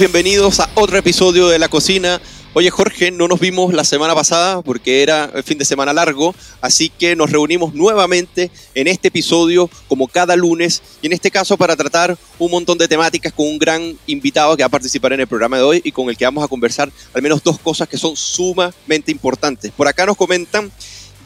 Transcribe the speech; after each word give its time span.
bienvenidos 0.00 0.60
a 0.60 0.70
otro 0.76 0.96
episodio 0.96 1.48
de 1.48 1.58
La 1.58 1.68
Cocina. 1.68 2.22
Oye 2.54 2.70
Jorge, 2.70 3.10
no 3.10 3.28
nos 3.28 3.38
vimos 3.38 3.74
la 3.74 3.84
semana 3.84 4.14
pasada 4.14 4.62
porque 4.62 5.02
era 5.02 5.30
el 5.34 5.42
fin 5.42 5.58
de 5.58 5.66
semana 5.66 5.92
largo, 5.92 6.34
así 6.62 6.88
que 6.88 7.14
nos 7.14 7.30
reunimos 7.30 7.74
nuevamente 7.74 8.50
en 8.74 8.88
este 8.88 9.08
episodio 9.08 9.68
como 9.88 10.08
cada 10.08 10.36
lunes 10.36 10.82
y 11.02 11.08
en 11.08 11.12
este 11.12 11.30
caso 11.30 11.58
para 11.58 11.76
tratar 11.76 12.16
un 12.38 12.50
montón 12.50 12.78
de 12.78 12.88
temáticas 12.88 13.34
con 13.34 13.46
un 13.46 13.58
gran 13.58 13.94
invitado 14.06 14.56
que 14.56 14.62
va 14.62 14.68
a 14.68 14.70
participar 14.70 15.12
en 15.12 15.20
el 15.20 15.26
programa 15.26 15.58
de 15.58 15.64
hoy 15.64 15.82
y 15.84 15.92
con 15.92 16.08
el 16.08 16.16
que 16.16 16.24
vamos 16.24 16.42
a 16.42 16.48
conversar 16.48 16.90
al 17.12 17.20
menos 17.20 17.44
dos 17.44 17.58
cosas 17.58 17.86
que 17.86 17.98
son 17.98 18.16
sumamente 18.16 19.12
importantes. 19.12 19.70
Por 19.70 19.86
acá 19.86 20.06
nos 20.06 20.16
comentan 20.16 20.72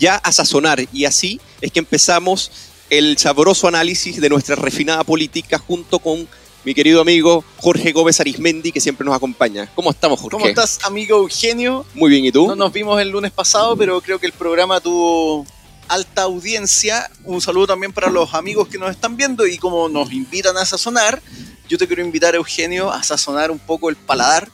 ya 0.00 0.16
a 0.16 0.32
sazonar 0.32 0.84
y 0.92 1.04
así 1.04 1.40
es 1.60 1.70
que 1.70 1.78
empezamos 1.78 2.50
el 2.90 3.18
sabroso 3.18 3.68
análisis 3.68 4.20
de 4.20 4.28
nuestra 4.28 4.56
refinada 4.56 5.04
política 5.04 5.58
junto 5.58 6.00
con 6.00 6.26
mi 6.64 6.74
querido 6.74 7.00
amigo 7.00 7.44
Jorge 7.58 7.92
Gómez 7.92 8.20
Arismendi, 8.20 8.72
que 8.72 8.80
siempre 8.80 9.04
nos 9.04 9.14
acompaña. 9.14 9.70
¿Cómo 9.74 9.90
estamos, 9.90 10.18
Jorge? 10.18 10.32
¿Cómo 10.32 10.46
estás, 10.46 10.80
amigo 10.84 11.18
Eugenio? 11.18 11.84
Muy 11.94 12.10
bien, 12.10 12.24
¿y 12.24 12.32
tú? 12.32 12.46
No 12.46 12.56
nos 12.56 12.72
vimos 12.72 13.00
el 13.00 13.10
lunes 13.10 13.32
pasado, 13.32 13.76
pero 13.76 14.00
creo 14.00 14.18
que 14.18 14.26
el 14.26 14.32
programa 14.32 14.80
tuvo 14.80 15.46
alta 15.88 16.22
audiencia. 16.22 17.10
Un 17.24 17.40
saludo 17.40 17.68
también 17.68 17.92
para 17.92 18.10
los 18.10 18.32
amigos 18.34 18.68
que 18.68 18.78
nos 18.78 18.90
están 18.90 19.16
viendo 19.16 19.46
y 19.46 19.58
como 19.58 19.88
nos 19.88 20.10
invitan 20.12 20.56
a 20.56 20.64
sazonar, 20.64 21.22
yo 21.68 21.78
te 21.78 21.86
quiero 21.86 22.02
invitar, 22.02 22.34
Eugenio, 22.34 22.90
a 22.90 23.02
sazonar 23.02 23.50
un 23.50 23.58
poco 23.58 23.90
el 23.90 23.96
paladar 23.96 24.48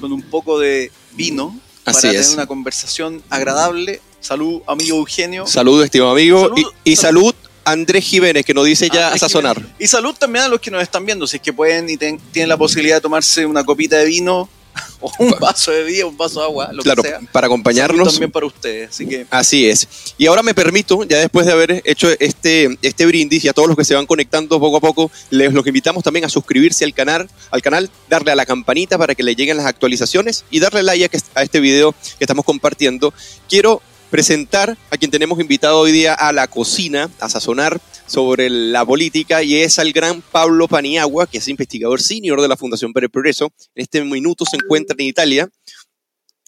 con 0.00 0.12
un 0.12 0.22
poco 0.22 0.58
de 0.58 0.90
vino 1.12 1.58
para 1.84 2.00
tener 2.00 2.24
una 2.32 2.46
conversación 2.46 3.22
agradable. 3.30 4.00
Salud, 4.20 4.62
amigo 4.68 4.96
Eugenio. 4.96 5.46
Salud, 5.46 5.82
estimado 5.82 6.12
amigo. 6.12 6.54
y, 6.84 6.96
salud 6.96 7.34
Andrés 7.64 8.04
Jiménez, 8.04 8.44
que 8.44 8.54
nos 8.54 8.66
dice 8.66 8.88
ya 8.92 9.12
a 9.12 9.18
sazonar. 9.18 9.60
Y 9.78 9.86
salud 9.86 10.14
también 10.14 10.44
a 10.44 10.48
los 10.48 10.60
que 10.60 10.70
nos 10.70 10.82
están 10.82 11.04
viendo, 11.04 11.26
si 11.26 11.36
es 11.36 11.42
que 11.42 11.52
pueden 11.52 11.88
y 11.88 11.96
tienen 11.96 12.48
la 12.48 12.56
posibilidad 12.56 12.96
de 12.96 13.00
tomarse 13.00 13.46
una 13.46 13.64
copita 13.64 13.96
de 13.98 14.06
vino 14.06 14.48
o 15.00 15.12
un 15.18 15.34
vaso 15.38 15.70
de 15.70 15.84
vino, 15.84 16.08
un 16.08 16.16
vaso 16.16 16.40
de 16.40 16.46
agua, 16.46 16.70
lo 16.72 16.82
claro, 16.82 17.02
que 17.02 17.10
sea. 17.10 17.20
para 17.30 17.46
acompañarnos. 17.46 18.10
también 18.10 18.30
para 18.30 18.46
ustedes, 18.46 18.90
así 18.90 19.06
que... 19.06 19.26
Así 19.30 19.68
es. 19.68 19.86
Y 20.16 20.26
ahora 20.26 20.42
me 20.42 20.54
permito, 20.54 21.04
ya 21.04 21.18
después 21.18 21.46
de 21.46 21.52
haber 21.52 21.82
hecho 21.84 22.08
este, 22.18 22.78
este 22.82 23.06
brindis 23.06 23.44
y 23.44 23.48
a 23.48 23.52
todos 23.52 23.68
los 23.68 23.76
que 23.76 23.84
se 23.84 23.94
van 23.94 24.06
conectando 24.06 24.58
poco 24.58 24.78
a 24.78 24.80
poco, 24.80 25.10
les 25.30 25.52
los 25.52 25.66
invitamos 25.66 26.02
también 26.02 26.24
a 26.24 26.28
suscribirse 26.28 26.84
al 26.84 26.94
canal, 26.94 27.28
al 27.50 27.62
canal, 27.62 27.90
darle 28.08 28.32
a 28.32 28.34
la 28.34 28.46
campanita 28.46 28.96
para 28.98 29.14
que 29.14 29.22
le 29.22 29.34
lleguen 29.34 29.56
las 29.56 29.66
actualizaciones 29.66 30.44
y 30.50 30.60
darle 30.60 30.82
like 30.82 31.18
a 31.34 31.42
este 31.42 31.60
video 31.60 31.92
que 31.92 32.24
estamos 32.24 32.44
compartiendo. 32.44 33.12
Quiero 33.48 33.82
presentar 34.12 34.76
a 34.90 34.98
quien 34.98 35.10
tenemos 35.10 35.40
invitado 35.40 35.78
hoy 35.78 35.90
día 35.90 36.12
a 36.12 36.34
la 36.34 36.46
cocina, 36.46 37.08
a 37.18 37.30
sazonar 37.30 37.80
sobre 38.06 38.50
la 38.50 38.84
política, 38.84 39.42
y 39.42 39.56
es 39.56 39.78
al 39.78 39.90
gran 39.90 40.20
Pablo 40.20 40.68
Paniagua, 40.68 41.26
que 41.26 41.38
es 41.38 41.48
investigador 41.48 42.02
senior 42.02 42.42
de 42.42 42.46
la 42.46 42.58
Fundación 42.58 42.92
para 42.92 43.06
el 43.06 43.10
Progreso. 43.10 43.50
En 43.74 43.82
este 43.82 44.04
minuto 44.04 44.44
se 44.44 44.56
encuentra 44.56 44.94
en 44.98 45.06
Italia. 45.06 45.48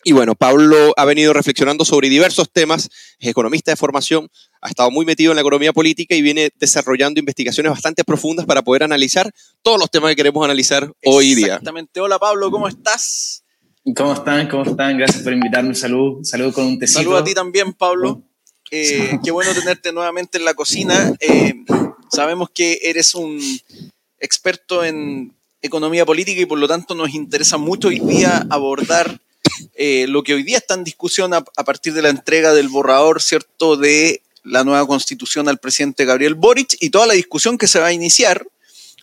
Y 0.05 0.13
bueno, 0.13 0.35
Pablo 0.35 0.93
ha 0.99 1.07
venido 1.07 1.33
reflexionando 1.33 1.87
sobre 1.87 2.11
diversos 2.11 2.53
temas, 2.53 2.91
es 3.19 3.31
economista 3.31 3.71
de 3.71 3.77
formación, 3.77 4.29
ha 4.61 4.69
estado 4.69 4.91
muy 4.91 5.07
metido 5.07 5.33
en 5.33 5.37
la 5.37 5.41
economía 5.41 5.73
política 5.73 6.15
y 6.15 6.21
viene 6.21 6.51
desarrollando 6.61 7.19
investigaciones 7.19 7.73
bastante 7.73 8.05
profundas 8.05 8.45
para 8.45 8.61
poder 8.61 8.83
analizar 8.83 9.33
todos 9.63 9.79
los 9.79 9.91
temas 9.91 10.11
que 10.11 10.17
queremos 10.17 10.45
analizar 10.45 10.93
hoy 11.03 11.35
día. 11.35 11.47
Exactamente. 11.47 11.99
Hola 12.03 12.19
Pablo, 12.19 12.51
¿cómo 12.51 12.69
estás? 12.69 13.44
¿Cómo 13.93 14.15
están? 14.15 14.49
¿Cómo 14.49 14.63
están? 14.63 14.97
Gracias 14.97 15.23
por 15.23 15.35
invitarme. 15.35 15.75
Salud, 15.75 16.25
salud 16.25 16.55
con 16.55 16.65
un 16.65 16.79
tecito. 16.79 17.01
Salud 17.01 17.17
a 17.17 17.25
ti 17.25 17.35
también, 17.35 17.75
Pablo. 17.75 18.23
Eh, 18.71 19.19
qué 19.23 19.31
bueno 19.31 19.53
tenerte 19.53 19.93
nuevamente 19.93 20.39
en 20.39 20.47
la 20.47 20.55
cocina. 20.55 21.13
Eh, 21.21 21.53
sabemos 22.11 22.49
que 22.49 22.81
eres 22.83 23.15
un 23.15 23.39
experto 24.19 24.85
en 24.85 25.35
economía 25.61 26.07
política 26.07 26.41
y 26.41 26.47
por 26.47 26.59
lo 26.59 26.67
tanto 26.67 26.95
nos 26.95 27.15
interesa 27.15 27.59
mucho 27.59 27.89
hoy 27.89 27.99
día 27.99 28.47
abordar 28.49 29.21
eh, 29.75 30.07
lo 30.09 30.23
que 30.23 30.33
hoy 30.33 30.45
día 30.45 30.59
está 30.59 30.75
en 30.75 30.85
discusión 30.85 31.35
a, 31.35 31.45
a, 31.57 31.65
partir 31.65 31.93
de 31.93 32.01
la 32.01 32.09
entrega 32.09 32.55
del 32.55 32.71
borrador, 32.71 33.21
¿cierto?, 33.21 33.77
de 33.77 34.23
la 34.43 34.65
nueva 34.65 34.87
constitución 34.87 35.49
al 35.49 35.59
presidente 35.59 36.07
Gabriel 36.07 36.35
Boric 36.35 36.77
y 36.81 36.89
toda 36.89 37.07
la 37.07 37.15
discusión 37.15 37.59
que 37.59 37.69
se 37.69 37.81
va 37.81 37.87
a 37.87 37.93
iniciar, 37.93 38.47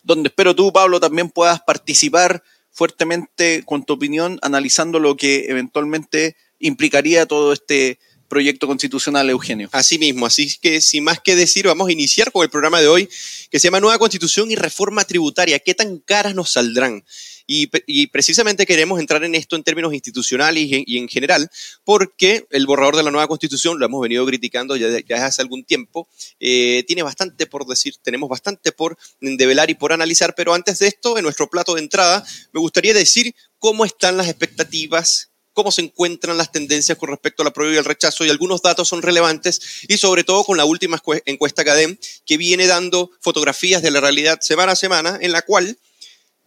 donde 0.04 0.30
espero 0.30 0.56
tú, 0.56 0.74
Pablo, 0.74 1.00
también 1.00 1.30
puedas 1.30 1.62
participar 1.62 2.44
fuertemente 2.72 3.64
con 3.66 3.84
tu 3.84 3.94
opinión, 3.94 4.40
analizando 4.42 5.00
lo 5.00 5.18
que 5.18 5.46
eventualmente 5.50 6.36
implicaría 6.60 7.26
todo 7.26 7.54
este 7.54 8.00
proyecto 8.32 8.66
constitucional, 8.66 9.30
Eugenio. 9.30 9.68
Así 9.74 10.00
mismo, 10.00 10.26
así 10.26 10.56
que 10.62 10.80
sin 10.80 11.04
más 11.04 11.20
que 11.20 11.36
decir, 11.36 11.68
vamos 11.68 11.90
a 11.90 11.92
iniciar 11.92 12.32
con 12.32 12.44
el 12.44 12.50
programa 12.50 12.80
de 12.80 12.88
hoy 12.88 13.10
que 13.50 13.60
se 13.60 13.68
llama 13.68 13.82
Nueva 13.82 14.00
Constitución 14.00 14.50
y 14.50 14.56
Reforma 14.56 15.04
Tributaria. 15.04 15.60
¿Qué 15.60 15.76
tan 15.76 16.00
caras 16.00 16.34
nos 16.34 16.52
saldrán? 16.52 17.04
Y, 17.54 18.08
precisamente 18.08 18.66
queremos 18.66 18.98
entrar 18.98 19.26
en 19.26 19.36
esto 19.36 19.58
en 19.58 19.64
términos 19.64 19.94
institucionales 19.94 20.64
y 20.70 20.98
en, 20.98 21.10
general, 21.10 21.52
porque 21.84 22.48
el 22.50 22.66
borrador 22.66 22.96
de 22.96 23.04
la 23.04 23.12
nueva 23.12 23.28
constitución, 23.28 23.78
lo 23.78 23.86
hemos 23.86 24.02
venido 24.02 24.26
criticando 24.26 24.78
ya, 24.78 24.88
ya 25.06 25.26
hace 25.26 25.42
algún 25.42 25.66
tiempo, 25.66 26.08
eh, 26.40 26.86
tiene 26.88 27.04
bastante 27.04 27.48
por 27.48 27.66
decir, 27.66 27.96
tenemos 28.02 28.30
bastante 28.30 28.72
por 28.72 28.98
develar 29.20 29.70
y 29.70 29.74
por 29.74 29.92
analizar, 29.92 30.34
pero 30.34 30.54
antes 30.54 30.80
de 30.80 30.88
esto, 30.88 31.18
en 31.18 31.24
nuestro 31.24 31.50
plato 31.50 31.76
de 31.76 31.82
entrada, 31.82 32.26
me 32.54 32.62
gustaría 32.62 32.94
decir 32.94 33.36
cómo 33.60 33.84
están 33.84 34.16
las 34.16 34.30
expectativas 34.30 35.28
cómo 35.54 35.70
se 35.70 35.82
encuentran 35.82 36.38
las 36.38 36.54
tendencias 36.54 36.98
con 36.98 37.10
respecto 37.10 37.44
a 37.44 37.46
la 37.46 37.52
prueba 37.52 37.74
y 37.74 37.78
el 37.78 37.84
rechazo, 37.84 38.24
y 38.24 38.30
algunos 38.30 38.62
datos 38.62 38.88
son 38.88 39.02
relevantes, 39.02 39.60
y 39.90 39.98
sobre 39.98 40.24
todo 40.24 40.46
con 40.46 40.56
la 40.56 40.64
última 40.64 41.04
encuesta 41.26 41.66
CADEM, 41.66 41.98
que 42.26 42.38
viene 42.38 42.68
dando 42.68 43.12
fotografías 43.20 43.82
de 43.82 43.92
la 43.92 44.00
realidad 44.00 44.40
semana 44.40 44.72
a 44.72 44.76
semana, 44.78 45.20
en 45.22 45.34
la 45.34 45.42
cual 45.42 45.78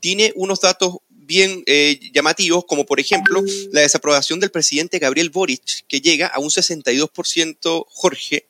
tiene 0.04 0.34
unos 0.37 0.60
datos 0.60 0.97
bien 1.09 1.62
eh, 1.65 1.98
llamativos, 2.12 2.66
como 2.66 2.84
por 2.84 3.00
ejemplo 3.00 3.42
la 3.72 3.81
desaprobación 3.81 4.38
del 4.38 4.50
presidente 4.50 4.98
Gabriel 4.98 5.31
Boric, 5.31 5.87
que 5.88 6.03
llega 6.03 6.26
a 6.26 6.41
un 6.41 6.50
62%, 6.50 7.87
Jorge, 7.88 8.47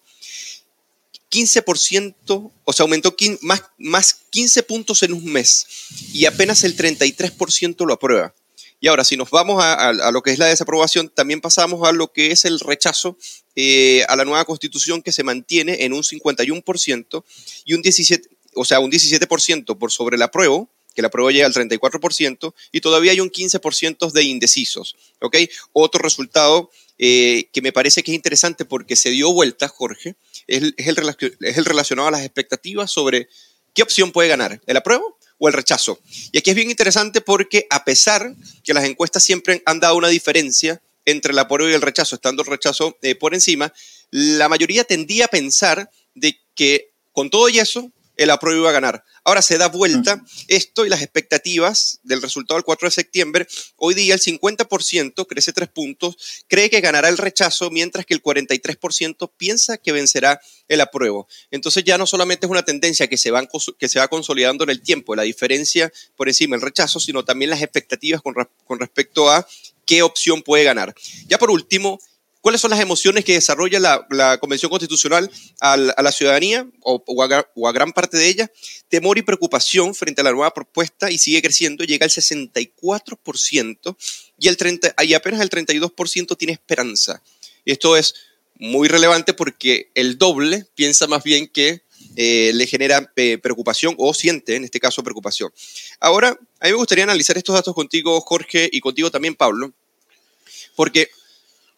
15%, 1.31 2.51
o 2.65 2.73
sea, 2.73 2.83
aumentó 2.83 3.15
más, 3.43 3.63
más 3.79 4.15
15 4.31 4.65
puntos 4.65 5.05
en 5.05 5.13
un 5.13 5.25
mes 5.27 5.65
y 6.13 6.25
apenas 6.27 6.65
el 6.65 6.77
33% 6.77 7.87
lo 7.87 7.95
aprueba. 7.95 8.35
Y 8.81 8.89
ahora, 8.89 9.05
si 9.05 9.17
nos 9.17 9.31
vamos 9.31 9.63
a, 9.63 10.11
lo 10.11 10.23
que 10.25 10.33
es 10.33 10.41
la 10.41 10.47
desaprobación, 10.47 11.09
también 11.09 11.41
pasamos 11.41 11.89
a 11.89 11.93
lo 11.93 12.13
que 12.13 12.33
es 12.33 12.45
el 12.45 12.59
rechazo 12.59 13.17
eh, 13.55 14.05
a 14.09 14.17
la 14.17 14.25
nueva 14.25 14.45
constitución 14.45 15.03
que 15.03 15.13
se 15.13 15.23
mantiene 15.23 15.85
en 15.85 15.93
un 15.93 16.03
51% 16.03 17.25
y 17.65 17.75
un 17.75 17.83
17%, 17.85 18.29
o 18.57 18.65
sea, 18.65 18.81
un 18.81 18.91
17% 18.91 19.79
por 19.79 19.93
sobre 19.93 20.17
el 20.17 20.23
apruebo 20.23 20.74
que 20.95 21.03
la 21.03 21.11
prueba 21.11 21.31
llega 21.31 21.47
al 21.47 21.53
34% 21.53 22.55
y 22.73 22.81
todavía 22.81 23.13
hay 23.13 23.21
un 23.21 23.31
15% 23.31 24.13
de 24.13 24.23
indecisos. 24.23 24.97
¿ok? 25.21 25.37
Otro 25.73 26.01
resultado 26.01 26.71
eh, 26.99 27.49
que 27.53 27.61
me 27.61 27.73
parece 27.73 28.03
que 28.03 28.13
es 28.13 28.15
interesante 28.15 28.65
porque 28.65 28.97
se 28.97 29.11
dio 29.11 29.33
vuelta, 29.33 29.69
Jorge, 29.69 30.15
es 30.47 30.63
el, 30.79 31.65
relacionado 31.65 32.09
a 32.09 32.13
las 32.13 32.23
expectativas 32.23 32.91
sobre 32.91 33.29
qué 33.73 33.83
opción 33.83 34.13
puede 34.13 34.29
ganar, 34.29 34.61
el 34.67 34.77
apruebo 34.77 35.19
o 35.39 35.49
el 35.49 35.55
rechazo. 35.55 35.99
Y 36.31 36.39
aquí 36.39 36.51
es 36.51 36.57
bien 36.57 36.71
interesante 36.71 37.21
porque 37.21 37.67
a 37.71 37.85
pesar 37.85 38.35
que 38.63 38.75
las 38.75 38.85
encuestas 38.85 39.25
siempre 39.25 39.63
han 39.67 39.81
dado 39.81 39.97
una 39.97 40.09
diferencia 40.09 40.81
entre 41.05 41.33
el 41.33 41.39
apruebo 41.39 41.71
y 41.71 41.75
el 41.75 41.83
rechazo, 41.83 42.15
estando 42.15 42.43
el 42.43 42.49
rechazo 42.49 42.97
eh, 43.03 43.15
por 43.15 43.35
encima, 43.35 43.73
la 44.11 44.49
mayoría 44.49 44.85
tendía 44.85 45.25
a 45.25 45.29
pensar 45.29 45.91
de 46.15 46.39
que 46.55 46.93
con 47.13 47.31
todo 47.31 47.49
y 47.49 47.59
eso, 47.59 47.91
el 48.17 48.31
apruebo 48.31 48.61
iba 48.61 48.71
a 48.71 48.73
ganar. 48.73 49.05
Ahora 49.25 49.43
se 49.43 49.59
da 49.59 49.69
vuelta 49.69 50.23
esto 50.49 50.85
y 50.87 50.89
las 50.89 51.03
expectativas 51.03 52.01
del 52.03 52.23
resultado 52.23 52.59
del 52.59 52.65
4 52.65 52.89
de 52.89 52.93
septiembre. 52.93 53.47
Hoy 53.77 53.95
día 53.95 54.15
el 54.15 54.21
50%, 54.21 55.27
crece 55.27 55.53
tres 55.53 55.69
puntos, 55.69 56.17
cree 56.49 56.71
que 56.71 56.81
ganará 56.81 57.09
el 57.09 57.19
rechazo, 57.19 57.71
mientras 57.71 58.07
que 58.07 58.15
el 58.15 58.23
43% 58.23 59.33
piensa 59.37 59.79
que 59.79 59.93
vencerá 59.93 60.41
el 60.69 60.81
apruebo. 60.81 61.27
Entonces 61.51 61.85
ya 61.85 61.99
no 61.99 62.07
solamente 62.07 62.47
es 62.47 62.51
una 62.51 62.65
tendencia 62.65 63.09
que 63.09 63.17
se, 63.17 63.31
va, 63.31 63.47
que 63.79 63.89
se 63.89 63.99
va 63.99 64.09
consolidando 64.09 64.65
en 64.65 64.71
el 64.71 64.83
tiempo, 64.83 65.15
la 65.15 65.23
diferencia 65.23 65.93
por 66.17 66.29
encima 66.29 66.57
del 66.57 66.63
rechazo, 66.63 67.01
sino 67.01 67.25
también 67.25 67.51
las 67.51 67.63
expectativas 67.63 68.23
con, 68.23 68.35
con 68.65 68.81
respecto 68.81 69.31
a 69.31 69.47
qué 69.87 70.03
opción 70.03 70.43
puede 70.43 70.65
ganar. 70.65 70.95
Ya 71.27 71.39
por 71.39 71.51
último, 71.51 71.99
¿Cuáles 72.45 72.61
son 72.61 72.73
las 72.73 72.81
emociones 72.81 73.25
que 73.25 73.33
desarrolla 73.33 73.81
la, 73.81 74.37
Convención 74.39 74.69
Constitucional 74.69 75.31
a 75.61 75.79
la, 75.79 76.13
ciudadanía 76.13 76.69
o, 76.83 77.03
a, 77.23 77.73
gran 77.73 77.91
parte 77.95 78.19
de 78.19 78.29
ella? 78.29 78.53
Temor 78.91 79.17
y 79.17 79.23
preocupación 79.23 79.95
frente 79.95 80.21
a 80.21 80.25
la 80.25 80.33
nueva 80.33 80.53
propuesta 80.53 81.11
y 81.11 81.17
sigue 81.17 81.41
creciendo, 81.41 81.85
llega 81.85 82.05
al 82.05 82.11
64% 82.11 83.97
y, 84.39 84.49
el 84.49 84.59
30, 84.59 84.95
y 85.05 85.15
apenas 85.15 85.41
el 85.41 85.49
32% 85.49 86.37
tiene 86.37 86.53
esperanza. 86.53 87.23
Esto 87.65 87.97
es 87.97 88.15
muy 88.57 88.89
relevante 88.89 89.33
porque 89.33 89.91
el 89.95 90.19
doble 90.19 90.67
piensa 90.75 91.07
más 91.07 91.25
bien 91.25 91.49
que 91.49 91.81
eh, 92.15 92.53
le 92.53 92.67
genera 92.67 93.11
eh, 93.17 93.39
preocupación 93.39 93.95
o 93.97 94.13
siente, 94.13 94.57
en 94.57 94.65
este 94.65 94.81
caso, 94.81 95.03
preocupación. 95.03 95.51
Ahora, 95.99 96.39
a 96.61 96.67
mí 96.67 96.73
me 96.73 96.77
gustaría 96.77 97.05
analizar 97.05 97.39
estos 97.39 97.55
datos 97.55 97.75
contigo, 97.75 98.21
Jorge, 98.21 98.69
y 98.71 98.81
contigo 98.81 99.11
también, 99.11 99.35
Pablo, 99.35 99.73
porque 100.77 101.09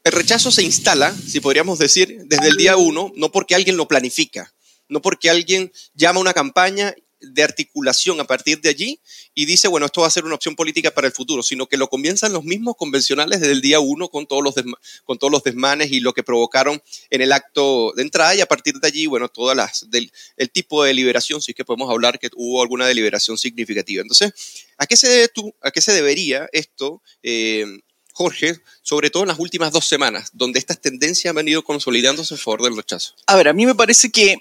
el 0.07 0.13
rechazo 0.13 0.53
se 0.53 0.63
instala, 0.63 1.13
si 1.13 1.41
podríamos 1.41 1.81
decir, 1.81 2.23
desde 2.27 2.47
el 2.47 2.57
día 2.57 2.77
uno, 2.77 3.13
no 3.17 3.33
porque 3.33 3.57
alguien 3.57 3.77
lo 3.77 3.89
planifica, 3.89 4.55
no 4.89 5.03
porque 5.03 5.31
alguien 5.31 5.73
llama 5.95 6.21
una 6.21 6.33
campaña 6.33 6.95
de 7.19 7.43
articulación 7.43 8.21
a 8.21 8.25
partir 8.25 8.61
de 8.61 8.69
allí 8.69 9.01
y 9.35 9.47
dice, 9.47 9.67
bueno, 9.67 9.87
esto 9.87 10.03
va 10.03 10.07
a 10.07 10.11
ser 10.11 10.25
una 10.25 10.37
opción 10.37 10.55
política 10.55 10.93
para 10.93 11.09
el 11.09 11.13
futuro, 11.13 11.43
sino 11.43 11.67
que 11.67 11.77
lo 11.77 11.89
comienzan 11.89 12.33
los 12.33 12.45
mismos 12.45 12.77
convencionales 12.77 13.41
desde 13.41 13.55
el 13.55 13.61
día 13.61 13.81
uno 13.81 14.09
con 14.09 14.29
todos 14.29 14.45
los, 14.45 14.55
con 15.03 15.19
todos 15.19 15.33
los 15.33 15.43
desmanes 15.43 15.91
y 15.91 15.99
lo 15.99 16.13
que 16.13 16.23
provocaron 16.23 16.81
en 17.11 17.21
el 17.21 17.33
acto 17.33 17.93
de 17.97 18.03
entrada 18.03 18.37
y 18.37 18.41
a 18.41 18.47
partir 18.47 18.75
de 18.75 18.87
allí, 18.87 19.07
bueno, 19.07 19.29
todas 19.29 19.57
las, 19.57 19.91
del, 19.91 20.13
el 20.37 20.51
tipo 20.53 20.85
de 20.85 20.91
deliberación, 20.91 21.43
si 21.43 21.51
es 21.51 21.57
que 21.57 21.65
podemos 21.65 21.91
hablar 21.91 22.21
que 22.21 22.31
hubo 22.37 22.63
alguna 22.63 22.87
deliberación 22.87 23.39
significativa. 23.39 24.03
Entonces, 24.03 24.33
¿a 24.79 24.87
qué 24.87 24.97
se 24.97 25.09
debe 25.09 25.27
tú, 25.27 25.53
a 25.63 25.73
qué 25.73 25.81
se 25.81 25.93
debería 25.93 26.49
esto? 26.53 27.03
Eh, 27.25 27.81
Jorge, 28.17 28.59
sobre 28.81 29.11
todo 29.11 29.25
en 29.25 29.29
las 29.29 29.39
últimas 29.39 29.73
dos 29.73 29.87
semanas, 29.87 30.31
donde 30.33 30.59
estas 30.59 30.81
tendencias 30.81 31.29
han 31.29 31.37
venido 31.37 31.63
consolidándose 31.63 32.33
a 32.33 32.39
favor 32.39 32.63
del 32.63 32.75
rechazo? 32.75 33.15
A 33.27 33.37
ver, 33.37 33.47
a 33.49 33.53
mí 33.53 33.67
me 33.67 33.75
parece 33.75 34.11
que 34.11 34.39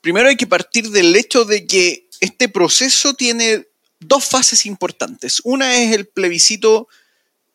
primero 0.00 0.28
hay 0.28 0.36
que 0.36 0.46
partir 0.46 0.88
del 0.88 1.16
hecho 1.16 1.44
de 1.44 1.66
que 1.66 2.06
este 2.20 2.48
proceso 2.48 3.14
tiene 3.14 3.66
dos 3.98 4.24
fases 4.24 4.66
importantes. 4.66 5.40
Una 5.42 5.82
es 5.82 5.92
el 5.92 6.06
plebiscito 6.06 6.86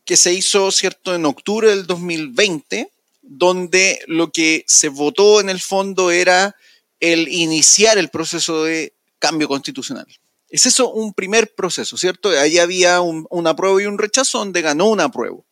que 0.03 0.17
se 0.17 0.33
hizo, 0.33 0.69
¿cierto?, 0.69 1.15
en 1.15 1.25
octubre 1.25 1.69
del 1.69 1.87
2020, 1.87 2.91
donde 3.21 4.01
lo 4.07 4.33
que 4.33 4.65
se 4.67 4.89
votó 4.89 5.39
en 5.39 5.49
el 5.49 5.61
fondo 5.61 6.11
era 6.11 6.57
el 6.99 7.29
iniciar 7.29 7.97
el 7.97 8.09
proceso 8.09 8.65
de 8.65 8.91
cambio 9.17 9.47
constitucional. 9.47 10.07
Es 10.49 10.65
eso 10.65 10.91
un 10.91 11.13
primer 11.13 11.53
proceso, 11.53 11.97
¿cierto? 11.97 12.29
Ahí 12.29 12.57
había 12.57 13.01
un, 13.01 13.27
un 13.29 13.47
apruebo 13.47 13.79
y 13.79 13.85
un 13.85 13.97
rechazo 13.97 14.39
donde 14.39 14.61
ganó 14.61 14.85
un 14.85 15.01
apruebo. 15.01 15.45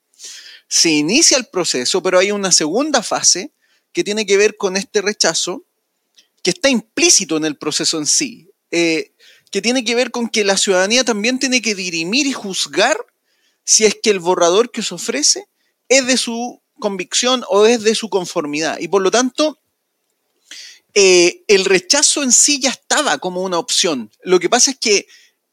Se 0.67 0.89
inicia 0.89 1.37
el 1.37 1.45
proceso, 1.45 2.01
pero 2.01 2.19
hay 2.19 2.31
una 2.31 2.51
segunda 2.51 3.03
fase 3.03 3.51
que 3.91 4.03
tiene 4.03 4.25
que 4.25 4.37
ver 4.37 4.57
con 4.57 4.77
este 4.77 5.01
rechazo 5.01 5.65
que 6.43 6.51
está 6.51 6.69
implícito 6.69 7.37
en 7.37 7.45
el 7.45 7.57
proceso 7.57 7.97
en 7.97 8.05
sí, 8.05 8.51
eh, 8.71 9.13
que 9.51 9.61
tiene 9.61 9.83
que 9.83 9.95
ver 9.95 10.11
con 10.11 10.29
que 10.29 10.43
la 10.43 10.57
ciudadanía 10.57 11.03
también 11.03 11.39
tiene 11.39 11.61
que 11.61 11.75
dirimir 11.75 12.27
y 12.27 12.33
juzgar 12.33 12.97
si 13.63 13.85
es 13.85 13.95
que 14.01 14.11
el 14.11 14.19
borrador 14.19 14.69
que 14.69 14.83
se 14.83 14.93
ofrece 14.93 15.47
es 15.89 16.05
de 16.05 16.17
su 16.17 16.61
convicción 16.79 17.43
o 17.49 17.65
es 17.65 17.83
de 17.83 17.95
su 17.95 18.09
conformidad. 18.09 18.79
Y 18.79 18.87
por 18.87 19.01
lo 19.01 19.11
tanto, 19.11 19.59
eh, 20.95 21.43
el 21.47 21.65
rechazo 21.65 22.23
en 22.23 22.31
sí 22.31 22.59
ya 22.59 22.69
estaba 22.69 23.17
como 23.17 23.41
una 23.41 23.59
opción. 23.59 24.09
Lo 24.23 24.39
que 24.39 24.49
pasa 24.49 24.71
es 24.71 24.77
que 24.79 25.07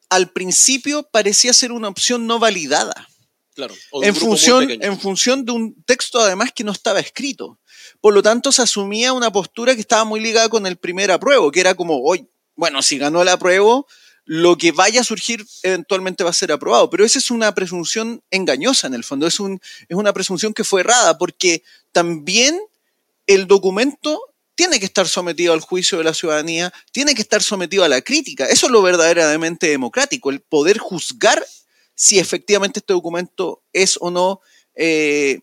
al 0.08 0.30
principio 0.30 1.02
parecía 1.10 1.52
ser 1.52 1.72
una 1.72 1.88
opción 1.88 2.26
no 2.26 2.38
validada. 2.38 3.08
Claro. 3.54 3.74
En 4.02 4.14
función, 4.14 4.70
en 4.70 4.98
función 4.98 5.44
de 5.44 5.52
un 5.52 5.82
texto 5.82 6.20
además 6.20 6.52
que 6.54 6.64
no 6.64 6.72
estaba 6.72 7.00
escrito. 7.00 7.58
Por 8.00 8.14
lo 8.14 8.22
tanto, 8.22 8.52
se 8.52 8.62
asumía 8.62 9.12
una 9.12 9.32
postura 9.32 9.74
que 9.74 9.80
estaba 9.80 10.04
muy 10.04 10.20
ligada 10.20 10.48
con 10.48 10.66
el 10.66 10.76
primer 10.76 11.10
apruebo, 11.10 11.50
que 11.50 11.60
era 11.60 11.74
como, 11.74 12.02
hoy, 12.02 12.28
bueno, 12.54 12.80
si 12.80 12.96
ganó 12.98 13.20
el 13.22 13.28
apruebo, 13.28 13.86
lo 14.24 14.56
que 14.56 14.72
vaya 14.72 15.00
a 15.00 15.04
surgir 15.04 15.44
eventualmente 15.62 16.24
va 16.24 16.30
a 16.30 16.34
ser 16.34 16.52
aprobado. 16.52 16.88
Pero 16.88 17.04
esa 17.04 17.18
es 17.18 17.30
una 17.30 17.54
presunción 17.54 18.22
engañosa 18.30 18.86
en 18.86 18.94
el 18.94 19.04
fondo, 19.04 19.26
es, 19.26 19.40
un, 19.40 19.60
es 19.88 19.96
una 19.96 20.12
presunción 20.12 20.54
que 20.54 20.64
fue 20.64 20.80
errada, 20.80 21.18
porque 21.18 21.62
también 21.90 22.58
el 23.26 23.46
documento 23.46 24.31
tiene 24.54 24.78
que 24.78 24.86
estar 24.86 25.08
sometido 25.08 25.52
al 25.52 25.60
juicio 25.60 25.98
de 25.98 26.04
la 26.04 26.14
ciudadanía, 26.14 26.72
tiene 26.92 27.14
que 27.14 27.22
estar 27.22 27.42
sometido 27.42 27.84
a 27.84 27.88
la 27.88 28.02
crítica. 28.02 28.46
Eso 28.46 28.66
es 28.66 28.72
lo 28.72 28.82
verdaderamente 28.82 29.68
democrático, 29.68 30.30
el 30.30 30.40
poder 30.40 30.78
juzgar 30.78 31.44
si 31.94 32.18
efectivamente 32.18 32.80
este 32.80 32.92
documento 32.92 33.62
es 33.72 33.96
o 34.00 34.10
no, 34.10 34.40
eh, 34.74 35.40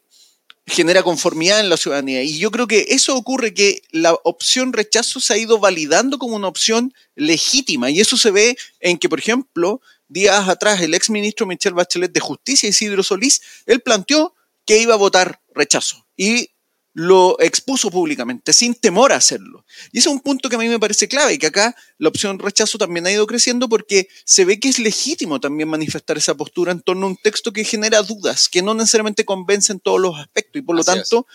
genera 0.66 1.04
conformidad 1.04 1.60
en 1.60 1.70
la 1.70 1.78
ciudadanía. 1.78 2.22
Y 2.24 2.38
yo 2.38 2.52
creo 2.52 2.68
que 2.68 2.86
eso 2.90 3.16
ocurre 3.16 3.54
que 3.54 3.82
la 3.92 4.14
opción 4.24 4.74
rechazo 4.74 5.20
se 5.20 5.34
ha 5.34 5.38
ido 5.38 5.60
validando 5.60 6.20
como 6.20 6.36
una 6.36 6.48
opción 6.48 6.94
legítima. 7.16 7.90
Y 7.90 8.00
eso 8.00 8.18
se 8.18 8.32
ve 8.32 8.58
en 8.80 8.98
que, 8.98 9.10
por 9.10 9.20
ejemplo, 9.20 9.82
días 10.08 10.48
atrás 10.48 10.82
el 10.82 10.94
ex 10.94 11.10
ministro 11.10 11.46
Michel 11.46 11.74
Bachelet 11.74 12.12
de 12.12 12.20
Justicia, 12.20 12.70
Isidro 12.70 13.04
Solís, 13.04 13.42
él 13.66 13.82
planteó 13.82 14.36
que 14.66 14.80
iba 14.80 14.94
a 14.94 14.98
votar 14.98 15.42
rechazo. 15.54 16.06
Y 16.16 16.52
lo 17.00 17.40
expuso 17.40 17.90
públicamente, 17.90 18.52
sin 18.52 18.76
temor 18.76 19.14
a 19.14 19.16
hacerlo. 19.16 19.64
Y 19.94 20.00
ese 20.00 20.10
es 20.10 20.14
un 20.14 20.20
punto 20.20 20.50
que 20.50 20.58
a 20.58 20.60
mí 20.60 20.68
me 20.68 20.80
parece 20.80 21.08
clave 21.08 21.32
y 21.32 21.38
que 21.38 21.48
acá 21.48 21.74
la 21.98 22.10
opción 22.10 22.38
rechazo 22.38 22.78
también 22.78 23.08
ha 23.08 23.12
ido 23.12 23.26
creciendo 23.26 23.70
porque 23.70 24.10
se 24.26 24.44
ve 24.44 24.60
que 24.60 24.68
es 24.68 24.80
legítimo 24.80 25.40
también 25.40 25.70
manifestar 25.70 26.18
esa 26.18 26.36
postura 26.36 26.74
en 26.74 26.82
torno 26.82 27.06
a 27.06 27.10
un 27.12 27.16
texto 27.16 27.54
que 27.54 27.64
genera 27.64 28.02
dudas, 28.02 28.50
que 28.50 28.62
no 28.62 28.74
necesariamente 28.74 29.24
convence 29.24 29.72
en 29.72 29.80
todos 29.80 30.02
los 30.02 30.20
aspectos. 30.20 30.60
Y 30.60 30.62
por 30.62 30.76
lo 30.76 30.84
tanto, 30.84 31.26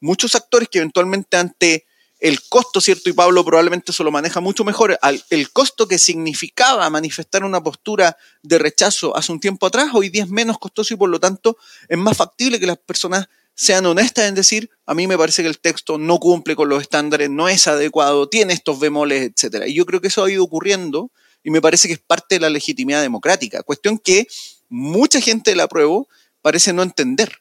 muchos 0.00 0.34
actores 0.34 0.68
que 0.68 0.78
eventualmente 0.78 1.36
ante 1.36 1.86
el 2.18 2.42
costo, 2.48 2.80
¿cierto? 2.80 3.08
Y 3.08 3.12
Pablo 3.12 3.44
probablemente 3.44 3.92
eso 3.92 4.02
lo 4.02 4.10
maneja 4.10 4.40
mucho 4.40 4.64
mejor, 4.64 4.98
el 5.30 5.52
costo 5.52 5.86
que 5.86 5.98
significaba 5.98 6.90
manifestar 6.90 7.44
una 7.44 7.62
postura 7.62 8.16
de 8.42 8.58
rechazo 8.58 9.16
hace 9.16 9.30
un 9.30 9.38
tiempo 9.38 9.66
atrás, 9.66 9.90
hoy 9.92 10.08
día 10.08 10.24
es 10.24 10.30
menos 10.30 10.58
costoso 10.58 10.94
y 10.94 10.96
por 10.96 11.10
lo 11.10 11.20
tanto 11.20 11.58
es 11.88 11.96
más 11.96 12.16
factible 12.16 12.58
que 12.58 12.66
las 12.66 12.78
personas 12.78 13.28
sean 13.56 13.86
honestas 13.86 14.26
en 14.26 14.34
decir, 14.34 14.70
a 14.84 14.94
mí 14.94 15.06
me 15.06 15.16
parece 15.16 15.42
que 15.42 15.48
el 15.48 15.58
texto 15.58 15.96
no 15.96 16.18
cumple 16.20 16.54
con 16.54 16.68
los 16.68 16.82
estándares, 16.82 17.30
no 17.30 17.48
es 17.48 17.66
adecuado, 17.66 18.28
tiene 18.28 18.52
estos 18.52 18.78
bemoles, 18.78 19.32
etc. 19.34 19.64
Y 19.66 19.74
yo 19.74 19.86
creo 19.86 20.00
que 20.00 20.08
eso 20.08 20.22
ha 20.22 20.30
ido 20.30 20.44
ocurriendo 20.44 21.10
y 21.42 21.50
me 21.50 21.62
parece 21.62 21.88
que 21.88 21.94
es 21.94 22.00
parte 22.00 22.36
de 22.36 22.40
la 22.40 22.50
legitimidad 22.50 23.00
democrática. 23.00 23.62
Cuestión 23.62 23.98
que 23.98 24.28
mucha 24.68 25.20
gente 25.20 25.50
de 25.50 25.56
la 25.56 25.68
prueba 25.68 26.04
parece 26.42 26.74
no 26.74 26.82
entender 26.82 27.32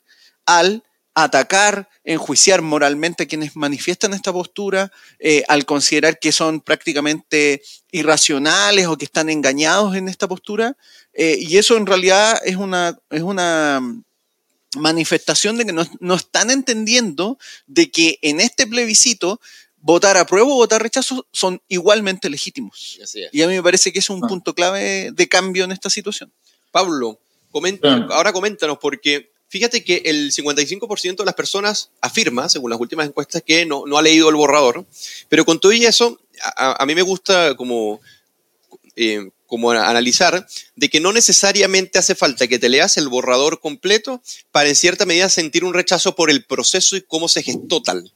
al 0.46 0.84
atacar, 1.16 1.90
enjuiciar 2.04 2.62
moralmente 2.62 3.24
a 3.24 3.28
quienes 3.28 3.56
manifiestan 3.56 4.14
esta 4.14 4.32
postura, 4.32 4.92
eh, 5.20 5.44
al 5.48 5.66
considerar 5.66 6.20
que 6.20 6.32
son 6.32 6.62
prácticamente 6.62 7.62
irracionales 7.92 8.88
o 8.88 8.98
que 8.98 9.06
están 9.06 9.30
engañados 9.30 9.96
en 9.96 10.08
esta 10.08 10.28
postura. 10.28 10.78
Eh, 11.14 11.38
y 11.40 11.58
eso 11.58 11.76
en 11.78 11.86
realidad 11.86 12.40
es 12.46 12.56
una, 12.56 12.98
es 13.10 13.22
una 13.22 13.82
manifestación 14.76 15.58
de 15.58 15.66
que 15.66 15.74
no, 15.74 16.16
están 16.16 16.50
entendiendo 16.50 17.38
de 17.68 17.92
que 17.92 18.20
en 18.22 18.40
este 18.40 18.68
plebiscito 18.68 19.40
votar 19.78 20.18
apruebo 20.18 20.54
o 20.54 20.58
votar 20.58 20.82
rechazo 20.82 21.28
son 21.32 21.62
igualmente 21.68 22.30
legítimos. 22.30 23.00
Y 23.32 23.42
a 23.42 23.48
mí 23.48 23.54
me 23.54 23.64
parece 23.64 23.94
que 23.94 24.00
es 24.00 24.10
un 24.10 24.24
ah. 24.24 24.28
punto 24.28 24.54
clave 24.54 25.12
de 25.12 25.28
cambio 25.28 25.64
en 25.64 25.72
esta 25.72 25.90
situación. 25.90 26.32
Pablo, 26.72 27.20
comenta, 27.52 28.08
ahora 28.12 28.34
coméntanos, 28.34 28.78
porque 28.80 29.32
fíjate 29.48 29.84
que 29.84 30.02
el 30.06 30.32
55% 30.32 31.18
de 31.18 31.26
las 31.26 31.36
personas 31.36 31.92
afirma, 32.02 32.50
según 32.50 32.72
las 32.72 32.80
últimas 32.80 33.08
encuestas, 33.08 33.44
que 33.44 33.66
no, 33.66 33.86
no 33.86 33.98
ha 33.98 34.02
leído 34.02 34.30
el 34.30 34.36
borrador, 34.36 34.86
pero 35.30 35.46
con 35.46 35.60
todo 35.60 35.72
y 35.72 35.86
eso, 35.86 36.20
a, 36.58 36.82
a 36.82 36.86
mí 36.86 36.96
me 36.96 37.02
gusta 37.02 37.56
como 37.56 38.02
eh, 38.96 39.30
como 39.48 39.72
analizar, 39.72 40.48
de 40.76 40.90
que 40.90 41.00
no 41.00 41.14
necesariamente 41.14 42.00
hace 42.00 42.16
falta 42.16 42.48
que 42.48 42.60
te 42.60 42.70
leas 42.70 42.98
el 42.98 43.08
borrador 43.08 43.60
completo 43.60 44.22
para 44.52 44.70
en 44.70 44.76
cierta 44.76 45.06
medida 45.06 45.30
sentir 45.30 45.64
un 45.64 45.74
rechazo 45.74 46.16
por 46.16 46.30
el 46.30 46.44
proceso 46.46 46.96
y 46.96 47.02
cómo 47.02 47.28
se 47.28 47.44
gestó 47.44 47.82
tal. 47.82 48.12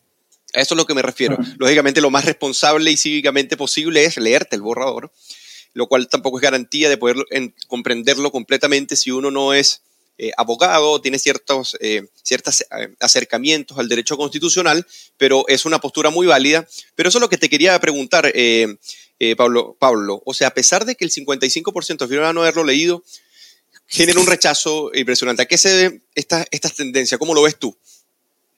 A 0.53 0.61
eso 0.61 0.73
es 0.73 0.77
lo 0.77 0.85
que 0.85 0.95
me 0.95 1.01
refiero. 1.01 1.37
Lógicamente 1.57 2.01
lo 2.01 2.09
más 2.09 2.25
responsable 2.25 2.91
y 2.91 2.97
cívicamente 2.97 3.57
posible 3.57 4.05
es 4.05 4.17
leerte 4.17 4.55
el 4.55 4.61
borrador, 4.61 5.11
lo 5.73 5.87
cual 5.87 6.07
tampoco 6.07 6.39
es 6.39 6.41
garantía 6.41 6.89
de 6.89 6.97
poder 6.97 7.17
comprenderlo 7.67 8.31
completamente 8.31 8.95
si 8.95 9.11
uno 9.11 9.29
no 9.29 9.53
es 9.53 9.81
eh, 10.21 10.31
abogado, 10.35 10.99
tiene 10.99 11.17
ciertos, 11.17 11.77
eh, 11.79 12.07
ciertos 12.23 12.65
acercamientos 12.99 13.77
al 13.77 13.87
derecho 13.87 14.17
constitucional, 14.17 14.85
pero 15.17 15.47
es 15.47 15.63
una 15.65 15.79
postura 15.79 16.09
muy 16.09 16.27
válida. 16.27 16.67
Pero 16.95 17.07
eso 17.07 17.19
es 17.19 17.21
lo 17.21 17.29
que 17.29 17.37
te 17.37 17.49
quería 17.49 17.79
preguntar. 17.79 18.29
Eh, 18.35 18.75
Pablo, 19.35 19.75
Pablo. 19.79 20.21
O 20.25 20.33
sea, 20.33 20.47
a 20.47 20.53
pesar 20.53 20.85
de 20.85 20.95
que 20.95 21.05
el 21.05 21.11
55% 21.11 22.05
afirma 22.05 22.33
no 22.33 22.41
haberlo 22.41 22.63
leído, 22.63 23.03
genera 23.87 24.19
un 24.19 24.27
rechazo 24.27 24.91
impresionante. 24.93 25.43
¿A 25.43 25.45
qué 25.45 25.57
se 25.57 25.69
deben 25.69 26.03
estas, 26.15 26.45
estas 26.51 26.75
tendencias? 26.75 27.17
¿Cómo 27.17 27.33
lo 27.33 27.41
ves 27.41 27.57
tú? 27.57 27.75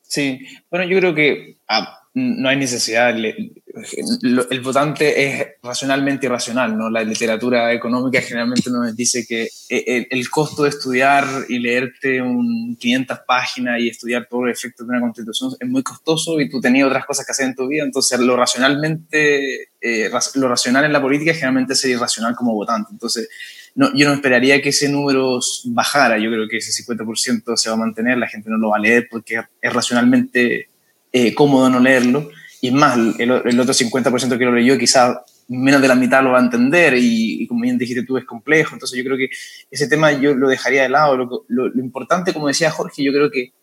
Sí, 0.01 0.39
bueno, 0.69 0.85
yo 0.85 0.97
creo 0.99 1.15
que 1.15 1.57
ah, 1.67 2.00
no 2.13 2.49
hay 2.49 2.57
necesidad. 2.57 3.15
El 3.15 4.61
votante 4.61 5.25
es 5.25 5.47
racionalmente 5.63 6.25
irracional, 6.25 6.77
¿no? 6.77 6.89
La 6.89 7.03
literatura 7.03 7.71
económica 7.71 8.21
generalmente 8.21 8.69
nos 8.69 8.93
dice 8.95 9.25
que 9.25 9.47
eh, 9.69 10.07
el 10.09 10.29
costo 10.29 10.63
de 10.63 10.69
estudiar 10.69 11.25
y 11.47 11.59
leerte 11.59 12.21
un 12.21 12.75
500 12.77 13.19
páginas 13.25 13.79
y 13.79 13.87
estudiar 13.87 14.27
todo 14.29 14.45
el 14.45 14.51
efecto 14.51 14.83
de 14.83 14.89
una 14.89 14.99
constitución 14.99 15.53
es 15.57 15.69
muy 15.69 15.83
costoso 15.83 16.39
y 16.41 16.49
tú 16.49 16.59
tenías 16.59 16.87
otras 16.87 17.05
cosas 17.05 17.25
que 17.25 17.31
hacer 17.31 17.45
en 17.45 17.55
tu 17.55 17.67
vida, 17.67 17.83
entonces 17.85 18.19
lo 18.19 18.35
racionalmente, 18.35 19.69
eh, 19.79 20.11
lo 20.35 20.49
racional 20.49 20.83
en 20.83 20.93
la 20.93 21.01
política 21.01 21.33
generalmente 21.33 21.73
es 21.73 21.85
irracional 21.85 22.35
como 22.35 22.53
votante. 22.53 22.89
Entonces, 22.91 23.29
no, 23.73 23.95
yo 23.95 24.05
no 24.05 24.13
esperaría 24.13 24.61
que 24.61 24.69
ese 24.69 24.89
número 24.89 25.39
bajara, 25.65 26.17
yo 26.17 26.29
creo 26.29 26.49
que 26.49 26.57
ese 26.57 26.83
50% 26.83 27.55
se 27.55 27.69
va 27.69 27.75
a 27.75 27.79
mantener, 27.79 28.17
la 28.17 28.27
gente 28.27 28.49
no 28.49 28.57
lo 28.57 28.69
va 28.69 28.77
a 28.77 28.81
leer 28.81 29.07
porque 29.09 29.41
es 29.61 29.73
racionalmente 29.73 30.70
eh, 31.11 31.33
cómodo 31.33 31.69
no 31.69 31.79
leerlo. 31.79 32.29
Y 32.61 32.67
es 32.67 32.73
más, 32.73 32.97
el, 33.17 33.31
otro 33.31 33.73
50% 33.73 34.37
que 34.37 34.45
lo 34.45 34.53
leyó 34.53 34.77
quizás 34.77 35.17
menos 35.47 35.81
de 35.81 35.87
la 35.87 35.95
mitad 35.95 36.23
lo 36.23 36.31
va 36.31 36.39
a 36.39 36.43
entender 36.43 36.93
y, 36.95 37.45
como 37.47 37.61
bien 37.61 37.77
dijiste 37.77 38.03
tú, 38.03 38.17
es 38.17 38.25
complejo. 38.25 38.75
Entonces 38.75 38.97
yo 38.97 39.03
creo 39.03 39.17
que 39.17 39.29
ese 39.69 39.87
tema 39.87 40.11
yo 40.11 40.35
lo 40.35 40.47
dejaría 40.47 40.83
de 40.83 40.89
lado. 40.89 41.43
Lo, 41.47 41.67
importante, 41.81 42.33
como 42.33 42.47
decía 42.47 42.69
Jorge, 42.69 43.03
yo 43.03 43.11
creo 43.11 43.31
que 43.31 43.53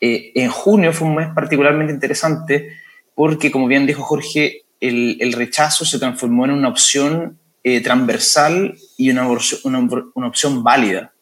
eh, 0.00 0.32
en 0.34 0.50
junio 0.50 0.92
fue 0.92 1.08
un 1.08 1.16
mes 1.16 1.28
particularmente 1.34 1.92
interesante 1.92 2.72
porque, 3.14 3.50
como 3.50 3.66
bien 3.66 3.86
dijo 3.86 4.02
Jorge, 4.02 4.62
el, 4.80 5.16
el 5.20 5.32
rechazo 5.32 5.84
se 5.84 5.98
transformó 5.98 6.44
en 6.46 6.52
una 6.52 6.68
opción 6.68 7.38
eh, 7.68 7.80
transversal 7.80 8.78
y 8.96 9.10
una, 9.10 9.28
una, 9.64 9.88
una 10.14 10.28
opción 10.28 10.62
válida. 10.62 11.12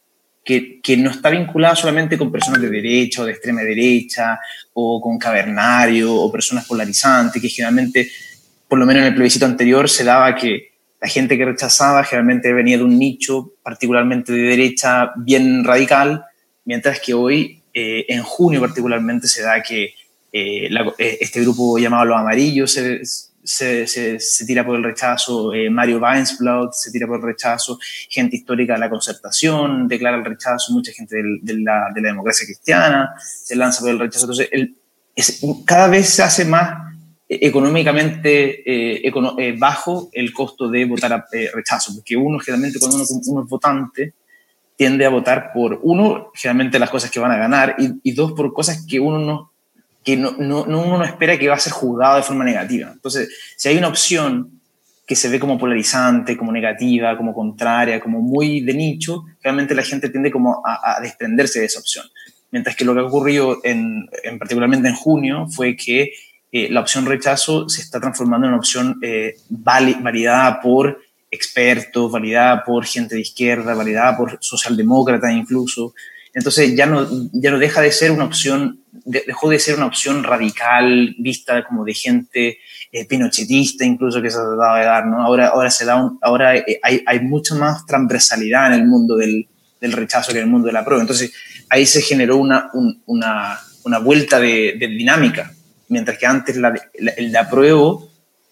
Que, 0.44 0.96
no 0.98 1.10
está 1.10 1.30
vinculada 1.30 1.74
solamente 1.74 2.18
con 2.18 2.30
personas 2.30 2.60
de 2.60 2.68
derecha 2.68 3.22
o 3.22 3.24
de 3.24 3.32
extrema 3.32 3.62
derecha 3.62 4.38
o 4.74 5.00
con 5.00 5.18
cavernario 5.18 6.14
o 6.14 6.30
personas 6.30 6.66
polarizantes, 6.66 7.40
que 7.40 7.48
generalmente, 7.48 8.10
por 8.68 8.78
lo 8.78 8.84
menos 8.84 9.00
en 9.00 9.08
el 9.08 9.14
plebiscito 9.14 9.46
anterior, 9.46 9.88
se 9.88 10.04
daba 10.04 10.34
que 10.34 10.74
la 11.00 11.08
gente 11.08 11.38
que 11.38 11.44
rechazaba 11.44 12.04
generalmente 12.04 12.52
venía 12.52 12.76
de 12.76 12.84
un 12.84 12.98
nicho 12.98 13.52
particularmente 13.62 14.32
de 14.32 14.42
derecha 14.42 15.12
bien 15.16 15.64
radical, 15.64 16.24
mientras 16.64 17.00
que 17.00 17.14
hoy, 17.14 17.60
eh, 17.72 18.04
en 18.08 18.22
junio 18.22 18.60
particularmente, 18.60 19.28
se 19.28 19.42
da 19.42 19.62
que 19.62 19.94
eh, 20.32 20.68
eh, 20.98 21.18
este 21.20 21.40
grupo 21.40 21.78
llamado 21.78 22.04
Los 22.06 22.18
Amarillos 22.18 23.23
se, 23.44 23.86
se, 23.86 24.46
tira 24.46 24.64
por 24.64 24.76
el 24.76 24.82
rechazo, 24.82 25.52
Mario 25.70 25.98
Weinsblatt 25.98 26.72
se 26.72 26.90
tira 26.90 27.06
por 27.06 27.16
el 27.16 27.22
rechazo, 27.22 27.78
gente 28.08 28.36
histórica 28.36 28.72
de 28.74 28.80
la 28.80 28.90
concertación 28.90 29.86
declara 29.86 30.16
el 30.16 30.24
rechazo, 30.24 30.72
mucha 30.72 30.92
gente 30.92 31.16
de, 31.16 31.54
la, 31.58 31.90
de 31.94 32.00
la, 32.00 32.08
democracia 32.08 32.46
cristiana 32.46 33.14
se 33.18 33.54
lanza 33.54 33.80
por 33.80 33.90
el 33.90 33.98
rechazo. 33.98 34.26
Entonces, 34.30 34.50
cada 35.66 35.88
vez 35.88 36.08
se 36.08 36.22
hace 36.22 36.44
más 36.44 36.92
económicamente 37.28 38.62
bajo 39.58 40.08
el 40.12 40.32
costo 40.32 40.68
de 40.68 40.84
votar 40.84 41.12
a 41.12 41.26
rechazo, 41.52 41.94
porque 41.94 42.16
uno 42.16 42.38
generalmente 42.38 42.78
cuando 42.78 42.96
uno, 42.96 43.42
es 43.42 43.48
votante 43.48 44.14
tiende 44.76 45.06
a 45.06 45.10
votar 45.10 45.52
por, 45.52 45.78
uno, 45.82 46.32
generalmente 46.34 46.78
las 46.78 46.90
cosas 46.90 47.10
que 47.10 47.20
van 47.20 47.30
a 47.30 47.36
ganar, 47.36 47.76
y 47.78 48.12
dos, 48.12 48.32
por 48.32 48.52
cosas 48.52 48.84
que 48.88 48.98
uno 48.98 49.18
no, 49.18 49.53
que 50.04 50.16
no, 50.16 50.32
no, 50.38 50.62
uno 50.62 50.98
no 50.98 51.04
espera 51.04 51.38
que 51.38 51.48
va 51.48 51.54
a 51.54 51.58
ser 51.58 51.72
juzgado 51.72 52.16
de 52.16 52.22
forma 52.22 52.44
negativa. 52.44 52.90
Entonces, 52.92 53.28
si 53.56 53.68
hay 53.68 53.78
una 53.78 53.88
opción 53.88 54.60
que 55.06 55.16
se 55.16 55.28
ve 55.28 55.40
como 55.40 55.58
polarizante, 55.58 56.36
como 56.36 56.52
negativa, 56.52 57.16
como 57.16 57.34
contraria, 57.34 58.00
como 58.00 58.20
muy 58.20 58.60
de 58.60 58.74
nicho, 58.74 59.24
realmente 59.42 59.74
la 59.74 59.82
gente 59.82 60.08
tiende 60.08 60.30
como 60.30 60.62
a, 60.64 61.00
desprenderse 61.00 61.60
de 61.60 61.66
esa 61.66 61.80
opción. 61.80 62.06
Mientras 62.50 62.76
que 62.76 62.84
lo 62.84 62.94
que 62.94 63.00
ha 63.00 63.04
ocurrido, 63.04 63.58
en, 63.64 64.06
en 64.22 64.38
particularmente 64.38 64.88
en 64.88 64.94
junio, 64.94 65.46
fue 65.48 65.76
que 65.76 66.12
eh, 66.56 66.68
la 66.70 66.82
opción 66.82 67.04
rechazo 67.04 67.68
se 67.68 67.82
está 67.82 67.98
transformando 67.98 68.46
en 68.46 68.52
una 68.52 68.60
opción 68.60 69.00
eh, 69.02 69.34
validada 69.48 70.60
por 70.60 71.00
expertos, 71.28 72.12
validada 72.12 72.62
por 72.62 72.84
gente 72.84 73.16
de 73.16 73.22
izquierda, 73.22 73.74
validada 73.74 74.16
por 74.16 74.38
socialdemócratas 74.40 75.32
incluso. 75.32 75.94
Entonces 76.32 76.76
ya 76.76 76.86
no, 76.86 77.08
ya 77.32 77.50
no 77.50 77.58
deja 77.58 77.80
de 77.80 77.90
ser 77.90 78.12
una 78.12 78.26
opción, 78.26 78.83
dejó 79.04 79.50
de 79.50 79.58
ser 79.58 79.76
una 79.76 79.86
opción 79.86 80.24
radical, 80.24 81.14
vista 81.18 81.64
como 81.64 81.84
de 81.84 81.94
gente 81.94 82.58
eh, 82.90 83.04
pinochetista 83.06 83.84
incluso 83.84 84.22
que 84.22 84.30
se 84.30 84.38
ha 84.38 84.42
tratado 84.42 84.76
de 84.76 84.84
dar, 84.84 85.06
¿no? 85.06 85.20
Ahora, 85.22 85.48
ahora, 85.48 85.70
se 85.70 85.84
da 85.84 86.10
ahora 86.22 86.56
eh, 86.56 86.78
hay, 86.82 87.02
hay 87.06 87.20
mucha 87.20 87.54
más 87.54 87.84
transversalidad 87.86 88.68
en 88.68 88.80
el 88.80 88.86
mundo 88.86 89.16
del, 89.16 89.46
del, 89.80 89.92
rechazo 89.92 90.32
que 90.32 90.38
en 90.38 90.44
el 90.44 90.50
mundo 90.50 90.66
de 90.66 90.72
la 90.72 90.84
prueba. 90.84 91.02
Entonces 91.02 91.32
ahí 91.68 91.86
se 91.86 92.00
generó 92.00 92.36
una, 92.36 92.70
una, 93.06 93.60
una 93.84 93.98
vuelta 93.98 94.40
de, 94.40 94.76
de, 94.78 94.88
dinámica, 94.88 95.52
mientras 95.88 96.18
que 96.18 96.26
antes 96.26 96.56
la, 96.56 96.72
el 96.94 97.30
de 97.32 97.38
apruebo 97.38 98.10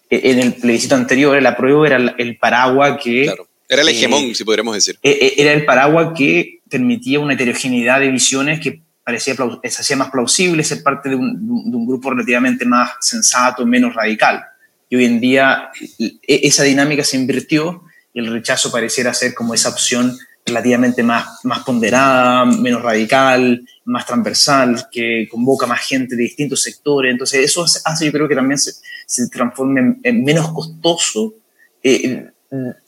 e, 0.09 0.31
en 0.31 0.39
el 0.39 0.53
plebiscito 0.53 0.95
anterior, 0.95 1.35
el 1.35 1.45
apruebo 1.45 1.85
era 1.85 1.97
el 2.17 2.37
paraguas 2.37 2.99
que... 3.01 3.23
Claro. 3.23 3.47
Era 3.69 3.81
el 3.81 3.89
hegemón, 3.89 4.25
eh, 4.25 4.35
si 4.35 4.43
podríamos 4.43 4.75
decir. 4.75 4.99
Era 5.01 5.53
el 5.53 5.65
paraguas 5.65 6.09
que 6.15 6.59
permitía 6.69 7.19
una 7.19 7.33
heterogeneidad 7.33 8.01
de 8.01 8.11
visiones 8.11 8.59
que 8.59 8.82
parecía 9.03 9.35
se 9.35 9.81
hacía 9.81 9.97
más 9.97 10.11
plausible 10.11 10.63
ser 10.63 10.81
parte 10.81 11.09
de 11.09 11.15
un, 11.15 11.85
grupo 11.85 12.11
relativamente 12.11 12.65
más 12.65 12.91
sensato, 13.01 13.65
menos 13.65 13.93
radical. 13.93 14.43
Y 14.89 14.95
hoy 14.95 15.05
en 15.05 15.19
día 15.19 15.69
esa 16.27 16.63
dinámica 16.63 17.03
se 17.03 17.17
invirtió 17.17 17.83
y 18.13 18.19
el 18.19 18.31
rechazo 18.31 18.71
pareciera 18.71 19.13
ser 19.13 19.33
como 19.33 19.53
esa 19.53 19.69
opción 19.69 20.17
relativamente 20.45 21.03
más, 21.03 21.43
más 21.43 21.63
ponderada, 21.63 22.45
menos 22.45 22.81
radical, 22.81 23.65
más 23.85 24.05
transversal, 24.05 24.87
que 24.91 25.27
convoca 25.29 25.65
más 25.65 25.81
gente 25.81 26.15
de 26.15 26.23
distintos 26.23 26.61
sectores. 26.61 27.11
Entonces 27.11 27.43
eso 27.43 27.65
hace, 27.85 28.05
yo 28.05 28.11
creo 28.11 28.27
que 28.27 28.35
también 28.35 28.57
se, 28.57 28.73
se 29.05 29.29
transforme 29.29 29.97
en, 30.03 30.23
menos 30.23 30.51
costoso 30.51 31.35
eh, 31.81 32.29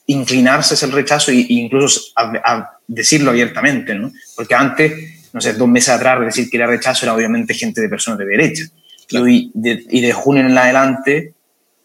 inclinarse 0.08 0.76
hacia 0.76 0.86
el 0.86 0.92
rechazo 0.92 1.32
e, 1.32 1.46
incluso 1.50 2.02
a, 2.16 2.72
decirlo 2.88 3.32
abiertamente, 3.32 3.96
¿no? 3.96 4.12
Porque 4.36 4.54
antes, 4.54 5.15
no 5.36 5.42
sé, 5.42 5.52
dos 5.52 5.68
meses 5.68 5.90
atrás 5.90 6.18
decir 6.22 6.50
que 6.50 6.56
era 6.56 6.66
rechazo 6.66 7.06
era 7.06 7.14
obviamente 7.14 7.54
gente 7.54 7.82
de 7.82 7.90
personas 7.90 8.20
de 8.20 8.26
derecha. 8.26 8.64
Y, 9.12 9.52
de, 9.54 9.86
y 9.90 10.00
de 10.00 10.14
junio 10.14 10.46
en 10.46 10.58
adelante 10.58 11.34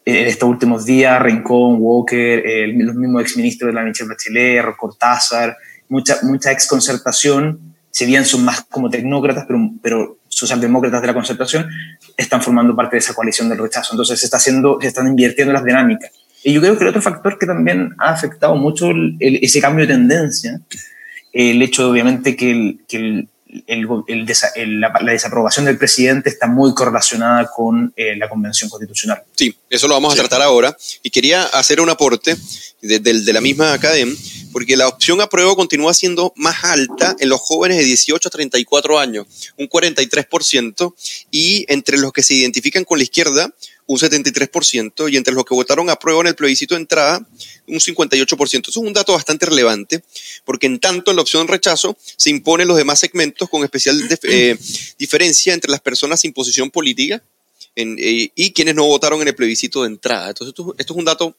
en 0.05 0.27
estos 0.27 0.47
últimos 0.47 0.85
días, 0.85 1.21
Rincón, 1.21 1.75
Walker, 1.79 2.41
los 2.77 2.95
mismos 2.95 3.21
exministros 3.23 3.67
de 3.67 3.73
la 3.73 3.83
Michelle 3.83 4.07
Bachelet, 4.09 4.63
Cortázar, 4.77 5.57
mucha, 5.89 6.19
mucha 6.23 6.49
exconcertación, 6.53 7.75
si 7.91 8.05
bien 8.05 8.23
son 8.23 8.45
más 8.45 8.61
como 8.69 8.89
tecnócratas, 8.89 9.43
pero, 9.45 9.59
pero 9.83 10.17
socialdemócratas 10.29 11.01
de 11.01 11.07
la 11.07 11.13
concertación, 11.13 11.67
están 12.15 12.41
formando 12.41 12.73
parte 12.73 12.95
de 12.95 12.99
esa 12.99 13.13
coalición 13.13 13.49
del 13.49 13.57
rechazo. 13.57 13.91
Entonces 13.91 14.17
se, 14.17 14.27
está 14.27 14.37
haciendo, 14.37 14.79
se 14.79 14.87
están 14.87 15.07
invirtiendo 15.07 15.51
las 15.51 15.65
dinámicas. 15.65 16.09
Y 16.41 16.53
yo 16.53 16.61
creo 16.61 16.77
que 16.77 16.85
el 16.85 16.89
otro 16.89 17.01
factor 17.01 17.37
que 17.37 17.45
también 17.45 17.93
ha 17.99 18.11
afectado 18.11 18.55
mucho 18.55 18.91
ese 19.19 19.59
cambio 19.59 19.85
de 19.85 19.93
tendencia, 19.93 20.61
el 21.33 21.61
hecho 21.61 21.89
obviamente 21.89 22.35
que, 22.35 22.51
el, 22.51 22.79
que 22.87 23.27
el, 23.67 23.87
el, 24.55 24.79
la, 24.79 24.91
desaprobación 25.11 25.65
del 25.65 25.77
presidente 25.77 26.29
está 26.29 26.47
muy 26.47 26.73
correlacionada 26.73 27.49
con 27.53 27.93
eh, 27.95 28.15
la 28.15 28.29
Convención 28.29 28.69
Constitucional. 28.69 29.23
Sí, 29.35 29.55
eso 29.69 29.87
lo 29.87 29.93
vamos 29.93 30.13
a 30.13 30.17
tratar 30.17 30.41
ahora. 30.41 30.75
Y 31.03 31.09
quería 31.09 31.43
hacer 31.43 31.81
un 31.81 31.89
aporte 31.89 32.35
de, 32.81 32.99
de, 32.99 33.33
la 33.33 33.41
misma 33.41 33.73
academia, 33.73 34.15
porque 34.51 34.77
la 34.77 34.87
opción 34.87 35.21
a 35.21 35.27
prueba 35.27 35.55
continúa 35.55 35.93
siendo 35.93 36.33
más 36.35 36.63
alta 36.63 37.15
en 37.19 37.29
los 37.29 37.39
jóvenes 37.41 37.77
de 37.77 37.83
18 37.83 38.27
a 38.27 38.31
34 38.31 38.99
años, 38.99 39.27
un 39.57 39.67
43%, 39.67 40.93
y 41.29 41.65
entre 41.67 41.97
los 41.97 42.11
que 42.13 42.23
se 42.23 42.33
identifican 42.35 42.83
con 42.83 42.97
la 42.97 43.03
izquierda, 43.03 43.53
un 43.91 43.99
73%, 43.99 45.11
y 45.11 45.17
entre 45.17 45.33
los 45.33 45.43
que 45.43 45.53
votaron 45.53 45.89
a 45.89 45.97
prueba 45.97 46.21
en 46.21 46.27
el 46.27 46.35
plebiscito 46.35 46.75
de 46.75 46.81
entrada, 46.81 47.27
un 47.67 47.79
58%. 47.79 48.69
Eso 48.69 48.69
es 48.69 48.77
un 48.77 48.93
dato 48.93 49.13
bastante 49.13 49.45
relevante, 49.45 50.03
porque 50.45 50.67
en 50.67 50.79
tanto 50.79 51.11
en 51.11 51.17
la 51.17 51.23
opción 51.23 51.47
rechazo 51.47 51.97
se 52.15 52.29
imponen 52.29 52.69
los 52.69 52.77
demás 52.77 52.99
segmentos 52.99 53.49
con 53.49 53.63
especial 53.63 54.01
eh, 54.23 54.57
diferencia 54.97 55.53
entre 55.53 55.69
las 55.69 55.81
personas 55.81 56.21
sin 56.21 56.31
posición 56.31 56.71
política 56.71 57.21
eh, 57.75 58.29
y 58.33 58.51
quienes 58.51 58.75
no 58.75 58.85
votaron 58.85 59.21
en 59.21 59.27
el 59.27 59.35
plebiscito 59.35 59.81
de 59.81 59.87
entrada. 59.87 60.29
Entonces, 60.29 60.53
esto, 60.57 60.75
es 60.77 60.89
un 60.91 61.03
dato 61.05 61.35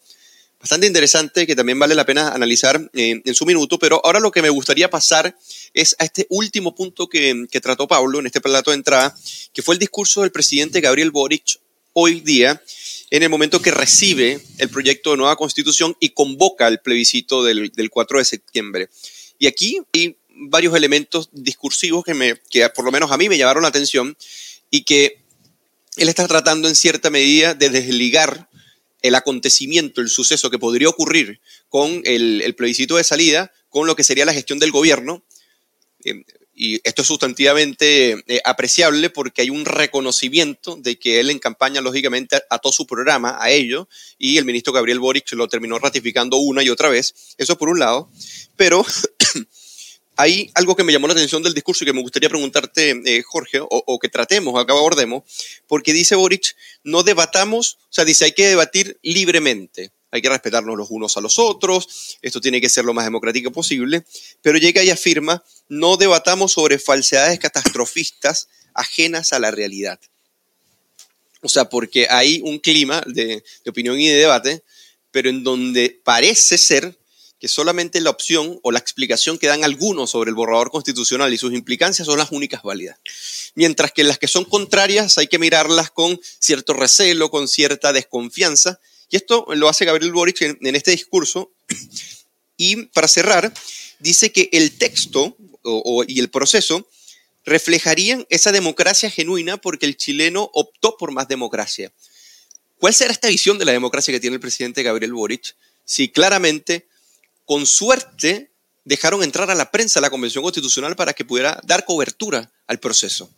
bastante 0.61 0.87
interesante 0.87 1.47
que 1.47 1.56
también 1.56 1.78
vale 1.78 1.94
la 1.94 2.04
pena 2.04 2.28
analizar 2.28 2.90
eh, 2.92 3.23
en 3.25 3.35
su 3.35 3.47
minuto, 3.47 3.78
pero 3.78 4.00
ahora 4.04 4.21
lo 4.21 4.30
que 4.30 4.42
me 4.42 4.50
gustaría 4.50 4.90
pasar 4.90 5.35
es 5.73 5.97
a 5.99 6.04
este 6.04 6.26
último 6.28 6.75
punto 6.75 7.09
que, 7.09 7.47
que 7.50 7.61
trató 7.62 7.88
Pablo 7.88 8.21
en 8.21 8.26
este 8.26 8.42
plato 8.42 8.71
de 8.71 8.76
entrada, 8.76 9.16
que 9.54 9.62
fue 9.62 9.75
el 9.75 9.78
discurso 9.78 10.21
del 10.21 10.32
presidente 10.32 10.82
Gabriel 10.82 11.11
Boric 11.11 11.62
hoy 11.92 12.20
día, 12.20 12.62
en 13.11 13.22
el 13.22 13.28
momento 13.28 13.61
que 13.61 13.70
recibe 13.70 14.40
el 14.58 14.68
proyecto 14.68 15.11
de 15.11 15.18
nueva 15.18 15.37
constitución 15.37 15.96
y 16.00 16.11
convoca 16.11 16.68
el 16.68 16.80
plebiscito 16.80 17.44
del, 17.44 17.70
4 17.90 18.18
de 18.18 18.25
septiembre. 18.25 18.88
Y 19.38 19.46
aquí 19.46 19.80
hay 19.92 20.16
varios 20.34 20.75
elementos 20.75 21.28
discursivos 21.32 22.04
que, 22.04 22.14
me, 22.14 22.37
que 22.50 22.68
por 22.70 22.84
lo 22.84 22.92
menos 22.92 23.11
a 23.11 23.18
mí 23.18 23.28
me 23.28 23.37
llamaron 23.37 23.62
la 23.62 23.68
atención 23.68 24.16
y 24.70 24.84
que 24.84 25.22
él 25.96 26.08
está 26.08 26.26
tratando 26.26 26.68
en 26.68 26.75
cierta 26.75 27.11
medida 27.11 27.54
de 27.54 27.68
desligar 27.68 28.49
el 29.02 29.14
acontecimiento, 29.14 30.00
el 30.00 30.08
suceso 30.08 30.50
que 30.50 30.58
podría 30.58 30.88
ocurrir 30.88 31.40
con 31.68 32.02
el, 32.04 32.40
el 32.40 32.54
plebiscito 32.54 32.96
de 32.96 33.04
salida, 33.04 33.52
con 33.68 33.87
lo 33.87 33.96
que 33.96 34.04
sería 34.04 34.25
la 34.25 34.32
gestión 34.32 34.58
del 34.58 34.70
gobierno. 34.70 35.25
Eh, 36.04 36.22
y 36.54 36.80
esto 36.85 37.02
es 37.02 37.09
sustantivamente 37.09 38.23
eh, 38.26 38.40
apreciable 38.44 39.11
porque 39.11 39.42
hay 39.42 39.50
un 39.50 39.64
reconocimiento 39.64 40.76
de 40.76 40.99
que 40.99 41.18
él 41.21 41.30
en 41.30 41.38
campaña, 41.38 41.80
lógicamente, 41.80 42.40
ató 42.50 42.73
su 42.73 42.87
programa 42.87 43.38
a 43.40 43.50
ello 43.50 43.88
y 44.18 44.37
el 44.37 44.44
ministro 44.44 44.73
Gabriel 44.73 45.00
Boric 45.00 45.32
lo 45.32 45.49
terminó 45.49 45.78
ratificando 45.78 46.37
una 46.37 46.62
y 46.62 46.68
otra 46.68 46.90
vez. 46.90 47.14
Eso 47.38 47.56
por 47.56 47.71
un 47.71 47.78
lado. 47.78 48.11
Pero 48.56 48.85
hay 50.16 50.50
algo 50.54 50.76
que 50.76 50.85
me 50.85 50.92
llamó 50.92 51.06
la 51.06 51.14
atención 51.14 51.42
del 51.42 51.54
discurso 51.54 51.85
y 51.85 51.87
que 51.87 51.94
me 51.94 52.02
gustaría 52.02 52.28
preguntarte, 52.28 53.00
eh, 53.06 53.23
Jorge, 53.23 53.61
o, 53.61 53.68
o, 53.71 53.99
que 53.99 54.09
tratemos, 54.09 54.61
acá 54.61 54.75
abordemos, 54.75 55.23
porque 55.66 55.94
dice 55.94 56.16
Boric, 56.16 56.54
no 56.85 57.02
debatamos, 57.02 57.78
o 57.85 57.92
sea, 57.92 58.04
dice, 58.04 58.26
hay 58.26 58.32
que 58.32 58.49
debatir 58.49 58.99
libremente 59.02 59.90
hay 60.12 60.21
que 60.21 60.28
respetarnos 60.28 60.76
los 60.76 60.90
unos 60.90 61.16
a 61.16 61.21
los 61.21 61.38
otros, 61.38 62.19
esto 62.21 62.40
tiene 62.40 62.61
que 62.61 62.69
ser 62.69 62.85
lo 62.85 62.92
más 62.92 63.07
democrático 63.07 63.50
posible, 63.50 64.04
pero 64.42 64.59
llega 64.59 64.85
y 64.85 64.90
afirma, 64.90 65.42
no 65.69 65.97
debatamos 65.97 66.52
sobre 66.52 66.78
falsedades 66.78 67.38
catastrofistas 67.38 68.49
ajenas 68.75 69.33
a 69.33 69.38
la 69.38 69.50
realidad. 69.50 69.99
O 71.40 71.49
sea, 71.49 71.69
porque 71.69 72.07
hay 72.11 72.40
un 72.45 72.59
clima 72.59 73.02
de, 73.07 73.42
opinión 73.66 73.99
y 73.99 74.07
de 74.07 74.16
debate, 74.16 74.62
pero 75.11 75.31
en 75.31 75.42
donde 75.42 76.00
parece 76.04 76.59
ser 76.59 76.97
que 77.40 77.49
solamente 77.49 78.00
la 78.00 78.11
opción 78.11 78.61
o 78.62 78.71
la 78.71 78.78
explicación 78.78 79.38
que 79.38 79.49
dan 79.49 79.64
algunos 79.64 80.11
sobre 80.11 80.28
el 80.28 80.37
borrador 80.37 80.71
constitucional 80.71 81.33
y 81.33 81.38
sus 81.38 81.54
implicancias 81.54 82.07
son 82.07 82.19
las 82.19 82.31
únicas 82.33 82.62
válidas. 82.62 82.99
Mientras 83.54 83.92
que 83.92 84.04
las 84.04 84.19
que 84.19 84.28
son 84.28 84.45
contrarias 84.45 85.16
hay 85.19 85.26
que 85.26 85.40
mirarlas 85.40 85.90
con 85.90 86.21
cierto 86.38 86.75
recelo, 86.75 87.31
con 87.31 87.49
cierta 87.49 87.92
desconfianza, 87.92 88.78
Y 89.12 89.16
esto 89.16 89.47
lo 89.54 89.69
hace 89.69 89.85
Gabriel 89.85 90.11
Boric 90.11 90.40
en, 90.40 90.75
este 90.75 90.90
discurso. 90.90 91.52
Y 92.57 92.87
para 92.87 93.09
cerrar, 93.09 93.52
dice 93.99 94.33
que 94.33 94.49
el 94.52 94.78
texto 94.78 95.37
y 96.09 96.19
el 96.19 96.31
proceso 96.31 96.88
reflejarían 97.45 98.26
esa 98.31 98.52
democracia 98.52 99.11
genuina 99.11 99.59
porque 99.59 99.85
el 99.85 99.99
chileno 99.99 100.50
optó 100.54 100.97
por 100.97 101.12
más 101.12 101.28
democracia. 101.28 101.92
¿Cuál 102.78 102.95
será 102.95 103.12
esta 103.12 103.28
visión 103.28 103.59
de 103.59 103.66
la 103.66 103.73
democracia 103.73 104.12
que 104.12 104.21
tiene 104.21 104.35
el 104.35 104.40
presidente 104.40 104.83
Gabriel 104.83 105.12
Boric 105.12 105.57
si 105.85 106.09
claramente, 106.09 106.87
con 107.45 107.66
suerte, 107.66 108.50
dejaron 108.85 109.23
entrar 109.23 109.50
a 109.50 109.54
la 109.54 109.71
prensa 109.71 110.00
la 110.00 110.09
Convención 110.09 110.42
Constitucional 110.42 110.97
para 110.97 111.12
que 111.12 111.26
pudiera 111.26 111.61
dar 111.64 111.85
cobertura 111.85 112.50
al 112.66 112.81
proceso? 112.81 113.31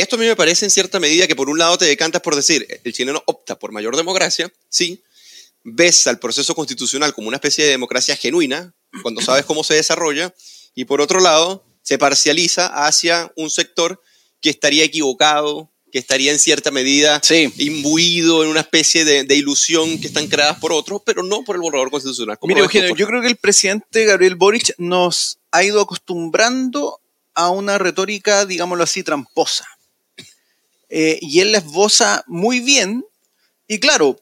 Esto 0.00 0.16
a 0.16 0.18
mí 0.18 0.24
me 0.24 0.34
parece 0.34 0.64
en 0.64 0.70
cierta 0.70 0.98
medida 0.98 1.26
que 1.26 1.36
por 1.36 1.50
un 1.50 1.58
lado 1.58 1.76
te 1.76 1.84
decantas 1.84 2.22
por 2.22 2.34
decir, 2.34 2.66
el 2.84 2.92
chileno 2.94 3.22
opta 3.26 3.58
por 3.58 3.70
mayor 3.70 3.96
democracia, 3.96 4.50
sí, 4.70 5.02
ves 5.62 6.06
al 6.06 6.18
proceso 6.18 6.54
constitucional 6.54 7.12
como 7.12 7.28
una 7.28 7.36
especie 7.36 7.64
de 7.64 7.72
democracia 7.72 8.16
genuina, 8.16 8.72
cuando 9.02 9.20
sabes 9.20 9.44
cómo 9.44 9.62
se 9.62 9.74
desarrolla, 9.74 10.34
y 10.74 10.86
por 10.86 11.02
otro 11.02 11.20
lado, 11.20 11.64
se 11.82 11.98
parcializa 11.98 12.86
hacia 12.86 13.30
un 13.36 13.50
sector 13.50 14.00
que 14.40 14.48
estaría 14.48 14.84
equivocado, 14.84 15.70
que 15.92 15.98
estaría 15.98 16.32
en 16.32 16.38
cierta 16.38 16.70
medida 16.70 17.20
imbuido 17.58 18.42
en 18.42 18.48
una 18.48 18.60
especie 18.60 19.04
de, 19.04 19.34
ilusión 19.34 20.00
que 20.00 20.06
están 20.06 20.28
creadas 20.28 20.58
por 20.60 20.72
otros, 20.72 21.02
pero 21.04 21.22
no 21.22 21.42
por 21.44 21.56
el 21.56 21.62
borrador 21.62 21.90
constitucional. 21.90 22.38
Mire, 22.44 22.60
Eugenio, 22.60 22.96
yo 22.96 23.06
creo 23.06 23.20
que 23.20 23.28
el 23.28 23.36
presidente 23.36 24.06
Gabriel 24.06 24.36
Boric 24.36 24.72
nos 24.78 25.40
ha 25.50 25.62
ido 25.62 25.82
acostumbrando 25.82 27.00
a 27.34 27.50
una 27.50 27.76
retórica, 27.76 28.46
digámoslo 28.46 28.84
así, 28.84 29.02
tramposa. 29.02 29.66
Eh, 30.90 31.18
y 31.22 31.40
él 31.40 31.52
la 31.52 31.58
esboza 31.58 32.24
muy 32.26 32.60
bien, 32.60 33.06
y 33.68 33.78
claro, 33.78 34.20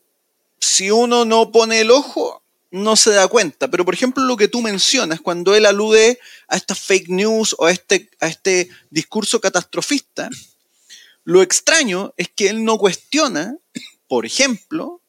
si 0.60 0.90
uno 0.90 1.25
no 1.25 1.50
pone 1.50 1.80
el 1.80 1.90
ojo, 1.90 2.42
no 2.70 2.96
se 2.96 3.10
da 3.10 3.28
cuenta. 3.28 3.68
Pero, 3.68 3.84
por 3.84 3.94
ejemplo, 3.94 4.22
lo 4.25 4.37
que 4.37 4.48
tú 4.48 4.60
mencionas, 4.60 5.20
cuando 5.20 5.54
él 5.54 5.66
alude 5.66 6.18
a 6.48 6.56
estas 6.56 6.78
fake 6.80 7.08
news 7.08 7.54
o 7.58 7.66
a 7.66 7.70
este, 7.70 8.10
a 8.20 8.28
este 8.28 8.68
discurso 8.90 9.40
catastrofista, 9.40 10.28
lo 11.25 11.42
extraño 11.42 12.12
es 12.16 12.28
que 12.28 12.48
él 12.48 12.64
no 12.64 12.78
cuestiona, 12.78 13.56
por 14.06 14.26
ejemplo, 14.26 15.00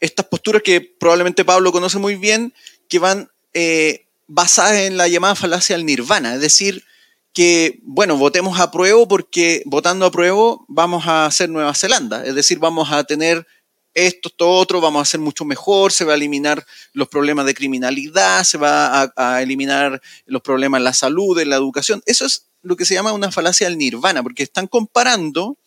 estas 0.00 0.26
posturas 0.26 0.62
que 0.62 0.80
probablemente 0.80 1.44
Pablo 1.44 1.72
conoce 1.72 1.98
muy 1.98 2.16
bien, 2.16 2.52
que 2.88 2.98
van 2.98 3.30
eh, 3.54 4.06
basadas 4.26 4.78
en 4.80 4.96
la 4.96 5.08
llamada 5.08 5.34
falacia 5.34 5.76
del 5.76 5.86
nirvana, 5.86 6.34
es 6.34 6.40
decir, 6.40 6.84
que, 7.32 7.80
bueno, 7.82 8.16
votemos 8.16 8.58
a 8.58 8.70
prueba 8.70 9.06
porque 9.06 9.62
votando 9.66 10.06
a 10.06 10.10
prueba 10.10 10.56
vamos 10.66 11.06
a 11.06 11.26
hacer 11.26 11.48
Nueva 11.48 11.74
Zelanda, 11.74 12.24
es 12.24 12.34
decir, 12.34 12.58
vamos 12.58 12.90
a 12.90 13.04
tener 13.04 13.46
esto, 13.94 14.28
esto, 14.28 14.48
otro, 14.48 14.80
vamos 14.80 15.00
a 15.00 15.02
hacer 15.02 15.20
mucho 15.20 15.44
mejor, 15.44 15.92
se 15.92 16.04
va 16.04 16.12
a 16.12 16.16
eliminar 16.16 16.64
los 16.92 17.08
problemas 17.08 17.46
de 17.46 17.54
criminalidad, 17.54 18.44
se 18.44 18.58
va 18.58 19.10
a, 19.16 19.42
eliminar 19.42 20.00
los 20.26 20.42
problemas 20.42 20.78
en 20.78 20.84
la 20.84 20.92
salud, 20.92 21.38
en 21.38 21.50
la 21.50 21.56
educación. 21.56 22.02
Eso 22.06 22.24
es 22.24 22.46
lo 22.62 22.76
que 22.76 22.84
se 22.84 22.94
llama 22.94 23.12
una 23.12 23.32
falacia 23.32 23.68
del 23.68 23.78
nirvana, 23.78 24.22
porque 24.22 24.44
están 24.44 24.66
comparando 24.66 25.58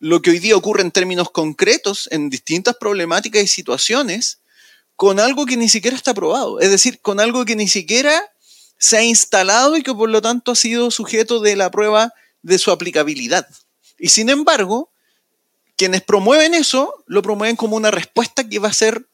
lo 0.00 0.20
que 0.20 0.30
hoy 0.30 0.38
día 0.38 0.56
ocurre 0.56 0.82
en 0.82 0.90
términos 0.90 1.30
concretos 1.30 2.08
en 2.10 2.28
distintas 2.28 2.76
problemáticas 2.76 3.42
y 3.42 3.46
situaciones 3.46 4.40
con 4.96 5.20
algo 5.20 5.46
que 5.46 5.56
ni 5.56 5.68
siquiera 5.68 5.96
está 5.96 6.14
probado, 6.14 6.60
es 6.60 6.70
decir, 6.70 7.00
con 7.00 7.20
algo 7.20 7.44
que 7.44 7.56
ni 7.56 7.68
siquiera 7.68 8.33
se 8.78 8.96
ha 8.96 9.02
instalado 9.02 9.76
y 9.76 9.82
que 9.82 9.94
por 9.94 10.10
lo 10.10 10.20
tanto 10.20 10.52
ha 10.52 10.56
sido 10.56 10.90
sujeto 10.90 11.40
de 11.40 11.56
la 11.56 11.70
prueba 11.70 12.12
de 12.42 12.58
su 12.58 12.70
aplicabilidad. 12.70 13.48
Y 13.98 14.08
sin 14.08 14.28
embargo, 14.28 14.90
quienes 15.76 16.02
promueven 16.02 16.54
eso 16.54 17.04
lo 17.06 17.22
promueven 17.22 17.56
como 17.56 17.76
una 17.76 17.90
respuesta 17.90 18.48
que 18.48 18.58
va 18.58 18.68
a 18.68 18.74
ser 18.74 19.06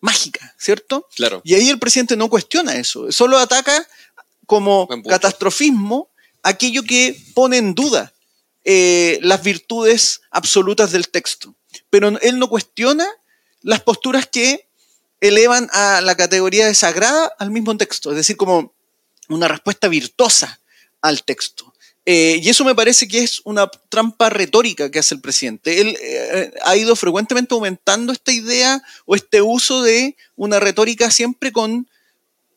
mágica, 0.00 0.54
¿cierto? 0.58 1.08
Claro. 1.14 1.40
Y 1.44 1.54
ahí 1.54 1.68
el 1.68 1.78
presidente 1.78 2.16
no 2.16 2.28
cuestiona 2.28 2.74
eso, 2.74 3.10
solo 3.12 3.38
ataca 3.38 3.86
como 4.46 4.88
catastrofismo 5.08 6.08
aquello 6.42 6.82
que 6.82 7.16
pone 7.34 7.56
en 7.56 7.74
duda 7.74 8.12
eh, 8.64 9.18
las 9.22 9.42
virtudes 9.42 10.20
absolutas 10.30 10.92
del 10.92 11.08
texto. 11.08 11.54
Pero 11.88 12.08
él 12.20 12.38
no 12.38 12.48
cuestiona 12.48 13.06
las 13.62 13.80
posturas 13.80 14.26
que 14.26 14.68
elevan 15.20 15.68
a 15.72 16.00
la 16.00 16.16
categoría 16.16 16.66
de 16.66 16.74
sagrada 16.74 17.32
al 17.38 17.50
mismo 17.50 17.76
texto, 17.76 18.10
es 18.10 18.16
decir, 18.16 18.36
como 18.36 18.74
una 19.32 19.48
respuesta 19.48 19.88
virtuosa 19.88 20.60
al 21.00 21.24
texto. 21.24 21.72
Eh, 22.04 22.40
y 22.42 22.48
eso 22.48 22.64
me 22.64 22.74
parece 22.74 23.06
que 23.06 23.22
es 23.22 23.40
una 23.44 23.68
trampa 23.88 24.28
retórica 24.28 24.90
que 24.90 24.98
hace 24.98 25.14
el 25.14 25.20
presidente. 25.20 25.80
Él 25.80 25.96
eh, 26.00 26.52
ha 26.64 26.76
ido 26.76 26.96
frecuentemente 26.96 27.54
aumentando 27.54 28.12
esta 28.12 28.32
idea 28.32 28.82
o 29.06 29.14
este 29.14 29.40
uso 29.40 29.82
de 29.82 30.16
una 30.34 30.58
retórica 30.58 31.10
siempre 31.12 31.52
con 31.52 31.88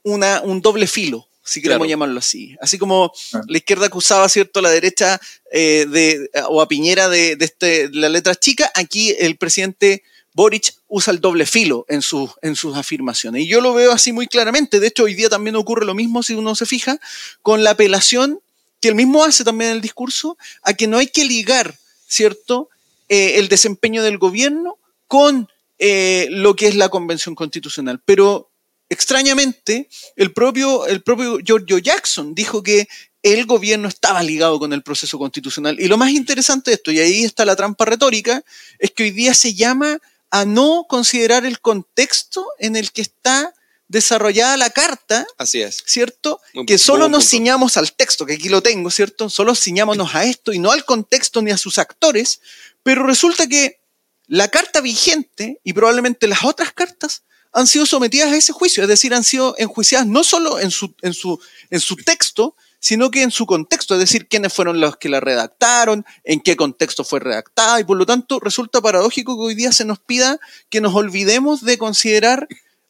una, 0.02 0.42
un 0.42 0.62
doble 0.62 0.88
filo, 0.88 1.28
si 1.44 1.62
queremos 1.62 1.88
llamarlo 1.88 2.18
así. 2.18 2.56
Así 2.60 2.80
como 2.80 3.12
ah. 3.34 3.42
la 3.48 3.58
izquierda 3.58 3.86
acusaba 3.86 4.28
¿cierto? 4.30 4.60
a 4.60 4.64
la 4.64 4.72
derecha 4.72 5.20
eh, 5.52 5.86
de, 5.90 6.30
o 6.50 6.60
a 6.60 6.68
Piñera 6.68 7.08
de, 7.08 7.36
de, 7.36 7.46
este, 7.46 7.90
la 7.92 8.10
letra 8.10 8.34
chica, 8.34 8.72
aquí 8.74 9.16
el 9.20 9.38
presidente 9.38 10.02
Boric 10.36 10.76
usa 10.90 11.14
el 11.14 11.22
doble 11.22 11.46
filo 11.46 11.86
en, 11.88 12.02
en 12.42 12.56
sus 12.56 12.76
afirmaciones. 12.76 13.44
Y 13.44 13.48
yo 13.48 13.62
lo 13.62 13.74
veo 13.74 13.94
así 13.94 14.12
muy 14.12 14.28
claramente. 14.28 14.82
De 14.82 14.88
hecho, 14.88 15.06
hoy 15.06 15.16
día 15.16 15.30
también 15.30 15.56
ocurre 15.56 15.86
lo 15.86 15.96
mismo, 15.96 16.22
si 16.24 16.34
uno 16.34 16.54
se 16.56 16.66
fija, 16.66 17.00
con 17.42 17.64
la 17.64 17.72
apelación 17.72 18.42
que 18.82 18.90
él 18.90 18.96
mismo 18.96 19.24
hace 19.24 19.46
también 19.46 19.72
en 19.72 19.78
el 19.78 19.82
discurso, 19.82 20.38
a 20.62 20.74
que 20.74 20.88
no 20.88 20.98
hay 20.98 21.08
que 21.08 21.24
ligar, 21.24 21.74
¿cierto?, 22.08 22.70
eh, 23.08 23.40
el 23.40 23.48
desempeño 23.48 24.04
del 24.04 24.18
gobierno 24.18 24.78
con 25.08 25.48
eh, 25.80 26.28
lo 26.30 26.56
que 26.56 26.68
es 26.68 26.76
la 26.76 26.90
convención 26.90 27.34
constitucional. 27.34 28.02
Pero 28.04 28.52
extrañamente, 28.90 29.88
el 30.18 30.34
propio, 30.34 30.86
el 30.86 31.02
propio 31.02 31.40
Giorgio 31.40 31.78
Jackson 31.78 32.36
dijo 32.36 32.62
que 32.62 32.88
el 33.24 33.46
gobierno 33.46 33.88
estaba 33.88 34.22
ligado 34.22 34.60
con 34.60 34.74
el 34.74 34.84
proceso 34.84 35.18
constitucional. 35.18 35.80
Y 35.80 35.88
lo 35.88 35.98
más 35.98 36.12
interesante 36.12 36.72
de 36.72 36.76
esto, 36.76 36.92
y 36.92 37.00
ahí 37.00 37.24
está 37.24 37.46
la 37.46 37.56
trampa 37.56 37.86
retórica, 37.86 38.44
es 38.80 38.92
que 38.92 39.04
hoy 39.04 39.12
día 39.12 39.34
se 39.34 39.54
llama 39.54 40.00
a 40.36 40.44
no 40.44 40.86
considerar 40.90 41.46
el 41.46 41.62
contexto 41.62 42.46
en 42.60 42.76
el 42.76 42.92
que 42.92 43.02
está 43.02 43.54
desarrollada 43.88 44.58
la 44.58 44.70
carta. 44.70 45.26
Así 45.38 45.62
es. 45.62 45.82
¿Cierto? 45.86 46.42
que 46.68 46.78
solo 46.78 47.08
nos 47.08 47.30
ciñamos 47.30 47.78
al 47.78 47.94
texto, 47.94 48.26
que 48.26 48.34
aquí 48.34 48.50
lo 48.50 48.62
tengo, 48.62 48.92
¿cierto? 48.92 49.30
Solo 49.30 49.56
ciñámonos 49.56 50.14
a 50.14 50.26
esto 50.26 50.52
y 50.52 50.60
no 50.60 50.72
al 50.72 50.84
contexto 50.84 51.42
ni 51.42 51.52
a 51.52 51.58
sus 51.58 51.78
actores. 51.78 52.42
Pero 52.84 53.08
resulta 53.08 53.48
que 53.48 53.80
la 54.28 54.50
carta 54.50 54.82
vigente 54.82 55.62
y 55.64 55.72
probablemente 55.72 56.28
las 56.28 56.44
otras 56.44 56.74
cartas 56.74 57.24
han 57.54 57.66
sido 57.66 57.86
sometidas 57.86 58.34
a 58.34 58.36
ese 58.36 58.52
juicio, 58.52 58.84
es 58.84 58.90
decir, 58.90 59.14
han 59.14 59.24
sido 59.24 59.56
enjuiciadas 59.58 60.06
no 60.06 60.26
solo 60.26 60.60
en 60.60 60.70
su, 60.70 60.94
en 61.02 61.14
su, 61.14 61.40
en 61.70 61.80
su 61.80 61.96
texto, 61.96 62.58
sino 62.86 63.10
que 63.10 63.24
en 63.24 63.32
su 63.32 63.48
contexto, 63.48 63.96
es 63.96 64.00
decir, 64.00 64.28
quiénes 64.28 64.54
fueron 64.54 64.80
los 64.80 64.96
que 64.98 65.10
la 65.10 65.20
redactaron, 65.20 66.06
en 66.24 66.40
qué 66.40 66.56
contexto 66.56 67.04
fue 67.04 67.20
redactada, 67.20 67.80
y 67.80 67.84
por 67.84 67.98
lo 67.98 68.06
tanto 68.06 68.40
resulta 68.40 68.80
paradójico 68.80 69.36
que 69.36 69.44
hoy 69.44 69.56
día 69.56 69.72
se 69.72 69.86
nos 69.86 69.98
pida 69.98 70.40
que 70.70 70.82
nos 70.82 70.94
olvidemos 70.94 71.66
de 71.66 71.80
considerar 71.80 72.48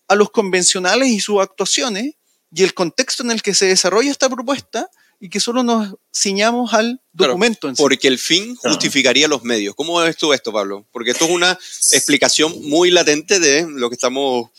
a 0.10 0.16
los 0.16 0.32
convencionales 0.32 1.08
y 1.08 1.22
sus 1.22 1.40
actuaciones 1.40 2.16
y 2.54 2.64
el 2.64 2.74
contexto 2.74 3.24
en 3.24 3.32
el 3.32 3.42
que 3.42 3.54
se 3.54 3.68
desarrolla 3.68 4.12
esta 4.12 4.28
propuesta 4.28 4.90
y 5.22 5.30
que 5.30 5.40
solo 5.40 5.64
nos 5.64 5.96
ciñamos 6.14 6.74
al 6.74 7.00
documento. 7.14 7.70
en 7.70 7.78
sí. 7.78 7.82
Porque 7.82 8.10
el 8.10 8.20
fin 8.20 8.58
justificaría 8.58 9.30
los 9.30 9.46
medios. 9.46 9.76
¿Cómo 9.76 9.98
ves 10.00 10.18
tú 10.18 10.34
esto, 10.34 10.52
Pablo? 10.52 10.86
Porque 10.92 11.12
esto 11.12 11.24
es 11.24 11.32
una 11.32 11.58
explicación 11.94 12.54
muy 12.68 12.92
latente 12.92 13.40
de 13.40 13.66
lo 13.66 13.90
que 13.90 13.96
estamos... 13.96 14.50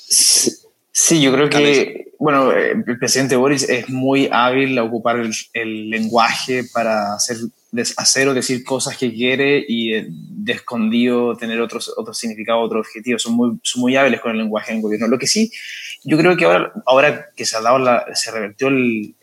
Sí, 0.99 1.21
yo 1.21 1.31
creo 1.31 1.51
que, 1.51 2.07
bueno, 2.19 2.53
el 2.53 2.83
presidente 2.99 3.37
Boris 3.37 3.69
es 3.69 3.91
muy 3.91 4.31
hábil 4.33 4.79
a 4.79 4.83
ocupar 4.83 5.19
el, 5.19 5.31
el 5.53 5.91
lenguaje 5.91 6.65
para 6.73 7.13
hacer 7.13 7.37
hacer 7.99 8.29
o 8.29 8.33
decir 8.33 8.65
cosas 8.65 8.97
que 8.97 9.13
quiere 9.13 9.63
y 9.69 9.93
eh, 9.93 10.07
de 10.09 10.53
escondido 10.55 11.37
tener 11.37 11.61
otros, 11.61 11.93
otros 11.99 12.17
significados, 12.17 12.65
otros 12.65 12.87
objetivos. 12.87 13.21
Son 13.21 13.35
muy, 13.35 13.59
son 13.63 13.83
muy 13.83 13.95
hábiles 13.95 14.23
con 14.23 14.31
el 14.31 14.39
lenguaje 14.39 14.73
en 14.73 14.81
gobierno. 14.81 15.07
Lo 15.07 15.19
que 15.19 15.27
sí, 15.27 15.53
yo 16.03 16.17
creo 16.17 16.35
que 16.35 16.47
ahora, 16.47 16.73
ahora 16.87 17.27
que 17.37 17.45
se 17.45 17.59
ha 17.59 17.61
dado 17.61 17.79
la, 17.79 18.07
se 18.15 18.31
revertió 18.31 18.69
el, 18.69 19.15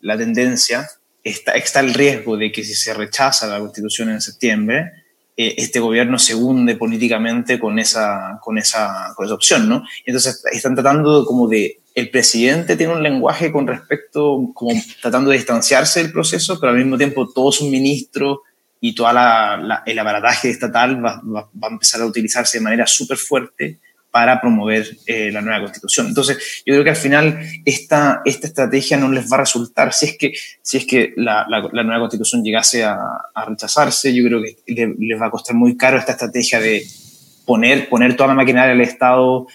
la 0.00 0.18
tendencia, 0.18 0.90
está, 1.22 1.52
está 1.52 1.78
el 1.78 1.94
riesgo 1.94 2.36
de 2.36 2.50
que 2.50 2.64
si 2.64 2.74
se 2.74 2.92
rechaza 2.92 3.46
la 3.46 3.60
constitución 3.60 4.10
en 4.10 4.20
septiembre, 4.20 5.01
eh, 5.36 5.54
este 5.58 5.80
gobierno 5.80 6.18
se 6.18 6.34
hunde 6.34 6.76
políticamente 6.76 7.58
con 7.58 7.78
esa, 7.78 8.38
con 8.42 8.58
esa, 8.58 9.12
con 9.16 9.26
esa 9.26 9.34
opción, 9.34 9.68
¿no? 9.68 9.84
Entonces 10.04 10.42
están 10.52 10.74
tratando 10.74 11.24
como 11.24 11.48
de 11.48 11.82
el 11.94 12.10
presidente 12.10 12.76
tiene 12.76 12.94
un 12.94 13.02
lenguaje 13.02 13.52
con 13.52 13.66
respecto, 13.66 14.50
como 14.54 14.72
tratando 15.00 15.30
de 15.30 15.36
distanciarse 15.36 16.02
del 16.02 16.12
proceso, 16.12 16.58
pero 16.58 16.72
al 16.72 16.78
mismo 16.78 16.96
tiempo 16.96 17.28
todos 17.28 17.56
sus 17.56 17.68
ministros 17.68 18.38
y 18.80 18.94
todo 18.94 19.08
el 19.10 19.98
aparataje 19.98 20.50
estatal 20.50 21.04
va, 21.04 21.22
a 21.62 21.68
empezar 21.68 22.00
a 22.00 22.06
utilizarse 22.06 22.58
de 22.58 22.64
manera 22.64 22.86
súper 22.86 23.16
fuerte 23.16 23.78
para 24.12 24.42
promover 24.42 24.86
eh, 25.06 25.32
la 25.32 25.40
nueva 25.40 25.62
constitución. 25.62 26.06
Entonces, 26.08 26.62
yo 26.66 26.74
creo 26.74 26.84
que 26.84 26.90
al 26.90 26.96
final 26.96 27.40
esta, 27.64 28.20
esta 28.26 28.46
estrategia 28.46 28.98
no 28.98 29.10
les 29.10 29.24
va 29.24 29.36
a 29.36 29.40
resultar, 29.40 29.92
si 29.94 30.06
es 30.06 30.18
que, 30.18 30.32
si 30.60 30.76
es 30.76 30.86
que 30.86 31.14
la, 31.16 31.46
nueva 31.72 32.00
constitución 32.00 32.44
llegase 32.44 32.84
a, 32.84 32.98
rechazarse, 33.48 34.14
yo 34.14 34.22
creo 34.24 34.42
que 34.66 34.94
les 34.98 35.20
va 35.20 35.26
a 35.26 35.30
costar 35.30 35.56
muy 35.56 35.78
caro 35.78 35.96
esta 35.96 36.12
estrategia 36.12 36.60
de 36.60 36.86
poner, 37.46 37.88
poner 37.88 38.14
toda 38.14 38.28
la 38.28 38.34
maquinaria 38.34 38.74
del 38.74 38.82
Estado 38.82 39.46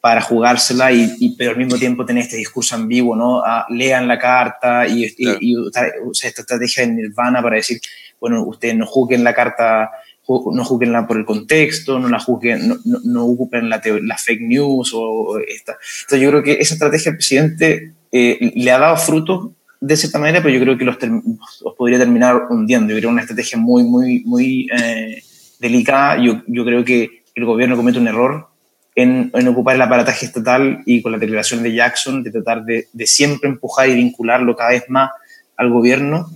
para 0.00 0.22
jugársela, 0.22 0.92
y, 0.92 1.34
pero 1.36 1.50
al 1.50 1.58
mismo 1.58 1.76
tiempo 1.76 2.06
tener 2.06 2.22
este 2.22 2.36
discurso 2.36 2.74
ambiguo, 2.74 3.14
¿no? 3.16 3.42
Ah, 3.44 3.66
lean 3.68 4.08
la 4.08 4.18
carta 4.18 4.86
y, 4.86 5.12
y, 5.18 5.56
usar 5.58 5.92
esta 6.22 6.40
estrategia 6.40 6.86
de 6.86 6.92
nirvana 6.92 7.42
para 7.42 7.56
decir, 7.56 7.80
bueno, 8.18 8.44
ustedes 8.44 8.76
no 8.76 8.86
juzguen 8.86 9.24
la 9.24 9.34
carta, 9.34 9.90
no 10.28 10.64
juzguenla 10.64 11.06
por 11.06 11.16
el 11.16 11.24
contexto, 11.24 11.98
no 11.98 12.08
la 12.08 12.18
juzguen, 12.18 12.68
no, 12.68 12.76
no, 13.04 13.24
ocupen 13.24 13.68
la, 13.68 13.80
la, 14.02 14.18
fake 14.18 14.42
news 14.42 14.92
o 14.94 15.38
esta. 15.38 15.76
Entonces 16.02 16.20
yo 16.20 16.30
creo 16.30 16.42
que 16.42 16.52
esa 16.54 16.74
estrategia 16.74 17.12
del 17.12 17.18
presidente 17.18 17.92
eh, 18.10 18.52
le 18.54 18.70
ha 18.70 18.78
dado 18.78 18.96
frutos 18.96 19.50
de 19.80 19.96
cierta 19.96 20.18
manera, 20.18 20.42
pero 20.42 20.54
yo 20.54 20.60
creo 20.60 20.78
que 20.78 20.84
los, 20.84 20.96
los 21.00 21.74
podría 21.76 21.98
terminar 21.98 22.46
hundiendo. 22.50 22.92
Yo 22.92 22.98
creo 22.98 23.10
una 23.10 23.22
estrategia 23.22 23.58
muy, 23.58 23.84
muy, 23.84 24.24
muy 24.24 24.68
eh, 24.76 25.22
delicada. 25.60 26.22
Yo, 26.22 26.42
yo 26.46 26.64
creo 26.64 26.84
que 26.84 27.22
el 27.34 27.44
gobierno 27.44 27.76
comete 27.76 27.98
un 27.98 28.08
error 28.08 28.48
en, 28.94 29.30
en, 29.32 29.48
ocupar 29.48 29.76
el 29.76 29.82
aparataje 29.82 30.26
estatal 30.26 30.82
y 30.86 31.02
con 31.02 31.12
la 31.12 31.18
declaración 31.18 31.62
de 31.62 31.74
Jackson 31.74 32.22
de 32.22 32.30
tratar 32.30 32.64
de, 32.64 32.88
de 32.92 33.06
siempre 33.06 33.48
empujar 33.48 33.88
y 33.88 33.94
vincularlo 33.94 34.56
cada 34.56 34.70
vez 34.70 34.84
más 34.88 35.10
al 35.56 35.70
gobierno. 35.70 36.28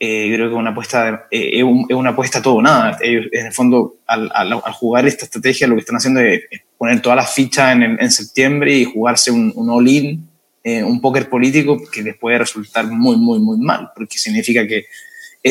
Eh, 0.00 0.30
creo 0.32 0.48
que 0.48 0.54
una 0.54 0.70
apuesta, 0.70 1.26
eh, 1.30 1.58
es, 1.58 1.64
una 1.64 2.10
apuesta 2.10 2.40
todo 2.40 2.62
nada. 2.62 2.96
Ellos, 3.00 3.26
en 3.32 3.46
el 3.46 3.52
fondo, 3.52 3.96
al, 4.06 4.30
al, 4.32 4.60
jugar 4.72 5.06
esta 5.06 5.24
estrategia, 5.24 5.66
lo 5.66 5.74
que 5.74 5.80
están 5.80 5.96
haciendo 5.96 6.20
es, 6.20 6.42
poner 6.76 7.02
todas 7.02 7.16
las 7.16 7.34
fichas 7.34 7.72
en, 7.72 7.82
en, 7.82 8.10
septiembre 8.10 8.72
y 8.72 8.84
jugarse 8.84 9.32
un, 9.32 9.52
un 9.56 9.70
all-in, 9.70 10.28
eh, 10.62 10.84
un 10.84 11.00
póker 11.00 11.28
político 11.28 11.80
que 11.90 12.02
les 12.02 12.16
puede 12.16 12.38
resultar 12.38 12.86
muy, 12.86 13.16
muy, 13.16 13.40
muy 13.40 13.58
mal, 13.58 13.90
porque 13.94 14.18
significa 14.18 14.66
que 14.66 14.86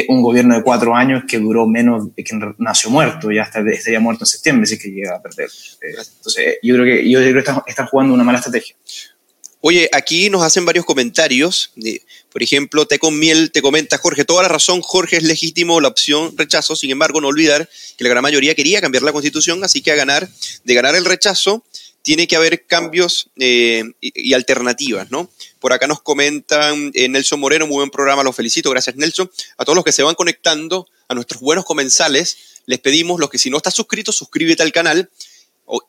un 0.09 0.21
gobierno 0.21 0.55
de 0.55 0.63
cuatro 0.63 0.95
años 0.95 1.23
que 1.27 1.39
duró 1.39 1.65
menos, 1.65 2.09
que 2.15 2.39
nació 2.57 2.89
muerto, 2.89 3.31
ya 3.31 3.43
estaría 3.43 3.99
muerto 3.99 4.23
en 4.23 4.27
septiembre 4.27 4.67
si 4.67 4.75
es 4.75 4.81
que 4.81 4.91
llega 4.91 5.15
a 5.15 5.21
perder. 5.21 5.49
Eh, 5.81 5.95
entonces, 6.17 6.57
yo 6.61 6.75
creo 6.75 6.85
que, 6.85 7.09
yo 7.09 7.19
creo 7.19 7.33
que 7.43 7.51
están, 7.67 7.87
jugando 7.87 8.13
una 8.13 8.23
mala 8.23 8.37
estrategia. 8.37 8.75
Oye, 9.61 9.89
aquí 9.91 10.29
nos 10.29 10.43
hacen 10.43 10.65
varios 10.65 10.85
comentarios. 10.85 11.71
Por 12.31 12.43
ejemplo, 12.43 12.85
Te 12.85 12.99
con 12.99 13.17
Miel 13.17 13.51
te 13.51 13.61
comenta, 13.61 13.97
Jorge, 13.97 14.23
toda 14.23 14.43
la 14.43 14.49
razón, 14.49 14.81
Jorge, 14.81 15.17
es 15.17 15.23
legítimo 15.23 15.81
la 15.81 15.87
opción 15.87 16.37
rechazo. 16.37 16.75
Sin 16.75 16.91
embargo, 16.91 17.21
no 17.21 17.27
olvidar 17.27 17.67
que 17.97 18.03
la 18.03 18.09
gran 18.09 18.21
mayoría 18.21 18.53
quería 18.53 18.81
cambiar 18.81 19.03
la 19.03 19.11
constitución, 19.11 19.63
así 19.63 19.81
que 19.81 19.91
a 19.91 19.95
ganar, 19.95 20.29
de 20.63 20.73
ganar 20.73 20.95
el 20.95 21.05
rechazo, 21.05 21.63
tiene 22.07 22.27
que 22.27 22.37
haber 22.37 22.65
cambios 22.65 23.29
eh, 23.35 23.83
y, 23.99 24.33
alternativas, 24.33 25.11
¿no? 25.11 25.29
Por 25.59 25.73
acá 25.73 25.87
nos 25.87 26.01
comentan 26.01 26.91
eh, 26.93 27.09
Nelson 27.09 27.39
Moreno, 27.39 27.67
muy 27.67 27.75
buen 27.75 27.89
programa, 27.89 28.23
los 28.23 28.35
felicito, 28.35 28.69
gracias 28.69 28.95
Nelson. 28.95 29.29
A 29.57 29.65
todos 29.65 29.75
los 29.75 29.83
que 29.83 29.91
se 29.91 30.03
van 30.03 30.15
conectando, 30.15 30.87
a 31.09 31.15
nuestros 31.15 31.41
buenos 31.41 31.65
comensales, 31.65 32.61
les 32.65 32.79
pedimos, 32.79 33.19
los 33.19 33.29
que 33.29 33.37
si 33.37 33.49
no 33.49 33.57
estás 33.57 33.73
suscrito, 33.73 34.13
suscríbete 34.13 34.63
al 34.63 34.71
canal, 34.71 35.09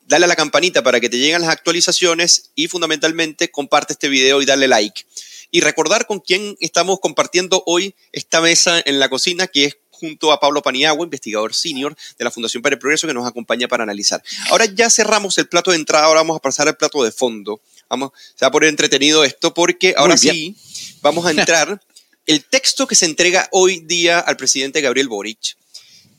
dale 0.06 0.24
a 0.24 0.28
la 0.28 0.36
campanita 0.36 0.82
para 0.82 1.00
que 1.00 1.08
te 1.08 1.18
lleguen 1.18 1.40
las 1.40 1.50
actualizaciones 1.50 2.50
y 2.54 2.68
fundamentalmente 2.68 3.50
comparte 3.50 3.92
este 3.92 4.08
video 4.08 4.42
y 4.42 4.46
dale 4.46 4.68
like. 4.68 5.04
Y 5.50 5.60
recordar 5.60 6.06
con 6.06 6.20
quién 6.20 6.56
estamos 6.60 7.00
compartiendo 7.00 7.62
hoy 7.66 7.94
esta 8.12 8.40
mesa 8.40 8.82
en 8.84 8.98
la 8.98 9.08
cocina, 9.08 9.46
que 9.46 9.64
es 9.64 9.78
junto 9.90 10.30
a 10.30 10.40
Pablo 10.40 10.62
Paniagua, 10.62 11.04
investigador 11.04 11.54
senior 11.54 11.96
de 12.18 12.24
la 12.24 12.30
Fundación 12.30 12.62
para 12.62 12.74
el 12.74 12.78
Progreso, 12.78 13.06
que 13.06 13.14
nos 13.14 13.26
acompaña 13.26 13.66
para 13.66 13.82
analizar. 13.82 14.22
Ahora 14.50 14.66
ya 14.66 14.90
cerramos 14.90 15.38
el 15.38 15.48
plato 15.48 15.70
de 15.70 15.76
entrada, 15.76 16.06
ahora 16.06 16.20
vamos 16.20 16.36
a 16.36 16.40
pasar 16.40 16.68
al 16.68 16.76
plato 16.76 17.02
de 17.02 17.10
fondo. 17.10 17.60
Vamos, 17.88 18.12
se 18.34 18.44
va 18.44 18.48
a 18.48 18.52
poner 18.52 18.68
entretenido 18.68 19.24
esto 19.24 19.54
porque 19.54 19.94
ahora 19.96 20.16
sí 20.16 20.56
vamos 21.00 21.26
a 21.26 21.30
entrar. 21.30 21.80
el 22.26 22.44
texto 22.44 22.86
que 22.86 22.94
se 22.94 23.06
entrega 23.06 23.48
hoy 23.52 23.80
día 23.80 24.20
al 24.20 24.36
presidente 24.36 24.82
Gabriel 24.82 25.08
Boric 25.08 25.56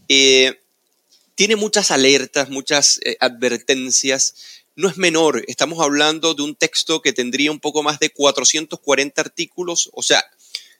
eh, 0.07 0.59
tiene 1.39 1.55
muchas 1.55 1.89
alertas, 1.89 2.49
muchas 2.49 2.99
eh, 3.05 3.15
advertencias. 3.21 4.35
No 4.75 4.89
es 4.89 4.97
menor, 4.97 5.45
estamos 5.47 5.79
hablando 5.79 6.33
de 6.33 6.41
un 6.41 6.53
texto 6.53 7.01
que 7.01 7.13
tendría 7.13 7.49
un 7.49 7.61
poco 7.61 7.81
más 7.81 7.97
de 7.97 8.09
440 8.09 9.21
artículos, 9.21 9.89
o 9.93 10.03
sea, 10.03 10.21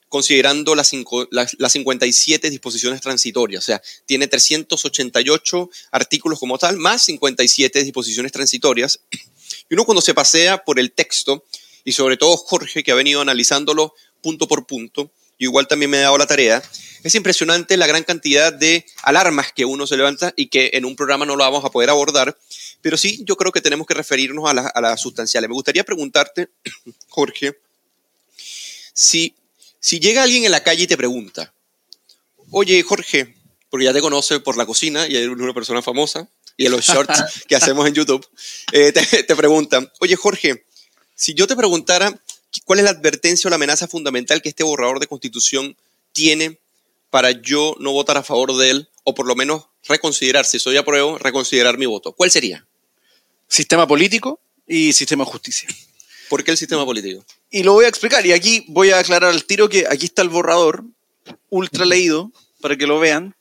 considerando 0.10 0.76
las, 0.76 0.92
las, 1.32 1.72
57 1.72 2.50
disposiciones 2.50 3.00
transitorias. 3.00 3.64
O 3.64 3.66
sea, 3.68 3.82
tiene 4.06 4.28
388 4.28 5.70
artículos 5.92 6.38
como 6.38 6.58
tal, 6.58 6.76
más 6.76 7.04
57 7.04 7.82
disposiciones 7.82 8.34
transitorias. 8.34 9.00
Y 9.70 9.76
uno 9.76 9.86
cuando 9.86 10.02
se 10.02 10.14
pasea 10.14 10.66
por 10.66 10.78
el 10.78 10.92
texto, 10.92 11.46
y 11.86 11.94
sobre 11.94 12.18
todo 12.18 12.36
Jorge, 12.36 12.84
que 12.84 12.92
ha 12.92 12.96
venido 12.96 13.22
analizándolo 13.22 13.94
punto 14.22 14.46
por 14.46 14.68
punto, 14.68 15.10
y 15.38 15.46
igual 15.46 15.70
también 15.70 15.90
me 15.90 16.00
he 16.00 16.02
dado 16.02 16.18
la 16.18 16.28
tarea, 16.28 16.62
es 17.04 17.16
impresionante 17.16 17.78
la 17.78 17.88
gran 17.88 18.04
cantidad 18.04 18.52
de 18.52 18.86
alarmas 19.04 19.52
que 19.54 19.66
uno 19.66 19.88
se 19.88 19.98
levanta 19.98 20.34
y 20.36 20.48
que 20.48 20.72
en 20.74 20.86
un 20.86 20.96
programa 20.96 21.26
no 21.26 21.36
lo 21.36 21.44
vamos 21.44 21.64
a 21.64 21.70
poder 21.70 21.90
abordar, 21.90 22.38
pero 22.82 22.98
sí 22.98 23.24
yo 23.26 23.36
creo 23.38 23.52
que 23.52 23.62
tenemos 23.62 23.88
que 23.88 23.94
referirnos 23.94 24.50
a 24.50 24.54
las 24.54 24.72
la 24.76 24.98
sustanciales. 24.98 25.50
Me 25.50 25.54
gustaría 25.54 25.84
preguntarte, 25.84 26.50
Jorge, 27.10 27.60
si 28.94 29.36
si 29.80 30.00
llega 30.00 30.24
alguien 30.24 30.44
en 30.44 30.52
la 30.52 30.62
calle 30.62 30.84
y 30.84 30.88
te 30.88 30.98
pregunta, 30.98 31.54
oye 32.52 32.82
Jorge, 32.84 33.36
porque 33.70 33.86
ya 33.86 33.94
te 33.94 34.02
conoce 34.02 34.40
por 34.40 34.58
la 34.58 34.66
cocina 34.66 35.08
y 35.08 35.16
eres 35.16 35.30
una 35.30 35.54
persona 35.54 35.82
famosa 35.82 36.28
y 36.58 36.66
en 36.66 36.74
los 36.74 36.86
shorts 36.86 37.46
que 37.48 37.56
hacemos 37.56 37.88
en 37.88 37.94
YouTube, 37.94 38.28
eh, 38.74 38.92
te, 38.92 39.24
te 39.24 39.36
preguntan, 39.36 39.90
oye 40.00 40.16
Jorge, 40.16 40.66
si 41.16 41.34
yo 41.34 41.48
te 41.48 41.56
preguntara 41.56 42.20
cuál 42.66 42.80
es 42.80 42.86
la 42.86 42.92
advertencia 42.92 43.48
o 43.48 43.50
la 43.50 43.56
amenaza 43.56 43.88
fundamental 43.88 44.42
que 44.42 44.50
este 44.50 44.64
borrador 44.64 45.00
de 45.00 45.08
constitución 45.08 45.78
tiene 46.12 46.58
para 47.10 47.32
yo 47.32 47.76
no 47.80 47.92
votar 47.92 48.18
a 48.18 48.24
favor 48.24 48.56
de 48.56 48.70
él 48.70 48.90
o 49.04 49.16
por 49.16 49.26
lo 49.26 49.36
menos 49.36 49.66
reconsiderar, 49.88 50.46
si 50.46 50.60
soy 50.60 50.78
apruebo, 50.78 51.18
reconsiderar 51.18 51.78
mi 51.78 51.86
voto, 51.86 52.14
¿cuál 52.14 52.32
sería? 52.32 52.66
Sistema 53.48 53.88
político 53.88 54.40
y 54.68 54.94
sistema 54.94 55.26
de 55.26 55.32
justicia. 55.32 55.70
¿Por 56.30 56.44
qué 56.44 56.52
el 56.52 56.58
sistema 56.58 56.86
político? 56.86 57.26
Y 57.50 57.64
lo 57.64 57.74
voy 57.74 57.86
a 57.86 57.88
explicar. 57.88 58.24
Y 58.26 58.34
aquí 58.34 58.66
voy 58.68 58.92
a 58.92 59.00
aclarar 59.00 59.32
al 59.32 59.46
tiro 59.46 59.68
que 59.68 59.88
aquí 59.90 60.06
está 60.06 60.22
el 60.22 60.30
borrador, 60.30 60.84
ultra 61.50 61.86
leído, 61.86 62.32
para 62.62 62.78
que 62.78 62.86
lo 62.86 63.00
vean, 63.00 63.36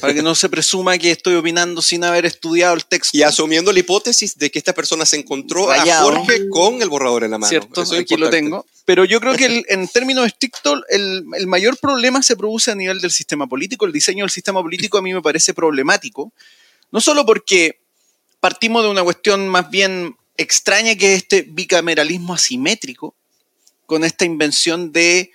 para 0.00 0.14
que 0.14 0.22
no 0.22 0.34
se 0.34 0.48
presuma 0.48 0.98
que 0.98 1.10
estoy 1.10 1.34
opinando 1.34 1.82
sin 1.82 2.04
haber 2.04 2.26
estudiado 2.26 2.74
el 2.74 2.84
texto. 2.84 3.16
Y 3.16 3.22
asumiendo 3.22 3.72
la 3.72 3.78
hipótesis 3.78 4.36
de 4.36 4.50
que 4.50 4.58
esta 4.58 4.72
persona 4.72 5.06
se 5.06 5.16
encontró 5.16 5.70
a 5.70 5.80
Jorge 6.02 6.48
con 6.48 6.82
el 6.82 6.88
borrador 6.88 7.24
en 7.24 7.32
la 7.32 7.38
mano. 7.38 7.48
Cierto, 7.48 7.82
aquí 7.98 8.16
lo 8.16 8.30
tengo. 8.30 8.66
Pero 8.84 9.04
yo 9.04 9.20
creo 9.20 9.34
que 9.34 9.62
en 9.68 9.88
términos 9.88 10.26
estrictos, 10.26 10.82
el, 10.88 11.24
el 11.36 11.46
mayor 11.46 11.78
problema 11.78 12.22
se 12.22 12.36
produce 12.36 12.70
a 12.70 12.74
nivel 12.74 13.00
del 13.00 13.10
sistema 13.10 13.46
político. 13.46 13.86
El 13.86 13.92
diseño 13.92 14.24
del 14.24 14.30
sistema 14.30 14.62
político 14.62 14.98
a 14.98 15.02
mí 15.02 15.14
me 15.14 15.22
parece 15.22 15.54
problemático. 15.54 16.32
No 16.90 17.00
solo 17.00 17.24
porque 17.24 17.80
partimos 18.40 18.82
de 18.82 18.88
una 18.88 19.02
cuestión 19.02 19.48
más 19.48 19.70
bien 19.70 20.16
extraña 20.36 20.94
que 20.96 21.14
es 21.14 21.22
este 21.22 21.42
bicameralismo 21.42 22.34
asimétrico, 22.34 23.14
con 23.86 24.04
esta 24.04 24.24
invención 24.24 24.92
de 24.92 25.32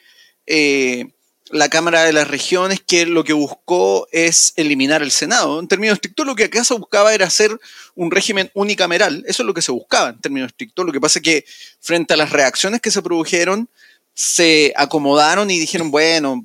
eh, 0.47 1.07
la 1.51 1.69
Cámara 1.69 2.03
de 2.03 2.13
las 2.13 2.27
Regiones, 2.27 2.81
que 2.81 3.05
lo 3.05 3.23
que 3.23 3.33
buscó 3.33 4.07
es 4.11 4.53
eliminar 4.55 5.03
el 5.03 5.11
Senado. 5.11 5.59
En 5.59 5.67
términos 5.67 5.95
estrictos, 5.95 6.25
lo 6.25 6.35
que 6.35 6.45
acá 6.45 6.63
se 6.63 6.73
buscaba 6.73 7.13
era 7.13 7.27
hacer 7.27 7.57
un 7.93 8.09
régimen 8.11 8.49
unicameral. 8.53 9.23
Eso 9.27 9.43
es 9.43 9.47
lo 9.47 9.53
que 9.53 9.61
se 9.61 9.71
buscaba 9.71 10.09
en 10.09 10.19
términos 10.19 10.47
estrictos. 10.47 10.85
Lo 10.85 10.91
que 10.91 11.01
pasa 11.01 11.19
es 11.19 11.23
que 11.23 11.45
frente 11.79 12.15
a 12.15 12.17
las 12.17 12.31
reacciones 12.31 12.81
que 12.81 12.91
se 12.91 13.01
produjeron, 13.01 13.69
se 14.15 14.73
acomodaron 14.75 15.51
y 15.51 15.59
dijeron, 15.59 15.91
bueno, 15.91 16.43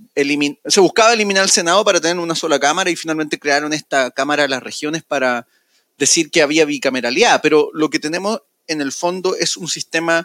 se 0.66 0.80
buscaba 0.80 1.12
eliminar 1.12 1.44
el 1.44 1.50
Senado 1.50 1.84
para 1.84 2.00
tener 2.00 2.18
una 2.18 2.34
sola 2.34 2.58
Cámara 2.58 2.90
y 2.90 2.96
finalmente 2.96 3.38
crearon 3.38 3.72
esta 3.72 4.10
Cámara 4.10 4.42
de 4.42 4.48
las 4.48 4.62
Regiones 4.62 5.02
para 5.02 5.46
decir 5.96 6.30
que 6.30 6.42
había 6.42 6.64
bicameralidad. 6.64 7.40
Pero 7.42 7.70
lo 7.72 7.88
que 7.88 8.00
tenemos 8.00 8.42
en 8.66 8.80
el 8.80 8.92
fondo 8.92 9.36
es 9.36 9.56
un 9.56 9.68
sistema 9.68 10.24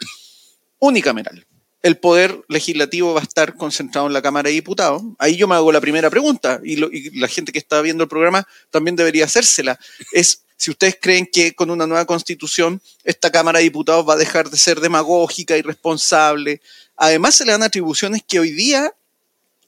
unicameral. 0.79 1.45
El 1.85 1.97
poder 1.97 2.41
legislativo 2.47 3.13
va 3.13 3.19
a 3.19 3.23
estar 3.23 3.53
concentrado 3.53 4.07
en 4.07 4.13
la 4.13 4.23
Cámara 4.23 4.49
de 4.49 4.55
Diputados. 4.55 5.03
Ahí 5.19 5.35
yo 5.35 5.47
me 5.47 5.53
hago 5.53 5.71
la 5.71 5.79
primera 5.79 6.09
pregunta 6.09 6.59
y, 6.63 6.77
la 7.19 7.27
gente 7.27 7.51
que 7.51 7.59
está 7.59 7.79
viendo 7.81 8.01
el 8.01 8.09
programa 8.09 8.47
también 8.71 8.95
debería 8.95 9.25
hacérsela. 9.25 9.79
Es 10.11 10.41
si 10.57 10.71
ustedes 10.71 10.97
creen 10.99 11.29
que 11.31 11.53
con 11.53 11.69
una 11.69 11.85
nueva 11.85 12.05
constitución 12.05 12.81
esta 13.03 13.31
Cámara 13.31 13.59
de 13.59 13.65
Diputados 13.65 14.03
va 14.09 14.13
a 14.13 14.17
dejar 14.17 14.49
de 14.49 14.57
ser 14.57 14.79
demagógica, 14.79 15.55
irresponsable. 15.57 16.59
Además 16.95 17.35
se 17.35 17.45
le 17.45 17.51
dan 17.51 17.61
atribuciones 17.61 18.23
que 18.27 18.39
hoy 18.39 18.49
día 18.49 18.91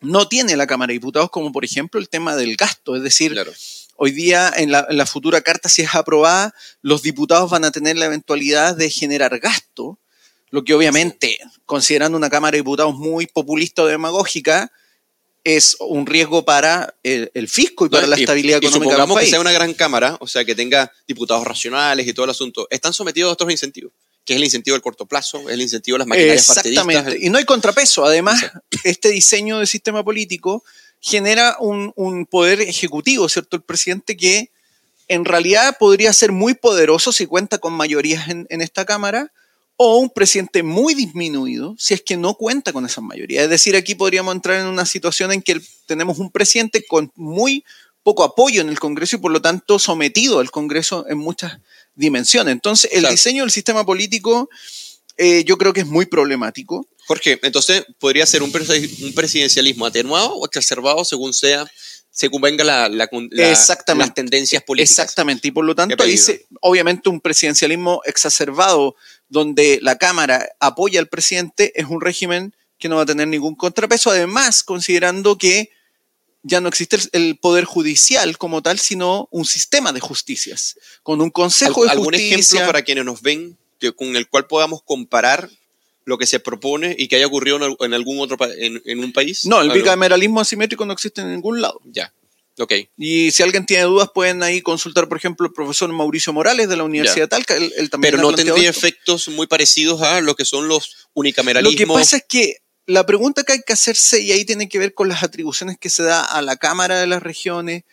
no 0.02 0.28
tiene 0.28 0.58
la 0.58 0.66
Cámara 0.66 0.88
de 0.88 0.94
Diputados, 0.94 1.30
como 1.30 1.52
por 1.52 1.66
ejemplo 1.66 2.00
el 2.00 2.10
tema 2.10 2.36
del 2.36 2.56
gasto. 2.56 2.96
Es 2.96 3.04
decir, 3.04 3.36
Hoy 4.00 4.12
día, 4.12 4.52
en 4.56 4.72
la, 4.72 5.06
futura 5.06 5.42
carta, 5.42 5.70
si 5.70 5.84
es 5.84 5.94
aprobada, 5.94 6.54
los 6.82 7.04
diputados 7.04 7.50
van 7.50 7.66
a 7.66 7.72
tener 7.72 7.96
la 7.98 8.06
eventualidad 8.06 8.76
de 8.76 8.92
generar 8.92 9.40
gasto, 9.40 10.00
lo 10.50 10.64
que 10.64 10.74
obviamente, 10.74 11.38
considerando 11.66 12.18
una 12.18 12.30
Cámara 12.30 12.54
de 12.54 12.60
Diputados 12.60 12.96
muy 12.96 13.28
populista 13.28 13.84
o 13.84 13.86
demagógica, 13.86 14.72
es 15.44 15.78
un 15.80 16.06
riesgo 16.06 16.44
para 16.44 16.96
el, 17.04 17.48
fisco 17.48 17.86
y 17.86 17.90
para 17.90 18.08
la 18.08 18.18
estabilidad 18.18 18.58
económica. 18.58 18.86
Y 18.86 18.90
supongamos 18.90 19.20
que 19.20 19.28
sea 19.28 19.40
una 19.40 19.52
gran 19.52 19.74
Cámara, 19.74 20.18
o 20.20 20.28
sea, 20.28 20.44
que 20.44 20.56
tenga 20.56 20.92
diputados 21.08 21.46
racionales 21.46 22.08
y 22.08 22.14
todo 22.14 22.26
el 22.26 22.32
asunto, 22.32 22.68
están 22.70 22.94
sometidos 22.94 23.30
a 23.30 23.34
otros 23.34 23.52
incentivos 23.52 23.94
que 24.28 24.34
es 24.34 24.38
el 24.38 24.44
incentivo 24.44 24.76
del 24.76 24.82
corto 24.82 25.06
plazo, 25.06 25.48
es 25.48 25.54
el 25.54 25.62
incentivo 25.62 25.96
de 25.96 26.00
las 26.00 26.08
maquinarias 26.08 26.50
Exactamente. 26.50 27.18
Y 27.22 27.30
no 27.30 27.38
hay 27.38 27.46
contrapeso. 27.46 28.04
Además, 28.04 28.46
este 28.84 29.10
diseño 29.10 29.60
del 29.60 29.68
sistema 29.68 30.04
político 30.04 30.66
genera 31.00 31.56
un, 31.60 32.28
poder 32.30 32.60
ejecutivo, 32.60 33.30
¿cierto? 33.30 33.56
El 33.56 33.64
presidente 33.64 34.18
que 34.18 34.52
en 35.08 35.24
realidad 35.24 35.78
podría 35.80 36.12
ser 36.12 36.34
muy 36.34 36.56
poderoso 36.56 37.14
si 37.14 37.26
cuenta 37.26 37.60
con 37.60 37.72
mayorías 37.72 38.28
en, 38.28 38.62
esta 38.62 38.84
Cámara, 38.84 39.32
o 39.78 40.00
un 40.00 40.10
presidente 40.10 40.64
muy 40.64 40.96
disminuido 40.96 41.76
si 41.78 41.94
es 41.94 42.02
que 42.02 42.18
no 42.18 42.34
cuenta 42.34 42.74
con 42.74 42.86
esa 42.86 43.00
mayoría. 43.00 43.44
Es 43.44 43.50
decir, 43.50 43.76
aquí 43.76 43.96
podríamos 43.96 44.36
entrar 44.36 44.60
en 44.60 44.68
una 44.68 44.86
situación 44.86 45.32
en 45.32 45.42
que 45.42 45.62
tenemos 45.86 46.18
un 46.18 46.32
presidente 46.32 46.84
con 46.86 47.12
muy 47.16 47.64
poco 48.02 48.24
apoyo 48.24 48.62
en 48.62 48.70
el 48.70 48.80
Congreso 48.80 49.18
y 49.18 49.20
por 49.20 49.32
lo 49.32 49.42
tanto 49.42 49.78
sometido 49.80 50.40
al 50.40 50.50
Congreso 50.50 51.06
en 51.10 51.20
muchas 51.20 51.60
dimensiones. 51.94 52.54
Entonces, 52.54 52.90
el 52.92 53.08
diseño 53.08 53.44
del 53.44 53.52
sistema 53.52 53.86
político 53.86 54.50
eh, 55.18 55.44
yo 55.46 55.58
creo 55.58 55.74
que 55.74 55.82
es 55.82 55.88
muy 55.88 56.06
problemático. 56.06 56.88
Jorge, 57.08 57.40
entonces, 57.44 57.86
¿podría 58.00 58.26
ser 58.26 58.44
un, 58.44 58.52
un 58.52 59.14
presidencialismo 59.14 59.86
atenuado 59.86 60.36
o 60.36 60.46
exacerbado 60.46 61.06
según 61.06 61.34
sea 61.34 61.70
según 62.18 62.42
venga 62.42 62.64
la, 62.64 62.90
la, 62.90 63.08
las 63.12 64.14
tendencias 64.16 64.64
políticas. 64.64 64.90
Exactamente, 64.90 65.50
y 65.50 65.52
por 65.52 65.64
lo 65.64 65.76
tanto 65.76 66.04
dice, 66.04 66.48
obviamente 66.62 67.10
un 67.10 67.22
presidencialismo 67.22 68.02
exacerbado 68.06 68.96
donde 69.30 69.78
la 69.84 70.00
Cámara 70.00 70.50
apoya 70.60 71.00
al 71.00 71.10
presidente 71.10 71.80
es 71.80 71.86
un 71.86 72.02
régimen 72.02 72.56
que 72.80 72.90
no 72.90 72.96
va 72.96 73.04
a 73.04 73.06
tener 73.06 73.28
ningún 73.28 73.54
contrapeso, 73.54 74.10
además 74.10 74.64
considerando 74.64 75.38
que 75.38 75.70
ya 76.42 76.60
no 76.60 76.70
existe 76.70 76.98
el 77.12 77.38
poder 77.38 77.66
judicial 77.66 78.40
como 78.40 78.64
tal, 78.64 78.80
sino 78.80 79.28
un 79.30 79.46
sistema 79.46 79.94
de 79.94 80.00
justicias, 80.00 80.76
con 81.04 81.22
un 81.22 81.30
consejo 81.30 81.84
de 81.84 81.92
¿Algún 81.92 82.16
ejemplo 82.16 82.66
para 82.66 82.82
quienes 82.82 83.06
nos 83.06 83.22
ven 83.22 83.60
que, 83.78 83.94
con 83.94 84.16
el 84.16 84.28
cual 84.28 84.48
podamos 84.48 84.82
comparar 84.82 85.52
lo 86.08 86.18
que 86.18 86.26
se 86.26 86.40
propone 86.40 86.96
y 86.98 87.10
que 87.10 87.18
haya 87.18 87.28
ocurrido 87.28 87.60
en, 87.82 87.94
algún 87.94 88.20
otro 88.22 88.38
en, 88.58 88.82
en, 88.86 89.00
un 89.00 89.12
país? 89.12 89.46
No, 89.46 89.60
el 89.60 89.72
bicameralismo 89.72 90.40
asimétrico 90.40 90.86
no 90.86 90.94
existe 90.94 91.20
en 91.20 91.32
ningún 91.32 91.62
lado. 91.62 91.82
Ya. 91.84 92.14
Ok. 92.60 92.74
Y 92.96 93.32
si 93.32 93.44
alguien 93.44 93.66
tiene 93.66 93.84
dudas, 93.84 94.10
pueden 94.16 94.42
ahí 94.42 94.62
consultar, 94.62 95.10
por 95.10 95.18
ejemplo, 95.18 95.48
el 95.48 95.54
profesor 95.54 95.92
Mauricio 95.92 96.32
Morales 96.32 96.70
de 96.70 96.78
la 96.78 96.86
Universidad 96.86 97.26
de 97.26 97.28
Talca. 97.28 97.58
Él, 97.58 97.90
también 97.90 98.14
Pero 98.14 98.24
no 98.24 98.34
tendría 98.34 98.70
efectos 98.70 99.28
muy 99.28 99.48
parecidos 99.48 100.02
a 100.02 100.22
lo 100.22 100.34
que 100.36 100.46
son 100.46 100.70
los 100.70 101.10
unicameralismos. 101.14 101.74
Lo 101.82 101.94
que 101.94 102.00
pasa 102.00 102.18
es 102.18 102.24
que 102.28 102.60
la 102.86 103.06
pregunta 103.06 103.44
que 103.44 103.52
hay 103.52 103.62
que 103.68 103.74
hacerse, 103.74 104.22
y 104.22 104.32
ahí 104.32 104.46
tiene 104.46 104.70
que 104.70 104.80
ver 104.80 104.94
con 104.94 105.10
las 105.10 105.24
atribuciones 105.24 105.78
que 105.78 105.90
se 105.90 106.04
da 106.04 106.24
a 106.24 106.42
la 106.42 106.56
Cámara 106.56 106.98
de 107.02 107.08
las 107.08 107.22
Regiones, 107.22 107.84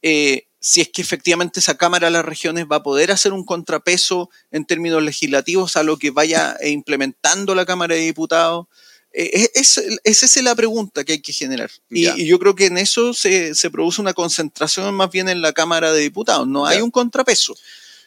eh, 0.00 0.46
si 0.66 0.80
es 0.80 0.88
que 0.88 1.02
efectivamente 1.02 1.60
esa 1.60 1.76
Cámara 1.76 2.06
de 2.06 2.12
las 2.12 2.24
Regiones 2.24 2.64
va 2.64 2.76
a 2.76 2.82
poder 2.82 3.10
hacer 3.12 3.34
un 3.34 3.44
contrapeso 3.44 4.30
en 4.50 4.64
términos 4.64 5.02
legislativos 5.02 5.76
a 5.76 5.82
lo 5.82 5.98
que 5.98 6.10
vaya 6.10 6.56
implementando 6.64 7.54
la 7.54 7.66
Cámara 7.66 7.94
de 7.94 8.00
Diputados. 8.00 8.66
Eh, 9.12 9.50
es, 9.52 9.78
esa 10.04 10.24
es 10.24 10.42
la 10.42 10.54
pregunta 10.54 11.04
que 11.04 11.12
hay 11.12 11.20
que 11.20 11.34
generar. 11.34 11.70
Y, 11.90 12.24
yo 12.24 12.38
creo 12.38 12.54
que 12.54 12.64
en 12.64 12.78
eso 12.78 13.12
se, 13.12 13.52
produce 13.70 14.00
una 14.00 14.14
concentración 14.14 14.94
más 14.94 15.10
bien 15.10 15.28
en 15.28 15.42
la 15.42 15.52
Cámara 15.52 15.92
de 15.92 16.00
Diputados. 16.00 16.48
No 16.48 16.64
hay 16.64 16.80
un 16.80 16.90
contrapeso. 16.90 17.54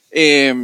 Eh, 0.10 0.56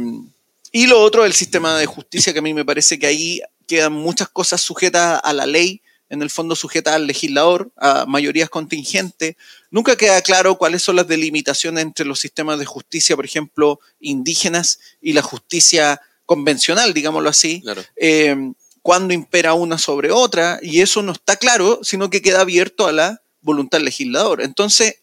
y 0.72 0.88
lo 0.88 1.00
otro, 1.00 1.24
el 1.24 1.32
sistema 1.32 1.78
de 1.78 1.86
justicia, 1.86 2.32
que 2.32 2.40
a 2.40 2.42
mí 2.42 2.54
me 2.54 2.64
parece 2.64 2.98
que 2.98 3.06
ahí 3.06 3.40
quedan 3.68 3.92
muchas 3.92 4.28
cosas 4.28 4.60
sujetas 4.60 5.20
a 5.22 5.32
la 5.32 5.46
ley, 5.46 5.80
en 6.08 6.22
el 6.22 6.30
fondo 6.30 6.54
sujetas 6.56 6.94
al 6.94 7.06
legislador, 7.06 7.72
a 7.76 8.06
mayorías 8.06 8.50
contingentes. 8.50 9.36
Nunca 9.70 9.96
queda 9.96 10.20
claro 10.22 10.56
cuáles 10.56 10.82
son 10.82 10.96
las 10.96 11.08
delimitaciones 11.08 11.82
entre 11.82 12.06
los 12.06 12.20
sistemas 12.20 12.58
de 12.58 12.66
justicia, 12.66 13.16
por 13.16 13.24
ejemplo, 13.24 13.80
indígenas 14.00 14.80
y 15.00 15.12
la 15.12 15.22
justicia 15.22 16.00
convencional, 16.26 16.94
digámoslo 16.94 17.28
así. 17.28 17.62
Eh, 17.96 18.36
cuándo 18.82 19.14
impera 19.14 19.54
una 19.54 19.78
sobre 19.78 20.10
otra, 20.10 20.58
y 20.60 20.82
eso 20.82 21.02
no 21.02 21.12
está 21.12 21.36
claro, 21.36 21.80
sino 21.82 22.10
que 22.10 22.20
queda 22.20 22.42
abierto 22.42 22.86
a 22.86 22.92
la 22.92 23.22
voluntad 23.40 23.78
del 23.78 23.86
legislador. 23.86 24.42
Entonces, 24.42 24.96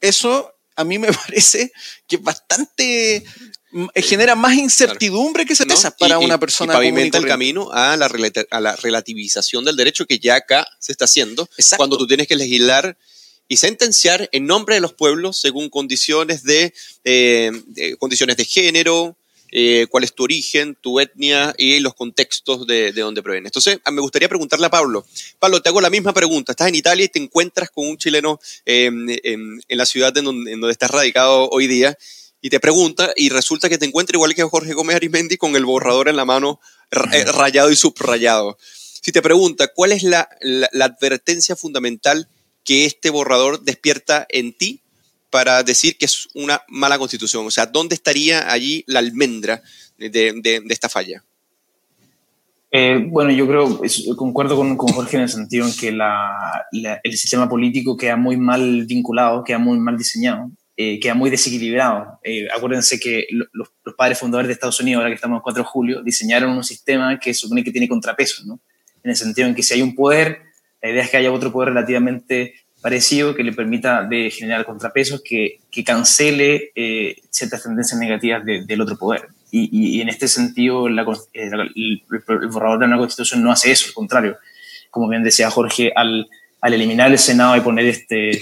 eso 0.00 0.54
a 0.76 0.84
mí 0.84 0.98
me 0.98 1.12
parece 1.12 1.72
que 2.06 2.16
es 2.16 2.22
bastante 2.22 3.24
genera 3.94 4.34
más 4.34 4.56
incertidumbre 4.56 5.44
que 5.44 5.54
certeza 5.54 5.90
para 5.90 6.18
una 6.18 6.38
persona. 6.38 6.72
Y 6.72 6.76
pavimenta 6.76 7.18
el 7.18 7.26
camino 7.26 7.70
a 7.72 7.96
la, 7.96 8.10
a 8.50 8.60
la 8.60 8.76
relativización 8.76 9.64
del 9.64 9.76
derecho 9.76 10.06
que 10.06 10.18
ya 10.18 10.36
acá 10.36 10.66
se 10.78 10.92
está 10.92 11.04
haciendo. 11.04 11.48
Cuando 11.76 11.98
tú 11.98 12.06
tienes 12.06 12.26
que 12.26 12.36
legislar 12.36 12.96
y 13.48 13.56
sentenciar 13.56 14.28
en 14.32 14.46
nombre 14.46 14.74
de 14.74 14.80
los 14.80 14.92
pueblos 14.92 15.40
según 15.40 15.68
condiciones 15.70 16.42
de, 16.44 16.72
eh, 17.04 17.50
condiciones 17.98 18.36
de 18.36 18.44
género, 18.44 19.16
eh, 19.50 19.86
cuál 19.88 20.04
es 20.04 20.14
tu 20.14 20.24
origen, 20.24 20.76
tu 20.78 21.00
etnia 21.00 21.54
y 21.56 21.80
los 21.80 21.94
contextos 21.94 22.66
de, 22.66 22.92
de 22.92 23.00
donde 23.00 23.22
proviene. 23.22 23.48
Entonces, 23.48 23.78
me 23.90 24.02
gustaría 24.02 24.28
preguntarle 24.28 24.66
a 24.66 24.70
Pablo. 24.70 25.06
Pablo, 25.38 25.62
te 25.62 25.70
hago 25.70 25.80
la 25.80 25.88
misma 25.88 26.12
pregunta. 26.12 26.52
Estás 26.52 26.68
en 26.68 26.74
Italia 26.74 27.06
y 27.06 27.08
te 27.08 27.18
encuentras 27.18 27.70
con 27.70 27.86
un 27.86 27.96
chileno 27.96 28.38
en 28.66 29.60
la 29.68 29.86
ciudad 29.86 30.16
en 30.18 30.24
donde, 30.24 30.52
en 30.52 30.60
donde 30.60 30.72
estás 30.72 30.90
radicado 30.90 31.48
hoy 31.48 31.66
día 31.66 31.96
y 32.40 32.50
te 32.50 32.60
pregunta 32.60 33.12
y 33.16 33.30
resulta 33.30 33.68
que 33.68 33.78
te 33.78 33.86
encuentra 33.86 34.16
igual 34.16 34.34
que 34.34 34.42
Jorge 34.42 34.74
Gómez 34.74 34.96
Arismendi 34.96 35.36
con 35.36 35.56
el 35.56 35.64
borrador 35.64 36.08
en 36.08 36.16
la 36.16 36.24
mano 36.24 36.60
eh, 36.90 37.24
rayado 37.24 37.70
y 37.70 37.76
subrayado. 37.76 38.56
Si 38.60 39.12
te 39.12 39.22
pregunta 39.22 39.68
cuál 39.74 39.92
es 39.92 40.02
la, 40.02 40.28
advertencia 40.80 41.56
fundamental 41.56 42.28
que 42.64 42.84
este 42.84 43.10
borrador 43.10 43.62
despierta 43.62 44.26
en 44.28 44.52
ti 44.52 44.82
para 45.30 45.62
decir 45.62 45.98
que 45.98 46.04
es 46.04 46.28
una 46.34 46.62
mala 46.68 46.98
constitución, 46.98 47.46
o 47.46 47.50
sea, 47.50 47.66
¿dónde 47.66 47.94
estaría 47.94 48.50
allí 48.50 48.84
la 48.86 49.00
almendra 49.00 49.62
de, 49.98 50.62
esta 50.68 50.88
falla? 50.88 51.24
Eh, 52.70 53.02
bueno, 53.08 53.30
yo 53.30 53.46
creo, 53.46 53.80
concuerdo 54.16 54.56
con, 54.56 54.76
Jorge 54.76 55.16
en 55.16 55.22
el 55.22 55.28
sentido 55.28 55.66
en 55.66 55.74
que 55.74 55.88
el 57.02 57.16
sistema 57.16 57.48
político 57.48 57.96
queda 57.96 58.16
muy 58.16 58.36
mal 58.36 58.84
vinculado, 58.84 59.42
queda 59.42 59.58
muy 59.58 59.78
mal 59.78 59.96
diseñado 59.96 60.50
eh, 60.80 61.00
queda 61.00 61.14
muy 61.14 61.28
desequilibrado. 61.28 62.20
Eh, 62.22 62.46
acuérdense 62.56 63.00
que 63.00 63.26
los, 63.30 63.68
padres 63.96 64.16
fundadores 64.16 64.46
de 64.46 64.52
Estados 64.52 64.78
Unidos, 64.78 65.00
ahora 65.00 65.10
que 65.10 65.16
estamos 65.16 65.38
en 65.38 65.42
4 65.42 65.62
de 65.64 65.68
julio, 65.68 66.02
diseñaron 66.04 66.52
un 66.52 66.62
sistema 66.62 67.18
que 67.18 67.34
supone 67.34 67.64
que 67.64 67.72
tiene 67.72 67.88
contrapesos, 67.88 68.46
¿no? 68.46 68.60
En 69.02 69.10
el 69.10 69.16
sentido 69.16 69.48
en 69.48 69.56
que 69.56 69.64
si 69.64 69.74
hay 69.74 69.82
un 69.82 69.96
poder, 69.96 70.42
la 70.80 70.90
idea 70.90 71.02
es 71.02 71.10
que 71.10 71.16
haya 71.16 71.32
otro 71.32 71.50
poder 71.50 71.70
relativamente 71.70 72.54
parecido 72.80 73.34
que 73.34 73.42
le 73.42 73.52
permita 73.52 74.04
de 74.04 74.30
generar 74.30 74.64
contrapesos 74.64 75.20
que, 75.20 75.58
que 75.68 75.82
cancele 75.82 76.70
eh, 76.76 77.16
ciertas 77.28 77.64
tendencias 77.64 77.98
negativas 77.98 78.44
del 78.44 78.80
otro 78.80 78.96
poder. 78.96 79.26
Y, 79.50 80.00
en 80.00 80.08
este 80.08 80.28
sentido, 80.28 80.86
el, 80.86 80.96
el, 81.32 82.02
borrador 82.52 82.78
de 82.78 82.84
una 82.84 82.98
constitución 82.98 83.42
no 83.42 83.50
hace 83.50 83.72
eso, 83.72 83.88
al 83.88 83.94
contrario. 83.94 84.36
Como 84.92 85.08
bien 85.08 85.24
decía 85.24 85.50
Jorge, 85.50 85.90
al, 85.96 86.28
al 86.60 86.74
eliminar 86.74 87.10
el 87.10 87.18
Senado 87.18 87.56
y 87.56 87.62
poner 87.62 87.86
este, 87.86 88.38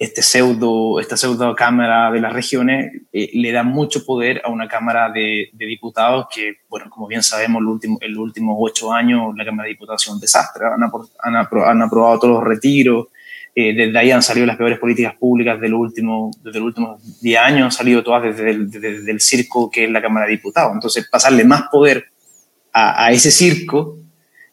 este 0.00 0.22
pseudo, 0.22 0.98
esta 0.98 1.18
pseudo 1.18 1.54
Cámara 1.54 2.10
de 2.10 2.22
las 2.22 2.32
Regiones 2.32 2.90
eh, 3.12 3.30
le 3.34 3.52
da 3.52 3.62
mucho 3.62 4.02
poder 4.06 4.40
a 4.42 4.48
una 4.48 4.66
Cámara 4.66 5.10
de, 5.10 5.50
Diputados 5.52 6.26
que, 6.34 6.54
bueno, 6.70 6.88
como 6.88 7.06
bien 7.06 7.22
sabemos, 7.22 7.62
en 7.82 8.14
los 8.14 8.22
últimos 8.22 8.56
ocho 8.58 8.94
años 8.94 9.34
la 9.36 9.44
Cámara 9.44 9.66
de 9.66 9.74
Diputados 9.74 10.02
es 10.02 10.08
un 10.08 10.18
desastre. 10.18 10.64
Han, 10.64 10.90
han, 11.36 11.82
aprobado 11.82 12.18
todos 12.18 12.34
los 12.36 12.44
retiros, 12.44 13.08
eh, 13.54 13.74
desde 13.74 13.98
ahí 13.98 14.10
han 14.10 14.22
salido 14.22 14.46
las 14.46 14.56
peores 14.56 14.78
políticas 14.78 15.16
públicas 15.16 15.60
del 15.60 15.74
último, 15.74 16.30
desde 16.42 16.60
los 16.60 16.68
últimos 16.68 17.20
diez 17.20 17.38
años, 17.38 17.64
han 17.66 17.72
salido 17.72 18.02
todas 18.02 18.22
desde 18.22 18.52
el, 18.52 18.70
desde 18.70 19.10
el 19.10 19.20
circo 19.20 19.70
que 19.70 19.84
es 19.84 19.90
la 19.90 20.00
Cámara 20.00 20.24
de 20.24 20.32
Diputados. 20.32 20.72
Entonces, 20.72 21.06
pasarle 21.10 21.44
más 21.44 21.64
poder 21.70 22.06
a, 22.72 23.04
a 23.04 23.12
ese 23.12 23.30
circo 23.30 23.98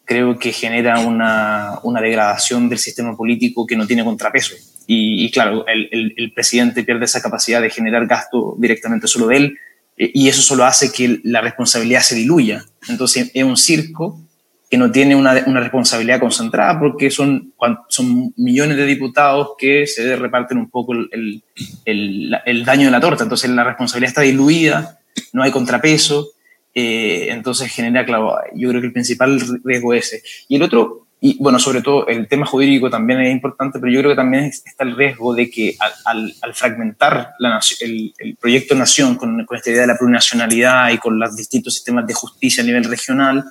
creo 0.04 0.38
que 0.38 0.52
genera 0.52 1.00
una, 1.00 1.80
una, 1.84 2.02
degradación 2.02 2.68
del 2.68 2.80
sistema 2.80 3.16
político 3.16 3.66
que 3.66 3.76
no 3.78 3.88
tiene 3.88 4.04
contrapeso. 4.04 4.56
Y, 4.90 5.30
claro, 5.32 5.66
el, 5.68 6.14
el, 6.16 6.32
presidente 6.32 6.82
pierde 6.82 7.04
esa 7.04 7.22
capacidad 7.22 7.62
de 7.62 7.70
generar 7.70 8.08
gasto 8.08 8.56
directamente 8.58 9.08
solo 9.08 9.28
de 9.28 9.36
él 9.36 9.58
eh, 9.98 10.12
y 10.14 10.30
eso 10.30 10.42
solo 10.42 10.64
hace 10.64 10.94
que 10.94 11.20
la 11.26 11.42
responsabilidad 11.42 12.00
se 12.00 12.16
diluya. 12.16 12.64
Entonces 12.88 13.30
es 13.34 13.44
un 13.44 13.58
circo 13.58 14.22
que 14.70 14.78
no 14.78 14.90
tiene 14.90 15.16
una, 15.16 15.44
una 15.46 15.60
responsabilidad 15.60 16.22
concentrada 16.22 16.80
porque 16.80 17.12
son, 17.12 17.54
son 17.90 18.34
millones 18.38 18.78
de 18.78 18.86
diputados 18.86 19.56
que 19.58 19.88
se 19.88 20.16
reparten 20.16 20.58
un 20.58 20.70
poco 20.70 20.94
el, 20.94 21.44
el, 21.84 22.38
el 22.46 22.66
daño 22.66 22.86
de 22.86 22.92
la 22.92 23.02
torta. 23.02 23.24
Entonces 23.24 23.50
la 23.50 23.66
responsabilidad 23.66 24.10
está 24.10 24.22
diluida, 24.22 25.00
no 25.34 25.44
hay 25.44 25.52
contrapeso. 25.52 26.30
Eh, 26.74 27.28
entonces 27.32 27.72
genera, 27.72 28.06
claro, 28.06 28.38
yo 28.56 28.70
creo 28.70 28.80
que 28.80 28.88
el 28.88 28.94
principal 28.94 29.42
riesgo 29.64 29.94
es 29.94 30.14
ese. 30.14 30.24
Y 30.48 30.58
el 30.58 30.64
otro 30.64 31.07
y 31.20 31.36
bueno, 31.40 31.58
sobre 31.58 31.82
todo 31.82 32.08
el 32.08 32.28
tema 32.28 32.46
jurídico 32.46 32.92
también 32.92 33.22
es 33.22 33.32
importante, 33.32 33.80
pero 33.80 33.92
yo 33.92 34.00
creo 34.02 34.12
que 34.12 34.18
también 34.18 34.44
está 34.46 34.84
el 34.84 34.96
riesgo 34.96 35.34
de 35.34 35.50
que 35.50 35.76
al, 36.06 36.32
al, 36.42 36.54
fragmentar 36.54 37.32
la 37.40 37.60
el, 37.82 38.14
el, 38.20 38.36
proyecto 38.36 38.76
Nación 38.76 39.16
con, 39.16 39.44
con, 39.46 39.58
esta 39.58 39.72
idea 39.72 39.82
de 39.82 39.88
la 39.88 39.98
plurinacionalidad 39.98 40.92
y 40.92 41.00
con 41.00 41.20
los 41.20 41.36
distintos 41.36 41.74
sistemas 41.74 42.06
de 42.06 42.14
justicia 42.14 42.62
a 42.62 42.66
nivel 42.68 42.84
regional, 42.84 43.44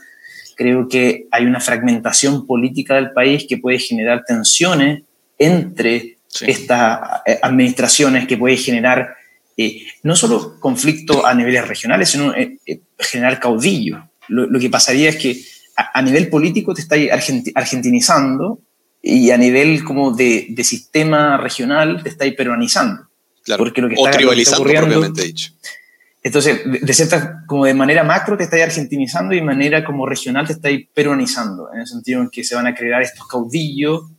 creo 0.55 0.87
que 0.87 1.27
hay 1.33 1.45
una 1.45 1.61
fragmentación 1.61 2.47
política 2.47 2.95
del 2.95 3.11
país 3.11 3.47
que 3.49 3.59
puede 3.59 3.81
generar 3.81 4.23
tensiones 4.25 5.03
entre 5.37 6.19
estas 6.43 7.23
eh, 7.27 7.41
administraciones, 7.43 8.29
que 8.29 8.37
puede 8.37 8.57
generar 8.57 9.17
eh, 9.57 9.83
no 10.05 10.15
solo 10.15 10.61
conflicto 10.61 11.27
a 11.27 11.35
niveles 11.35 11.67
regionales, 11.67 12.11
sino 12.11 12.33
eh, 12.33 12.59
generar 12.97 13.41
caudillos. 13.41 14.01
Lo, 14.29 14.47
lo 14.47 14.61
que 14.61 14.71
pasaría 14.71 15.09
es 15.09 15.17
que 15.17 15.56
a, 15.77 16.03
nivel 16.03 16.29
político 16.29 16.75
te 16.75 16.81
está 16.81 16.97
argentinizando 17.55 18.61
y 19.03 19.31
a 19.31 19.37
nivel 19.37 19.85
como 19.85 20.12
de, 20.12 20.47
de 20.51 20.65
sistema 20.65 21.37
regional 21.37 22.03
te 22.03 22.09
está 22.09 22.25
peruanizando. 22.37 23.09
Claro. 23.45 23.62
Porque 23.62 23.81
lo 23.81 23.89
que 23.89 23.95
está, 23.95 24.11
o 24.11 24.12
tribalizando, 24.12 24.65
propiamente 24.65 25.23
dicho. 25.23 25.53
Entonces, 26.23 26.61
de, 26.65 26.93
cierta, 26.93 27.45
como 27.47 27.67
de 27.67 27.75
manera 27.75 28.03
macro 28.03 28.37
te 28.37 28.43
está 28.43 28.57
argentinizando 28.57 29.33
y 29.33 29.37
de 29.37 29.45
manera 29.45 29.85
como 29.85 30.07
regional 30.07 30.45
te 30.45 30.55
está 30.55 30.69
peronizando, 30.93 31.73
en 31.73 31.81
el 31.81 31.87
sentido 31.87 32.21
en 32.21 32.31
que 32.31 32.43
se 32.43 32.57
van 32.57 32.67
a 32.67 32.75
crear 32.75 33.01
estos 33.01 33.29
caudillos 33.29 34.11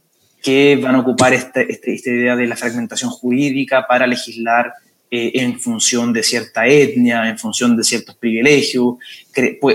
que 0.42 0.80
van 0.82 0.96
a 0.96 1.00
ocupar 1.00 1.34
esta, 1.34 1.60
este, 1.60 1.94
esta 1.94 2.10
idea 2.10 2.38
de 2.38 2.48
la 2.48 2.56
fragmentación 2.56 3.10
jurídica 3.10 3.86
para 3.86 4.08
legislar 4.08 4.72
eh, 5.10 5.32
en 5.36 5.58
función 5.58 6.12
de 6.12 6.22
cierta 6.22 6.68
etnia, 6.68 7.30
en 7.30 7.40
función 7.40 7.78
de 7.78 7.84
ciertos 7.84 8.16
privilegios, 8.18 8.96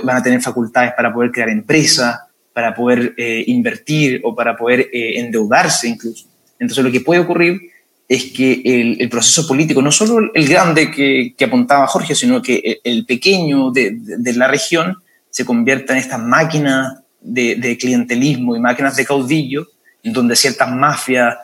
van 0.04 0.16
a 0.16 0.22
tener 0.22 0.42
facultades 0.42 0.92
para 0.94 1.10
poder 1.10 1.30
crear 1.30 1.48
empresas, 1.48 2.18
para 2.52 2.74
poder 2.74 3.14
eh, 3.16 3.42
invertir 3.46 4.20
o 4.24 4.34
para 4.34 4.54
poder 4.54 4.90
eh, 4.92 5.18
endeudarse 5.20 5.88
incluso. 5.88 6.26
Entonces 6.58 6.84
lo 6.84 6.92
que 6.92 7.00
puede 7.00 7.20
ocurrir 7.20 7.60
es 8.06 8.26
que 8.26 8.60
el, 8.98 9.08
proceso 9.08 9.48
político, 9.48 9.80
no 9.80 9.90
solo 9.90 10.30
el 10.34 10.46
grande 10.46 10.90
que, 10.90 11.34
apuntaba 11.42 11.86
Jorge, 11.86 12.14
sino 12.14 12.42
que 12.42 12.80
el, 12.84 13.06
pequeño 13.06 13.70
de, 13.70 13.98
la 14.36 14.48
región 14.48 14.98
se 15.30 15.46
convierta 15.46 15.94
en 15.94 16.00
estas 16.00 16.20
máquinas 16.20 16.98
de, 17.22 17.78
clientelismo 17.80 18.54
y 18.54 18.60
máquinas 18.60 18.96
de 18.96 19.06
caudillo, 19.06 19.66
en 20.02 20.12
donde 20.12 20.36
ciertas 20.36 20.70
mafias, 20.70 21.36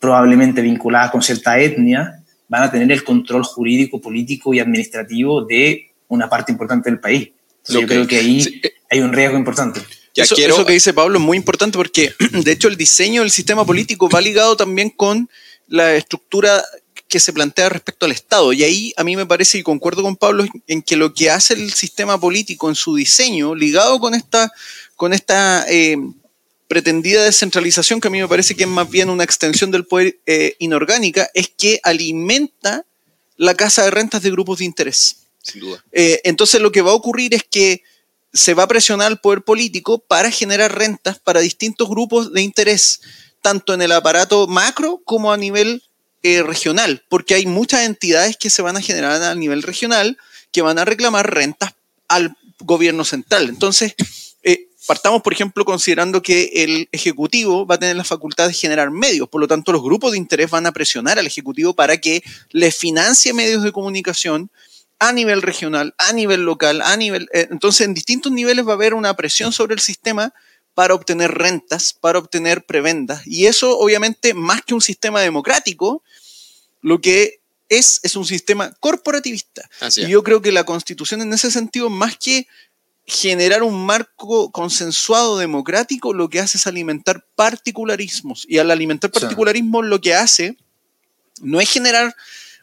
probablemente 0.00 0.62
vinculadas 0.62 1.10
con 1.10 1.20
cierta 1.20 1.58
etnia, 1.58 2.22
van 2.48 2.62
a 2.62 2.70
tener 2.70 2.90
el 2.92 3.04
control 3.04 3.42
jurídico, 3.42 4.00
político 4.00 4.54
y 4.54 4.60
administrativo 4.60 5.44
de 5.44 5.90
una 6.08 6.28
parte 6.28 6.52
importante 6.52 6.90
del 6.90 7.00
país. 7.00 7.30
yo 7.68 7.82
creo 7.86 8.06
que 8.06 8.18
ahí 8.18 8.60
eh, 8.62 8.72
hay 8.90 9.00
un 9.00 9.12
riesgo 9.12 9.36
importante. 9.36 9.80
eso, 10.14 10.36
eso, 10.36 10.64
que 10.64 10.72
dice 10.72 10.94
Pablo 10.94 11.18
es 11.18 11.24
muy 11.24 11.36
importante 11.36 11.76
porque, 11.76 12.12
de 12.32 12.52
hecho, 12.52 12.68
el 12.68 12.76
diseño 12.76 13.22
del 13.22 13.30
sistema 13.30 13.64
político 13.64 14.08
va 14.08 14.20
ligado 14.20 14.56
también 14.56 14.90
con 14.90 15.28
la 15.68 15.94
estructura 15.96 16.62
que 17.08 17.20
se 17.20 17.32
plantea 17.32 17.68
respecto 17.68 18.06
al 18.06 18.12
Estado. 18.12 18.52
Y 18.52 18.64
ahí 18.64 18.92
a 18.96 19.04
mí 19.04 19.16
me 19.16 19.26
parece, 19.26 19.58
y 19.58 19.62
concuerdo 19.62 20.02
con 20.02 20.16
Pablo, 20.16 20.44
en 20.66 20.82
que 20.82 20.96
lo 20.96 21.14
que 21.14 21.30
hace 21.30 21.54
el 21.54 21.72
sistema 21.72 22.18
político 22.18 22.68
en 22.68 22.74
su 22.74 22.96
diseño, 22.96 23.54
ligado 23.54 24.00
con 24.00 24.14
esta, 24.14 24.52
con 24.96 25.12
esta 25.12 25.64
eh, 25.68 25.96
pretendida 26.68 27.24
descentralización, 27.24 28.00
que 28.00 28.08
a 28.08 28.10
mí 28.10 28.20
me 28.20 28.28
parece 28.28 28.54
que 28.54 28.64
es 28.64 28.68
más 28.68 28.90
bien 28.90 29.10
una 29.10 29.24
extensión 29.24 29.70
del 29.70 29.86
poder 29.86 30.18
eh, 30.26 30.56
inorgánica, 30.58 31.28
es 31.34 31.48
que 31.48 31.80
alimenta 31.82 32.84
la 33.36 33.54
casa 33.54 33.84
de 33.84 33.90
rentas 33.90 34.22
de 34.22 34.30
grupos 34.30 34.58
de 34.58 34.64
interés. 34.64 35.16
Sin 35.42 35.60
duda. 35.60 35.84
Eh, 35.92 36.20
entonces 36.24 36.60
lo 36.60 36.72
que 36.72 36.82
va 36.82 36.90
a 36.90 36.94
ocurrir 36.94 37.34
es 37.34 37.44
que 37.48 37.82
se 38.32 38.54
va 38.54 38.64
a 38.64 38.68
presionar 38.68 39.06
al 39.06 39.20
poder 39.20 39.42
político 39.42 39.98
para 39.98 40.30
generar 40.30 40.76
rentas 40.76 41.18
para 41.18 41.40
distintos 41.40 41.88
grupos 41.88 42.32
de 42.32 42.42
interés 42.42 43.00
tanto 43.40 43.74
en 43.74 43.82
el 43.82 43.92
aparato 43.92 44.46
macro 44.46 45.00
como 45.04 45.32
a 45.32 45.36
nivel 45.36 45.82
eh, 46.22 46.42
regional, 46.42 47.04
porque 47.08 47.34
hay 47.34 47.46
muchas 47.46 47.82
entidades 47.82 48.36
que 48.36 48.50
se 48.50 48.60
van 48.60 48.76
a 48.76 48.80
generar 48.80 49.22
a 49.22 49.34
nivel 49.34 49.62
regional 49.62 50.18
que 50.50 50.62
van 50.62 50.78
a 50.78 50.84
reclamar 50.84 51.32
rentas 51.32 51.74
al 52.08 52.36
gobierno 52.58 53.04
central. 53.04 53.48
Entonces, 53.48 53.94
partamos, 54.86 55.22
por 55.22 55.32
ejemplo, 55.32 55.64
considerando 55.64 56.22
que 56.22 56.50
el 56.54 56.88
Ejecutivo 56.92 57.66
va 57.66 57.74
a 57.74 57.78
tener 57.78 57.96
la 57.96 58.04
facultad 58.04 58.48
de 58.48 58.54
generar 58.54 58.90
medios, 58.90 59.28
por 59.28 59.40
lo 59.40 59.48
tanto, 59.48 59.72
los 59.72 59.82
grupos 59.82 60.12
de 60.12 60.18
interés 60.18 60.50
van 60.50 60.66
a 60.66 60.72
presionar 60.72 61.18
al 61.18 61.26
Ejecutivo 61.26 61.74
para 61.74 61.98
que 61.98 62.22
le 62.50 62.70
financie 62.70 63.32
medios 63.32 63.62
de 63.62 63.72
comunicación 63.72 64.50
a 64.98 65.12
nivel 65.12 65.42
regional, 65.42 65.94
a 65.98 66.12
nivel 66.12 66.42
local, 66.42 66.80
a 66.80 66.96
nivel... 66.96 67.28
Eh, 67.32 67.48
entonces, 67.50 67.86
en 67.86 67.94
distintos 67.94 68.32
niveles 68.32 68.66
va 68.66 68.72
a 68.72 68.74
haber 68.76 68.94
una 68.94 69.14
presión 69.14 69.52
sobre 69.52 69.74
el 69.74 69.80
sistema 69.80 70.32
para 70.74 70.94
obtener 70.94 71.32
rentas, 71.32 71.92
para 71.92 72.18
obtener 72.18 72.64
prebendas. 72.64 73.26
Y 73.26 73.46
eso, 73.46 73.78
obviamente, 73.78 74.34
más 74.34 74.62
que 74.62 74.74
un 74.74 74.80
sistema 74.80 75.20
democrático, 75.20 76.02
lo 76.80 77.00
que 77.00 77.40
es 77.68 78.00
es 78.02 78.16
un 78.16 78.24
sistema 78.24 78.72
corporativista. 78.80 79.68
y 79.96 80.06
yo 80.06 80.22
creo 80.22 80.40
que 80.40 80.52
la 80.52 80.64
constitución 80.64 81.22
en 81.22 81.32
ese 81.32 81.50
sentido, 81.50 81.90
más 81.90 82.16
que 82.16 82.46
generar 83.06 83.62
un 83.62 83.86
marco 83.86 84.50
consensuado 84.50 85.38
democrático, 85.38 86.12
lo 86.12 86.28
que 86.28 86.40
hace 86.40 86.58
es 86.58 86.66
alimentar 86.66 87.24
particularismos. 87.36 88.44
Y 88.48 88.58
al 88.58 88.70
alimentar 88.70 89.10
particularismos, 89.10 89.86
lo 89.86 90.00
que 90.00 90.14
hace 90.14 90.56
no 91.40 91.60
es 91.60 91.70
generar 91.70 92.14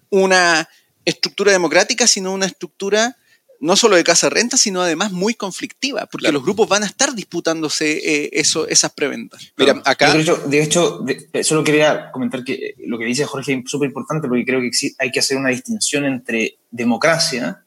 una 0.10 0.68
estructura 1.06 1.52
democrática, 1.52 2.08
sino 2.08 2.34
una 2.34 2.46
estructura 2.46 3.18
no 3.64 3.78
solo 3.78 3.96
de 3.96 4.04
casa 4.04 4.30
renta, 4.30 4.58
sino 4.58 4.82
además 4.82 5.14
muy 5.14 5.36
conflictiva, 5.36 6.06
porque 6.08 6.34
los 6.34 6.44
grupos 6.44 6.68
van 6.68 6.84
a 6.84 6.86
estar 6.86 7.16
disputándose 7.16 7.92
eh, 7.94 8.30
eso, 8.34 8.68
esas 8.68 8.92
preventas. 8.92 9.54
Mira, 9.56 9.82
acá... 9.86 10.14
De 10.14 10.62
hecho, 10.62 11.06
solo 11.44 11.64
quería 11.64 12.12
comentar 12.12 12.44
que 12.44 12.54
eh, 12.54 12.76
lo 12.80 12.98
que 12.98 13.06
dice 13.06 13.24
Jorge 13.24 13.54
es 13.54 13.72
súper 13.72 13.88
importante 13.88 14.28
porque 14.28 14.44
creo 14.44 14.60
que 14.60 14.70
hay 15.00 15.12
que 15.12 15.20
hacer 15.20 15.38
una 15.38 15.48
distinción 15.48 16.04
entre 16.04 16.58
democracia 16.72 17.64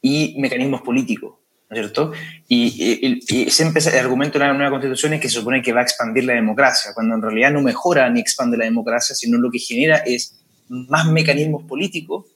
y 0.00 0.36
mecanismos 0.38 0.82
políticos. 0.82 1.39
¿No 1.70 1.76
es 1.76 1.82
cierto? 1.82 2.12
Y, 2.48 3.20
siempre 3.48 3.80
el 3.80 3.98
argumento 3.98 4.38
de 4.38 4.44
la 4.44 4.52
nueva 4.52 4.70
constitución 4.70 5.14
es 5.14 5.20
que 5.20 5.28
se 5.28 5.36
supone 5.36 5.62
que 5.62 5.72
va 5.72 5.80
a 5.80 5.84
expandir 5.84 6.24
la 6.24 6.34
democracia, 6.34 6.90
cuando 6.92 7.14
en 7.14 7.22
realidad 7.22 7.52
no 7.52 7.62
mejora 7.62 8.10
ni 8.10 8.18
expande 8.18 8.56
la 8.56 8.64
democracia, 8.64 9.14
sino 9.14 9.38
lo 9.38 9.50
que 9.50 9.60
genera 9.60 9.98
es 9.98 10.40
más 10.68 11.06
mecanismos 11.06 11.62
políticos 11.64 12.26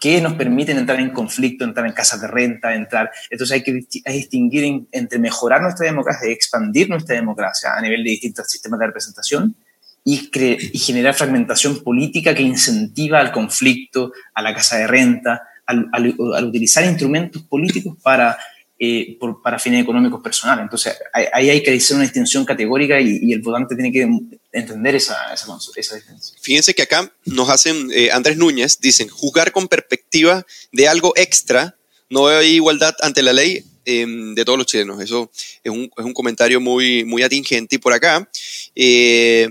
que 0.00 0.18
nos 0.22 0.32
permiten 0.32 0.78
entrar 0.78 0.98
en 0.98 1.10
conflicto, 1.10 1.62
entrar 1.62 1.86
en 1.86 1.92
casas 1.92 2.22
de 2.22 2.26
renta, 2.26 2.74
entrar. 2.74 3.10
Entonces 3.28 3.54
hay 3.54 3.62
que 3.62 3.84
distinguir 4.06 4.86
entre 4.92 5.18
mejorar 5.18 5.60
nuestra 5.60 5.84
democracia 5.84 6.30
y 6.30 6.32
expandir 6.32 6.88
nuestra 6.88 7.16
democracia 7.16 7.74
a 7.74 7.82
nivel 7.82 8.02
de 8.02 8.10
distintos 8.10 8.48
sistemas 8.48 8.80
de 8.80 8.86
representación 8.86 9.54
y, 10.02 10.30
y 10.72 10.78
generar 10.78 11.12
fragmentación 11.12 11.82
política 11.84 12.34
que 12.34 12.42
incentiva 12.42 13.20
al 13.20 13.30
conflicto, 13.30 14.12
a 14.32 14.40
la 14.40 14.54
casa 14.54 14.78
de 14.78 14.86
renta, 14.86 15.42
al, 15.66 15.90
al 15.92 16.44
utilizar 16.46 16.82
instrumentos 16.86 17.42
políticos 17.42 17.98
para 18.02 18.38
eh, 18.82 19.18
por, 19.20 19.42
para 19.42 19.58
fines 19.58 19.82
económicos 19.82 20.22
personales. 20.22 20.62
Entonces, 20.62 20.94
ahí 21.12 21.50
hay 21.50 21.62
que 21.62 21.70
hacer 21.74 21.96
una 21.96 22.04
distinción 22.04 22.46
categórica 22.46 22.98
y, 22.98 23.30
el 23.30 23.42
votante 23.42 23.74
tiene 23.74 23.92
que 23.92 24.08
entender 24.52 24.94
esa, 24.94 25.34
esa, 25.34 25.54
esa 25.76 25.96
diferencia. 25.96 26.34
Fíjense 26.40 26.72
que 26.72 26.80
acá 26.80 27.12
nos 27.26 27.50
hacen, 27.50 27.90
eh, 27.92 28.10
Andrés 28.10 28.38
Núñez, 28.38 28.80
dicen, 28.80 29.08
jugar 29.08 29.52
con 29.52 29.68
perspectiva 29.68 30.46
de 30.72 30.88
algo 30.88 31.12
extra, 31.16 31.76
no 32.08 32.28
hay 32.28 32.54
igualdad 32.54 32.94
ante 33.02 33.22
la 33.22 33.34
ley 33.34 33.62
em, 33.84 34.34
de 34.34 34.46
todos 34.46 34.56
los 34.56 34.66
chilenos. 34.66 35.02
Eso 35.02 35.30
es 35.62 35.70
un, 35.70 35.90
es 35.94 36.04
un, 36.06 36.14
comentario 36.14 36.58
muy, 36.58 37.04
muy 37.04 37.22
atingente. 37.22 37.76
Y 37.76 37.78
por 37.78 37.92
acá, 37.92 38.30
eh, 38.74 39.50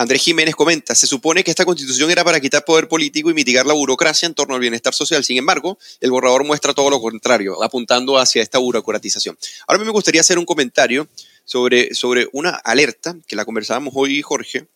Andrés 0.00 0.22
Jiménez 0.22 0.54
comenta, 0.54 0.94
se 0.94 1.06
supone 1.06 1.44
que 1.44 1.50
esta 1.50 1.66
constitución 1.66 2.10
era 2.10 2.24
para 2.24 2.40
quitar 2.40 2.64
poder 2.64 2.88
político 2.88 3.28
y 3.28 3.34
mitigar 3.34 3.66
la 3.66 3.74
burocracia 3.74 4.24
en 4.24 4.32
torno 4.32 4.54
al 4.54 4.60
bienestar 4.62 4.94
social. 4.94 5.22
Sin 5.22 5.36
embargo, 5.36 5.78
el 6.00 6.10
borrador 6.10 6.42
muestra 6.42 6.72
todo 6.72 6.88
lo 6.88 7.02
contrario, 7.02 7.62
apuntando 7.62 8.16
hacia 8.16 8.40
esta 8.40 8.56
burocratización. 8.56 9.36
Ahora 9.66 9.84
me 9.84 9.90
gustaría 9.90 10.22
hacer 10.22 10.38
un 10.38 10.46
comentario 10.46 11.06
sobre, 11.44 11.94
sobre 11.94 12.30
una 12.32 12.48
alerta 12.48 13.14
que 13.26 13.36
la 13.36 13.44
conversábamos 13.44 13.92
hoy, 13.94 14.22
Jorge, 14.22 14.68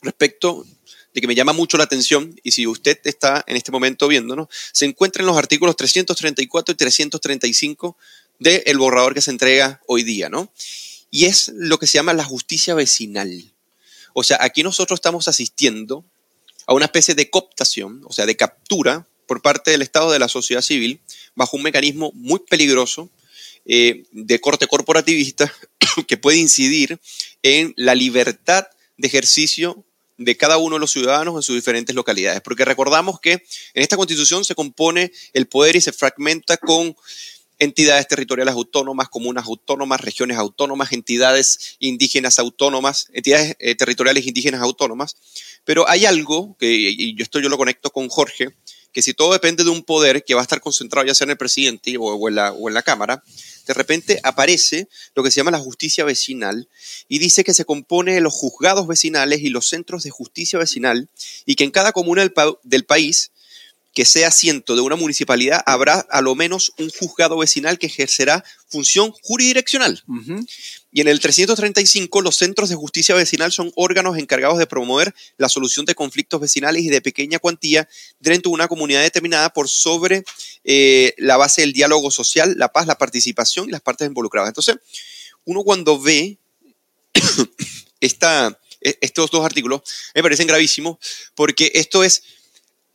respecto 0.00 0.64
de 1.12 1.20
que 1.20 1.26
me 1.26 1.34
llama 1.34 1.52
mucho 1.52 1.76
la 1.76 1.84
atención, 1.84 2.34
y 2.42 2.52
si 2.52 2.66
usted 2.66 2.98
está 3.04 3.44
en 3.46 3.58
este 3.58 3.70
momento 3.70 4.08
viéndonos, 4.08 4.48
se 4.72 4.86
encuentra 4.86 5.20
en 5.20 5.26
los 5.26 5.36
artículos 5.36 5.76
334 5.76 6.72
y 6.72 6.76
335 6.76 7.98
del 8.38 8.78
borrador 8.78 9.12
que 9.12 9.20
se 9.20 9.30
entrega 9.30 9.82
hoy 9.86 10.04
día, 10.04 10.30
¿no? 10.30 10.50
Y 11.10 11.26
es 11.26 11.52
lo 11.54 11.78
que 11.78 11.86
se 11.86 11.98
llama 11.98 12.14
la 12.14 12.24
justicia 12.24 12.72
vecinal. 12.72 13.53
O 14.14 14.22
sea, 14.22 14.38
aquí 14.40 14.62
nosotros 14.62 14.96
estamos 14.96 15.28
asistiendo 15.28 16.04
a 16.66 16.72
una 16.72 16.86
especie 16.86 17.14
de 17.14 17.28
cooptación, 17.28 18.00
o 18.06 18.12
sea, 18.12 18.24
de 18.24 18.36
captura 18.36 19.06
por 19.26 19.42
parte 19.42 19.70
del 19.70 19.82
Estado 19.82 20.10
de 20.10 20.18
la 20.18 20.28
sociedad 20.28 20.62
civil, 20.62 21.00
bajo 21.34 21.56
un 21.56 21.62
mecanismo 21.62 22.10
muy 22.14 22.38
peligroso 22.38 23.10
eh, 23.66 24.04
de 24.12 24.40
corte 24.40 24.66
corporativista 24.66 25.52
que 26.06 26.16
puede 26.16 26.38
incidir 26.38 26.98
en 27.42 27.74
la 27.76 27.94
libertad 27.94 28.66
de 28.96 29.08
ejercicio 29.08 29.84
de 30.16 30.36
cada 30.36 30.58
uno 30.58 30.76
de 30.76 30.80
los 30.80 30.92
ciudadanos 30.92 31.34
en 31.34 31.42
sus 31.42 31.56
diferentes 31.56 31.94
localidades. 31.94 32.40
Porque 32.40 32.64
recordamos 32.64 33.20
que 33.20 33.32
en 33.32 33.42
esta 33.82 33.96
constitución 33.96 34.44
se 34.44 34.54
compone 34.54 35.10
el 35.32 35.46
poder 35.46 35.76
y 35.76 35.80
se 35.80 35.92
fragmenta 35.92 36.56
con 36.56 36.96
entidades 37.58 38.08
territoriales 38.08 38.54
autónomas, 38.54 39.08
comunas 39.08 39.46
autónomas, 39.46 40.00
regiones 40.00 40.38
autónomas, 40.38 40.92
entidades 40.92 41.76
indígenas 41.78 42.38
autónomas, 42.38 43.08
entidades 43.12 43.56
eh, 43.58 43.74
territoriales 43.74 44.26
indígenas 44.26 44.60
autónomas. 44.60 45.16
Pero 45.64 45.88
hay 45.88 46.06
algo, 46.06 46.56
que, 46.58 46.66
y 46.70 47.20
esto 47.20 47.40
yo 47.40 47.48
lo 47.48 47.56
conecto 47.56 47.90
con 47.90 48.08
Jorge, 48.08 48.54
que 48.94 49.02
si 49.02 49.12
todo 49.12 49.32
depende 49.32 49.64
de 49.64 49.70
un 49.70 49.82
poder 49.82 50.24
que 50.24 50.34
va 50.34 50.40
a 50.40 50.44
estar 50.44 50.60
concentrado 50.60 51.04
ya 51.06 51.14
sea 51.14 51.24
en 51.24 51.32
el 51.32 51.36
presidente 51.36 51.96
o, 51.98 52.28
en 52.28 52.36
la, 52.36 52.52
o 52.52 52.68
en 52.68 52.74
la 52.74 52.82
Cámara, 52.82 53.24
de 53.66 53.74
repente 53.74 54.20
aparece 54.22 54.88
lo 55.16 55.24
que 55.24 55.32
se 55.32 55.40
llama 55.40 55.50
la 55.50 55.58
justicia 55.58 56.04
vecinal 56.04 56.68
y 57.08 57.18
dice 57.18 57.42
que 57.42 57.54
se 57.54 57.64
compone 57.64 58.14
de 58.14 58.20
los 58.20 58.32
juzgados 58.32 58.86
vecinales 58.86 59.40
y 59.40 59.48
los 59.48 59.68
centros 59.68 60.04
de 60.04 60.10
justicia 60.10 60.60
vecinal 60.60 61.08
y 61.44 61.56
que 61.56 61.64
en 61.64 61.72
cada 61.72 61.90
comuna 61.92 62.22
del 62.62 62.84
país 62.84 63.32
que 63.94 64.04
sea 64.04 64.28
asiento 64.28 64.74
de 64.74 64.80
una 64.80 64.96
municipalidad, 64.96 65.62
habrá 65.66 66.00
a 66.10 66.20
lo 66.20 66.34
menos 66.34 66.72
un 66.78 66.90
juzgado 66.90 67.38
vecinal 67.38 67.78
que 67.78 67.86
ejercerá 67.86 68.44
función 68.66 69.12
jurisdiccional. 69.22 70.02
Y 70.90 71.00
en 71.00 71.06
el 71.06 71.20
335, 71.20 72.20
los 72.20 72.36
centros 72.36 72.68
de 72.68 72.74
justicia 72.74 73.14
vecinal 73.14 73.52
son 73.52 73.70
órganos 73.76 74.18
encargados 74.18 74.58
de 74.58 74.66
promover 74.66 75.14
la 75.38 75.48
solución 75.48 75.86
de 75.86 75.94
conflictos 75.94 76.40
vecinales 76.40 76.82
y 76.82 76.88
de 76.88 77.00
pequeña 77.00 77.38
cuantía 77.38 77.88
dentro 78.18 78.50
de 78.50 78.54
una 78.54 78.68
comunidad 78.68 79.02
determinada 79.02 79.50
por 79.50 79.68
sobre 79.68 80.24
eh, 80.64 81.14
la 81.16 81.36
base 81.36 81.60
del 81.60 81.72
diálogo 81.72 82.10
social, 82.10 82.54
la 82.56 82.72
paz, 82.72 82.88
la 82.88 82.98
participación 82.98 83.68
y 83.68 83.72
las 83.72 83.80
partes 83.80 84.08
involucradas. 84.08 84.48
Entonces, 84.48 84.76
uno 85.44 85.62
cuando 85.62 86.00
ve 86.00 86.38
esta, 88.00 88.58
e, 88.80 88.98
estos 89.00 89.30
dos 89.30 89.44
artículos, 89.44 89.82
me 90.16 90.22
parecen 90.22 90.48
gravísimos 90.48 90.98
porque 91.36 91.70
esto 91.74 92.02
es 92.02 92.24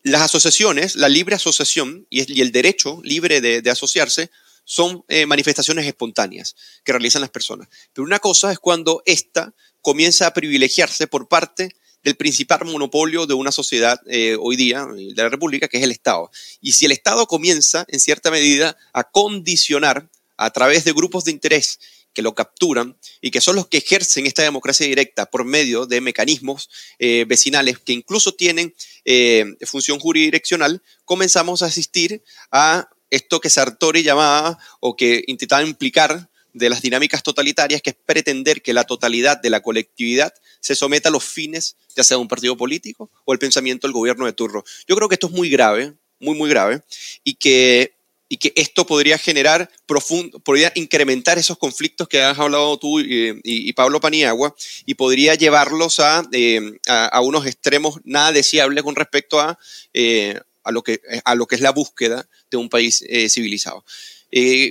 las 0.04 0.22
asociaciones, 0.22 0.96
la 0.96 1.10
libre 1.10 1.36
asociación 1.36 2.08
y, 2.10 2.42
el 2.42 2.52
derecho 2.52 3.00
libre 3.04 3.42
de, 3.42 3.70
asociarse 3.70 4.32
son 4.64 5.04
eh, 5.08 5.26
manifestaciones 5.26 5.86
espontáneas 5.86 6.56
que 6.84 6.92
realizan 6.92 7.22
las 7.22 7.32
personas. 7.32 7.68
Pero 7.94 8.06
una 8.06 8.20
cosa 8.20 8.52
es 8.52 8.60
cuando 8.60 9.02
ésta 9.06 9.54
comienza 9.82 10.28
a 10.28 10.34
privilegiarse 10.34 11.08
por 11.08 11.28
parte 11.28 11.76
del 12.04 12.16
principal 12.16 12.66
monopolio 12.66 13.26
de 13.26 13.34
una 13.34 13.52
sociedad 13.52 14.00
eh, 14.08 14.38
hoy 14.40 14.56
día, 14.56 14.86
de 14.86 15.22
la 15.22 15.30
República, 15.30 15.68
que 15.68 15.78
es 15.78 15.84
el 15.84 15.92
Estado. 15.92 16.32
Y 16.62 16.74
si 16.74 16.86
el 16.86 16.92
Estado 16.92 17.28
comienza, 17.28 17.86
en 17.90 18.00
cierta 18.00 18.32
medida, 18.32 18.78
a 18.94 19.04
condicionar 19.04 20.10
a 20.38 20.52
través 20.52 20.86
de 20.86 20.94
grupos 20.94 21.26
de 21.26 21.32
interés 21.32 21.80
que 22.14 22.22
lo 22.22 22.36
capturan 22.36 22.98
y 23.22 23.32
que 23.32 23.42
son 23.42 23.56
los 23.56 23.68
que 23.68 23.78
ejercen 23.78 24.26
esta 24.26 24.44
democracia 24.44 24.88
directa 24.88 25.26
por 25.28 25.46
medio 25.46 25.86
de 25.86 26.02
mecanismos 26.02 26.70
eh, 26.98 27.26
vecinales 27.28 27.80
que 27.80 27.94
incluso 27.94 28.34
tienen 28.34 28.74
eh, 29.06 29.46
función 29.66 30.00
jurisdiccional, 30.00 30.82
comenzamos 31.06 31.62
a 31.62 31.68
asistir 31.68 32.24
a 32.52 32.90
esto 33.10 33.40
que 33.40 33.50
Sartori 33.50 34.04
llamaba 34.04 34.60
o 34.80 34.96
que 34.96 35.24
intentaba 35.28 35.64
implicar 35.64 36.30
de 36.54 36.70
las 36.70 36.82
dinámicas 36.82 37.24
totalitarias, 37.24 37.82
que 37.82 37.92
es 37.92 37.96
pretender 37.96 38.62
que 38.62 38.74
la 38.74 38.84
totalidad 38.84 39.40
de 39.42 39.50
la 39.50 39.62
colectividad 39.62 40.34
se 40.60 40.76
someta 40.76 41.10
a 41.10 41.12
los 41.12 41.24
fines, 41.24 41.78
ya 41.96 42.04
sea 42.04 42.18
de 42.18 42.22
un 42.22 42.28
partido 42.28 42.58
político 42.58 43.10
o 43.26 43.34
el 43.34 43.40
pensamiento 43.40 43.88
del 43.88 43.94
gobierno 43.94 44.26
de 44.26 44.34
turno. 44.34 44.64
Yo 44.88 44.96
creo 44.96 45.08
que 45.08 45.16
esto 45.16 45.28
es 45.28 45.34
muy 45.34 45.50
grave, 45.50 45.94
muy, 46.20 46.36
muy 46.36 46.50
grave, 46.50 46.82
y 47.24 47.36
que 47.36 47.94
y 48.30 48.38
que 48.38 48.54
esto 48.56 48.86
podría 48.86 49.18
generar, 49.18 49.70
profundo, 49.88 50.40
podría 50.40 50.72
incrementar 50.76 51.40
esos 51.40 51.58
conflictos 51.58 52.08
que 52.08 52.22
has 52.22 52.38
hablado 52.38 52.78
tú 52.78 53.00
y, 53.00 53.74
Pablo 53.74 54.00
Paniagua 54.00 54.56
y 54.86 54.94
podría 54.94 55.34
llevarlos 55.34 56.00
eh, 56.32 56.80
a, 56.88 57.06
a, 57.08 57.22
unos 57.22 57.48
extremos 57.48 58.00
nada 58.04 58.32
deseables 58.32 58.84
con 58.84 58.96
respecto 58.96 59.40
a, 59.40 59.58
eh, 59.94 60.40
a, 60.64 60.72
lo 60.72 60.84
que, 60.84 61.02
a 61.26 61.34
lo 61.36 61.48
que 61.48 61.56
es 61.56 61.62
la 61.62 61.72
búsqueda 61.72 62.28
de 62.52 62.58
un 62.58 62.70
país 62.70 63.04
eh, 63.10 63.30
civilizado. 63.30 63.84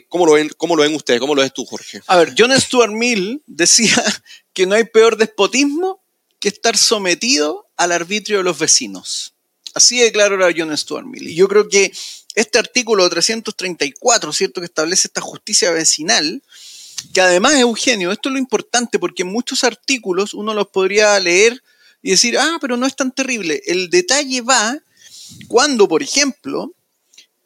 ¿cómo, 0.08 0.24
lo 0.24 0.34
ven, 0.34 0.50
¿Cómo 0.56 0.76
lo 0.76 0.82
ven 0.82 0.94
ustedes? 0.94 1.18
¿Cómo 1.18 1.34
lo 1.34 1.42
ves 1.42 1.52
tú, 1.52 1.64
Jorge? 1.64 2.00
A 2.06 2.16
ver, 2.16 2.34
John 2.38 2.52
Stuart 2.60 2.92
Mill 2.92 3.42
decía 3.46 3.96
que 4.52 4.66
no 4.66 4.76
hay 4.76 4.84
peor 4.84 5.16
despotismo 5.16 6.00
que 6.38 6.48
estar 6.48 6.76
sometido 6.76 7.68
al 7.76 7.90
arbitrio 7.90 8.38
de 8.38 8.44
los 8.44 8.58
vecinos. 8.58 9.34
Así 9.74 9.98
de 9.98 10.12
claro 10.12 10.36
era 10.36 10.54
John 10.56 10.76
Stuart 10.76 11.06
Mill. 11.06 11.28
Y 11.28 11.34
yo 11.34 11.48
creo 11.48 11.68
que 11.68 11.92
este 12.38 12.58
artículo 12.60 13.08
334, 13.08 14.32
¿cierto? 14.32 14.60
Que 14.60 14.66
establece 14.66 15.08
esta 15.08 15.20
justicia 15.20 15.72
vecinal, 15.72 16.40
que 17.12 17.20
además, 17.20 17.54
Eugenio, 17.54 18.12
esto 18.12 18.28
es 18.28 18.34
lo 18.34 18.38
importante 18.38 19.00
porque 19.00 19.22
en 19.22 19.32
muchos 19.32 19.64
artículos 19.64 20.34
uno 20.34 20.54
los 20.54 20.68
podría 20.68 21.18
leer 21.18 21.60
y 22.00 22.12
decir, 22.12 22.38
ah, 22.38 22.58
pero 22.60 22.76
no 22.76 22.86
es 22.86 22.94
tan 22.94 23.10
terrible. 23.10 23.60
El 23.66 23.90
detalle 23.90 24.40
va 24.42 24.78
cuando, 25.48 25.88
por 25.88 26.00
ejemplo, 26.00 26.72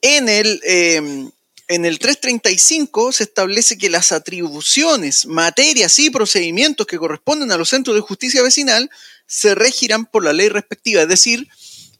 en 0.03 0.28
el, 0.28 0.61
em, 0.64 1.30
en 1.68 1.86
el 1.86 1.99
335 1.99 3.12
se 3.12 3.24
establece 3.24 3.78
que 3.78 3.88
las 3.88 4.12
atribuciones, 4.12 5.24
materias 5.24 5.99
y 6.01 6.11
procedimientos 6.11 6.86
que 6.86 6.99
corresponden 6.99 7.51
a 7.51 7.57
los 7.57 7.70
centros 7.70 7.97
de 7.97 8.03
justicia 8.03 8.43
vecinal 8.43 8.90
se 9.26 9.55
regirán 9.55 10.05
por 10.05 10.22
la 10.22 10.34
ley 10.34 10.51
respectiva. 10.51 11.01
Es 11.01 11.09
decir, 11.09 11.49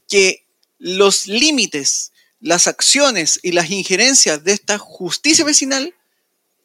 que 0.07 0.45
los 0.77 1.25
límites 1.25 2.12
las 2.43 2.67
acciones 2.67 3.39
y 3.41 3.53
las 3.53 3.71
injerencias 3.71 4.43
de 4.43 4.51
esta 4.51 4.77
justicia 4.77 5.45
vecinal 5.45 5.95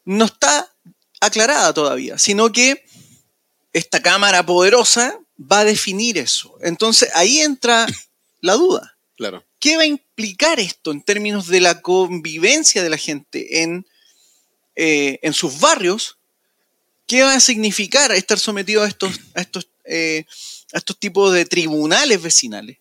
no 0.05 0.25
está 0.25 0.75
aclarada 1.21 1.73
todavía, 1.73 2.19
sino 2.19 2.51
que 2.51 2.85
esta 3.73 4.03
Cámara 4.03 4.45
poderosa 4.45 5.21
va 5.41 5.61
a 5.61 5.65
definir 5.65 6.19
eso. 6.19 6.59
Entonces 6.63 7.11
ahí 7.15 7.39
entra 7.39 7.87
la 8.41 8.55
duda. 8.55 8.99
Claro. 9.17 9.45
¿Qué 9.61 9.77
va 9.77 9.85
a 9.85 9.87
implicar 9.87 10.59
esto 10.59 10.91
en 10.91 11.01
términos 11.01 11.47
de 11.47 11.61
la 11.61 11.81
convivencia 11.81 12.83
de 12.83 12.91
la 12.91 12.97
gente 12.99 13.63
en, 13.63 13.87
eh, 14.75 15.21
en 15.23 15.33
sus 15.33 15.61
barrios? 15.61 16.19
¿Qué 17.07 17.23
va 17.23 17.35
a 17.35 17.41
significar 17.41 18.11
estar 18.11 18.41
sometido 18.41 18.83
a 18.83 18.89
estos, 18.89 19.21
a 19.35 19.43
estos, 19.43 19.69
eh, 19.85 20.25
a 20.73 20.79
estos 20.79 20.99
tipos 20.99 21.33
de 21.33 21.45
tribunales 21.45 22.21
vecinales? 22.21 22.79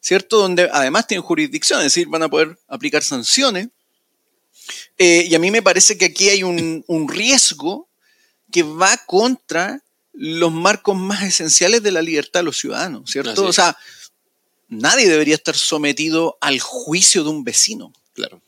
¿Cierto? 0.00 0.38
Donde 0.38 0.68
además 0.72 1.06
tienen 1.06 1.24
jurisdicción, 1.24 1.80
es 1.80 1.86
decir, 1.86 2.08
van 2.08 2.22
a 2.22 2.28
poder 2.28 2.58
aplicar 2.68 3.02
sanciones. 3.02 3.68
Eh, 4.98 5.26
y 5.28 5.34
a 5.34 5.38
mí 5.38 5.50
me 5.50 5.62
parece 5.62 5.96
que 5.96 6.06
aquí 6.06 6.28
hay 6.28 6.42
un, 6.42 7.08
riesgo 7.08 7.88
que 8.50 8.62
va 8.62 8.96
contra 9.06 9.82
los 10.12 10.52
marcos 10.52 10.96
más 10.96 11.22
esenciales 11.22 11.82
de 11.82 11.92
la 11.92 12.02
libertad 12.02 12.40
de 12.40 12.44
los 12.44 12.58
ciudadanos, 12.58 13.10
¿cierto? 13.10 13.44
O 13.44 13.52
sea, 13.52 13.76
nadie 14.68 15.08
debería 15.08 15.36
estar 15.36 15.56
sometido 15.56 16.36
al 16.40 16.60
juicio 16.60 17.22
de 17.22 17.30
un 17.30 17.44
vecino. 17.44 17.92
Claro. 18.14 18.42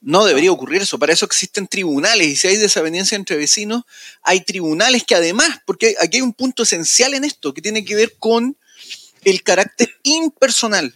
No 0.00 0.24
debería 0.24 0.50
ocurrir 0.50 0.82
eso. 0.82 0.98
Para 0.98 1.12
eso 1.12 1.24
existen 1.24 1.68
tribunales. 1.68 2.26
Y 2.26 2.36
si 2.36 2.48
hay 2.48 2.56
desaveniencia 2.56 3.14
entre 3.16 3.36
vecinos, 3.36 3.84
hay 4.22 4.40
tribunales 4.40 5.04
que 5.04 5.14
además, 5.14 5.60
porque 5.64 5.94
aquí 6.00 6.16
hay 6.16 6.22
un 6.22 6.34
punto 6.34 6.64
esencial 6.64 7.14
en 7.14 7.24
esto, 7.24 7.54
que 7.54 7.62
tiene 7.62 7.84
que 7.84 7.94
ver 7.94 8.16
con 8.18 8.56
el 9.24 9.42
carácter 9.42 9.90
impersonal 10.02 10.94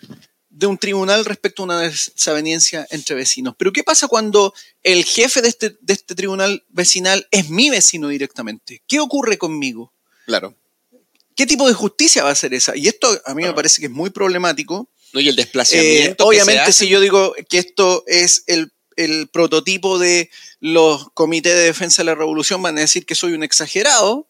de 0.56 0.66
un 0.66 0.78
tribunal 0.78 1.26
respecto 1.26 1.62
a 1.62 1.66
una 1.66 1.80
desaveniencia 1.80 2.86
entre 2.90 3.14
vecinos. 3.14 3.54
Pero 3.58 3.72
¿qué 3.72 3.84
pasa 3.84 4.08
cuando 4.08 4.54
el 4.82 5.04
jefe 5.04 5.42
de 5.42 5.48
este, 5.48 5.76
de 5.80 5.92
este 5.92 6.14
tribunal 6.14 6.64
vecinal 6.70 7.28
es 7.30 7.50
mi 7.50 7.68
vecino 7.68 8.08
directamente? 8.08 8.82
¿Qué 8.86 8.98
ocurre 8.98 9.36
conmigo? 9.36 9.92
Claro. 10.24 10.56
¿Qué 11.34 11.46
tipo 11.46 11.68
de 11.68 11.74
justicia 11.74 12.24
va 12.24 12.30
a 12.30 12.34
ser 12.34 12.54
esa? 12.54 12.74
Y 12.74 12.88
esto 12.88 13.06
a 13.26 13.34
mí 13.34 13.42
me 13.42 13.52
parece 13.52 13.80
que 13.80 13.86
es 13.86 13.92
muy 13.92 14.08
problemático. 14.08 14.88
No, 15.12 15.20
y 15.20 15.28
el 15.28 15.36
desplazamiento. 15.36 16.24
Eh, 16.24 16.26
obviamente, 16.26 16.72
si 16.72 16.88
yo 16.88 17.00
digo 17.00 17.34
que 17.50 17.58
esto 17.58 18.04
es 18.06 18.44
el, 18.46 18.72
el 18.96 19.28
prototipo 19.28 19.98
de 19.98 20.30
los 20.60 21.10
comités 21.12 21.54
de 21.54 21.64
defensa 21.64 22.00
de 22.00 22.06
la 22.06 22.14
revolución, 22.14 22.62
van 22.62 22.78
a 22.78 22.80
decir 22.80 23.04
que 23.04 23.14
soy 23.14 23.34
un 23.34 23.42
exagerado, 23.42 24.26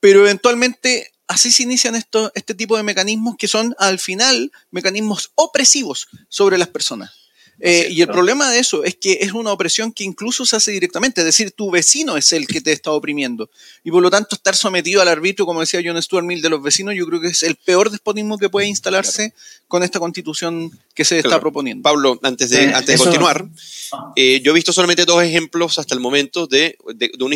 pero 0.00 0.20
eventualmente 0.20 1.12
así 1.28 1.52
se 1.52 1.62
inician 1.62 1.94
este 1.94 2.54
tipo 2.54 2.76
de 2.76 2.82
mecanismos 2.82 3.36
que 3.38 3.46
son 3.46 3.76
al 3.78 3.98
final 3.98 4.50
mecanismos 4.70 5.30
opresivos 5.36 6.08
sobre 6.28 6.58
las 6.58 6.68
personas. 6.68 7.12
Eh, 7.60 7.88
y 7.90 8.02
el 8.02 8.08
problema 8.08 8.50
de 8.50 8.60
eso 8.60 8.84
es 8.84 8.94
que 8.94 9.18
es 9.20 9.32
una 9.32 9.52
opresión 9.52 9.92
que 9.92 10.04
incluso 10.04 10.46
se 10.46 10.56
hace 10.56 10.70
directamente, 10.70 11.20
es 11.22 11.24
decir, 11.24 11.50
tu 11.50 11.70
vecino 11.70 12.16
es 12.16 12.32
el 12.32 12.46
que 12.46 12.60
te 12.60 12.70
está 12.70 12.92
oprimiendo. 12.92 13.50
Y 13.82 13.90
por 13.90 14.00
lo 14.02 14.10
tanto, 14.10 14.36
estar 14.36 14.54
sometido 14.54 15.02
al 15.02 15.08
arbitrio, 15.08 15.44
como 15.44 15.60
decía 15.60 15.80
John 15.84 16.00
Stuart 16.00 16.24
Mill, 16.24 16.40
de 16.40 16.50
los 16.50 16.62
vecinos, 16.62 16.94
yo 16.94 17.06
creo 17.06 17.20
que 17.20 17.28
es 17.28 17.42
el 17.42 17.56
peor 17.56 17.90
despotismo 17.90 18.38
que 18.38 18.48
puede 18.48 18.68
instalarse 18.68 19.34
con 19.66 19.82
esta 19.82 19.98
constitución 19.98 20.70
que 20.94 21.04
se 21.04 21.18
está 21.18 21.40
proponiendo. 21.40 21.82
Pablo, 21.82 22.18
antes 22.22 22.50
de, 22.50 22.72
antes 22.72 22.98
de 22.98 23.04
continuar, 23.04 23.48
ah. 23.92 24.12
eh, 24.14 24.40
yo 24.42 24.52
he 24.52 24.54
visto 24.54 24.72
solamente 24.72 25.04
dos 25.04 25.22
ejemplos 25.22 25.78
hasta 25.78 25.94
el 25.94 26.00
momento 26.00 26.46
de, 26.46 26.76
de, 26.94 27.10
una 27.20 27.34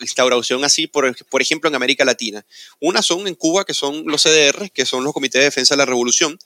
instauración 0.00 0.64
así, 0.64 0.86
por, 0.86 1.16
por 1.26 1.40
ejemplo, 1.40 1.68
en 1.68 1.76
América 1.76 2.04
Latina. 2.04 2.44
Una 2.78 3.00
son 3.00 3.26
en 3.26 3.34
Cuba, 3.34 3.64
que 3.64 3.74
son 3.74 4.04
los 4.06 4.22
CDR, 4.22 4.70
que 4.70 4.84
son 4.84 5.02
los 5.02 5.14
Comités 5.14 5.40
de 5.40 5.46
Defensa 5.46 5.74
de 5.74 5.78
la 5.78 5.86
Revolución. 5.86 6.38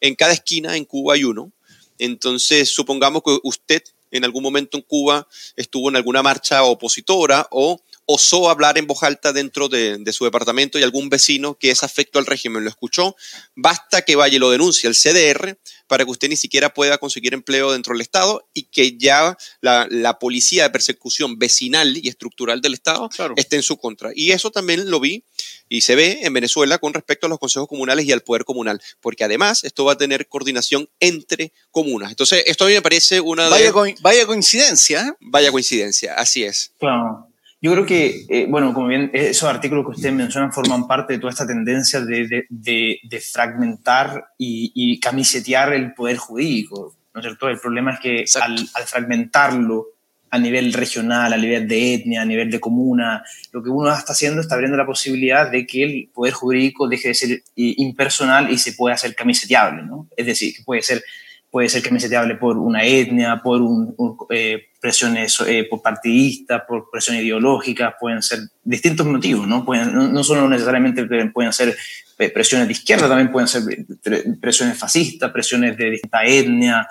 En 0.00 0.14
cada 0.16 0.34
esquina 0.34 0.76
en 0.76 0.84
Cuba 0.84 1.14
hay 1.14 1.24
uno 1.24 1.52
entonces, 1.98 2.70
supongamos 2.70 3.22
que 3.24 3.38
usted 3.42 3.82
en 4.10 4.24
algún 4.24 4.42
momento 4.42 4.76
en 4.76 4.82
Cuba 4.82 5.26
estuvo 5.56 5.88
en 5.88 5.96
alguna 5.96 6.22
marcha 6.22 6.62
opositora 6.64 7.48
o 7.50 7.80
osó 8.06 8.50
hablar 8.50 8.78
en 8.78 8.86
voz 8.86 9.02
alta 9.02 9.32
dentro 9.32 9.68
de, 9.68 10.00
su 10.12 10.24
departamento 10.24 10.78
y 10.78 10.82
algún 10.82 11.08
vecino 11.08 11.54
que 11.54 11.70
es 11.70 11.82
afecto 11.82 12.18
al 12.18 12.26
régimen 12.26 12.64
lo 12.64 12.70
escuchó, 12.70 13.16
basta 13.54 14.02
que 14.02 14.16
vaya 14.16 14.36
y 14.36 14.38
lo 14.38 14.50
denuncie 14.50 14.88
al 14.88 14.94
CDR 14.94 15.58
para 15.86 16.04
que 16.04 16.10
usted 16.10 16.28
ni 16.28 16.36
siquiera 16.36 16.72
pueda 16.72 16.98
conseguir 16.98 17.34
empleo 17.34 17.72
dentro 17.72 17.92
del 17.94 18.00
Estado 18.00 18.48
y 18.54 18.64
que 18.64 18.96
ya 18.96 19.36
la, 19.60 20.18
policía 20.20 20.64
de 20.64 20.70
persecución 20.70 21.38
vecinal 21.38 21.96
y 21.96 22.08
estructural 22.08 22.60
del 22.60 22.74
Estado 22.74 23.08
esté 23.36 23.56
en 23.56 23.62
su 23.62 23.76
contra. 23.76 24.10
Y 24.14 24.30
eso 24.30 24.50
también 24.50 24.90
lo 24.90 25.00
vi 25.00 25.24
y 25.68 25.80
se 25.80 25.96
ve 25.96 26.20
en 26.22 26.32
Venezuela 26.32 26.78
con 26.78 26.94
respecto 26.94 27.26
a 27.26 27.30
los 27.30 27.38
consejos 27.38 27.68
comunales 27.68 28.06
y 28.06 28.12
al 28.12 28.22
poder 28.22 28.44
comunal, 28.44 28.80
porque 29.00 29.24
además 29.24 29.64
esto 29.64 29.84
va 29.84 29.92
a 29.92 29.98
tener 29.98 30.28
coordinación 30.28 30.88
entre 31.00 31.52
comunas. 31.70 32.10
Entonces, 32.10 32.44
esto 32.46 32.64
a 32.64 32.68
mí 32.68 32.74
me 32.74 32.82
parece 32.82 33.20
una 33.20 33.48
vaya, 33.48 33.72
vaya 34.00 34.26
coincidencia. 34.26 35.08
¿eh? 35.08 35.12
Vaya 35.20 35.50
coincidencia, 35.50 36.14
así 36.14 36.44
es. 36.44 36.72
Claro. 36.78 37.33
Yo 37.64 37.72
creo 37.72 37.86
que, 37.86 38.26
eh, 38.28 38.46
bueno, 38.46 38.74
como 38.74 38.88
bien 38.88 39.10
esos 39.14 39.48
artículos 39.48 39.86
que 39.86 39.92
ustedes 39.92 40.14
mencionan 40.14 40.52
forman 40.52 40.86
parte 40.86 41.14
de 41.14 41.18
toda 41.18 41.30
esta 41.30 41.46
tendencia 41.46 41.98
de, 42.02 42.44
de, 42.50 42.98
de, 43.02 43.20
fragmentar 43.20 44.22
y, 44.36 44.70
y, 44.74 45.00
camisetear 45.00 45.72
el 45.72 45.94
poder 45.94 46.18
jurídico, 46.18 46.94
¿no 47.14 47.20
es 47.20 47.24
cierto? 47.24 47.48
El 47.48 47.58
problema 47.58 47.94
es 47.94 48.00
que 48.00 48.24
al, 48.38 48.58
al, 48.74 48.84
fragmentarlo 48.84 49.86
a 50.28 50.38
nivel 50.38 50.74
regional, 50.74 51.32
a 51.32 51.38
nivel 51.38 51.66
de 51.66 51.94
etnia, 51.94 52.20
a 52.20 52.26
nivel 52.26 52.50
de 52.50 52.60
comuna, 52.60 53.24
lo 53.50 53.62
que 53.62 53.70
uno 53.70 53.90
está 53.90 54.12
haciendo 54.12 54.42
está 54.42 54.56
abriendo 54.56 54.76
la 54.76 54.84
posibilidad 54.84 55.50
de 55.50 55.66
que 55.66 55.84
el 55.84 56.10
poder 56.12 56.34
jurídico 56.34 56.86
deje 56.86 57.08
de 57.08 57.14
ser 57.14 57.30
eh, 57.30 57.40
impersonal 57.56 58.50
y 58.50 58.58
se 58.58 58.74
pueda 58.74 58.96
hacer 58.96 59.14
camiseteable, 59.14 59.84
¿no? 59.84 60.06
Es 60.14 60.26
decir, 60.26 60.54
que 60.54 60.64
puede 60.64 60.82
ser 60.82 61.02
puede 61.54 61.68
ser 61.68 61.82
camiseteable 61.82 62.34
por 62.34 62.58
una 62.58 62.82
etnia, 62.82 63.40
por 63.40 63.62
eh, 64.30 64.70
presiones 64.80 65.38
eh, 65.46 65.68
por 65.70 65.80
partidistas, 65.80 66.62
por 66.66 66.90
presiones 66.90 67.22
ideológicas, 67.22 67.94
pueden 68.00 68.20
ser 68.22 68.40
distintos 68.64 69.06
motivos, 69.06 69.46
¿no? 69.46 69.64
No, 69.64 70.24
solo 70.24 70.48
necesariamente 70.48 71.06
pueden 71.32 71.52
ser 71.52 71.76
eh, 72.18 72.30
presiones 72.30 72.66
de 72.66 72.72
izquierda, 72.72 73.06
también 73.06 73.30
pueden 73.30 73.46
ser 73.46 73.62
presiones 74.40 74.76
fascistas, 74.76 75.30
presiones 75.30 75.76
de 75.76 75.90
distinta 75.90 76.24
etnia, 76.24 76.88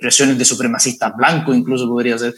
presiones 0.00 0.38
de 0.38 0.44
supremacistas 0.44 1.12
blancos 1.16 1.56
incluso 1.56 1.88
podría 1.88 2.16
ser. 2.16 2.32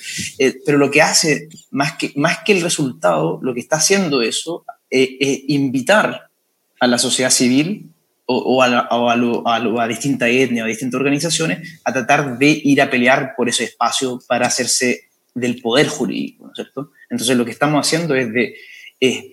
Pero 0.64 0.78
lo 0.78 0.90
que 0.90 1.02
hace, 1.02 1.50
más 1.70 1.98
que, 1.98 2.12
más 2.16 2.38
que 2.46 2.52
el 2.52 2.62
resultado, 2.62 3.40
lo 3.42 3.52
que 3.52 3.60
está 3.60 3.76
haciendo 3.76 4.22
eso 4.22 4.64
es 4.88 5.10
invitar 5.48 6.30
a 6.80 6.86
la 6.86 6.96
sociedad 6.96 7.30
civil 7.30 7.90
o, 8.30 8.62
a, 8.62 8.88
o 8.90 9.08
a, 9.08 9.16
lo, 9.16 9.48
a, 9.48 9.58
lo, 9.58 9.80
a, 9.80 9.88
distintas 9.88 10.28
etnias 10.28 10.62
o 10.62 10.66
a 10.66 10.68
distintas 10.68 10.98
organizaciones 10.98 11.80
a 11.82 11.92
tratar 11.94 12.36
de 12.36 12.60
ir 12.62 12.82
a 12.82 12.90
pelear 12.90 13.32
por 13.34 13.48
ese 13.48 13.64
espacio 13.64 14.20
para 14.28 14.46
hacerse 14.46 15.08
del 15.34 15.62
poder 15.62 15.88
jurídico, 15.88 16.44
¿no 16.44 16.50
es 16.50 16.56
cierto? 16.56 16.92
Entonces 17.08 17.36
lo 17.36 17.46
que 17.46 17.52
estamos 17.52 17.86
haciendo 17.86 18.14
es 18.14 18.30
de 18.30 18.54
eh, 19.00 19.32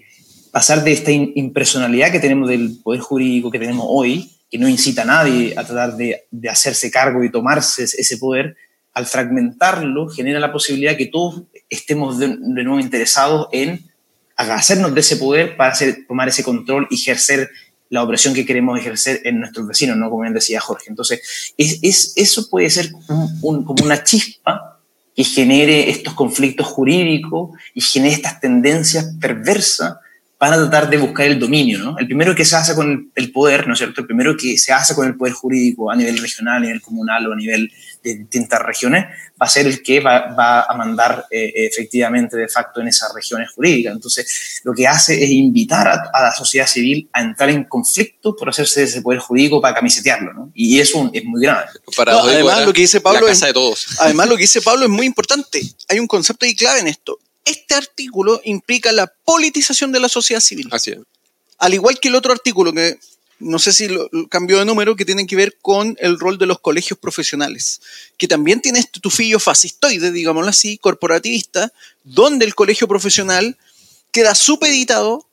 pasar 0.49 0.81
de 0.85 0.93
esta 0.93 1.11
impersonalidad 1.11 2.09
que 2.09 2.21
tenemos 2.21 2.47
del 2.47 2.79
poder 2.81 3.01
jurídico 3.01 3.51
que 3.51 3.59
tenemos 3.59 3.85
hoy, 3.89 4.31
que 4.49 4.57
no 4.57 4.69
incita 4.69 5.01
a 5.01 5.05
nadie 5.05 5.53
a 5.57 5.65
tratar 5.65 5.97
de, 5.97 6.27
de 6.31 6.49
hacerse 6.49 6.89
cargo 6.89 7.21
y 7.21 7.31
tomarse 7.31 7.83
ese 7.83 8.17
poder, 8.17 8.55
al 8.93 9.05
fragmentarlo 9.05 10.07
genera 10.07 10.39
la 10.39 10.53
posibilidad 10.53 10.95
que 10.95 11.07
todos 11.07 11.43
estemos 11.69 12.17
de, 12.17 12.29
de 12.29 12.63
nuevo 12.63 12.79
interesados 12.79 13.49
en 13.51 13.91
hacernos 14.37 14.93
de 14.93 14.99
ese 15.01 15.17
poder 15.17 15.57
para 15.57 15.71
hacer, 15.71 16.05
tomar 16.07 16.27
ese 16.27 16.43
control 16.43 16.87
y 16.89 16.95
ejercer 16.95 17.49
la 17.89 18.03
opresión 18.03 18.33
que 18.33 18.45
queremos 18.45 18.79
ejercer 18.79 19.21
en 19.23 19.39
nuestros 19.39 19.67
vecinos, 19.67 19.97
¿no? 19.97 20.09
Como 20.09 20.23
bien 20.23 20.33
decía 20.33 20.59
Jorge. 20.59 20.85
Entonces, 20.89 21.53
es, 21.57 21.79
es 21.81 22.13
eso 22.15 22.49
puede 22.49 22.69
ser 22.69 22.91
un, 23.41 23.63
como 23.63 23.83
una 23.83 24.03
chispa 24.03 24.79
que 25.15 25.23
genere 25.23 25.89
estos 25.89 26.13
conflictos 26.13 26.67
jurídicos 26.67 27.51
y 27.73 27.81
genere 27.81 28.15
estas 28.15 28.39
tendencias 28.41 29.15
perversas 29.19 29.95
para 30.37 30.57
tratar 30.57 30.89
de 30.89 30.97
buscar 30.97 31.27
el 31.27 31.39
dominio, 31.39 31.79
¿no? 31.79 31.97
El 31.97 32.07
primero 32.07 32.35
que 32.35 32.43
se 32.43 32.57
hace 32.57 32.75
con 32.75 33.11
el 33.15 33.31
poder, 33.31 33.67
¿no 33.67 33.73
es 33.73 33.79
cierto? 33.79 34.01
El 34.01 34.07
primero 34.07 34.35
que 34.35 34.57
se 34.57 34.73
hace 34.73 34.93
con 34.93 35.07
el 35.07 35.15
poder 35.15 35.33
jurídico 35.33 35.89
a 35.89 35.95
nivel 35.95 36.17
regional, 36.17 36.57
a 36.57 36.59
nivel 36.59 36.81
comunal 36.81 37.27
o 37.27 37.33
a 37.33 37.35
nivel 37.35 37.71
de 38.11 38.19
distintas 38.19 38.61
regiones, 38.61 39.05
va 39.41 39.45
a 39.45 39.49
ser 39.49 39.67
el 39.67 39.81
que 39.83 39.99
va, 39.99 40.33
va 40.33 40.63
a 40.63 40.73
mandar 40.75 41.25
eh, 41.29 41.51
efectivamente 41.55 42.37
de 42.37 42.47
facto 42.47 42.81
en 42.81 42.87
esas 42.87 43.13
regiones 43.13 43.51
jurídicas. 43.51 43.93
Entonces, 43.93 44.61
lo 44.63 44.73
que 44.73 44.87
hace 44.87 45.23
es 45.23 45.29
invitar 45.29 45.87
a, 45.87 46.09
a, 46.13 46.23
la 46.23 46.31
sociedad 46.31 46.67
civil 46.67 47.09
a 47.13 47.21
entrar 47.21 47.49
en 47.49 47.65
conflicto 47.65 48.35
por 48.35 48.49
hacerse 48.49 48.81
de 48.81 48.85
ese 48.87 49.01
poder 49.01 49.19
jurídico 49.19 49.61
para 49.61 49.75
camisetearlo, 49.75 50.33
¿no? 50.33 50.51
Y 50.53 50.79
eso 50.79 51.09
es 51.13 51.23
muy 51.25 51.41
grave. 51.41 51.65
Para 51.95 52.13
no, 52.13 52.19
además, 52.19 52.65
lo 52.65 52.73
que 52.73 52.81
dice 52.81 53.01
Pablo 53.01 53.27
es, 53.27 53.43
además, 53.99 54.29
lo 54.29 54.35
que 54.35 54.43
dice 54.43 54.61
Pablo 54.61 54.85
es 54.85 54.91
muy 54.91 55.05
importante. 55.05 55.61
Hay 55.89 55.99
un 55.99 56.07
concepto 56.07 56.45
ahí 56.45 56.55
clave 56.55 56.79
en 56.79 56.87
esto 56.87 57.19
este 57.45 57.75
artículo 57.75 58.41
implica 58.43 58.91
la 58.91 59.07
politización 59.23 59.91
de 59.91 59.99
la 59.99 60.09
sociedad 60.09 60.41
civil. 60.41 60.67
Así 60.71 60.91
es. 60.91 60.99
Al 61.59 61.73
igual 61.73 61.99
que 61.99 62.09
el 62.09 62.15
otro 62.15 62.33
artículo, 62.33 62.73
que 62.73 62.97
no 63.39 63.59
sé 63.59 63.73
si 63.73 63.87
lo, 63.87 64.09
cambió 64.29 64.59
de 64.59 64.65
número, 64.65 64.95
que 64.95 65.05
tiene 65.05 65.27
que 65.27 65.35
ver 65.35 65.57
con 65.61 65.97
el 65.99 66.19
rol 66.19 66.37
de 66.37 66.45
los 66.45 66.59
colegios 66.59 66.97
profesionales, 66.99 67.81
que 68.17 68.27
también 68.27 68.61
tiene 68.61 68.79
este 68.79 68.99
tufillo 68.99 69.39
fascistoide, 69.39 70.11
digámoslo 70.11 70.49
así, 70.49 70.77
corporativista, 70.77 71.71
donde 72.03 72.45
el 72.45 72.55
colegio 72.55 72.87
profesional 72.87 73.57
queda 74.11 74.35
supeditado 74.35 75.27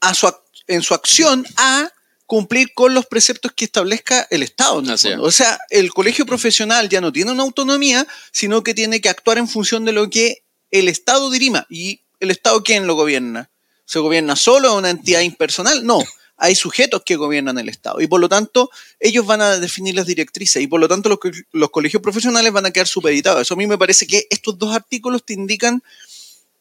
a 0.00 0.14
su, 0.14 0.32
en 0.66 0.82
su 0.82 0.94
acción 0.94 1.46
a 1.56 1.90
cumplir 2.26 2.72
con 2.72 2.94
los 2.94 3.04
preceptos 3.04 3.52
que 3.52 3.66
establezca 3.66 4.26
el 4.30 4.42
Estado. 4.42 4.82
O 5.20 5.30
sea, 5.30 5.58
el 5.68 5.92
colegio 5.92 6.24
profesional 6.24 6.88
ya 6.88 7.02
no 7.02 7.12
tiene 7.12 7.30
una 7.30 7.42
autonomía, 7.42 8.06
sino 8.30 8.62
que 8.62 8.72
tiene 8.72 9.02
que 9.02 9.10
actuar 9.10 9.36
en 9.36 9.48
función 9.48 9.84
de 9.84 9.92
lo 9.92 10.08
que 10.08 10.42
el 10.70 10.88
Estado 10.88 11.30
dirima. 11.30 11.66
¿Y 11.68 12.00
el 12.20 12.30
Estado 12.30 12.62
quién 12.62 12.86
lo 12.86 12.94
gobierna? 12.94 13.50
¿Se 13.84 13.98
gobierna 13.98 14.34
solo 14.36 14.74
una 14.76 14.88
entidad 14.88 15.20
impersonal? 15.20 15.84
No. 15.84 16.02
Hay 16.44 16.56
sujetos 16.56 17.02
que 17.04 17.14
gobiernan 17.14 17.56
el 17.58 17.68
Estado 17.68 18.00
y 18.00 18.08
por 18.08 18.20
lo 18.20 18.28
tanto 18.28 18.68
ellos 18.98 19.24
van 19.24 19.40
a 19.40 19.58
definir 19.58 19.94
las 19.94 20.06
directrices 20.06 20.60
y 20.60 20.66
por 20.66 20.80
lo 20.80 20.88
tanto 20.88 21.08
los, 21.08 21.18
los 21.52 21.70
colegios 21.70 22.02
profesionales 22.02 22.52
van 22.52 22.66
a 22.66 22.72
quedar 22.72 22.88
supeditados. 22.88 23.42
Eso 23.42 23.54
a 23.54 23.56
mí 23.56 23.68
me 23.68 23.78
parece 23.78 24.06
que 24.08 24.26
estos 24.28 24.58
dos 24.58 24.74
artículos 24.74 25.24
te 25.24 25.34
indican 25.34 25.82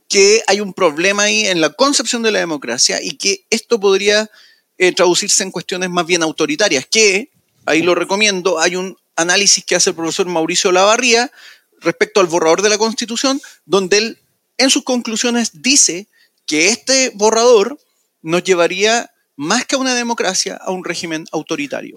que 0.07 0.43
hay 0.45 0.61
un 0.61 0.73
problema 0.73 1.23
ahí 1.23 1.45
en 1.45 1.61
la 1.61 1.71
concepción 1.71 2.21
de 2.21 2.31
la 2.31 2.39
democracia 2.39 3.01
y 3.01 3.17
que 3.17 3.45
esto 3.49 3.79
podría 3.79 4.29
eh, 4.77 4.91
traducirse 4.93 5.41
en 5.41 5.51
cuestiones 5.51 5.89
más 5.89 6.05
bien 6.05 6.21
autoritarias, 6.21 6.85
que, 6.85 7.31
ahí 7.65 7.81
lo 7.81 7.95
recomiendo, 7.95 8.59
hay 8.59 8.75
un 8.75 8.97
análisis 9.15 9.63
que 9.63 9.75
hace 9.75 9.91
el 9.91 9.95
profesor 9.95 10.27
Mauricio 10.27 10.71
Lavarría 10.71 11.31
respecto 11.79 12.19
al 12.19 12.27
borrador 12.27 12.61
de 12.61 12.69
la 12.69 12.77
Constitución, 12.77 13.41
donde 13.65 13.97
él 13.97 14.19
en 14.57 14.69
sus 14.69 14.83
conclusiones 14.83 15.61
dice 15.61 16.07
que 16.45 16.67
este 16.67 17.11
borrador 17.15 17.79
nos 18.21 18.43
llevaría 18.43 19.11
más 19.41 19.65
que 19.65 19.75
a 19.75 19.79
una 19.79 19.95
democracia, 19.95 20.55
a 20.55 20.69
un 20.69 20.83
régimen 20.83 21.25
autoritario. 21.31 21.95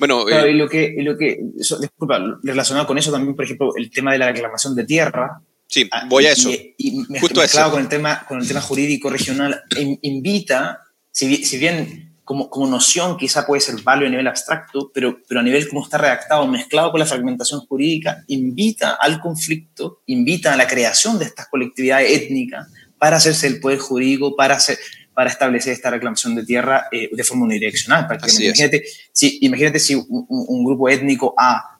Bueno, 0.00 0.24
claro, 0.24 0.48
eh, 0.48 0.50
y 0.50 0.54
lo 0.54 0.68
que, 0.68 0.94
y 0.98 1.02
lo 1.02 1.16
que 1.16 1.38
eso, 1.56 1.78
disculpa, 1.78 2.20
relacionado 2.42 2.88
con 2.88 2.98
eso 2.98 3.12
también, 3.12 3.36
por 3.36 3.44
ejemplo, 3.44 3.72
el 3.76 3.88
tema 3.88 4.10
de 4.10 4.18
la 4.18 4.32
reclamación 4.32 4.74
de 4.74 4.84
tierra. 4.84 5.40
Sí, 5.68 5.88
voy 6.08 6.26
a 6.26 6.32
eso. 6.32 6.50
Y, 6.50 6.74
y 6.76 7.04
Justo 7.20 7.40
mezclado 7.40 7.70
con 7.70 7.82
el 7.82 7.88
tema, 7.88 8.24
con 8.26 8.40
el 8.40 8.48
tema 8.48 8.60
jurídico 8.60 9.10
regional, 9.10 9.62
invita, 10.00 10.80
si, 11.12 11.44
si 11.44 11.56
bien 11.56 12.16
como, 12.24 12.50
como 12.50 12.66
noción 12.66 13.16
quizá 13.16 13.46
puede 13.46 13.60
ser 13.60 13.80
válido 13.82 14.08
a 14.08 14.10
nivel 14.10 14.26
abstracto, 14.26 14.90
pero, 14.92 15.20
pero 15.28 15.38
a 15.38 15.44
nivel 15.44 15.68
como 15.68 15.84
está 15.84 15.98
redactado, 15.98 16.48
mezclado 16.48 16.90
con 16.90 16.98
la 16.98 17.06
fragmentación 17.06 17.60
jurídica, 17.60 18.24
invita 18.26 18.96
al 19.00 19.20
conflicto, 19.20 20.00
invita 20.06 20.52
a 20.52 20.56
la 20.56 20.66
creación 20.66 21.20
de 21.20 21.26
estas 21.26 21.46
colectividades 21.46 22.10
étnicas 22.10 22.66
para 22.98 23.18
hacerse 23.18 23.46
el 23.46 23.60
poder 23.60 23.78
jurídico, 23.78 24.34
para, 24.34 24.56
hacer, 24.56 24.78
para 25.14 25.30
establecer 25.30 25.72
esta 25.72 25.90
reclamación 25.90 26.34
de 26.34 26.44
tierra 26.44 26.86
eh, 26.90 27.10
de 27.12 27.24
forma 27.24 27.44
unidireccional. 27.44 28.06
Imagínate 28.06 28.84
si, 29.12 29.38
imagínate 29.42 29.78
si 29.78 29.94
un, 29.94 30.26
un 30.28 30.64
grupo 30.64 30.88
étnico 30.88 31.34
A 31.36 31.72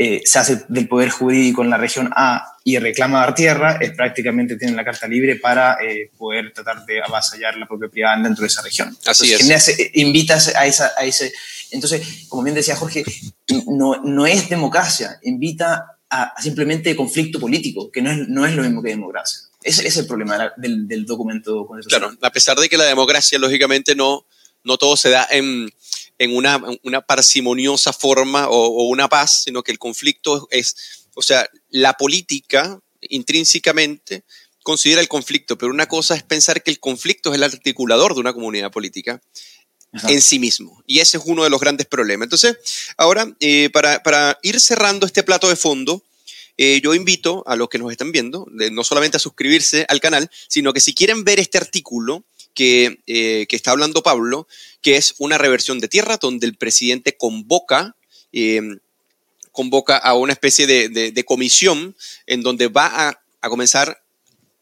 eh, 0.00 0.22
se 0.24 0.38
hace 0.38 0.62
del 0.68 0.86
poder 0.86 1.10
jurídico 1.10 1.64
en 1.64 1.70
la 1.70 1.76
región 1.76 2.08
A 2.14 2.56
y 2.62 2.78
reclama 2.78 3.18
dar 3.18 3.34
tierra, 3.34 3.78
es 3.80 3.90
prácticamente 3.90 4.56
tienen 4.56 4.76
la 4.76 4.84
carta 4.84 5.08
libre 5.08 5.34
para 5.34 5.76
eh, 5.82 6.12
poder 6.16 6.52
tratar 6.52 6.86
de 6.86 7.02
avasallar 7.02 7.56
la 7.56 7.66
propiedad 7.66 8.16
dentro 8.22 8.42
de 8.42 8.46
esa 8.46 8.62
región. 8.62 8.96
Así 9.04 9.32
entonces, 9.32 9.76
es. 9.76 9.90
invita 9.94 10.38
a, 10.54 10.66
esa, 10.66 10.92
a 10.96 11.04
ese... 11.04 11.32
Entonces, 11.72 12.26
como 12.28 12.44
bien 12.44 12.54
decía 12.54 12.76
Jorge, 12.76 13.02
no, 13.66 13.96
no 14.04 14.24
es 14.24 14.48
democracia, 14.48 15.18
invita 15.24 15.98
a, 16.08 16.22
a, 16.22 16.42
simplemente 16.42 16.94
conflicto 16.94 17.40
político, 17.40 17.90
que 17.90 18.00
no 18.00 18.12
es, 18.12 18.28
no 18.28 18.46
es 18.46 18.54
lo 18.54 18.62
mismo 18.62 18.80
que 18.80 18.90
democracia. 18.90 19.47
Ese, 19.68 19.86
es 19.86 19.96
el 19.96 20.06
problema 20.06 20.52
del, 20.56 20.88
del 20.88 21.04
documento 21.04 21.68
Claro, 21.86 22.16
a 22.20 22.30
pesar 22.30 22.58
de 22.58 22.68
que 22.68 22.76
la 22.76 22.84
democracia, 22.84 23.38
lógicamente, 23.38 23.94
no, 23.94 24.26
no 24.64 24.78
todo 24.78 24.96
se 24.96 25.10
da 25.10 25.26
en 25.30 25.70
en 26.18 26.34
una, 26.36 26.60
una 26.82 27.00
parsimoniosa 27.00 27.92
forma 27.92 28.48
o, 28.48 28.66
o, 28.66 28.88
una 28.88 29.08
paz, 29.08 29.44
sino 29.44 29.62
que 29.62 29.70
el 29.70 29.78
conflicto 29.78 30.48
es, 30.50 31.06
o 31.14 31.22
sea, 31.22 31.48
la 31.70 31.94
política 31.94 32.80
intrínsecamente 33.00 34.24
considera 34.62 35.00
el 35.00 35.08
conflicto, 35.08 35.56
pero 35.56 35.72
una 35.72 35.86
cosa 35.86 36.14
es 36.14 36.22
pensar 36.24 36.62
que 36.62 36.70
el 36.70 36.80
conflicto 36.80 37.30
es 37.30 37.36
el 37.36 37.44
articulador 37.44 38.14
de 38.14 38.20
una 38.20 38.32
comunidad 38.32 38.70
política 38.70 39.22
Ajá. 39.92 40.10
en 40.10 40.20
sí 40.20 40.38
mismo. 40.38 40.82
Y 40.86 40.98
ese 40.98 41.16
es 41.16 41.22
uno 41.24 41.44
de 41.44 41.50
los 41.50 41.60
grandes 41.60 41.86
problemas. 41.86 42.26
Entonces, 42.26 42.58
ahora, 42.96 43.34
eh, 43.40 43.70
para, 43.72 44.02
para, 44.02 44.38
ir 44.42 44.60
cerrando 44.60 45.06
este 45.06 45.22
plato 45.22 45.48
de 45.48 45.56
fondo, 45.56 46.02
eh, 46.60 46.80
yo 46.82 46.92
invito 46.92 47.44
a 47.46 47.54
los 47.54 47.68
que 47.68 47.78
nos 47.78 47.92
están 47.92 48.10
viendo, 48.10 48.46
de, 48.50 48.72
no 48.72 48.82
solamente 48.82 49.16
a 49.16 49.20
suscribirse 49.20 49.86
al 49.88 50.00
canal, 50.00 50.28
sino 50.48 50.72
que 50.72 50.80
si 50.80 50.92
quieren 50.92 51.22
ver 51.22 51.38
este 51.38 51.56
artículo, 51.56 52.24
que, 52.52 52.98
eh, 53.06 53.46
está 53.48 53.70
hablando 53.70 54.02
Pablo, 54.02 54.48
que 54.82 54.96
es 54.96 55.14
una 55.18 55.38
reversión 55.38 55.78
de 55.78 55.86
tierra 55.86 56.16
donde 56.16 56.46
el 56.48 56.56
presidente 56.56 57.16
convoca, 57.16 57.94
eh, 58.32 58.60
convoca 59.52 59.96
a 59.96 60.14
una 60.14 60.32
especie 60.32 60.66
de, 60.66 61.24
comisión 61.24 61.94
en 62.26 62.42
donde 62.42 62.66
va 62.66 63.08
a, 63.08 63.22
a 63.40 63.48
comenzar 63.48 64.02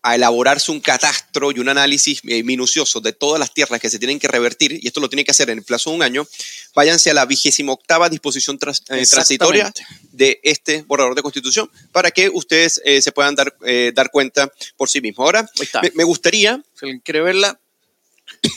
a 0.07 0.15
elaborarse 0.15 0.71
un 0.71 0.79
catastro 0.79 1.51
y 1.51 1.59
un 1.59 1.69
análisis 1.69 2.21
eh, 2.29 2.45
minucioso 2.45 3.01
de 3.01 3.13
todas 3.13 3.41
las 3.41 3.53
tierras 3.53 3.81
que 3.81 3.91
se 3.91 3.99
tienen 3.99 4.21
que 4.21 4.29
revertir, 4.29 4.79
y 4.81 4.87
esto 4.87 5.01
lo 5.01 5.09
tiene 5.09 5.25
que 5.25 5.33
hacer 5.33 5.51
en 5.51 5.59
el 5.59 5.65
plazo 5.65 5.91
de 5.91 5.97
un 5.97 6.03
año, 6.05 6.29
váyanse 6.77 7.11
a 7.11 7.15
la 7.15 7.27
vigésima 7.27 7.73
octava 7.73 8.09
disposición 8.09 8.57
eh, 8.57 9.05
transitoria 9.05 9.73
de 10.13 10.39
este 10.45 10.83
borrador 10.83 11.17
de 11.17 11.23
constitución 11.23 11.69
para 11.91 12.13
que 12.13 12.29
ustedes 12.29 12.81
eh, 12.85 13.03
se 13.03 13.11
puedan 13.11 13.35
dar, 13.35 13.53
dar 13.95 14.13
cuenta 14.13 14.49
por 14.77 14.89
sí 14.89 15.01
mismos. 15.01 15.25
Ahora, 15.25 15.51
me, 15.93 16.05
gustaría... 16.05 16.63
Si 16.79 16.85
alguien 16.85 17.01
quiere 17.01 17.23
verla, 17.23 17.59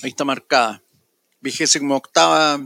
ahí 0.04 0.12
está 0.12 0.26
marcada. 0.26 0.84
Vigésima 1.42 1.96
octava 1.96 2.62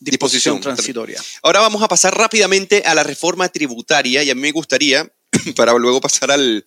disposición 0.00 0.60
transitoria. 0.60 1.22
Ahora 1.44 1.60
vamos 1.60 1.82
a 1.82 1.86
pasar 1.86 2.18
rápidamente 2.18 2.82
a 2.84 2.96
la 2.96 3.04
reforma 3.04 3.48
tributaria 3.48 4.24
y 4.24 4.30
a 4.30 4.34
mí 4.34 4.40
me 4.40 4.50
gustaría, 4.50 5.08
para 5.56 5.72
luego 5.74 6.00
pasar 6.00 6.32
al, 6.32 6.64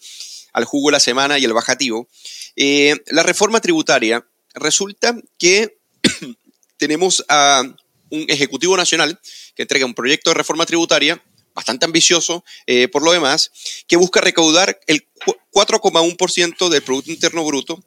al 0.53 0.65
jugo 0.65 0.89
de 0.89 0.93
la 0.93 0.99
semana 0.99 1.39
y 1.39 1.45
el 1.45 1.53
bajativo. 1.53 2.07
Eh, 2.55 2.95
la 3.07 3.23
reforma 3.23 3.59
tributaria 3.59 4.25
resulta 4.53 5.15
que 5.37 5.77
tenemos 6.77 7.23
a 7.29 7.63
un 8.09 8.25
Ejecutivo 8.29 8.77
Nacional 8.77 9.19
que 9.55 9.63
entrega 9.63 9.85
un 9.85 9.93
proyecto 9.93 10.29
de 10.29 10.35
reforma 10.35 10.65
tributaria 10.65 11.21
bastante 11.57 11.85
ambicioso 11.85 12.45
eh, 12.67 12.87
por 12.87 13.03
lo 13.03 13.11
demás, 13.11 13.51
que 13.87 13.97
busca 13.97 14.21
recaudar 14.21 14.79
el 14.85 15.07
4,1% 15.51 16.69
del 16.69 16.83
Producto 16.83 17.11
Interno 17.11 17.43
Bruto 17.43 17.83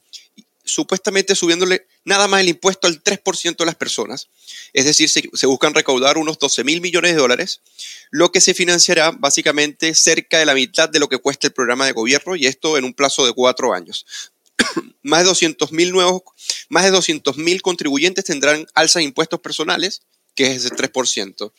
supuestamente 0.71 1.35
subiéndole 1.35 1.87
nada 2.05 2.29
más 2.29 2.41
el 2.41 2.49
impuesto 2.49 2.87
al 2.87 3.03
3% 3.03 3.57
de 3.57 3.66
las 3.66 3.75
personas. 3.75 4.29
Es 4.73 4.85
decir, 4.85 5.09
se, 5.09 5.47
buscan 5.47 5.75
recaudar 5.75 6.18
unos 6.18 6.39
12 6.39 6.64
mil 6.64 6.81
millones 6.81 7.12
de 7.12 7.18
dólares, 7.18 7.61
lo 8.11 8.33
que 8.33 8.41
se 8.41 8.55
financiará 8.55 9.11
básicamente 9.11 9.95
cerca 9.95 10.39
de 10.39 10.47
la 10.47 10.55
mitad 10.55 10.89
de 10.89 10.99
lo 10.99 11.09
que 11.09 11.18
cuesta 11.18 11.47
el 11.47 11.53
programa 11.53 11.87
de 11.87 11.93
gobierno 11.93 12.37
y 12.37 12.47
esto 12.47 12.79
en 12.79 12.85
un 12.85 12.95
plazo 12.95 13.27
de 13.27 13.33
cuatro 13.33 13.73
años. 13.75 14.07
más 15.03 15.21
de 15.21 15.27
200 15.27 15.73
mil 15.73 15.93
nuevos, 15.93 16.23
más 16.68 16.85
de 16.85 16.91
200 16.91 17.37
mil 17.37 17.62
contribuyentes 17.62 18.25
tendrán 18.25 18.66
alza 18.75 18.99
de 18.99 19.07
impuestos 19.07 19.41
personales, 19.41 20.03
que 20.35 20.47
es 20.47 20.64
ese 20.64 20.75
3%. 20.75 21.53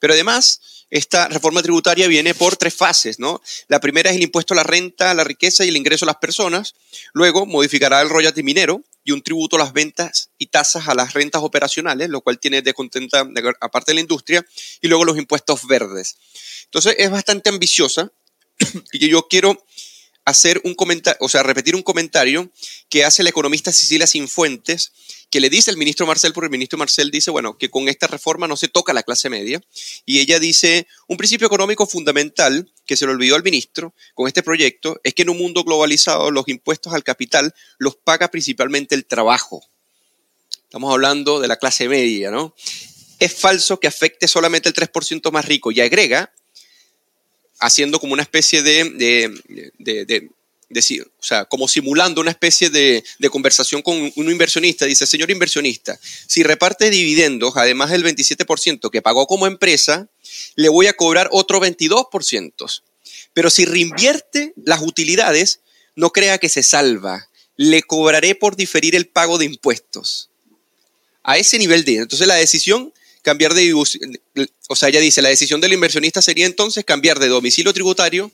Pero 0.00 0.12
además, 0.12 0.60
esta 0.94 1.26
reforma 1.26 1.60
tributaria 1.60 2.06
viene 2.06 2.34
por 2.34 2.56
tres 2.56 2.72
fases, 2.72 3.18
¿no? 3.18 3.42
La 3.66 3.80
primera 3.80 4.10
es 4.10 4.16
el 4.16 4.22
impuesto 4.22 4.54
a 4.54 4.58
la 4.58 4.62
renta, 4.62 5.10
a 5.10 5.14
la 5.14 5.24
riqueza 5.24 5.64
y 5.64 5.68
el 5.68 5.76
ingreso 5.76 6.04
a 6.04 6.06
las 6.06 6.18
personas. 6.18 6.76
Luego 7.12 7.46
modificará 7.46 8.00
el 8.00 8.08
royalty 8.08 8.44
minero 8.44 8.80
y 9.02 9.10
un 9.10 9.20
tributo 9.20 9.56
a 9.56 9.58
las 9.58 9.72
ventas 9.72 10.30
y 10.38 10.46
tasas 10.46 10.86
a 10.86 10.94
las 10.94 11.12
rentas 11.12 11.42
operacionales, 11.42 12.10
lo 12.10 12.20
cual 12.20 12.38
tiene 12.38 12.62
de 12.62 12.74
contenta 12.74 13.28
aparte 13.60 13.90
de 13.90 13.96
la 13.96 14.02
industria. 14.02 14.46
Y 14.82 14.86
luego 14.86 15.04
los 15.04 15.18
impuestos 15.18 15.66
verdes. 15.66 16.16
Entonces 16.66 16.94
es 16.96 17.10
bastante 17.10 17.50
ambiciosa 17.50 18.12
y 18.92 19.08
yo 19.08 19.26
quiero 19.26 19.66
hacer 20.24 20.60
un 20.64 20.74
comentario, 20.74 21.18
o 21.20 21.28
sea, 21.28 21.42
repetir 21.42 21.74
un 21.74 21.82
comentario 21.82 22.50
que 22.88 23.04
hace 23.04 23.22
la 23.22 23.30
economista 23.30 23.72
Cecilia 23.72 24.06
Sinfuentes, 24.06 24.92
que 25.30 25.40
le 25.40 25.50
dice 25.50 25.70
el 25.70 25.76
ministro 25.76 26.06
Marcel, 26.06 26.32
porque 26.32 26.46
el 26.46 26.52
ministro 26.52 26.78
Marcel 26.78 27.10
dice, 27.10 27.30
bueno, 27.30 27.58
que 27.58 27.68
con 27.70 27.88
esta 27.88 28.06
reforma 28.06 28.46
no 28.46 28.56
se 28.56 28.68
toca 28.68 28.92
la 28.92 29.02
clase 29.02 29.28
media, 29.28 29.60
y 30.06 30.20
ella 30.20 30.38
dice, 30.38 30.86
un 31.08 31.16
principio 31.16 31.46
económico 31.46 31.86
fundamental 31.86 32.70
que 32.86 32.96
se 32.96 33.06
le 33.06 33.12
olvidó 33.12 33.36
al 33.36 33.42
ministro 33.42 33.94
con 34.14 34.28
este 34.28 34.42
proyecto 34.42 35.00
es 35.04 35.14
que 35.14 35.22
en 35.22 35.30
un 35.30 35.38
mundo 35.38 35.64
globalizado 35.64 36.30
los 36.30 36.48
impuestos 36.48 36.94
al 36.94 37.04
capital 37.04 37.54
los 37.78 37.96
paga 37.96 38.28
principalmente 38.28 38.94
el 38.94 39.06
trabajo. 39.06 39.62
Estamos 40.64 40.92
hablando 40.92 41.40
de 41.40 41.48
la 41.48 41.56
clase 41.56 41.88
media, 41.88 42.30
¿no? 42.30 42.54
Es 43.20 43.32
falso 43.34 43.78
que 43.78 43.86
afecte 43.86 44.26
solamente 44.26 44.68
el 44.68 44.74
3% 44.74 45.30
más 45.30 45.44
rico 45.44 45.70
y 45.70 45.80
agrega 45.80 46.32
haciendo 47.58 48.00
como 48.00 48.12
una 48.12 48.22
especie 48.22 48.62
de, 48.62 48.84
de, 49.78 50.30
o 50.70 51.22
sea, 51.22 51.44
como 51.44 51.68
simulando 51.68 52.20
una 52.20 52.30
especie 52.30 52.70
de, 52.70 53.04
conversación 53.30 53.82
con 53.82 54.12
un 54.14 54.30
inversionista. 54.30 54.86
Dice, 54.86 55.06
señor 55.06 55.30
inversionista, 55.30 55.98
si 56.26 56.42
reparte 56.42 56.90
dividendos, 56.90 57.54
además 57.56 57.90
del 57.90 58.04
27% 58.04 58.90
que 58.90 59.02
pagó 59.02 59.26
como 59.26 59.46
empresa, 59.46 60.08
le 60.56 60.68
voy 60.68 60.86
a 60.86 60.94
cobrar 60.94 61.28
otro 61.32 61.60
22%. 61.60 62.82
Pero 63.32 63.50
si 63.50 63.64
reinvierte 63.64 64.52
las 64.64 64.80
utilidades, 64.82 65.60
no 65.96 66.10
crea 66.10 66.38
que 66.38 66.48
se 66.48 66.62
salva. 66.62 67.28
Le 67.56 67.82
cobraré 67.82 68.34
por 68.34 68.56
diferir 68.56 68.96
el 68.96 69.06
pago 69.06 69.38
de 69.38 69.44
impuestos. 69.46 70.30
A 71.22 71.38
ese 71.38 71.58
nivel 71.58 71.84
de... 71.84 71.96
Entonces 71.96 72.26
la 72.26 72.34
decisión 72.34 72.92
cambiar 73.24 73.54
de, 73.54 73.72
o 73.72 74.76
sea, 74.76 74.90
ella 74.90 75.00
dice, 75.00 75.22
la 75.22 75.30
decisión 75.30 75.60
del 75.60 75.72
inversionista 75.72 76.20
sería 76.20 76.44
entonces 76.44 76.84
cambiar 76.84 77.18
de 77.18 77.28
domicilio 77.28 77.72
tributario 77.72 78.30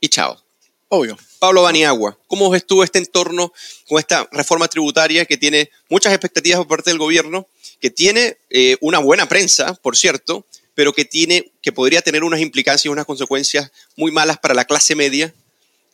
y 0.00 0.08
chao. 0.08 0.40
Obvio. 0.88 1.18
Pablo 1.38 1.62
Baniagua, 1.62 2.18
¿cómo 2.26 2.50
ves 2.50 2.66
tú 2.66 2.82
este 2.82 2.98
entorno 2.98 3.52
con 3.88 3.98
esta 3.98 4.28
reforma 4.30 4.68
tributaria 4.68 5.24
que 5.24 5.36
tiene 5.36 5.70
muchas 5.88 6.12
expectativas 6.12 6.58
por 6.58 6.68
parte 6.68 6.90
del 6.90 6.98
gobierno, 6.98 7.46
que 7.80 7.90
tiene 7.90 8.36
eh, 8.50 8.76
una 8.80 8.98
buena 8.98 9.28
prensa, 9.28 9.74
por 9.74 9.96
cierto, 9.96 10.44
pero 10.74 10.92
que, 10.92 11.04
tiene, 11.04 11.50
que 11.62 11.72
podría 11.72 12.02
tener 12.02 12.22
unas 12.22 12.40
implicancias 12.40 12.86
y 12.86 12.88
unas 12.88 13.06
consecuencias 13.06 13.72
muy 13.96 14.12
malas 14.12 14.38
para 14.38 14.54
la 14.54 14.64
clase 14.64 14.94
media 14.94 15.32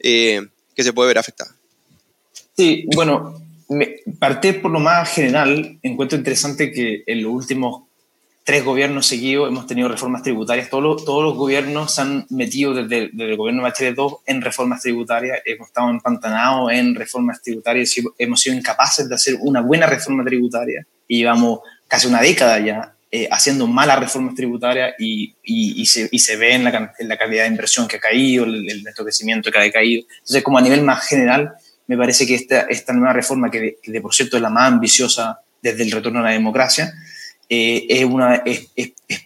eh, 0.01 0.43
que 0.75 0.83
se 0.83 0.93
puede 0.93 1.09
ver 1.09 1.19
afectada? 1.19 1.55
Sí, 2.57 2.87
bueno, 2.95 3.41
parte 4.19 4.55
por 4.55 4.71
lo 4.71 4.81
más 4.81 5.09
general, 5.13 5.79
encuentro 5.83 6.19
interesante 6.19 6.73
que 6.73 7.05
en 7.07 7.23
los 7.23 7.33
últimos 7.33 7.85
tres 8.45 8.63
gobiernos 8.63 9.07
seguidos 9.07 9.49
hemos 9.49 9.67
tenido 9.67 9.89
reformas 9.89 10.23
tributarias. 10.23 10.69
Todos 10.69 11.03
los, 11.05 11.35
gobiernos 11.35 11.95
se 11.95 12.03
han 12.03 12.27
metido 12.31 12.75
desde, 12.75 13.11
el 13.13 13.37
gobierno 13.37 13.63
de 13.63 13.71
Bachelet 13.71 13.95
2 13.95 14.15
en 14.27 14.43
reformas 14.43 14.83
tributarias. 14.83 15.41
Hemos 15.45 15.69
estado 15.69 15.91
empantanados 15.91 16.71
en 16.71 16.95
reformas 16.95 17.43
tributarias 17.43 17.95
hemos 18.19 18.41
sido 18.41 18.55
incapaces 18.55 19.09
de 19.09 19.15
hacer 19.15 19.37
una 19.41 19.63
buena 19.63 19.87
reforma 19.87 20.23
tributaria. 20.25 20.87
Y 21.09 21.19
llevamos 21.19 21.61
casi 21.89 22.07
una 22.07 22.21
década 22.21 22.59
ya 22.61 22.95
eh, 23.11 23.29
haciendo 23.31 23.67
malas 23.67 23.99
reformas 23.99 24.35
tributarias 24.35 24.95
y, 24.99 25.35
se, 25.87 26.37
ve 26.37 26.55
en 26.55 26.65
la, 26.65 26.93
en 26.99 27.09
calidad 27.17 27.45
de 27.45 27.49
inversión 27.49 27.89
que 27.89 27.97
ha 27.97 28.01
caído, 28.01 28.45
el, 28.45 28.69
el 28.69 28.83
neto 28.83 29.05
crecimiento 29.05 29.51
que 29.51 29.59
ha 29.59 29.63
decaído. 29.63 30.03
Entonces, 30.19 30.43
como 30.43 30.59
a 30.59 30.63
nivel 30.63 30.83
más 30.83 31.07
general, 31.07 31.55
me 31.87 31.97
parece 31.97 32.27
que 32.27 32.35
esta, 32.35 32.63
esta 32.63 32.93
nueva 32.93 33.13
reforma, 33.13 33.51
que 33.51 33.79
de, 33.85 34.01
por 34.01 34.15
cierto 34.15 34.37
es 34.37 34.43
la 34.43 34.51
más 34.51 34.73
ambiciosa 34.73 35.41
desde 35.63 35.83
el 35.83 35.93
retorno 35.93 36.21
a 36.21 36.23
la 36.23 36.31
democracia, 36.31 36.93
eh, 37.55 37.87
es 37.89 38.05
una, 38.05 38.43
es, 38.45 38.69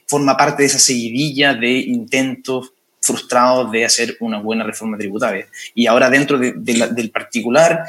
forma 0.06 0.36
parte 0.36 0.62
de 0.62 0.66
esa 0.66 0.78
seguidilla 0.78 1.54
de 1.54 1.78
intentos 1.78 2.72
frustrados 3.00 3.70
de 3.70 3.86
hacer 3.86 4.16
una 4.20 4.38
buena 4.38 4.64
reforma 4.64 4.98
tributaria. 4.98 5.46
Y 5.74 5.86
ahora 5.86 6.10
dentro 6.10 6.38
de, 6.38 6.52
del 6.52 7.10
particular, 7.10 7.84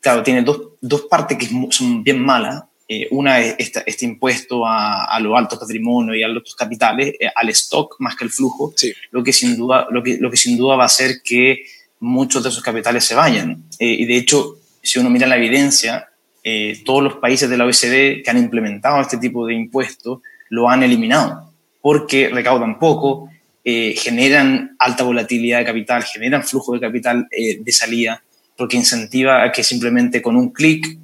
claro, 0.00 0.22
tiene 0.22 0.42
dos, 0.42 0.60
dos, 0.80 1.02
partes 1.02 1.36
que 1.36 1.48
son 1.70 2.02
bien 2.02 2.18
malas. 2.20 2.64
Eh, 2.88 3.08
una 3.10 3.40
es 3.40 3.72
este 3.86 4.04
impuesto 4.04 4.66
a, 4.66 5.04
a, 5.04 5.20
los 5.20 5.36
altos 5.36 5.58
patrimonios 5.58 6.16
y 6.16 6.22
a 6.22 6.28
los 6.28 6.38
altos 6.38 6.54
capitales, 6.54 7.14
eh, 7.18 7.28
al 7.34 7.48
stock 7.50 7.96
más 7.98 8.16
que 8.16 8.24
al 8.24 8.30
flujo, 8.30 8.74
lo, 9.10 9.22
que 9.22 9.32
sin 9.32 9.56
duda, 9.56 9.86
lo, 9.90 10.02
que, 10.02 10.18
lo 10.18 10.30
que 10.30 10.36
sin 10.36 10.56
duda 10.56 10.76
va 10.76 10.84
a 10.84 10.86
hacer 10.86 11.22
que 11.22 11.64
muchos 12.00 12.42
de 12.42 12.50
esos 12.50 12.62
capitales 12.62 13.04
se 13.04 13.14
vayan. 13.14 13.64
y 13.78 14.04
de 14.04 14.16
hecho, 14.16 14.58
si 14.82 14.98
uno 14.98 15.08
mira 15.10 15.26
la 15.26 15.36
evidencia, 15.36 16.08
eh, 16.46 16.82
todos 16.84 17.02
los 17.02 17.14
países 17.14 17.48
de 17.48 17.56
la 17.56 17.64
OECD 17.64 18.22
que 18.22 18.26
han 18.28 18.36
implementado 18.36 19.00
este 19.00 19.16
tipo 19.16 19.46
de 19.46 19.54
impuestos 19.54 20.20
lo 20.50 20.68
han 20.68 20.82
eliminado, 20.82 21.50
porque 21.80 22.28
recaudan 22.28 22.78
poco, 22.78 23.30
eh, 23.64 23.94
generan 23.96 24.76
alta 24.78 25.04
volatilidad 25.04 25.60
de 25.60 25.64
capital, 25.64 26.02
generan 26.02 26.44
flujo 26.44 26.74
de 26.74 26.80
capital 26.80 27.26
eh, 27.30 27.60
de 27.62 27.72
salida, 27.72 28.22
porque 28.58 28.76
incentiva 28.76 29.42
a 29.42 29.50
que 29.50 29.64
simplemente 29.64 30.20
con 30.20 30.36
un 30.36 30.50
clic 30.50 30.98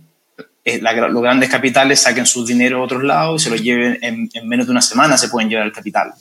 los 0.62 1.22
grandes 1.22 1.48
capitales 1.48 2.00
saquen 2.00 2.26
su 2.26 2.44
dinero 2.44 2.76
a 2.76 2.82
otros 2.82 3.02
lados 3.02 3.40
y 3.40 3.44
se 3.44 3.50
lo 3.50 3.56
lleven 3.56 3.98
en, 4.02 4.28
en, 4.34 4.46
menos 4.46 4.66
de 4.66 4.72
una 4.72 4.82
semana, 4.82 5.16
se 5.16 5.30
pueden 5.30 5.48
llevar 5.48 5.66
el 5.66 5.72
capital. 5.72 6.12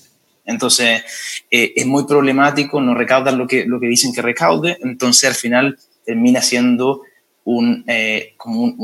Entonces, 0.45 1.03
es 1.51 1.85
muy 1.85 2.07
problemático, 2.07 2.81
no 2.81 2.95
recaudan 2.95 3.37
lo 3.37 3.45
que, 3.45 3.65
lo 3.65 3.79
que 3.81 3.87
dicen 3.87 4.13
que 4.13 4.21
recaude, 4.21 4.77
entonces 4.81 5.29
al 5.29 5.35
final 5.35 5.77
termina 6.05 6.41
siendo 6.41 7.03
un, 7.51 7.83
eh, 7.87 8.35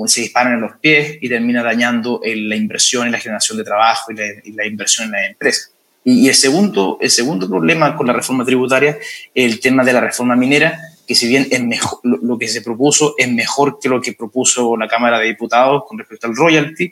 se 0.08 0.22
disparan 0.22 0.54
en 0.54 0.62
los 0.62 0.78
pies 0.78 1.20
y 1.22 1.30
termina 1.30 1.62
dañando 1.62 2.20
la 2.24 2.56
inversión 2.56 3.08
y 3.08 3.12
la 3.12 3.20
generación 3.20 3.60
de 3.60 3.64
trabajo 3.64 4.12
y 4.12 4.52
la, 4.54 4.66
inversión 4.66 5.06
en 5.06 5.12
la 5.12 5.28
empresa. 5.28 5.70
Y, 6.04 6.28
el, 6.28 6.34
segundo, 6.34 6.98
el 7.00 7.12
segundo 7.12 7.48
problema 7.48 7.96
con 7.96 8.08
la 8.08 8.14
reforma 8.14 8.44
tributaria 8.44 8.98
el 9.36 9.60
tema 9.60 9.84
de 9.84 9.94
la 9.94 10.02
reforma 10.02 10.36
minera, 10.36 10.80
que 11.08 11.14
si 11.14 11.28
bien 11.28 11.48
es 11.52 11.62
lo, 12.04 12.38
que 12.40 12.48
se 12.48 12.64
propuso 12.64 13.14
es 13.20 13.32
mejor 13.32 13.78
que 13.80 13.88
lo 13.88 14.02
que 14.02 14.14
propuso 14.14 14.76
la 14.76 14.88
Cámara 14.88 15.20
de 15.20 15.28
Diputados 15.28 15.84
con 15.88 16.00
respecto 16.00 16.26
al 16.26 16.36
royalty, 16.36 16.92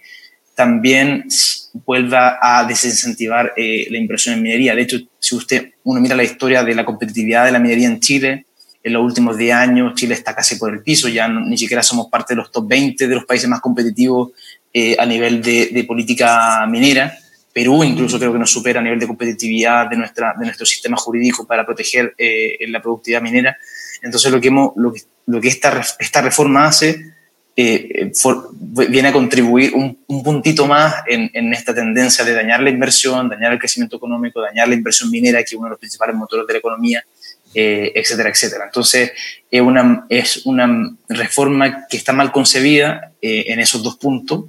también 0.53 1.25
vuelva 1.85 2.37
a 2.39 2.65
desincentivar 2.65 3.53
eh, 3.57 3.87
la 3.89 3.97
inversión 3.97 4.35
en 4.35 4.43
minería. 4.43 4.75
De 4.75 4.83
hecho, 4.83 4.97
si 5.17 5.35
usted 5.35 5.71
uno 5.83 5.99
mira 5.99 6.15
la 6.15 6.23
historia 6.23 6.63
de 6.63 6.75
la 6.75 6.85
competitividad 6.85 7.45
de 7.45 7.51
la 7.51 7.57
minería 7.57 7.87
en 7.87 7.99
Chile, 7.99 8.45
en 8.83 8.93
los 8.93 9.01
últimos 9.01 9.37
10 9.37 9.55
años 9.55 9.95
Chile 9.95 10.13
está 10.13 10.35
casi 10.35 10.57
por 10.57 10.73
el 10.73 10.81
piso, 10.81 11.07
ya 11.07 11.27
ni 11.27 11.57
siquiera 11.57 11.81
somos 11.81 12.07
parte 12.07 12.33
de 12.33 12.37
los 12.37 12.51
top 12.51 12.67
20 12.67 13.07
de 13.07 13.15
los 13.15 13.25
países 13.25 13.49
más 13.49 13.61
competitivos 13.61 14.31
eh, 14.73 14.95
a 14.99 15.05
nivel 15.05 15.41
de, 15.41 15.85
política 15.87 16.65
minera. 16.67 17.17
Perú 17.53 17.83
incluso 17.83 18.17
creo 18.17 18.33
que 18.33 18.39
nos 18.39 18.51
supera 18.51 18.79
a 18.79 18.83
nivel 18.83 18.99
de 18.99 19.07
competitividad 19.07 19.87
de, 19.87 19.95
nuestra, 19.95 20.33
de 20.37 20.45
nuestro 20.45 20.65
sistema 20.65 20.97
jurídico 20.97 21.45
para 21.45 21.65
proteger 21.65 22.13
eh, 22.17 22.57
la 22.67 22.81
productividad 22.81 23.21
minera. 23.21 23.55
Entonces 24.01 24.31
lo 24.31 24.41
que, 24.41 24.49
hemos, 24.49 24.73
lo, 24.75 24.91
que, 24.91 25.01
lo 25.27 25.39
que 25.39 25.47
esta, 25.47 25.81
esta 25.99 26.21
reforma 26.21 26.65
hace 26.65 27.13
eh, 27.55 28.11
viene 28.89 29.09
a 29.09 29.13
contribuir 29.13 29.73
un, 29.75 30.23
puntito 30.23 30.65
más 30.65 30.95
en, 31.07 31.29
en, 31.33 31.53
esta 31.53 31.73
tendencia 31.73 32.25
de 32.25 32.33
dañar 32.33 32.61
la 32.61 32.71
inversión, 32.71 33.29
dañar 33.29 33.53
el 33.53 33.59
crecimiento 33.59 33.97
económico, 33.97 34.41
dañar 34.41 34.67
la 34.67 34.73
inversión 34.73 35.11
minera, 35.11 35.37
que 35.39 35.45
es 35.45 35.53
uno 35.53 35.65
de 35.65 35.71
los 35.71 35.79
principales 35.79 36.15
motores 36.15 36.47
de 36.47 36.53
la 36.53 36.59
economía, 36.59 37.05
eh, 37.53 37.91
etcétera, 37.95 38.29
etcétera. 38.29 38.65
Entonces, 38.65 39.11
es 39.49 39.61
una, 39.61 40.05
es 40.09 40.45
una 40.45 40.95
reforma 41.09 41.87
que 41.87 41.97
está 41.97 42.13
mal 42.13 42.31
concebida 42.31 43.11
eh, 43.21 43.45
en 43.47 43.59
esos 43.59 43.83
dos 43.83 43.97
puntos 43.97 44.45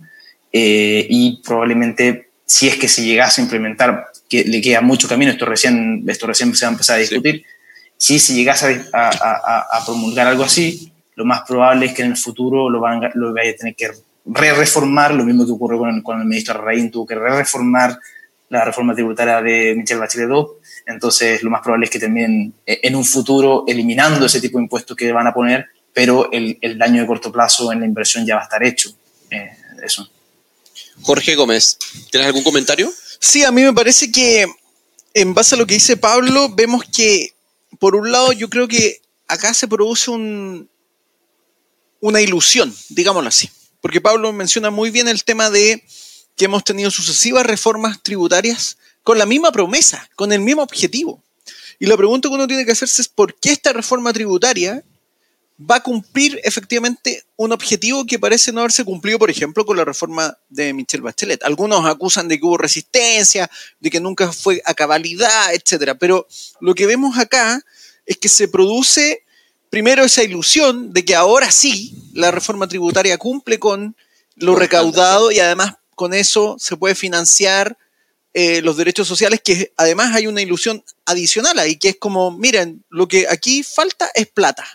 y 0.56 1.42
probablemente 1.44 2.28
si 2.46 2.68
es 2.68 2.76
que 2.76 2.86
se 2.86 3.04
llegase 3.04 3.40
a 3.40 3.44
implementar, 3.44 4.06
que 4.28 4.44
le 4.44 4.60
queda 4.60 4.80
mucho 4.80 5.08
camino, 5.08 5.32
esto 5.32 5.46
recién, 5.46 6.04
esto 6.06 6.28
recién 6.28 6.54
se 6.54 6.64
va 6.64 6.68
a 6.68 6.72
empezar 6.74 6.96
a 6.96 7.00
discutir, 7.00 7.44
si 7.96 8.20
se 8.20 8.34
llegase 8.34 8.84
a, 8.92 9.08
a, 9.08 9.78
a 9.78 9.84
promulgar 9.84 10.28
algo 10.28 10.44
así, 10.44 10.92
lo 11.16 11.24
más 11.24 11.42
probable 11.42 11.86
es 11.86 11.92
que 11.94 12.02
en 12.02 12.12
el 12.12 12.16
futuro 12.16 12.68
lo, 12.68 12.80
van, 12.80 13.10
lo 13.14 13.32
vaya 13.32 13.50
a 13.50 13.56
tener 13.56 13.74
que 13.74 13.90
re-reformar, 14.26 15.14
lo 15.14 15.24
mismo 15.24 15.44
que 15.44 15.52
ocurrió 15.52 15.78
con, 15.78 16.02
con 16.02 16.20
el 16.20 16.26
ministro 16.26 16.60
Raín, 16.60 16.90
tuvo 16.90 17.06
que 17.06 17.14
re-reformar 17.14 17.98
la 18.48 18.64
reforma 18.64 18.94
tributaria 18.94 19.40
de 19.42 19.74
Michelle 19.76 20.00
Bachelet 20.00 20.28
II, 20.28 20.44
entonces 20.86 21.42
lo 21.42 21.50
más 21.50 21.62
probable 21.62 21.86
es 21.86 21.90
que 21.90 21.98
terminen 21.98 22.54
eh, 22.66 22.80
en 22.82 22.96
un 22.96 23.04
futuro 23.04 23.64
eliminando 23.66 24.26
ese 24.26 24.40
tipo 24.40 24.58
de 24.58 24.64
impuestos 24.64 24.96
que 24.96 25.12
van 25.12 25.26
a 25.26 25.34
poner, 25.34 25.66
pero 25.92 26.30
el, 26.32 26.58
el 26.60 26.78
daño 26.78 27.00
de 27.00 27.06
corto 27.06 27.32
plazo 27.32 27.72
en 27.72 27.80
la 27.80 27.86
inversión 27.86 28.26
ya 28.26 28.36
va 28.36 28.42
a 28.42 28.44
estar 28.44 28.62
hecho. 28.62 28.90
Eh, 29.30 29.50
eso. 29.84 30.08
Jorge 31.02 31.34
Gómez, 31.34 31.78
¿tienes 32.10 32.26
algún 32.26 32.42
comentario? 32.42 32.92
Sí, 33.20 33.44
a 33.44 33.50
mí 33.50 33.62
me 33.62 33.72
parece 33.72 34.10
que 34.10 34.46
en 35.14 35.34
base 35.34 35.54
a 35.54 35.58
lo 35.58 35.66
que 35.66 35.74
dice 35.74 35.96
Pablo, 35.96 36.48
vemos 36.50 36.84
que, 36.84 37.34
por 37.78 37.94
un 37.94 38.10
lado, 38.10 38.32
yo 38.32 38.50
creo 38.50 38.68
que 38.68 39.00
acá 39.28 39.54
se 39.54 39.68
produce 39.68 40.10
un, 40.10 40.68
una 42.00 42.20
ilusión, 42.20 42.74
digámoslo 42.90 43.28
así. 43.28 43.48
Porque 43.80 44.00
Pablo 44.00 44.32
menciona 44.32 44.70
muy 44.70 44.90
bien 44.90 45.08
el 45.08 45.24
tema 45.24 45.50
de 45.50 45.84
que 46.36 46.46
hemos 46.46 46.64
tenido 46.64 46.90
sucesivas 46.90 47.46
reformas 47.46 48.02
tributarias 48.02 48.76
con 49.04 49.18
la 49.18 49.26
misma 49.26 49.52
promesa, 49.52 50.08
con 50.16 50.32
el 50.32 50.40
mismo 50.40 50.62
objetivo. 50.62 51.22
Y 51.78 51.86
la 51.86 51.96
pregunta 51.96 52.28
que 52.28 52.34
uno 52.34 52.48
tiene 52.48 52.64
que 52.64 52.72
hacerse 52.72 53.02
es 53.02 53.08
por 53.08 53.34
qué 53.38 53.52
esta 53.52 53.72
reforma 53.72 54.12
tributaria 54.12 54.82
va 55.58 55.76
a 55.76 55.82
cumplir 55.82 56.40
efectivamente 56.42 57.24
un 57.36 57.52
objetivo 57.52 58.04
que 58.06 58.18
parece 58.18 58.50
no 58.50 58.60
haberse 58.60 58.84
cumplido, 58.84 59.18
por 59.18 59.30
ejemplo, 59.30 59.64
con 59.64 59.76
la 59.76 59.84
reforma 59.84 60.36
de 60.48 60.72
Michelle 60.72 61.02
Bachelet. 61.02 61.44
Algunos 61.44 61.84
acusan 61.86 62.26
de 62.26 62.38
que 62.38 62.46
hubo 62.46 62.56
resistencia, 62.56 63.48
de 63.78 63.90
que 63.90 64.00
nunca 64.00 64.32
fue 64.32 64.62
a 64.64 64.74
cabalidad, 64.74 65.54
etc. 65.54 65.96
Pero 65.98 66.26
lo 66.60 66.74
que 66.74 66.86
vemos 66.86 67.18
acá 67.18 67.62
es 68.06 68.16
que 68.16 68.28
se 68.28 68.48
produce 68.48 69.22
primero 69.70 70.04
esa 70.04 70.22
ilusión 70.22 70.92
de 70.92 71.04
que 71.04 71.14
ahora 71.14 71.50
sí 71.50 71.94
la 72.14 72.30
reforma 72.30 72.66
tributaria 72.66 73.18
cumple 73.18 73.58
con 73.58 73.96
lo 74.36 74.56
recaudado 74.56 75.30
y 75.30 75.38
además 75.40 75.74
con 75.94 76.14
eso 76.14 76.56
se 76.58 76.76
puede 76.76 76.94
financiar 76.94 77.76
eh, 78.36 78.60
los 78.62 78.76
derechos 78.76 79.06
sociales, 79.06 79.40
que 79.44 79.72
además 79.76 80.12
hay 80.14 80.26
una 80.26 80.42
ilusión 80.42 80.84
adicional 81.06 81.56
ahí, 81.58 81.76
que 81.76 81.90
es 81.90 81.96
como, 81.96 82.32
miren, 82.32 82.84
lo 82.90 83.06
que 83.06 83.28
aquí 83.28 83.62
falta 83.62 84.10
es 84.12 84.26
plata. 84.26 84.66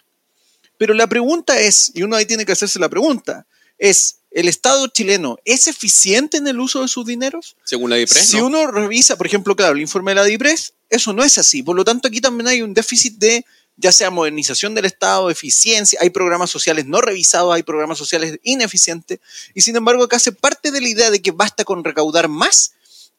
Pero 0.78 0.93
la 0.93 1.07
pregunta 1.07 1.60
es, 1.60 1.91
y 1.93 2.03
uno 2.03 2.16
ahí 2.16 2.26
tiene 2.26 2.45
que 2.45 2.53
hacerse 2.53 2.80
la 2.80 2.88
pregunta, 2.88 3.45
es, 3.78 4.20
¿el 4.32 4.47
Estado 4.47 4.88
chileno 4.88 5.38
es 5.43 5.68
eficiente 5.68 6.38
en 6.38 6.47
el 6.47 6.57
uso 6.57 6.82
de 6.82 6.88
sus 6.88 7.05
dineros? 7.05 7.57
Según 7.66 7.89
la 7.89 7.97
DIPRES. 7.97 8.30
Si 8.30 8.39
uno 8.39 8.66
revisa, 8.68 9.18
por 9.18 9.28
ejemplo, 9.28 9.57
claro, 9.57 9.74
el 9.74 9.82
informe 9.82 10.12
de 10.12 10.16
la 10.16 10.24
DIPRES, 10.24 10.74
eso 10.89 11.12
no 11.12 11.24
es 11.24 11.38
así. 11.38 11.62
Por 11.62 11.76
lo 11.76 11.84
tanto, 11.84 12.07
aquí 12.07 12.22
también 12.22 12.47
hay 12.47 12.62
un 12.62 12.74
déficit 12.74 13.18
de 13.18 13.45
ya 13.76 13.91
sea 13.93 14.10
modernización 14.10 14.76
del 14.76 14.86
Estado, 14.86 15.30
eficiencia, 15.30 15.99
hay 16.01 16.10
programas 16.10 16.49
sociales 16.49 16.86
no 16.86 16.99
revisados, 16.99 17.53
hay 17.53 17.64
programas 17.64 17.97
sociales 17.97 18.38
ineficientes, 18.43 19.20
y 19.53 19.62
sin 19.62 19.76
embargo 19.78 20.03
acá 20.03 20.20
se 20.20 20.34
parte 20.34 20.72
de 20.72 20.82
la 20.82 20.89
idea 20.89 21.10
de 21.10 21.22
que 21.22 21.32
basta 21.32 21.64
con 21.64 21.84
recaudar 21.86 22.28
más 22.28 22.74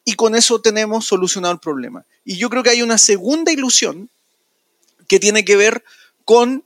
y 0.04 0.14
con 0.14 0.34
eso 0.34 0.60
tenemos 0.60 1.06
solucionado 1.06 1.52
el 1.54 1.60
problema. 1.60 2.04
Y 2.24 2.36
yo 2.36 2.50
creo 2.50 2.62
que 2.62 2.70
hay 2.70 2.82
una 2.82 2.98
segunda 2.98 3.52
ilusión 3.52 4.08
que 5.06 5.20
tiene 5.20 5.44
que 5.44 5.56
ver 5.56 5.84
con 6.24 6.64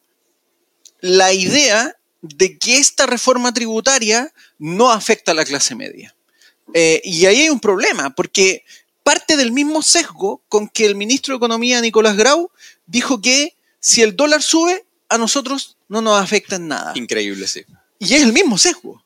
la 1.01 1.33
idea 1.33 1.97
de 2.23 2.59
que 2.59 2.79
esta 2.79 3.07
reforma 3.07 3.53
tributaria 3.53 4.33
no 4.59 4.91
afecta 4.91 5.33
a 5.33 5.35
la 5.35 5.45
clase 5.45 5.75
media. 5.75 6.15
Eh, 6.73 7.03
y 7.05 7.27
ahí 7.27 7.43
hay 7.43 7.51
un 7.51 7.61
problema, 7.61 8.11
porque 8.11 8.65
parte 9.03 9.37
del 9.37 9.53
mismo 9.53 9.83
sesgo 9.83 10.43
con 10.49 10.69
que 10.69 10.87
el 10.87 10.95
ministro 10.95 11.35
de 11.35 11.37
Economía, 11.37 11.81
Nicolás 11.81 12.17
Grau, 12.17 12.51
dijo 12.87 13.21
que 13.21 13.55
si 13.81 14.03
el 14.03 14.17
dólar 14.17 14.43
sube, 14.43 14.85
a 15.11 15.19
nosotros 15.19 15.77
no 15.89 16.01
nos 16.01 16.21
afecta 16.21 16.57
en 16.57 16.69
nada. 16.69 16.93
Increíble, 16.95 17.47
sí. 17.47 17.65
Y 17.99 18.15
es 18.15 18.23
el 18.23 18.33
mismo 18.33 18.57
sesgo. 18.57 19.05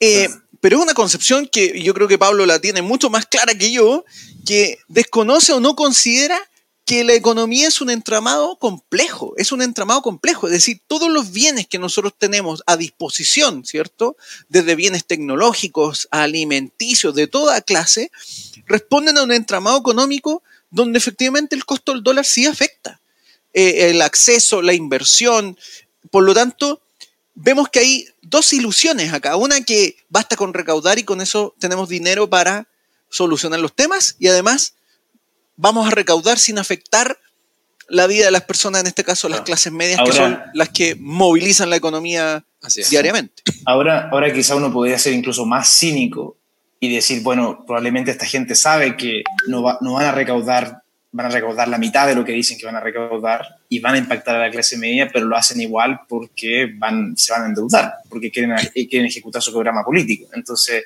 Eh, 0.00 0.28
pero 0.66 0.78
es 0.78 0.82
una 0.82 0.94
concepción 0.94 1.46
que 1.46 1.80
yo 1.80 1.94
creo 1.94 2.08
que 2.08 2.18
Pablo 2.18 2.44
la 2.44 2.58
tiene 2.58 2.82
mucho 2.82 3.08
más 3.08 3.24
clara 3.24 3.54
que 3.54 3.70
yo, 3.70 4.04
que 4.44 4.80
desconoce 4.88 5.52
o 5.52 5.60
no 5.60 5.76
considera 5.76 6.36
que 6.84 7.04
la 7.04 7.12
economía 7.12 7.68
es 7.68 7.80
un 7.80 7.88
entramado 7.88 8.58
complejo, 8.58 9.32
es 9.36 9.52
un 9.52 9.62
entramado 9.62 10.02
complejo, 10.02 10.48
es 10.48 10.52
decir, 10.52 10.80
todos 10.88 11.08
los 11.08 11.30
bienes 11.30 11.68
que 11.68 11.78
nosotros 11.78 12.14
tenemos 12.18 12.64
a 12.66 12.76
disposición, 12.76 13.64
¿cierto? 13.64 14.16
Desde 14.48 14.74
bienes 14.74 15.06
tecnológicos, 15.06 16.08
alimenticios, 16.10 17.14
de 17.14 17.28
toda 17.28 17.60
clase, 17.60 18.10
responden 18.66 19.18
a 19.18 19.22
un 19.22 19.30
entramado 19.30 19.78
económico 19.78 20.42
donde 20.70 20.98
efectivamente 20.98 21.54
el 21.54 21.64
costo 21.64 21.92
del 21.92 22.02
dólar 22.02 22.24
sí 22.24 22.44
afecta. 22.44 23.00
Eh, 23.54 23.90
el 23.90 24.02
acceso, 24.02 24.62
la 24.62 24.74
inversión. 24.74 25.56
Por 26.10 26.24
lo 26.24 26.34
tanto, 26.34 26.82
vemos 27.36 27.68
que 27.68 27.78
hay 27.78 28.08
dos 28.22 28.52
ilusiones 28.52 29.12
acá. 29.12 29.36
Una 29.36 29.60
que 29.60 29.96
basta 30.08 30.34
con 30.34 30.52
recaudar 30.52 30.98
y 30.98 31.04
con 31.04 31.20
eso 31.20 31.54
tenemos 31.60 31.88
dinero 31.88 32.28
para 32.28 32.66
solucionar 33.08 33.60
los 33.60 33.74
temas 33.74 34.16
y 34.18 34.26
además 34.26 34.74
vamos 35.54 35.86
a 35.86 35.90
recaudar 35.90 36.38
sin 36.38 36.58
afectar 36.58 37.18
la 37.88 38.08
vida 38.08 38.24
de 38.24 38.30
las 38.32 38.42
personas, 38.42 38.80
en 38.80 38.88
este 38.88 39.04
caso 39.04 39.28
las 39.28 39.42
clases 39.42 39.72
medias, 39.72 40.00
que 40.04 40.12
son 40.12 40.40
las 40.54 40.70
que 40.70 40.96
movilizan 40.98 41.70
la 41.70 41.76
economía 41.76 42.44
diariamente. 42.90 43.44
Ahora, 43.64 44.08
ahora 44.10 44.32
quizá 44.32 44.56
uno 44.56 44.72
podría 44.72 44.98
ser 44.98 45.12
incluso 45.12 45.46
más 45.46 45.68
cínico 45.78 46.36
y 46.80 46.92
decir, 46.92 47.22
bueno, 47.22 47.64
probablemente 47.64 48.10
esta 48.10 48.26
gente 48.26 48.56
sabe 48.56 48.96
que 48.96 49.22
no, 49.46 49.62
no 49.80 49.92
van 49.94 50.06
a 50.06 50.12
recaudar 50.12 50.82
van 51.16 51.26
a 51.26 51.28
recaudar 51.30 51.66
la 51.68 51.78
mitad 51.78 52.06
de 52.06 52.14
lo 52.14 52.24
que 52.24 52.32
dicen 52.32 52.58
que 52.58 52.66
van 52.66 52.76
a 52.76 52.80
recaudar 52.80 53.56
y 53.70 53.80
van 53.80 53.94
a 53.94 53.98
impactar 53.98 54.36
a 54.36 54.40
la 54.40 54.50
clase 54.50 54.76
media, 54.76 55.08
pero 55.10 55.24
lo 55.24 55.34
hacen 55.34 55.60
igual 55.60 56.00
porque 56.06 56.70
van, 56.76 57.16
se 57.16 57.32
van 57.32 57.44
a 57.44 57.46
endeudar, 57.46 57.94
porque 58.10 58.30
quieren, 58.30 58.54
quieren 58.72 59.06
ejecutar 59.06 59.40
su 59.40 59.50
programa 59.50 59.82
político. 59.82 60.28
Entonces, 60.34 60.84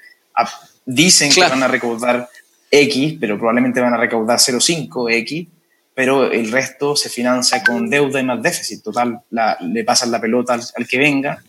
dicen 0.85 1.33
que 1.33 1.41
van 1.41 1.63
a 1.63 1.69
recaudar 1.69 2.29
X, 2.71 3.17
pero 3.19 3.37
probablemente 3.37 3.81
van 3.81 3.95
a 3.95 3.97
recaudar 3.97 4.39
0,5 4.39 5.13
X, 5.13 5.49
pero 5.95 6.31
el 6.31 6.53
resto 6.53 6.95
se 6.95 7.09
financia 7.09 7.63
con 7.65 7.91
deuda 7.91 8.21
y 8.21 8.25
más 8.25 8.41
déficit. 8.41 8.85
Total, 8.85 9.21
le 9.61 9.85
pasan 9.85 10.13
la 10.13 10.21
pelota 10.21 10.55
al 10.55 10.87
que 10.87 10.99
venga 10.99 11.43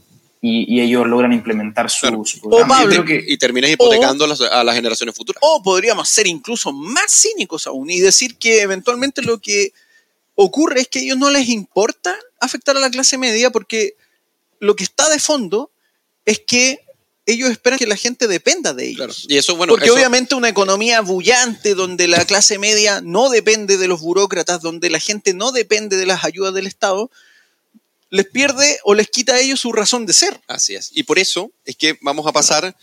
y, 0.44 0.82
ellos 0.82 1.06
logran 1.06 1.34
implementar 1.34 1.90
su, 1.92 2.08
programa. 2.42 2.84
y, 3.08 3.38
terminas 3.38 3.70
hipotecando 3.70 4.26
a 4.26 4.64
las 4.64 4.76
generaciones 4.76 5.16
futuras. 5.16 5.40
O 5.44 5.62
podríamos 5.62 6.10
ser 6.10 6.26
incluso 6.26 6.74
más 6.74 7.14
cínicos 7.22 7.68
aún 7.68 7.92
y 7.92 8.00
decir 8.00 8.38
que 8.38 8.62
eventualmente 8.62 9.22
lo 9.22 9.40
que 9.40 9.72
ocurre 10.34 10.82
es 10.82 10.88
que 10.88 11.00
a 11.00 11.02
ellos 11.04 11.18
no 11.18 11.30
les 11.30 11.48
importa 11.50 12.18
afectar 12.40 12.76
a 12.76 12.80
la 12.80 12.90
clase 12.90 13.20
media 13.20 13.52
porque 13.52 13.96
lo 14.60 14.76
que 14.76 14.84
está 14.84 15.10
de 15.10 15.20
fondo 15.20 15.70
es 16.26 16.40
que 16.40 16.80
ellos 17.28 17.52
esperan 17.52 17.78
que 17.78 17.86
la 17.86 17.96
gente 17.96 18.28
dependa 18.28 18.74
de 18.74 18.90
ellos. 18.90 19.26
Y 19.30 19.38
eso, 19.38 19.56
bueno, 19.56 19.74
Porque 19.74 19.92
obviamente 19.92 20.34
una 20.34 20.50
economía 20.50 21.02
bullante 21.02 21.76
donde 21.76 22.08
la 22.08 22.26
clase 22.26 22.58
media 22.58 23.00
no 23.02 23.30
depende 23.30 23.78
de 23.78 23.88
los 23.88 24.02
burócratas, 24.02 24.62
donde 24.62 24.90
la 24.90 25.00
gente 25.00 25.36
no 25.36 25.52
depende 25.52 25.98
de 25.98 26.08
las 26.08 26.24
ayudas 26.24 26.54
del 26.56 26.66
Estado, 26.66 27.12
les 28.12 28.28
pierde 28.28 28.80
o 28.84 28.94
les 28.94 29.10
quita 29.10 29.34
a 29.34 29.40
ellos 29.40 29.60
su 29.60 29.72
razón 29.72 30.06
de 30.06 30.14
ser. 30.14 30.40
Así 30.48 30.76
es. 30.76 30.92
Y 30.94 31.04
por 31.04 31.18
eso 31.18 31.52
es 31.66 31.76
que 31.76 31.98
vamos 32.02 32.28
a 32.28 32.32
pasar 32.32 32.76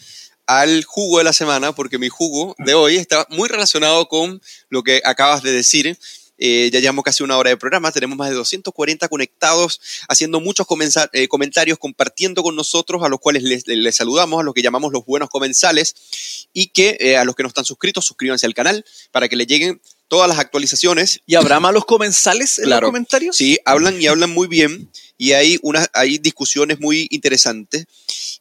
al 0.47 0.83
jugo 0.85 1.18
de 1.18 1.24
la 1.24 1.35
semana, 1.35 1.74
porque 1.74 1.99
mi 1.99 2.09
jugo 2.09 2.57
de 2.59 2.72
hoy 2.74 2.97
está 2.97 3.26
muy 3.29 3.49
relacionado 3.49 4.09
con 4.09 4.41
lo 4.70 4.83
que 4.83 5.03
acabas 5.05 5.43
de 5.43 5.53
decir. 5.53 5.99
Eh, 6.39 6.70
ya 6.72 6.81
llevamos 6.81 7.05
casi 7.05 7.22
una 7.22 7.37
hora 7.37 7.51
de 7.51 7.57
programa, 7.57 7.93
tenemos 7.93 8.16
más 8.16 8.31
de 8.31 8.37
240 8.37 9.09
conectados, 9.09 9.81
haciendo 10.09 10.41
muchos 10.41 10.66
eh, 11.12 11.29
comentarios, 11.29 11.79
compartiendo 11.79 12.43
con 12.43 12.57
nosotros, 12.57 13.03
a 13.03 13.09
los 13.09 13.20
cuales 13.20 13.43
les, 13.43 13.97
saludamos, 13.97 14.41
a 14.41 14.45
los 14.45 14.55
que 14.55 14.62
llamamos 14.62 14.93
los 14.93 15.05
buenos 15.05 15.29
comensales, 15.29 16.49
y 16.55 16.68
que 16.68 16.97
eh, 17.01 17.16
a 17.18 17.24
los 17.24 17.35
que 17.35 17.43
no 17.43 17.49
están 17.49 17.64
suscritos, 17.64 18.07
suscríbanse 18.07 18.47
al 18.47 18.55
canal 18.55 18.85
para 19.11 19.29
que 19.29 19.37
le 19.37 19.47
lleguen 19.47 19.83
todas 20.09 20.29
las 20.29 20.39
actualizaciones. 20.39 21.21
¿Y 21.27 21.37
habrá 21.37 21.61
malos 21.61 21.85
comensales 21.85 22.59
en 22.59 22.71
los 22.71 22.81
comentarios? 22.81 23.37
Sí, 23.37 23.59
hablan 23.65 24.01
y 24.01 24.07
hablan 24.07 24.31
muy 24.31 24.49
bien 24.49 24.91
y 25.19 25.33
hay, 25.33 25.59
una, 25.63 25.87
hay 25.93 26.19
discusiones 26.19 26.81
muy 26.81 27.09
interesantes. 27.11 27.87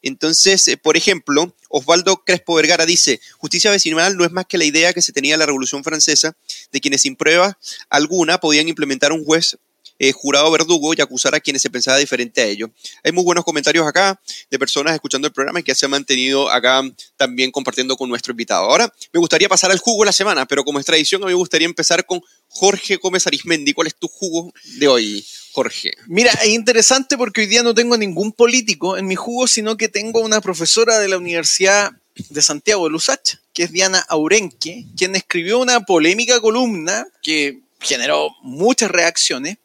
Entonces, 0.02 0.68
eh, 0.68 0.78
por 0.78 0.96
ejemplo, 0.96 1.54
Osvaldo 1.70 2.24
Crespo 2.24 2.56
Vergara 2.56 2.86
dice, 2.86 3.20
justicia 3.38 3.72
vecinal 3.72 4.16
no 4.16 4.24
es 4.24 4.32
más 4.32 4.46
que 4.46 4.58
la 4.58 4.66
idea 4.66 4.94
que 4.94 5.02
se 5.02 5.12
tenía 5.12 5.34
en 5.34 5.40
la 5.40 5.46
Revolución 5.46 5.84
Francesa 5.84 6.36
de 6.72 6.80
quienes 6.80 7.02
sin 7.02 7.16
prueba 7.16 7.58
alguna 7.90 8.40
podían 8.40 8.68
implementar 8.68 9.12
un 9.12 9.26
juez 9.26 9.58
eh, 10.00 10.12
jurado 10.12 10.50
verdugo 10.52 10.94
y 10.94 11.02
acusar 11.02 11.36
a 11.36 11.40
quienes 11.40 11.62
se 11.62 11.70
pensaba 11.70 11.98
diferente 11.98 12.42
a 12.42 12.46
ellos. 12.46 12.70
Hay 13.04 13.12
muy 13.12 13.24
buenos 13.24 13.44
comentarios 13.44 13.86
acá 13.88 14.20
de 14.50 14.60
personas 14.60 14.94
escuchando 14.94 15.28
el 15.28 15.34
programa 15.34 15.60
y 15.60 15.64
que 15.64 15.76
se 15.76 15.86
han 15.86 15.92
mantenido 15.92 16.50
acá 16.50 16.82
también 17.16 17.52
compartiendo 17.52 17.98
con 17.98 18.10
nuestro 18.10 18.32
invitado. 18.32 18.66
Ahora 18.66 18.92
me 19.12 19.20
gustaría 19.20 19.50
pasar 19.50 19.72
al 19.72 19.80
jugo 19.80 20.04
de 20.04 20.08
la 20.08 20.14
semana, 20.14 20.46
pero 20.46 20.64
como 20.64 20.80
es 20.80 20.86
tradición, 20.86 21.24
a 21.24 21.26
mí 21.26 21.32
me 21.32 21.38
gustaría 21.38 21.66
empezar 21.66 22.06
con 22.06 22.22
Jorge 22.48 22.98
Gómez 22.98 23.28
Arismendi. 23.28 23.74
¿Cuál 23.74 23.88
es 23.88 23.96
tu 23.96 24.08
jugo 24.08 24.54
de 24.78 24.88
hoy, 24.88 25.26
Jorge? 25.52 25.92
Mira, 26.08 26.32
es 26.44 26.50
interesante 26.50 27.18
porque 27.18 27.42
hoy 27.42 27.48
día 27.48 27.64
no 27.64 27.74
tengo 27.74 27.98
ningún 27.98 28.32
político 28.32 28.98
en 28.98 29.08
mi 29.08 29.16
jugo, 29.16 29.48
sino 29.48 29.78
que 29.78 29.90
tengo 29.90 30.22
una 30.22 30.42
profesora 30.42 31.00
de 31.00 31.08
la 31.08 31.18
Universidad 31.18 31.92
de 32.30 32.42
Santiago 32.42 32.86
de 32.86 32.92
Lusach, 32.92 33.36
que 33.54 33.64
es 33.64 33.72
Diana 33.72 34.00
Aurenque, 34.10 34.86
quien 34.98 35.16
escribió 35.16 35.60
una 35.60 35.82
polémica 35.86 36.40
columna 36.42 37.08
que 37.22 37.62
generó 37.80 38.32
muchas 38.42 38.90
reacciones 38.90 39.58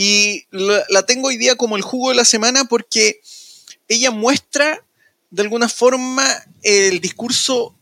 y 0.00 0.46
la, 0.52 1.02
tengo 1.06 1.26
hoy 1.26 1.38
día 1.38 1.56
como 1.56 1.76
el 1.76 1.82
jugo 1.82 2.10
de 2.10 2.14
la 2.14 2.24
semana 2.24 2.66
porque 2.66 3.20
ella 3.88 4.12
muestra 4.12 4.86
de 5.30 5.42
alguna 5.42 5.68
forma 5.68 6.24
el 6.62 7.00
discurso 7.00 7.74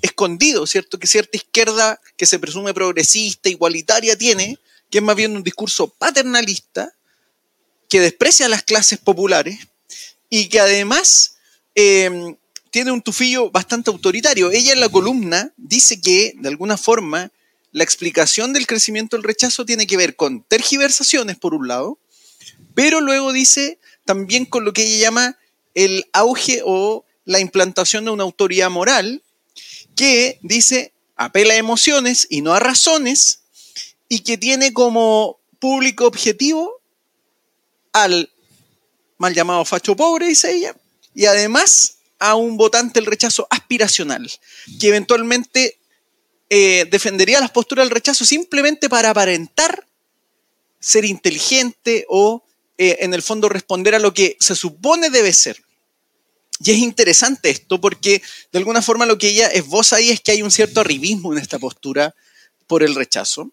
escondido, 0.00 0.64
¿cierto? 0.68 1.00
Que 1.00 1.08
cierta 1.08 1.36
izquierda 1.36 2.00
que 2.16 2.24
se 2.24 2.38
presume 2.38 2.72
progresista, 2.72 3.48
igualitaria 3.48 4.16
tiene, 4.16 4.60
que 4.90 4.98
es 4.98 5.04
más 5.04 5.16
bien 5.16 5.34
un 5.34 5.42
discurso 5.42 5.88
paternalista, 5.88 6.94
que 7.88 7.98
desprecia 7.98 8.46
a 8.46 8.48
las 8.48 8.62
clases 8.62 9.00
populares 9.00 9.58
y 10.30 10.48
que 10.48 10.60
además 10.60 11.34
em, 11.74 12.36
tiene 12.70 12.92
un 12.92 13.02
tufillo 13.02 13.50
bastante 13.50 13.90
autoritario. 13.90 14.52
Ella 14.52 14.72
en 14.72 14.78
la 14.78 14.88
columna 14.88 15.52
dice 15.56 16.00
que, 16.00 16.32
de 16.36 16.48
alguna 16.48 16.76
forma, 16.76 17.32
la 17.76 17.84
explicación 17.84 18.54
del 18.54 18.66
crecimiento 18.66 19.18
del 19.18 19.22
rechazo 19.22 19.66
tiene 19.66 19.86
que 19.86 19.98
ver 19.98 20.16
con 20.16 20.42
tergiversaciones, 20.42 21.36
por 21.36 21.52
un 21.52 21.68
lado, 21.68 21.98
pero 22.74 23.02
luego 23.02 23.34
dice 23.34 23.78
también 24.06 24.46
con 24.46 24.64
lo 24.64 24.72
que 24.72 24.82
ella 24.82 24.96
llama 24.96 25.38
el 25.74 26.06
auge 26.14 26.62
o 26.64 27.04
la 27.26 27.38
implantación 27.38 28.06
de 28.06 28.12
una 28.12 28.22
autoridad 28.22 28.70
moral 28.70 29.22
que 29.94 30.38
dice 30.40 30.94
apela 31.16 31.52
a 31.52 31.58
emociones 31.58 32.26
y 32.30 32.40
no 32.40 32.54
a 32.54 32.60
razones 32.60 33.40
y 34.08 34.20
que 34.20 34.38
tiene 34.38 34.72
como 34.72 35.38
público 35.58 36.06
objetivo 36.06 36.80
al 37.92 38.32
mal 39.18 39.34
llamado 39.34 39.66
facho 39.66 39.94
pobre, 39.94 40.28
dice 40.28 40.50
ella, 40.50 40.74
y 41.14 41.26
además 41.26 41.98
a 42.20 42.36
un 42.36 42.56
votante 42.56 43.00
el 43.00 43.06
rechazo 43.06 43.46
aspiracional, 43.50 44.32
que 44.80 44.88
eventualmente 44.88 45.78
eh, 46.50 46.86
defendería 46.90 47.40
las 47.40 47.50
posturas 47.50 47.84
del 47.84 47.94
rechazo 47.94 48.24
simplemente 48.24 48.88
para 48.88 49.10
aparentar 49.10 49.86
ser 50.78 51.04
inteligente 51.04 52.06
o 52.08 52.44
eh, 52.78 52.98
en 53.00 53.14
el 53.14 53.22
fondo 53.22 53.48
responder 53.48 53.94
a 53.94 53.98
lo 53.98 54.14
que 54.14 54.36
se 54.40 54.54
supone 54.54 55.10
debe 55.10 55.32
ser. 55.32 55.62
Y 56.64 56.70
es 56.70 56.78
interesante 56.78 57.50
esto 57.50 57.80
porque 57.80 58.22
de 58.52 58.58
alguna 58.58 58.80
forma 58.80 59.06
lo 59.06 59.18
que 59.18 59.28
ella 59.28 59.48
esboza 59.48 59.96
ahí 59.96 60.10
es 60.10 60.20
que 60.20 60.32
hay 60.32 60.42
un 60.42 60.50
cierto 60.50 60.80
arribismo 60.80 61.32
en 61.32 61.38
esta 61.38 61.58
postura 61.58 62.14
por 62.66 62.82
el 62.82 62.94
rechazo. 62.94 63.50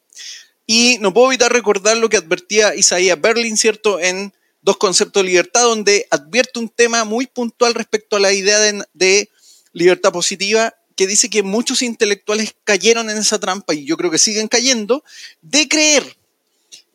Y 0.66 0.98
no 1.00 1.14
puedo 1.14 1.28
evitar 1.28 1.52
recordar 1.52 1.98
lo 1.98 2.08
que 2.08 2.18
advertía 2.18 2.76
Isaías 2.76 3.20
Berlin, 3.20 3.58
¿cierto? 3.58 4.00
En 4.00 4.34
Dos 4.64 4.78
conceptos 4.78 5.22
de 5.22 5.28
libertad, 5.28 5.64
donde 5.64 6.08
advierte 6.10 6.58
un 6.58 6.70
tema 6.70 7.04
muy 7.04 7.28
puntual 7.28 7.74
respecto 7.74 8.16
a 8.16 8.22
la 8.22 8.32
idea 8.32 8.60
de 8.94 9.30
libertad 9.74 10.14
positiva 10.14 10.74
que 10.96 11.08
dice 11.08 11.30
que 11.30 11.44
muchos 11.44 11.82
intelectuales 11.82 12.56
cayeron 12.64 13.10
en 13.10 13.18
esa 13.18 13.40
trampa, 13.40 13.74
y 13.74 13.86
yo 13.86 13.98
creo 13.98 14.12
que 14.12 14.18
siguen 14.18 14.48
cayendo, 14.48 15.04
de 15.42 15.68
creer 15.68 16.18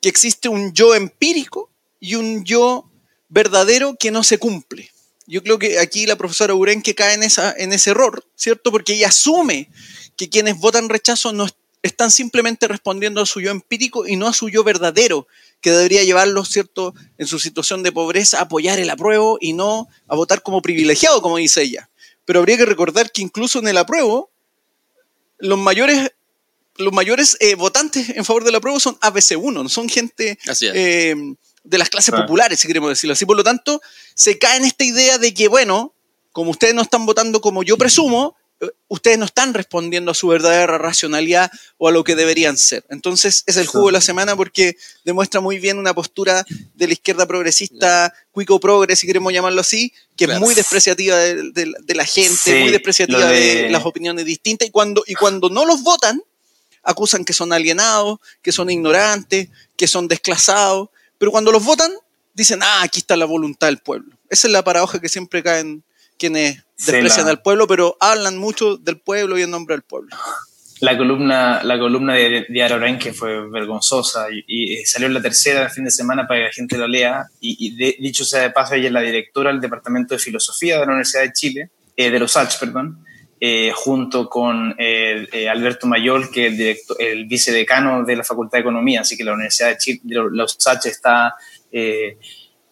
que 0.00 0.08
existe 0.08 0.48
un 0.48 0.72
yo 0.72 0.94
empírico 0.94 1.70
y 2.00 2.14
un 2.14 2.44
yo 2.44 2.88
verdadero 3.28 3.96
que 3.96 4.10
no 4.10 4.22
se 4.22 4.38
cumple. 4.38 4.90
Yo 5.26 5.42
creo 5.42 5.58
que 5.58 5.78
aquí 5.78 6.06
la 6.06 6.16
profesora 6.16 6.54
Urenque 6.54 6.94
cae 6.94 7.14
en, 7.14 7.22
esa, 7.22 7.52
en 7.56 7.72
ese 7.72 7.90
error, 7.90 8.24
¿cierto? 8.34 8.70
Porque 8.70 8.94
ella 8.94 9.08
asume 9.08 9.68
que 10.16 10.30
quienes 10.30 10.56
votan 10.56 10.88
rechazo 10.88 11.32
no 11.32 11.46
están 11.82 12.10
simplemente 12.10 12.66
respondiendo 12.66 13.20
a 13.20 13.26
su 13.26 13.40
yo 13.40 13.50
empírico 13.50 14.06
y 14.06 14.16
no 14.16 14.26
a 14.26 14.32
su 14.32 14.48
yo 14.48 14.64
verdadero, 14.64 15.28
que 15.60 15.70
debería 15.70 16.02
llevarlo, 16.02 16.44
¿cierto?, 16.44 16.94
en 17.18 17.26
su 17.26 17.38
situación 17.38 17.82
de 17.82 17.92
pobreza 17.92 18.38
a 18.38 18.42
apoyar 18.42 18.78
el 18.78 18.90
apruebo 18.90 19.38
y 19.40 19.52
no 19.52 19.88
a 20.06 20.16
votar 20.16 20.42
como 20.42 20.62
privilegiado, 20.62 21.20
como 21.20 21.36
dice 21.36 21.62
ella 21.62 21.87
pero 22.28 22.40
habría 22.40 22.58
que 22.58 22.66
recordar 22.66 23.10
que 23.10 23.22
incluso 23.22 23.58
en 23.58 23.68
el 23.68 23.78
apruebo, 23.78 24.30
los 25.38 25.58
mayores, 25.58 26.12
los 26.76 26.92
mayores 26.92 27.38
eh, 27.40 27.54
votantes 27.54 28.10
en 28.10 28.22
favor 28.22 28.44
del 28.44 28.54
apruebo 28.54 28.78
son 28.78 28.96
ABC1, 29.00 29.50
no 29.50 29.68
son 29.70 29.88
gente 29.88 30.38
eh, 30.60 31.16
de 31.64 31.78
las 31.78 31.88
clases 31.88 32.14
populares, 32.14 32.60
si 32.60 32.68
queremos 32.68 32.90
decirlo 32.90 33.14
así. 33.14 33.24
Por 33.24 33.38
lo 33.38 33.42
tanto, 33.42 33.80
se 34.14 34.38
cae 34.38 34.58
en 34.58 34.66
esta 34.66 34.84
idea 34.84 35.16
de 35.16 35.32
que, 35.32 35.48
bueno, 35.48 35.94
como 36.30 36.50
ustedes 36.50 36.74
no 36.74 36.82
están 36.82 37.06
votando 37.06 37.40
como 37.40 37.62
yo 37.62 37.78
presumo, 37.78 38.36
ustedes 38.88 39.18
no 39.18 39.24
están 39.24 39.54
respondiendo 39.54 40.10
a 40.10 40.14
su 40.14 40.28
verdadera 40.28 40.78
racionalidad 40.78 41.50
o 41.76 41.88
a 41.88 41.92
lo 41.92 42.02
que 42.04 42.16
deberían 42.16 42.56
ser. 42.56 42.84
Entonces 42.90 43.44
es 43.46 43.56
el 43.56 43.66
juego 43.66 43.86
de 43.88 43.92
la 43.92 44.00
semana 44.00 44.34
porque 44.36 44.76
demuestra 45.04 45.40
muy 45.40 45.58
bien 45.58 45.78
una 45.78 45.94
postura 45.94 46.44
de 46.74 46.86
la 46.86 46.92
izquierda 46.92 47.26
progresista, 47.26 48.12
cuico 48.32 48.58
progres, 48.58 48.98
si 48.98 49.06
queremos 49.06 49.32
llamarlo 49.32 49.60
así, 49.60 49.92
que 50.16 50.24
es 50.24 50.40
muy 50.40 50.54
despreciativa 50.54 51.16
de, 51.16 51.94
la 51.94 52.04
gente, 52.04 52.60
muy 52.60 52.70
despreciativa 52.70 53.26
de... 53.26 53.68
las 53.70 53.84
opiniones 53.84 54.24
distintas 54.24 54.68
y 54.68 54.70
cuando, 54.70 55.04
y 55.06 55.14
cuando 55.14 55.48
no 55.50 55.64
los 55.64 55.82
votan, 55.82 56.20
acusan 56.82 57.24
que 57.24 57.32
son 57.32 57.52
alienados, 57.52 58.18
que 58.42 58.52
son 58.52 58.70
ignorantes, 58.70 59.48
que 59.76 59.86
son 59.86 60.08
desclasados, 60.08 60.88
pero 61.18 61.30
cuando 61.30 61.52
los 61.52 61.64
votan, 61.64 61.92
dicen, 62.34 62.60
ah, 62.62 62.82
aquí 62.82 63.00
está 63.00 63.16
la 63.16 63.24
voluntad 63.24 63.66
del 63.66 63.78
pueblo. 63.78 64.16
Esa 64.30 64.46
es 64.46 64.52
la 64.52 64.62
paradoja 64.62 65.00
que 65.00 65.08
siempre 65.08 65.42
caen 65.42 65.82
quienes 66.18 66.64
desprecian 66.76 67.28
al 67.28 67.42
pueblo, 67.42 67.66
pero 67.66 67.96
hablan 68.00 68.38
mucho 68.38 68.76
del 68.76 68.98
pueblo 68.98 69.38
y 69.38 69.42
en 69.42 69.50
nombre 69.50 69.74
del 69.74 69.82
pueblo. 69.82 70.16
La 70.80 70.96
columna, 70.96 71.62
la 71.64 71.78
columna 71.78 72.14
de 72.14 72.46
Diario 72.48 72.78
que 73.00 73.12
fue 73.12 73.50
vergonzosa 73.50 74.26
y, 74.30 74.76
salió 74.84 75.08
en 75.08 75.14
la 75.14 75.22
tercera 75.22 75.64
el 75.64 75.70
fin 75.70 75.84
de 75.84 75.90
semana 75.90 76.28
para 76.28 76.40
que 76.40 76.46
la 76.46 76.52
gente 76.52 76.78
lo 76.78 76.86
lea. 76.86 77.26
Y, 77.40 77.74
dicho 78.00 78.24
sea 78.24 78.42
de 78.42 78.50
paso, 78.50 78.74
ella 78.74 78.86
es 78.86 78.92
la 78.92 79.00
directora 79.00 79.50
del 79.50 79.60
Departamento 79.60 80.14
de 80.14 80.20
Filosofía 80.20 80.78
de 80.78 80.86
la 80.86 80.92
Universidad 80.92 81.22
de 81.22 81.32
Chile, 81.32 81.70
eh, 81.96 82.10
de 82.10 82.18
los 82.20 82.36
H, 82.36 82.58
perdón, 82.60 83.04
eh, 83.40 83.72
junto 83.74 84.28
con 84.28 84.76
eh, 84.78 85.48
Alberto 85.50 85.88
Mayol, 85.88 86.30
que 86.30 86.46
es 86.46 86.60
el, 86.60 86.76
el 87.00 87.26
vicedecano 87.26 88.04
de 88.04 88.14
la 88.14 88.22
Facultad 88.22 88.58
de 88.58 88.62
Economía. 88.62 89.00
Así 89.00 89.16
que 89.16 89.24
la 89.24 89.32
Universidad 89.32 89.70
de 89.70 89.78
Chile, 89.78 90.00
de 90.04 90.14
los 90.30 90.64
H 90.64 90.88
está 90.88 91.34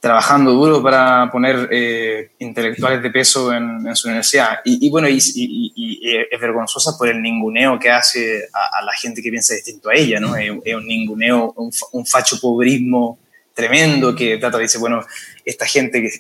trabajando 0.07 0.53
duro 0.53 0.81
para 0.81 1.29
poner 1.33 1.69
eh, 1.73 2.31
intelectuales 2.39 3.03
de 3.03 3.11
peso 3.11 3.53
en, 3.53 3.97
su 3.97 4.07
universidad. 4.07 4.61
Y, 4.65 4.89
bueno, 4.89 5.09
y, 5.09 5.17
es 5.19 6.41
vergonzosa 6.41 6.97
por 6.97 7.09
el 7.09 7.21
ninguneo 7.21 7.77
que 7.77 7.91
hace 7.91 8.45
a, 8.53 8.85
la 8.85 8.93
gente 8.93 9.21
que 9.21 9.31
piensa 9.31 9.55
distinto 9.55 9.89
a 9.89 9.95
ella, 9.95 10.21
¿no? 10.21 10.37
Es, 10.37 10.51
un 10.51 10.87
ninguneo, 10.87 11.53
un, 11.57 12.07
facho 12.07 12.39
pobrismo 12.41 13.19
tremendo 13.53 14.15
que 14.15 14.39
trata 14.39 14.59
de 14.59 14.65
decir, 14.65 14.79
bueno, 14.79 15.05
esta 15.45 15.67
gente 15.67 16.01
que 16.01 16.11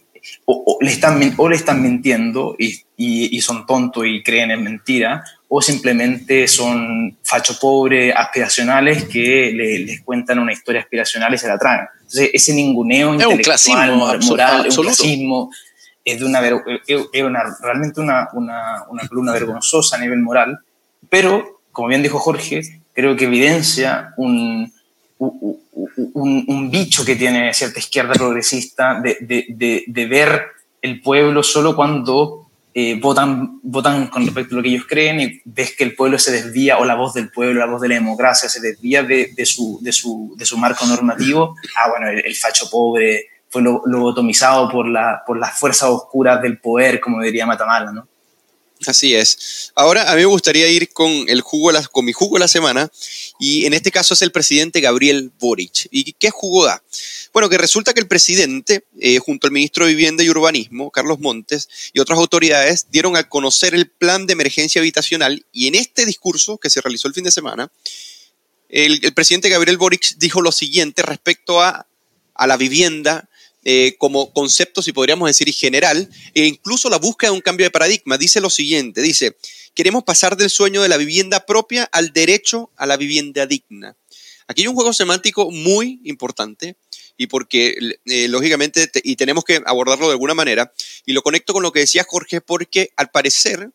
o, 0.46 0.78
le, 0.80 0.90
están, 0.90 1.20
o 1.36 1.48
le 1.48 1.54
están 1.54 1.80
mintiendo 1.80 2.56
y, 2.58 3.40
son 3.40 3.66
tontos 3.66 4.04
y 4.04 4.20
creen 4.24 4.50
en 4.50 4.64
mentira, 4.64 5.22
o 5.48 5.62
simplemente 5.62 6.48
son 6.48 7.16
facho 7.22 7.58
pobres 7.60 8.12
aspiracionales 8.16 9.04
que 9.04 9.52
les 9.52 10.00
cuentan 10.02 10.38
una 10.38 10.52
historia 10.52 10.80
aspiracional 10.80 11.34
y 11.34 11.38
se 11.38 11.48
la 11.48 11.58
traen. 11.58 11.86
Entonces, 11.94 12.30
ese 12.32 12.54
ninguneo 12.54 13.14
es 13.14 13.22
intelectual, 13.22 13.90
un 13.92 13.98
moral, 14.26 14.66
es 14.66 14.76
un 14.76 14.84
clasismo, 14.84 15.50
es, 16.04 16.18
de 16.18 16.24
una, 16.24 16.40
es 16.86 17.22
una, 17.22 17.42
realmente 17.60 18.00
una, 18.00 18.28
una, 18.32 18.84
una 18.88 19.08
columna 19.08 19.32
vergonzosa 19.32 19.96
a 19.96 20.00
nivel 20.00 20.20
moral, 20.20 20.58
pero, 21.08 21.60
como 21.72 21.88
bien 21.88 22.02
dijo 22.02 22.18
Jorge, 22.18 22.62
creo 22.92 23.16
que 23.16 23.26
evidencia 23.26 24.14
un, 24.16 24.72
un, 25.18 26.44
un, 26.48 26.70
bicho 26.70 27.04
que 27.04 27.16
tiene 27.16 27.52
cierta 27.54 27.78
izquierda 27.78 28.14
progresista 28.14 29.00
de, 29.00 29.18
de, 29.20 29.84
de, 29.86 30.06
ver 30.06 30.46
el 30.82 31.00
pueblo 31.00 31.42
solo 31.42 31.76
cuando 31.76 32.45
eh, 32.78 32.94
votan, 33.00 33.58
votan 33.62 34.08
con 34.08 34.26
respecto 34.26 34.54
a 34.54 34.56
lo 34.58 34.62
que 34.62 34.68
ellos 34.68 34.84
creen 34.86 35.18
y 35.18 35.40
ves 35.46 35.74
que 35.74 35.82
el 35.82 35.94
pueblo 35.94 36.18
se 36.18 36.30
desvía, 36.30 36.76
o 36.76 36.84
la 36.84 36.94
voz 36.94 37.14
del 37.14 37.30
pueblo, 37.30 37.58
la 37.58 37.72
voz 37.72 37.80
de 37.80 37.88
la 37.88 37.94
democracia 37.94 38.50
se 38.50 38.60
desvía 38.60 39.02
de, 39.02 39.32
de 39.34 39.46
su, 39.46 39.78
de, 39.80 39.92
su, 39.92 40.34
de 40.36 40.44
su 40.44 40.58
marco 40.58 40.84
normativo. 40.84 41.56
Ah, 41.74 41.88
bueno, 41.88 42.10
el, 42.10 42.36
facho 42.36 42.68
pobre 42.68 43.28
fue 43.48 43.62
lo, 43.62 43.80
lobotomizado 43.86 44.68
por, 44.68 44.86
la, 44.86 45.22
por 45.26 45.38
las 45.38 45.58
fuerzas 45.58 45.88
oscuras 45.88 46.42
del 46.42 46.58
poder, 46.58 47.00
como 47.00 47.22
diría 47.22 47.46
Matamala, 47.46 47.92
¿no? 47.92 48.06
Así 48.86 49.14
es. 49.14 49.72
Ahora 49.74 50.10
a 50.10 50.14
mí 50.14 50.20
me 50.20 50.26
gustaría 50.26 50.68
ir 50.68 50.90
con 50.92 51.10
el 51.28 51.40
jugo, 51.40 51.70
con 51.90 52.04
mi 52.04 52.12
jugo 52.12 52.36
de 52.36 52.40
la 52.40 52.48
semana 52.48 52.90
y 53.38 53.64
en 53.64 53.72
este 53.72 53.90
caso 53.90 54.12
es 54.12 54.20
el 54.20 54.32
presidente 54.32 54.82
Gabriel 54.82 55.32
Boric. 55.38 55.88
¿Y 55.90 56.12
qué 56.12 56.30
jugo 56.30 56.66
da? 56.66 56.82
Bueno, 57.36 57.50
que 57.50 57.58
resulta 57.58 57.92
que 57.92 58.00
el 58.00 58.08
presidente, 58.08 58.86
eh, 58.98 59.18
junto 59.18 59.46
al 59.46 59.52
ministro 59.52 59.84
de 59.84 59.94
Vivienda 59.94 60.24
y 60.24 60.30
Urbanismo, 60.30 60.90
Carlos 60.90 61.18
Montes, 61.20 61.68
y 61.92 62.00
otras 62.00 62.18
autoridades, 62.18 62.86
dieron 62.90 63.14
a 63.14 63.28
conocer 63.28 63.74
el 63.74 63.90
plan 63.90 64.26
de 64.26 64.32
emergencia 64.32 64.80
habitacional 64.80 65.44
y 65.52 65.66
en 65.66 65.74
este 65.74 66.06
discurso 66.06 66.56
que 66.56 66.70
se 66.70 66.80
realizó 66.80 67.08
el 67.08 67.12
fin 67.12 67.24
de 67.24 67.30
semana, 67.30 67.70
el, 68.70 69.12
presidente 69.12 69.50
Gabriel 69.50 69.76
Boric 69.76 70.16
dijo 70.16 70.40
lo 70.40 70.50
siguiente 70.50 71.02
respecto 71.02 71.60
a, 71.60 71.86
a 72.32 72.46
la 72.46 72.56
vivienda 72.56 73.28
eh, 73.64 73.96
como 73.98 74.32
concepto, 74.32 74.80
si 74.80 74.92
podríamos 74.92 75.28
decir, 75.28 75.52
general, 75.52 76.08
e 76.32 76.46
incluso 76.46 76.88
la 76.88 76.96
búsqueda 76.96 77.32
de 77.32 77.36
un 77.36 77.42
cambio 77.42 77.66
de 77.66 77.70
paradigma. 77.70 78.16
Dice 78.16 78.40
lo 78.40 78.48
siguiente, 78.48 79.02
dice, 79.02 79.36
queremos 79.74 80.04
pasar 80.04 80.38
del 80.38 80.48
sueño 80.48 80.80
de 80.80 80.88
la 80.88 80.96
vivienda 80.96 81.44
propia 81.44 81.84
al 81.92 82.14
derecho 82.14 82.70
a 82.76 82.86
la 82.86 82.96
vivienda 82.96 83.44
digna. 83.44 83.94
Aquí 84.48 84.62
hay 84.62 84.68
un 84.68 84.74
juego 84.74 84.94
semántico 84.94 85.50
muy 85.50 86.00
importante 86.04 86.76
y 87.16 87.26
porque, 87.26 87.76
eh, 88.06 88.28
lógicamente, 88.28 88.90
y 89.02 89.16
tenemos 89.16 89.44
que 89.44 89.62
abordarlo 89.66 90.06
de 90.06 90.12
alguna 90.12 90.34
manera, 90.34 90.72
y 91.04 91.12
lo 91.12 91.22
conecto 91.22 91.52
con 91.52 91.62
lo 91.62 91.72
que 91.72 91.80
decía 91.80 92.04
Jorge, 92.08 92.40
porque 92.40 92.90
al 92.96 93.10
parecer 93.10 93.70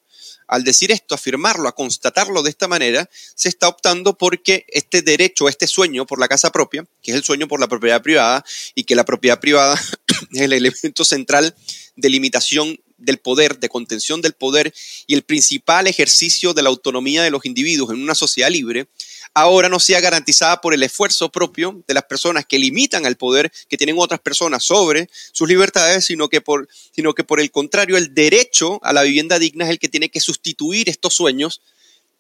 al 0.52 0.66
decir 0.66 0.92
esto, 0.92 1.16
afirmarlo, 1.16 1.70
a 1.70 1.76
constatarlo 1.76 2.44
de 2.44 2.50
esta 2.50 2.68
manera, 2.68 3.10
se 3.36 3.48
está 3.48 3.70
optando 3.70 4.18
porque 4.18 4.66
este 4.68 5.02
derecho, 5.02 5.48
este 5.48 5.66
sueño 5.66 6.06
por 6.06 6.20
la 6.20 6.28
casa 6.28 6.52
propia, 6.52 6.86
que 7.02 7.12
es 7.12 7.18
el 7.18 7.24
sueño 7.24 7.48
por 7.48 7.62
la 7.62 7.70
propiedad 7.70 8.02
privada, 8.02 8.44
y 8.76 8.84
que 8.84 8.96
la 8.96 9.06
propiedad 9.06 9.39
privada 9.39 9.82
es 10.34 10.42
el 10.42 10.52
elemento 10.52 11.06
central 11.06 11.56
de 11.96 12.10
limitación 12.10 12.78
del 12.98 13.18
poder, 13.18 13.60
de 13.60 13.70
contención 13.70 14.22
del 14.22 14.34
poder 14.34 14.74
y 15.08 15.14
el 15.14 15.24
principal 15.24 15.88
ejercicio 15.88 16.54
de 16.54 16.64
la 16.64 16.70
autonomía 16.70 17.24
de 17.24 17.32
los 17.32 17.46
individuos 17.46 17.92
en 17.92 18.04
una 18.04 18.14
sociedad 18.14 18.50
libre, 18.50 18.88
ahora 19.34 19.70
no 19.70 19.80
sea 19.80 20.00
garantizada 20.02 20.62
por 20.62 20.74
el 20.74 20.84
esfuerzo 20.84 21.32
propio 21.32 21.84
de 21.88 21.94
las 21.94 22.04
personas 22.04 22.46
que 22.46 22.60
limitan 22.60 23.06
al 23.06 23.16
poder 23.16 23.52
que 23.70 23.78
tienen 23.78 23.96
otras 23.98 24.20
personas 24.20 24.64
sobre 24.64 25.10
sus 25.32 25.48
libertades, 25.48 26.06
sino 26.06 26.30
que 26.30 26.42
por, 26.42 26.68
sino 26.94 27.14
que 27.14 27.24
por 27.24 27.40
el 27.40 27.52
contrario, 27.52 27.98
el 27.98 28.14
derecho 28.14 28.80
a 28.84 28.94
la 28.94 29.04
vivienda 29.04 29.40
digna 29.40 29.66
es 29.66 29.72
el 29.72 29.80
que 29.80 29.90
tiene 29.90 30.10
que 30.10 30.20
sustituir 30.20 30.90
estos 30.90 31.14
sueños 31.14 31.62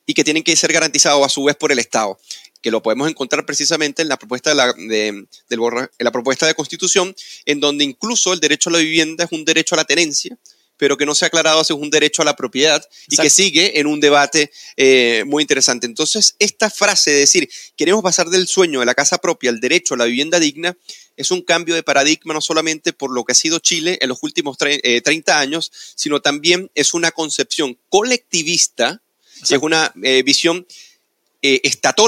y 0.05 0.13
que 0.13 0.23
tienen 0.23 0.43
que 0.43 0.55
ser 0.55 0.73
garantizados 0.73 1.25
a 1.25 1.29
su 1.29 1.43
vez 1.43 1.55
por 1.55 1.71
el 1.71 1.79
Estado 1.79 2.17
que 2.61 2.71
lo 2.71 2.81
podemos 2.83 3.09
encontrar 3.09 3.45
precisamente 3.45 4.01
en 4.01 4.07
la 4.07 4.17
propuesta 4.17 4.51
de 4.51 4.55
la, 4.55 5.89
la 5.97 6.11
propuesta 6.11 6.45
de 6.45 6.53
constitución, 6.53 7.15
en 7.45 7.59
donde 7.59 7.83
incluso 7.83 8.33
el 8.33 8.39
derecho 8.39 8.69
a 8.69 8.73
la 8.73 8.79
vivienda 8.79 9.23
es 9.23 9.31
un 9.31 9.43
derecho 9.43 9.75
a 9.75 9.77
la 9.77 9.85
tenencia, 9.85 10.37
pero 10.81 10.97
que 10.97 11.05
no 11.05 11.13
se 11.13 11.25
ha 11.25 11.27
aclarado 11.27 11.63
si 11.63 11.73
es 11.73 11.79
un 11.79 11.91
derecho 11.91 12.23
a 12.23 12.25
la 12.25 12.35
propiedad 12.35 12.83
y 13.07 13.15
que 13.15 13.29
sigue 13.29 13.79
en 13.79 13.85
un 13.85 13.99
debate 13.99 14.51
eh, 14.77 15.23
muy 15.27 15.43
interesante. 15.43 15.85
Entonces, 15.85 16.35
esta 16.39 16.71
frase 16.71 17.11
de 17.11 17.17
decir, 17.19 17.47
queremos 17.75 18.01
pasar 18.01 18.31
del 18.31 18.47
sueño 18.47 18.79
de 18.79 18.87
la 18.87 18.95
casa 18.95 19.19
propia 19.19 19.51
al 19.51 19.59
derecho 19.59 19.93
a 19.93 19.97
la 19.97 20.05
vivienda 20.05 20.39
digna, 20.39 20.75
es 21.17 21.29
un 21.29 21.43
cambio 21.43 21.75
de 21.75 21.83
paradigma 21.83 22.33
no 22.33 22.41
solamente 22.41 22.93
por 22.93 23.11
lo 23.11 23.23
que 23.23 23.33
ha 23.33 23.35
sido 23.35 23.59
Chile 23.59 23.99
en 24.01 24.09
los 24.09 24.23
últimos 24.23 24.57
30 24.57 24.81
eh, 24.83 25.23
años, 25.35 25.71
sino 25.93 26.19
también 26.19 26.71
es 26.73 26.95
una 26.95 27.11
concepción 27.11 27.77
colectivista, 27.87 29.03
es 29.43 29.59
una 29.61 29.93
eh, 30.01 30.23
visión 30.23 30.65
eh, 31.41 31.61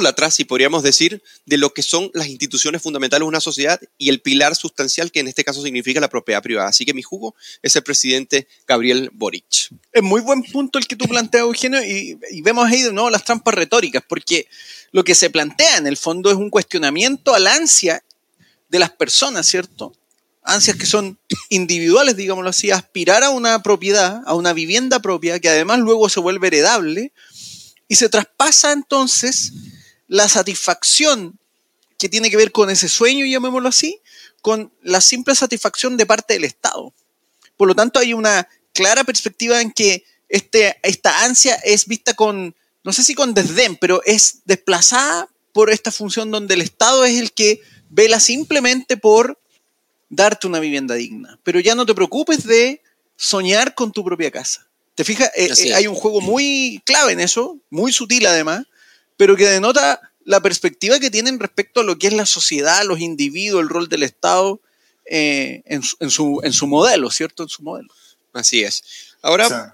atrás, 0.07 0.36
si 0.36 0.43
podríamos 0.45 0.84
decir, 0.84 1.23
de 1.45 1.57
lo 1.57 1.73
que 1.73 1.84
son 1.84 2.11
las 2.13 2.27
instituciones 2.27 2.81
fundamentales 2.81 3.21
de 3.21 3.27
una 3.27 3.39
sociedad 3.39 3.79
y 3.97 4.09
el 4.09 4.21
pilar 4.21 4.55
sustancial 4.55 5.11
que 5.11 5.19
en 5.19 5.27
este 5.27 5.43
caso 5.43 5.63
significa 5.63 5.99
la 5.99 6.09
propiedad 6.09 6.41
privada. 6.41 6.69
Así 6.69 6.86
que 6.86 6.93
mi 6.93 7.01
jugo 7.01 7.36
es 7.61 7.75
el 7.75 7.84
presidente 7.84 8.47
Gabriel 8.67 9.09
Boric. 9.13 9.71
Es 9.91 10.03
muy 10.03 10.21
buen 10.21 10.43
punto 10.43 10.77
el 10.79 10.88
que 10.88 10.95
tú 10.95 11.05
planteas, 11.07 11.43
Eugenio, 11.43 11.84
y, 11.84 12.17
vemos 12.41 12.65
ahí 12.65 12.81
de 12.81 12.93
nuevo 12.93 13.09
las 13.09 13.23
trampas 13.23 13.55
retóricas, 13.55 14.03
porque 14.07 14.47
lo 14.91 15.03
que 15.03 15.15
se 15.15 15.29
plantea 15.29 15.77
en 15.77 15.88
el 15.88 15.97
fondo 15.97 16.29
es 16.29 16.38
un 16.38 16.49
cuestionamiento 16.49 17.34
al 17.34 17.47
ansia 17.47 18.03
de 18.69 18.79
las 18.79 18.91
personas, 18.91 19.47
¿cierto? 19.47 19.93
Ansias 20.43 20.77
que 20.77 20.86
son 20.86 21.17
individuales, 21.49 22.17
digámoslo 22.17 22.49
así, 22.49 22.69
aspirar 22.69 23.23
a 23.23 23.29
una 23.29 23.63
propiedad, 23.63 24.21
a 24.25 24.34
una 24.34 24.51
vivienda 24.51 24.99
propia, 24.99 25.39
que 25.39 25.49
además 25.49 25.79
luego 25.79 26.09
se 26.09 26.19
vuelve 26.19 26.47
heredable, 26.47 27.13
y 27.88 27.95
se 27.95 28.09
traspasa 28.09 28.71
entonces 28.71 29.53
la 30.07 30.27
satisfacción 30.27 31.39
que 31.97 32.09
tiene 32.09 32.29
que 32.29 32.38
ver 32.38 32.51
con 32.51 32.69
ese 32.69 32.89
sueño, 32.89 33.25
llamémoslo 33.25 33.69
así, 33.69 34.01
con 34.41 34.73
la 34.81 34.99
simple 34.99 35.36
satisfacción 35.36 35.95
de 35.95 36.05
parte 36.05 36.34
del 36.34 36.43
Estado. 36.43 36.93
Por 37.55 37.67
lo 37.67 37.75
tanto, 37.75 37.99
hay 37.99 38.13
una 38.13 38.47
clara 38.73 39.03
perspectiva 39.03 39.61
en 39.61 39.71
que 39.71 40.03
este, 40.27 40.77
esta 40.84 41.23
ansia 41.23 41.55
es 41.63 41.88
vista 41.88 42.13
con, 42.13 42.55
no 42.84 42.91
sé 42.91 43.03
si 43.03 43.15
con 43.15 43.34
desdén, 43.34 43.77
pero 43.77 44.01
es 44.03 44.41
desplazada 44.45 45.29
por 45.53 45.69
esta 45.69 45.91
función 45.91 46.31
donde 46.31 46.55
el 46.55 46.61
Estado 46.61 47.05
es 47.05 47.19
el 47.19 47.31
que 47.31 47.61
vela 47.89 48.19
simplemente 48.19 48.97
por 48.97 49.39
darte 50.09 50.47
una 50.47 50.59
vivienda 50.59 50.95
digna. 50.95 51.39
Pero 51.43 51.59
ya 51.59 51.75
no 51.75 51.86
te 51.86 51.93
preocupes 51.93 52.45
de 52.45 52.81
soñar 53.15 53.75
con 53.75 53.91
tu 53.91 54.03
propia 54.03 54.31
casa. 54.31 54.67
¿Te 54.96 55.04
fijas? 55.04 55.32
Eh, 55.36 55.50
eh, 55.66 55.74
hay 55.74 55.88
un 55.88 55.96
juego 55.96 56.22
muy 56.22 56.82
clave 56.86 57.14
en 57.14 57.20
eso, 57.20 57.60
muy 57.70 57.91
sutil 57.91 58.26
además, 58.28 58.66
pero 59.18 59.36
que 59.36 59.48
denota 59.48 60.00
la 60.24 60.41
perspectiva 60.41 61.00
que 61.00 61.10
tienen 61.10 61.39
respecto 61.39 61.82
a 61.82 61.84
lo 61.84 61.98
que 61.98 62.08
es 62.08 62.14
la 62.14 62.26
sociedad, 62.26 62.84
los 62.86 63.00
individuos, 63.00 63.62
el 63.62 63.70
rol 63.70 63.89
del 63.89 64.04
Estado 64.04 64.62
eh, 65.06 65.64
en, 65.66 65.82
su, 65.84 66.39
en, 66.44 66.54
su, 66.54 66.68
modelo, 66.68 67.10
¿cierto? 67.12 67.44
En 67.44 67.50
su 67.50 67.64
modelo. 67.64 67.89
Así 68.32 68.64
es. 68.64 68.84
Ahora 69.22 69.74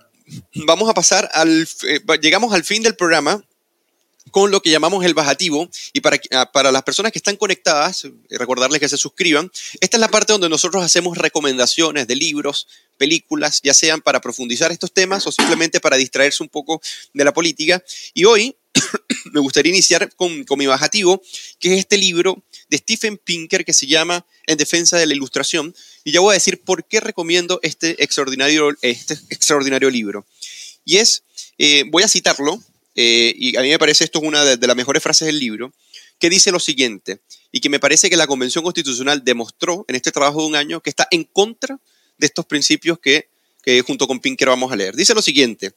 vamos 0.65 0.89
a 0.89 0.93
pasar 0.93 1.29
al... 1.33 1.67
llegamos 2.21 2.53
al 2.53 2.63
fin 2.63 2.81
del 2.81 2.95
programa 2.95 3.43
con 4.31 4.51
lo 4.51 4.61
que 4.61 4.69
llamamos 4.69 5.05
el 5.05 5.13
bajativo. 5.13 5.69
Y 5.93 6.01
para, 6.01 6.19
ah, 6.31 6.51
para 6.51 6.71
las 6.71 6.83
personas 6.83 7.11
que 7.11 7.19
están 7.19 7.35
conectadas, 7.35 8.07
recordarles 8.29 8.79
que 8.79 8.89
se 8.89 8.97
suscriban, 8.97 9.51
esta 9.79 9.97
es 9.97 10.01
la 10.01 10.09
parte 10.09 10.33
donde 10.33 10.49
nosotros 10.49 10.83
hacemos 10.83 11.17
recomendaciones 11.17 12.07
de 12.07 12.15
libros, 12.15 12.67
películas, 12.97 13.61
ya 13.63 13.73
sean 13.73 14.01
para 14.01 14.21
profundizar 14.21 14.71
estos 14.71 14.93
temas 14.93 15.25
o 15.27 15.31
simplemente 15.31 15.79
para 15.79 15.97
distraerse 15.97 16.43
un 16.43 16.49
poco 16.49 16.81
de 17.13 17.23
la 17.23 17.33
política. 17.33 17.83
Y 18.13 18.25
hoy 18.25 18.55
me 19.31 19.39
gustaría 19.39 19.71
iniciar 19.71 20.13
con, 20.15 20.43
con 20.43 20.59
mi 20.59 20.67
bajativo, 20.67 21.21
que 21.59 21.73
es 21.73 21.79
este 21.79 21.97
libro 21.97 22.43
de 22.69 22.77
Stephen 22.77 23.17
Pinker 23.17 23.65
que 23.65 23.73
se 23.73 23.87
llama 23.87 24.25
En 24.45 24.57
defensa 24.57 24.97
de 24.97 25.07
la 25.07 25.13
ilustración. 25.13 25.75
Y 26.03 26.11
ya 26.11 26.19
voy 26.19 26.31
a 26.31 26.33
decir 26.33 26.61
por 26.61 26.85
qué 26.85 26.99
recomiendo 26.99 27.59
este 27.63 28.01
extraordinario, 28.03 28.75
este 28.81 29.15
extraordinario 29.29 29.89
libro. 29.89 30.25
Y 30.85 30.97
es, 30.97 31.23
eh, 31.57 31.83
voy 31.87 32.03
a 32.03 32.07
citarlo, 32.07 32.61
eh, 33.01 33.33
y 33.37 33.55
a 33.55 33.61
mí 33.61 33.69
me 33.69 33.79
parece 33.79 34.03
esto 34.03 34.19
es 34.19 34.25
una 34.25 34.43
de, 34.43 34.67
las 34.67 34.75
mejores 34.75 35.01
frases 35.01 35.25
del 35.25 35.39
libro, 35.39 35.71
que 36.19 36.29
dice 36.29 36.51
lo 36.51 36.59
siguiente, 36.59 37.21
y 37.49 37.61
que 37.61 37.69
me 37.69 37.79
parece 37.79 38.09
que 38.09 38.17
la 38.17 38.27
Convención 38.27 38.61
Constitucional 38.61 39.23
demostró 39.23 39.85
en 39.87 39.95
este 39.95 40.11
trabajo 40.11 40.41
de 40.41 40.47
un 40.47 40.57
año 40.57 40.81
que 40.81 40.89
está 40.89 41.07
en 41.09 41.23
contra 41.23 41.79
de 42.17 42.27
estos 42.27 42.45
principios 42.45 42.99
que, 42.99 43.29
que 43.63 43.81
junto 43.83 44.05
con 44.05 44.19
Pinker 44.19 44.49
vamos 44.49 44.69
a 44.73 44.75
leer. 44.75 44.97
Dice 44.97 45.13
lo 45.13 45.21
siguiente, 45.21 45.71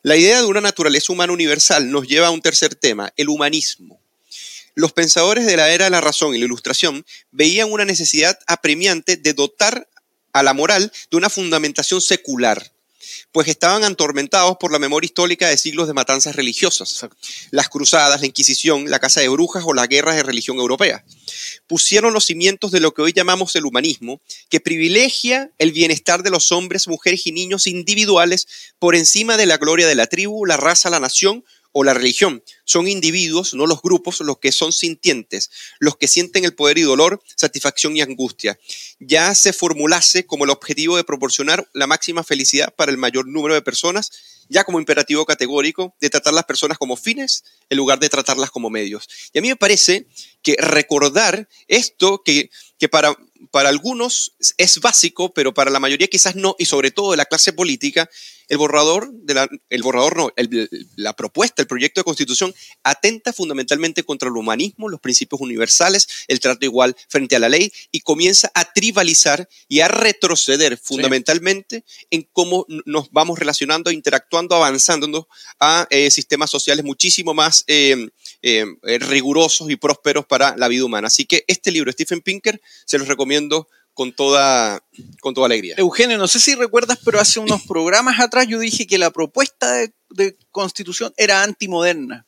la 0.00 0.16
idea 0.16 0.40
de 0.40 0.46
una 0.46 0.62
naturaleza 0.62 1.12
humana 1.12 1.34
universal 1.34 1.90
nos 1.90 2.08
lleva 2.08 2.28
a 2.28 2.30
un 2.30 2.40
tercer 2.40 2.74
tema, 2.74 3.12
el 3.18 3.28
humanismo. 3.28 4.00
Los 4.74 4.94
pensadores 4.94 5.44
de 5.44 5.58
la 5.58 5.68
era 5.68 5.84
de 5.84 5.90
la 5.90 6.00
razón 6.00 6.34
y 6.34 6.38
la 6.38 6.46
ilustración 6.46 7.04
veían 7.32 7.70
una 7.70 7.84
necesidad 7.84 8.38
apremiante 8.46 9.18
de 9.18 9.34
dotar 9.34 9.90
a 10.32 10.42
la 10.42 10.54
moral 10.54 10.90
de 11.10 11.18
una 11.18 11.28
fundamentación 11.28 12.00
secular, 12.00 12.71
pues 13.32 13.48
estaban 13.48 13.84
atormentados 13.84 14.56
por 14.58 14.72
la 14.72 14.78
memoria 14.78 15.06
histórica 15.06 15.48
de 15.48 15.58
siglos 15.58 15.86
de 15.86 15.94
matanzas 15.94 16.36
religiosas, 16.36 17.06
las 17.50 17.68
cruzadas, 17.68 18.20
la 18.20 18.26
Inquisición, 18.26 18.90
la 18.90 18.98
caza 18.98 19.20
de 19.20 19.28
brujas 19.28 19.64
o 19.66 19.74
las 19.74 19.88
guerras 19.88 20.16
de 20.16 20.22
religión 20.22 20.58
europea. 20.58 21.04
Pusieron 21.66 22.12
los 22.12 22.24
cimientos 22.24 22.70
de 22.72 22.80
lo 22.80 22.92
que 22.92 23.02
hoy 23.02 23.12
llamamos 23.12 23.56
el 23.56 23.66
humanismo, 23.66 24.20
que 24.48 24.60
privilegia 24.60 25.50
el 25.58 25.72
bienestar 25.72 26.22
de 26.22 26.30
los 26.30 26.52
hombres, 26.52 26.88
mujeres 26.88 27.26
y 27.26 27.32
niños 27.32 27.66
individuales 27.66 28.46
por 28.78 28.94
encima 28.94 29.36
de 29.36 29.46
la 29.46 29.56
gloria 29.56 29.86
de 29.86 29.94
la 29.94 30.06
tribu, 30.06 30.44
la 30.44 30.56
raza, 30.56 30.90
la 30.90 31.00
nación 31.00 31.44
o 31.72 31.84
la 31.84 31.94
religión. 31.94 32.42
Son 32.64 32.86
individuos, 32.86 33.54
no 33.54 33.66
los 33.66 33.82
grupos, 33.82 34.20
los 34.20 34.38
que 34.38 34.52
son 34.52 34.72
sintientes, 34.72 35.50
los 35.78 35.96
que 35.96 36.08
sienten 36.08 36.44
el 36.44 36.54
poder 36.54 36.78
y 36.78 36.82
dolor, 36.82 37.22
satisfacción 37.36 37.96
y 37.96 38.02
angustia. 38.02 38.58
Ya 39.00 39.34
se 39.34 39.52
formulase 39.52 40.26
como 40.26 40.44
el 40.44 40.50
objetivo 40.50 40.96
de 40.96 41.04
proporcionar 41.04 41.68
la 41.72 41.86
máxima 41.86 42.22
felicidad 42.22 42.74
para 42.74 42.92
el 42.92 42.98
mayor 42.98 43.26
número 43.26 43.54
de 43.54 43.62
personas, 43.62 44.10
ya 44.48 44.64
como 44.64 44.78
imperativo 44.78 45.24
categórico 45.24 45.94
de 46.00 46.10
tratar 46.10 46.34
las 46.34 46.44
personas 46.44 46.78
como 46.78 46.96
fines 46.96 47.44
en 47.70 47.78
lugar 47.78 47.98
de 47.98 48.08
tratarlas 48.08 48.50
como 48.50 48.70
medios. 48.70 49.08
Y 49.32 49.38
a 49.38 49.42
mí 49.42 49.48
me 49.48 49.56
parece 49.56 50.06
que 50.42 50.56
recordar 50.58 51.48
esto 51.68 52.22
que, 52.22 52.50
para 52.90 53.16
para 53.50 53.68
algunos 53.68 54.34
es 54.56 54.80
básico, 54.80 55.32
pero 55.32 55.52
para 55.52 55.70
la 55.70 55.80
mayoría 55.80 56.06
quizás 56.06 56.36
no, 56.36 56.54
y 56.58 56.66
sobre 56.66 56.90
todo 56.90 57.10
de 57.10 57.16
la 57.16 57.24
clase 57.24 57.52
política, 57.52 58.08
el 58.48 58.58
borrador, 58.58 59.10
de 59.12 59.34
la, 59.34 59.48
el 59.70 59.82
borrador 59.82 60.16
no, 60.16 60.32
la 60.96 61.12
propuesta, 61.14 61.62
el 61.62 61.68
proyecto 61.68 62.00
de 62.00 62.04
constitución 62.04 62.54
atenta 62.82 63.32
fundamentalmente 63.32 64.02
contra 64.02 64.28
el 64.28 64.36
humanismo, 64.36 64.88
los 64.88 65.00
principios 65.00 65.40
universales, 65.40 66.08
el 66.28 66.40
trato 66.40 66.64
igual 66.64 66.96
frente 67.08 67.36
a 67.36 67.38
la 67.38 67.48
ley 67.48 67.72
y 67.90 68.00
comienza 68.00 68.50
a 68.54 68.72
tribalizar 68.72 69.48
y 69.68 69.80
a 69.80 69.88
retroceder 69.88 70.78
fundamentalmente 70.78 71.84
en 72.10 72.28
cómo 72.32 72.66
nos 72.86 73.10
vamos 73.10 73.38
relacionando, 73.38 73.90
interactuando, 73.90 74.54
avanzando 74.54 75.28
a 75.58 75.86
eh, 75.90 76.10
sistemas 76.10 76.50
sociales 76.50 76.84
muchísimo 76.84 77.34
más 77.34 77.64
eh, 77.66 78.08
eh, 78.42 78.64
rigurosos 78.82 79.70
y 79.70 79.76
prósperos 79.76 80.26
para 80.26 80.56
la 80.56 80.68
vida 80.68 80.84
humana. 80.84 81.08
Así 81.08 81.24
que 81.24 81.44
este 81.46 81.70
libro, 81.70 81.92
Stephen 81.92 82.20
Pinker, 82.20 82.60
se 82.84 82.98
los 82.98 83.08
recomiendo 83.08 83.68
con 83.94 84.12
toda, 84.12 84.82
con 85.20 85.34
toda 85.34 85.46
alegría. 85.46 85.74
Eugenio, 85.78 86.18
no 86.18 86.28
sé 86.28 86.40
si 86.40 86.54
recuerdas, 86.54 86.98
pero 87.04 87.20
hace 87.20 87.40
unos 87.40 87.62
programas 87.68 88.20
atrás 88.20 88.46
yo 88.46 88.58
dije 88.58 88.86
que 88.86 88.98
la 88.98 89.10
propuesta 89.10 89.72
de, 90.10 90.36
constitución 90.50 91.12
era 91.16 91.42
antimoderna. 91.42 92.26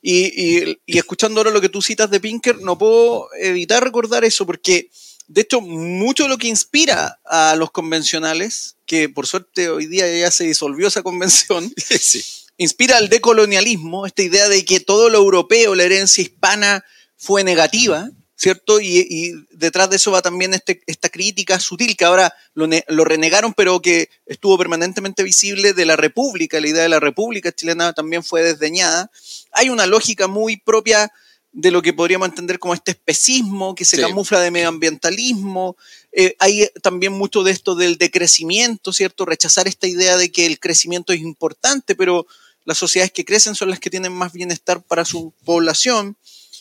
Y, 0.00 0.78
escuchando 0.86 1.40
ahora 1.40 1.50
lo 1.50 1.60
que 1.60 1.68
tú 1.68 1.80
citas 1.80 2.10
de 2.10 2.20
Pinker, 2.20 2.60
no 2.60 2.76
puedo 2.76 3.28
evitar 3.40 3.82
recordar 3.82 4.24
eso, 4.24 4.44
porque 4.44 4.90
de 5.28 5.42
hecho 5.42 5.60
mucho 5.60 6.24
de 6.24 6.28
lo 6.28 6.38
que 6.38 6.48
inspira 6.48 7.20
a 7.24 7.54
los 7.56 7.70
convencionales, 7.70 8.76
que 8.84 9.08
por 9.08 9.26
suerte 9.26 9.70
hoy 9.70 9.86
día 9.86 10.12
ya 10.14 10.30
se 10.30 10.44
disolvió 10.44 10.88
esa 10.88 11.02
convención, 11.02 11.72
inspira 12.56 12.96
al 12.96 13.08
decolonialismo, 13.08 14.06
esta 14.06 14.22
idea 14.22 14.48
de 14.48 14.64
que 14.64 14.80
todo 14.80 15.08
lo 15.08 15.18
europeo, 15.18 15.74
la 15.74 15.84
herencia 15.84 16.22
hispana, 16.22 16.84
fue 17.16 17.44
negativa, 17.44 18.10
¿cierto? 18.42 18.80
Y, 18.80 19.46
detrás 19.52 19.88
de 19.88 19.96
eso 19.96 20.10
va 20.10 20.20
también 20.20 20.52
este, 20.52 20.82
esta 20.88 21.08
crítica 21.08 21.60
sutil 21.60 21.96
que 21.96 22.04
ahora 22.04 22.34
lo, 22.54 22.66
lo, 22.88 23.04
renegaron, 23.04 23.54
pero 23.54 23.80
que 23.80 24.08
estuvo 24.26 24.58
permanentemente 24.58 25.22
visible 25.22 25.74
de 25.74 25.86
la 25.86 25.94
República, 25.94 26.60
la 26.60 26.66
idea 26.66 26.82
de 26.82 26.88
la 26.88 26.98
República 26.98 27.52
chilena 27.52 27.92
también 27.92 28.24
fue 28.24 28.42
desdeñada. 28.42 29.12
Hay 29.52 29.68
una 29.68 29.86
lógica 29.86 30.26
muy 30.26 30.56
propia 30.56 31.12
de 31.52 31.70
lo 31.70 31.82
que 31.82 31.92
podríamos 31.92 32.30
entender 32.30 32.58
como 32.58 32.74
este 32.74 32.90
especismo 32.90 33.76
que 33.76 33.84
se 33.84 34.00
camufla 34.00 34.40
de 34.40 34.50
medioambientalismo. 34.50 35.76
Eh, 36.10 36.34
hay 36.40 36.68
también 36.82 37.12
mucho 37.12 37.44
de 37.44 37.52
esto 37.52 37.76
del 37.76 37.96
decrecimiento, 37.96 38.92
¿cierto? 38.92 39.24
Rechazar 39.24 39.68
esta 39.68 39.86
idea 39.86 40.16
de 40.16 40.32
que 40.32 40.46
el 40.46 40.58
crecimiento 40.58 41.12
es 41.12 41.20
importante, 41.20 41.94
pero 41.94 42.26
las 42.64 42.78
sociedades 42.78 43.12
que 43.12 43.24
crecen 43.24 43.54
son 43.54 43.70
las 43.70 43.78
que 43.78 43.90
tienen 43.90 44.12
más 44.12 44.32
bienestar 44.32 44.82
para 44.82 45.04
su 45.04 45.32
población. 45.44 46.16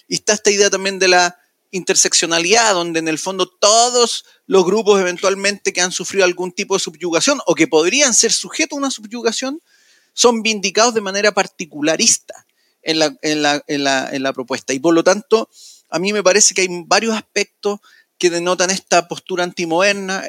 Y 0.08 0.16
está 0.16 0.34
esta 0.34 0.52
idea 0.52 0.70
también 0.70 1.00
de 1.00 1.08
la 1.08 1.41
interseccionalidad, 1.72 2.74
donde 2.74 3.00
en 3.00 3.08
el 3.08 3.18
fondo 3.18 3.48
todos 3.48 4.26
los 4.46 4.66
grupos 4.66 5.00
eventualmente 5.00 5.74
que 5.74 5.82
han 5.82 5.92
sufrido 5.92 6.26
algún 6.26 6.52
tipo 6.52 6.76
de 6.76 6.80
subyugación 6.80 7.40
o 7.46 7.56
que 7.56 7.68
podrían 7.68 8.14
ser 8.14 8.32
sujetos 8.32 8.78
a 8.78 8.80
una 8.80 8.92
subyugación, 8.92 9.62
son 10.14 10.44
vindicados 10.44 10.94
de 10.94 11.02
manera 11.02 11.32
particularista 11.34 12.46
en 12.82 13.00
la, 13.00 13.18
en 13.22 13.42
la, 13.42 13.64
en 13.68 13.84
la, 13.84 14.10
en 14.12 14.24
la 14.24 14.34
propuesta. 14.34 14.74
Y 14.74 14.80
por 14.80 14.94
lo 14.94 15.04
tanto, 15.04 15.50
a 15.90 16.00
mí 16.00 16.14
me 16.14 16.24
parece 16.24 16.54
que 16.54 16.62
hay 16.62 16.68
varios 16.86 17.16
aspectos 17.16 17.80
que 18.18 18.30
denotan 18.30 18.70
esta 18.70 19.08
postura 19.08 19.44
antimoderna, 19.44 20.24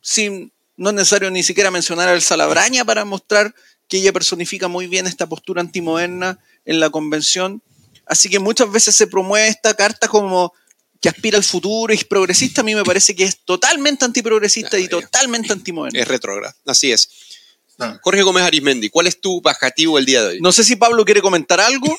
sin, 0.00 0.52
no 0.76 0.90
es 0.90 0.94
necesario 0.96 1.30
ni 1.30 1.42
siquiera 1.42 1.70
mencionar 1.70 2.08
al 2.08 2.22
Salabraña 2.22 2.84
para 2.84 3.04
mostrar 3.04 3.54
que 3.88 3.98
ella 3.98 4.12
personifica 4.12 4.68
muy 4.68 4.86
bien 4.86 5.06
esta 5.06 5.28
postura 5.28 5.60
antimoderna 5.60 6.38
en 6.64 6.80
la 6.80 6.90
convención. 6.90 7.62
Así 8.04 8.28
que 8.28 8.38
muchas 8.38 8.70
veces 8.70 8.96
se 8.96 9.06
promueve 9.06 9.48
esta 9.48 9.74
carta 9.74 10.08
como 10.08 10.52
que 11.00 11.08
aspira 11.08 11.38
al 11.38 11.44
futuro 11.44 11.92
y 11.92 11.96
es 11.96 12.04
progresista, 12.04 12.60
a 12.60 12.64
mí 12.64 12.74
me 12.74 12.84
parece 12.84 13.14
que 13.14 13.24
es 13.24 13.44
totalmente 13.44 14.04
antiprogresista 14.04 14.78
y 14.78 14.88
totalmente 14.88 15.52
antimoderno. 15.52 15.98
Es 15.98 16.08
retrógrado, 16.08 16.54
así 16.66 16.92
es. 16.92 17.08
Ah. 17.78 17.98
Jorge 18.02 18.22
Gómez 18.22 18.44
Arismendi, 18.44 18.88
¿cuál 18.88 19.06
es 19.06 19.20
tu 19.20 19.40
bajativo 19.42 19.98
el 19.98 20.06
día 20.06 20.22
de 20.22 20.28
hoy? 20.28 20.40
No 20.40 20.52
sé 20.52 20.64
si 20.64 20.76
Pablo 20.76 21.04
quiere 21.04 21.20
comentar 21.20 21.60
algo. 21.60 21.96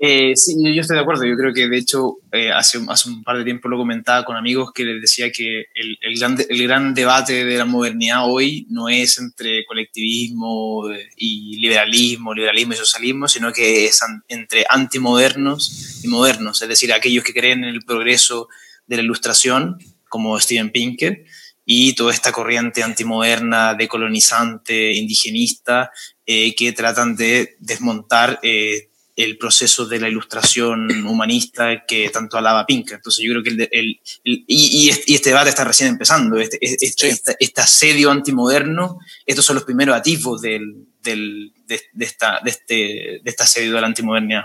Eh, 0.00 0.36
sí, 0.36 0.54
yo 0.74 0.80
estoy 0.80 0.96
de 0.96 1.02
acuerdo. 1.02 1.24
Yo 1.24 1.36
creo 1.36 1.52
que 1.52 1.68
de 1.68 1.78
hecho 1.78 2.18
eh, 2.32 2.52
hace, 2.52 2.78
hace, 2.88 3.08
un 3.08 3.24
par 3.24 3.38
de 3.38 3.44
tiempo 3.44 3.68
lo 3.68 3.76
comentaba 3.76 4.24
con 4.24 4.36
amigos 4.36 4.72
que 4.72 4.84
les 4.84 5.00
decía 5.00 5.30
que 5.32 5.66
el, 5.74 5.98
el, 6.00 6.18
gran, 6.18 6.36
el 6.48 6.62
gran 6.62 6.94
debate 6.94 7.44
de 7.44 7.58
la 7.58 7.64
modernidad 7.64 8.22
hoy 8.24 8.66
no 8.70 8.88
es 8.88 9.18
entre 9.18 9.64
colectivismo 9.66 10.84
y 11.16 11.58
liberalismo, 11.58 12.32
liberalismo 12.32 12.74
y 12.74 12.76
socialismo, 12.76 13.28
sino 13.28 13.52
que 13.52 13.86
es 13.86 14.00
entre 14.28 14.64
antimodernos 14.68 16.00
y 16.04 16.08
modernos, 16.08 16.62
es 16.62 16.68
decir, 16.68 16.92
aquellos 16.92 17.24
que 17.24 17.34
creen 17.34 17.64
en 17.64 17.70
el 17.70 17.82
progreso 17.82 18.48
de 18.86 18.96
la 18.96 19.02
ilustración, 19.02 19.78
como 20.08 20.38
Steven 20.40 20.70
Pinker, 20.70 21.24
y 21.70 21.94
toda 21.94 22.14
esta 22.14 22.32
corriente 22.32 22.82
antimoderna, 22.82 23.74
decolonizante, 23.74 24.94
indigenista, 24.94 25.90
eh, 26.24 26.54
que 26.54 26.72
tratan 26.72 27.14
de 27.14 27.56
desmontar 27.58 28.40
eh, 28.42 28.88
el 29.18 29.36
proceso 29.36 29.84
de 29.84 29.98
la 29.98 30.08
ilustración 30.08 31.04
humanista 31.04 31.84
que 31.84 32.08
tanto 32.08 32.38
alaba 32.38 32.64
Pinker. 32.64 32.94
Entonces 32.94 33.24
yo 33.24 33.32
creo 33.32 33.42
que 33.42 33.68
el, 33.72 34.00
y, 34.22 34.88
este 34.88 35.30
debate 35.30 35.50
está 35.50 35.64
recién 35.64 35.88
empezando, 35.88 36.38
este, 36.38 36.56
este, 36.62 37.18
este, 37.40 37.60
asedio 37.60 38.12
antimoderno, 38.12 39.00
estos 39.26 39.44
son 39.44 39.56
los 39.56 39.64
primeros 39.64 39.96
atisbos 39.96 40.40
del, 40.40 40.86
del, 41.02 41.52
de, 41.66 41.80
esta, 41.98 42.38
de, 42.44 42.50
este, 42.50 42.74
de 42.74 43.22
este 43.24 43.42
asedio 43.42 43.74
de 43.74 43.80
la 43.80 43.88
antimodernidad. 43.88 44.44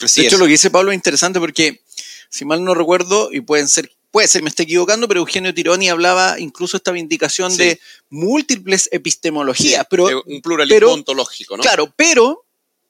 de 0.00 0.26
hecho, 0.26 0.36
lo 0.36 0.44
que 0.44 0.52
dice 0.52 0.70
Pablo 0.70 0.90
es 0.90 0.96
interesante 0.96 1.40
porque, 1.40 1.80
si 2.28 2.44
mal 2.44 2.62
no 2.62 2.74
recuerdo, 2.74 3.30
y 3.32 3.40
pueden 3.40 3.68
ser 3.68 3.90
puede 4.10 4.28
ser, 4.28 4.42
me 4.42 4.48
estoy 4.48 4.64
equivocando, 4.64 5.06
pero 5.06 5.20
Eugenio 5.20 5.52
Tironi 5.52 5.88
hablaba 5.88 6.40
incluso 6.40 6.78
esta 6.78 6.92
vindicación 6.92 7.54
de 7.56 7.78
múltiples 8.08 8.88
epistemologías. 8.92 9.86
pero, 9.88 10.22
un 10.26 10.40
pluralismo 10.40 10.92
ontológico, 10.92 11.56
¿no? 11.56 11.62
Claro, 11.62 11.92
pero 11.94 12.47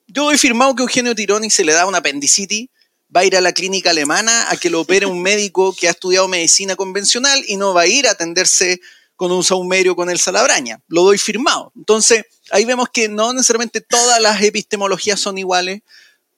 yo 0.08 0.24
doy 0.24 0.38
firmado 0.38 0.74
que 0.74 0.82
Eugenio 0.82 1.14
Tironi 1.14 1.50
se 1.50 1.64
le 1.64 1.72
da 1.72 1.86
una 1.86 1.98
apendicitis, 1.98 2.68
va 3.14 3.20
a 3.20 3.24
ir 3.24 3.36
a 3.36 3.40
la 3.40 3.52
clínica 3.52 3.90
alemana 3.90 4.50
a 4.50 4.56
que 4.56 4.70
lo 4.70 4.80
opere 4.80 5.06
un 5.06 5.22
médico 5.22 5.74
que 5.74 5.88
ha 5.88 5.92
estudiado 5.92 6.28
medicina 6.28 6.76
convencional 6.76 7.42
y 7.46 7.56
no 7.56 7.72
va 7.74 7.82
a 7.82 7.86
ir 7.86 8.06
a 8.06 8.12
atenderse 8.12 8.80
con 9.16 9.32
un 9.32 9.44
saumerio 9.44 9.96
con 9.96 10.10
el 10.10 10.18
salabraña. 10.18 10.80
Lo 10.88 11.02
doy 11.02 11.18
firmado. 11.18 11.72
Entonces, 11.76 12.24
ahí 12.50 12.64
vemos 12.64 12.88
que 12.92 13.08
no 13.08 13.32
necesariamente 13.32 13.80
todas 13.80 14.20
las 14.20 14.40
epistemologías 14.42 15.20
son 15.20 15.38
iguales. 15.38 15.82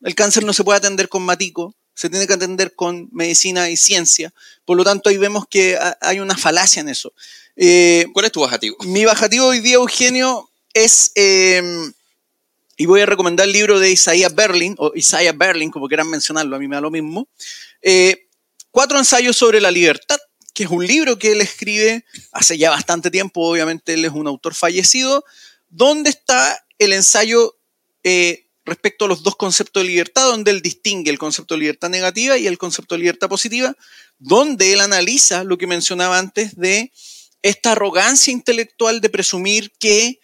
El 0.02 0.14
cáncer 0.14 0.44
no 0.44 0.52
se 0.52 0.64
puede 0.64 0.78
atender 0.78 1.08
con 1.08 1.22
matico, 1.22 1.74
se 1.94 2.08
tiene 2.08 2.26
que 2.26 2.32
atender 2.32 2.74
con 2.74 3.08
medicina 3.12 3.68
y 3.68 3.76
ciencia. 3.76 4.32
Por 4.64 4.76
lo 4.76 4.84
tanto, 4.84 5.10
ahí 5.10 5.18
vemos 5.18 5.44
que 5.48 5.78
hay 6.00 6.20
una 6.20 6.36
falacia 6.36 6.80
en 6.80 6.88
eso. 6.88 7.12
Eh, 7.56 8.06
¿Cuál 8.14 8.26
es 8.26 8.32
tu 8.32 8.40
bajativo? 8.40 8.76
Mi 8.84 9.04
bajativo 9.04 9.46
hoy 9.46 9.60
día, 9.60 9.74
Eugenio, 9.74 10.50
es 10.72 11.12
em, 11.16 11.92
y 12.80 12.86
voy 12.86 13.02
a 13.02 13.06
recomendar 13.06 13.46
el 13.46 13.52
libro 13.52 13.78
de 13.78 13.90
Isaiah 13.90 14.30
Berlin, 14.30 14.74
o 14.78 14.90
Isaiah 14.94 15.32
Berlin, 15.32 15.70
como 15.70 15.86
quieran 15.86 16.08
mencionarlo, 16.08 16.56
a 16.56 16.58
mí 16.58 16.66
me 16.66 16.76
da 16.76 16.80
lo 16.80 16.90
mismo. 16.90 17.28
Eh, 17.82 18.26
cuatro 18.70 18.96
ensayos 18.96 19.36
sobre 19.36 19.60
la 19.60 19.70
libertad, 19.70 20.16
que 20.54 20.62
es 20.64 20.70
un 20.70 20.86
libro 20.86 21.18
que 21.18 21.32
él 21.32 21.42
escribe 21.42 22.06
hace 22.32 22.56
ya 22.56 22.70
bastante 22.70 23.10
tiempo, 23.10 23.46
obviamente 23.46 23.92
él 23.92 24.06
es 24.06 24.12
un 24.12 24.26
autor 24.26 24.54
fallecido, 24.54 25.22
donde 25.68 26.08
está 26.08 26.64
el 26.78 26.94
ensayo 26.94 27.54
eh, 28.02 28.46
respecto 28.64 29.04
a 29.04 29.08
los 29.08 29.22
dos 29.22 29.36
conceptos 29.36 29.82
de 29.82 29.86
libertad, 29.86 30.24
donde 30.30 30.50
él 30.50 30.62
distingue 30.62 31.10
el 31.10 31.18
concepto 31.18 31.56
de 31.56 31.60
libertad 31.60 31.90
negativa 31.90 32.38
y 32.38 32.46
el 32.46 32.56
concepto 32.56 32.94
de 32.94 33.00
libertad 33.00 33.28
positiva, 33.28 33.76
donde 34.18 34.72
él 34.72 34.80
analiza 34.80 35.44
lo 35.44 35.58
que 35.58 35.66
mencionaba 35.66 36.18
antes 36.18 36.56
de 36.56 36.90
esta 37.42 37.72
arrogancia 37.72 38.32
intelectual 38.32 39.02
de 39.02 39.10
presumir 39.10 39.70
que 39.78 40.18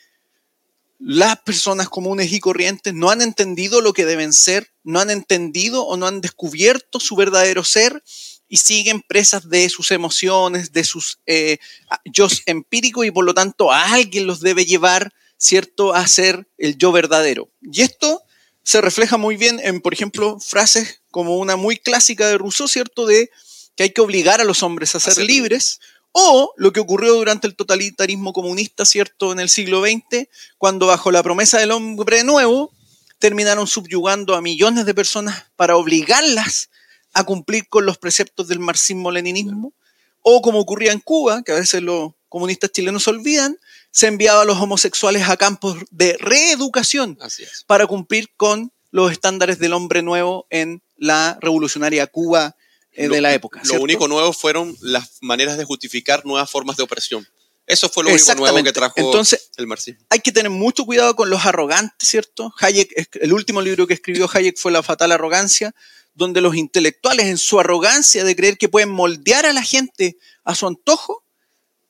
las 0.98 1.38
personas 1.40 1.88
comunes 1.88 2.32
y 2.32 2.40
corrientes 2.40 2.94
no 2.94 3.10
han 3.10 3.20
entendido 3.20 3.80
lo 3.80 3.92
que 3.92 4.06
deben 4.06 4.32
ser, 4.32 4.72
no 4.82 5.00
han 5.00 5.10
entendido 5.10 5.84
o 5.84 5.96
no 5.96 6.06
han 6.06 6.20
descubierto 6.20 7.00
su 7.00 7.16
verdadero 7.16 7.64
ser 7.64 8.02
y 8.48 8.58
siguen 8.58 9.02
presas 9.02 9.48
de 9.48 9.68
sus 9.68 9.90
emociones, 9.90 10.72
de 10.72 10.84
sus 10.84 11.18
eh, 11.26 11.58
yo 12.04 12.28
empíricos 12.46 13.04
y 13.04 13.10
por 13.10 13.24
lo 13.24 13.34
tanto 13.34 13.72
a 13.72 13.92
alguien 13.92 14.26
los 14.26 14.40
debe 14.40 14.64
llevar, 14.64 15.12
¿cierto?, 15.36 15.94
a 15.94 16.06
ser 16.06 16.48
el 16.56 16.78
yo 16.78 16.92
verdadero. 16.92 17.50
Y 17.60 17.82
esto 17.82 18.22
se 18.62 18.80
refleja 18.80 19.16
muy 19.16 19.36
bien 19.36 19.60
en, 19.62 19.80
por 19.80 19.92
ejemplo, 19.92 20.38
frases 20.40 21.02
como 21.10 21.36
una 21.38 21.56
muy 21.56 21.76
clásica 21.76 22.28
de 22.28 22.38
Rousseau, 22.38 22.68
¿cierto?, 22.68 23.06
de 23.06 23.30
que 23.74 23.82
hay 23.82 23.90
que 23.90 24.00
obligar 24.00 24.40
a 24.40 24.44
los 24.44 24.62
hombres 24.62 24.94
a 24.94 25.00
ser 25.00 25.18
libres 25.18 25.80
o 26.18 26.54
lo 26.56 26.72
que 26.72 26.80
ocurrió 26.80 27.12
durante 27.12 27.46
el 27.46 27.54
totalitarismo 27.54 28.32
comunista, 28.32 28.86
¿cierto?, 28.86 29.32
en 29.32 29.38
el 29.38 29.50
siglo 29.50 29.82
XX, 29.82 30.28
cuando 30.56 30.86
bajo 30.86 31.10
la 31.10 31.22
promesa 31.22 31.58
del 31.58 31.72
hombre 31.72 32.24
nuevo 32.24 32.72
terminaron 33.18 33.66
subyugando 33.66 34.34
a 34.34 34.40
millones 34.40 34.86
de 34.86 34.94
personas 34.94 35.44
para 35.56 35.76
obligarlas 35.76 36.70
a 37.12 37.24
cumplir 37.24 37.68
con 37.68 37.84
los 37.84 37.98
preceptos 37.98 38.48
del 38.48 38.60
marxismo-leninismo, 38.60 39.74
o 40.22 40.40
como 40.40 40.58
ocurría 40.58 40.92
en 40.92 41.00
Cuba, 41.00 41.42
que 41.42 41.52
a 41.52 41.56
veces 41.56 41.82
los 41.82 42.12
comunistas 42.30 42.72
chilenos 42.72 43.06
olvidan, 43.08 43.58
se 43.90 44.06
enviaba 44.06 44.40
a 44.40 44.46
los 44.46 44.58
homosexuales 44.58 45.28
a 45.28 45.36
campos 45.36 45.76
de 45.90 46.16
reeducación 46.18 47.18
para 47.66 47.86
cumplir 47.86 48.30
con 48.38 48.72
los 48.90 49.12
estándares 49.12 49.58
del 49.58 49.74
hombre 49.74 50.00
nuevo 50.00 50.46
en 50.48 50.82
la 50.96 51.36
revolucionaria 51.42 52.06
Cuba 52.06 52.56
de 52.96 53.20
la 53.20 53.34
época. 53.34 53.60
Lo 53.64 53.80
único 53.80 54.08
nuevo 54.08 54.32
fueron 54.32 54.76
las 54.80 55.18
maneras 55.20 55.58
de 55.58 55.64
justificar 55.64 56.24
nuevas 56.24 56.50
formas 56.50 56.76
de 56.76 56.82
opresión. 56.82 57.26
Eso 57.66 57.88
fue 57.88 58.04
lo 58.04 58.10
único 58.10 58.34
nuevo 58.36 58.62
que 58.62 58.72
trajo 58.72 58.94
Entonces, 58.96 59.50
el 59.56 59.66
marxismo. 59.66 60.04
Hay 60.08 60.20
que 60.20 60.30
tener 60.30 60.50
mucho 60.50 60.84
cuidado 60.84 61.16
con 61.16 61.30
los 61.30 61.44
arrogantes, 61.44 62.08
¿cierto? 62.08 62.54
Hayek, 62.60 63.08
el 63.14 63.32
último 63.32 63.60
libro 63.60 63.86
que 63.86 63.94
escribió 63.94 64.30
Hayek 64.32 64.56
fue 64.56 64.70
La 64.70 64.84
fatal 64.84 65.10
arrogancia, 65.10 65.74
donde 66.14 66.40
los 66.40 66.54
intelectuales 66.54 67.26
en 67.26 67.38
su 67.38 67.58
arrogancia 67.58 68.24
de 68.24 68.36
creer 68.36 68.56
que 68.56 68.68
pueden 68.68 68.90
moldear 68.90 69.46
a 69.46 69.52
la 69.52 69.62
gente 69.62 70.16
a 70.44 70.54
su 70.54 70.66
antojo, 70.66 71.24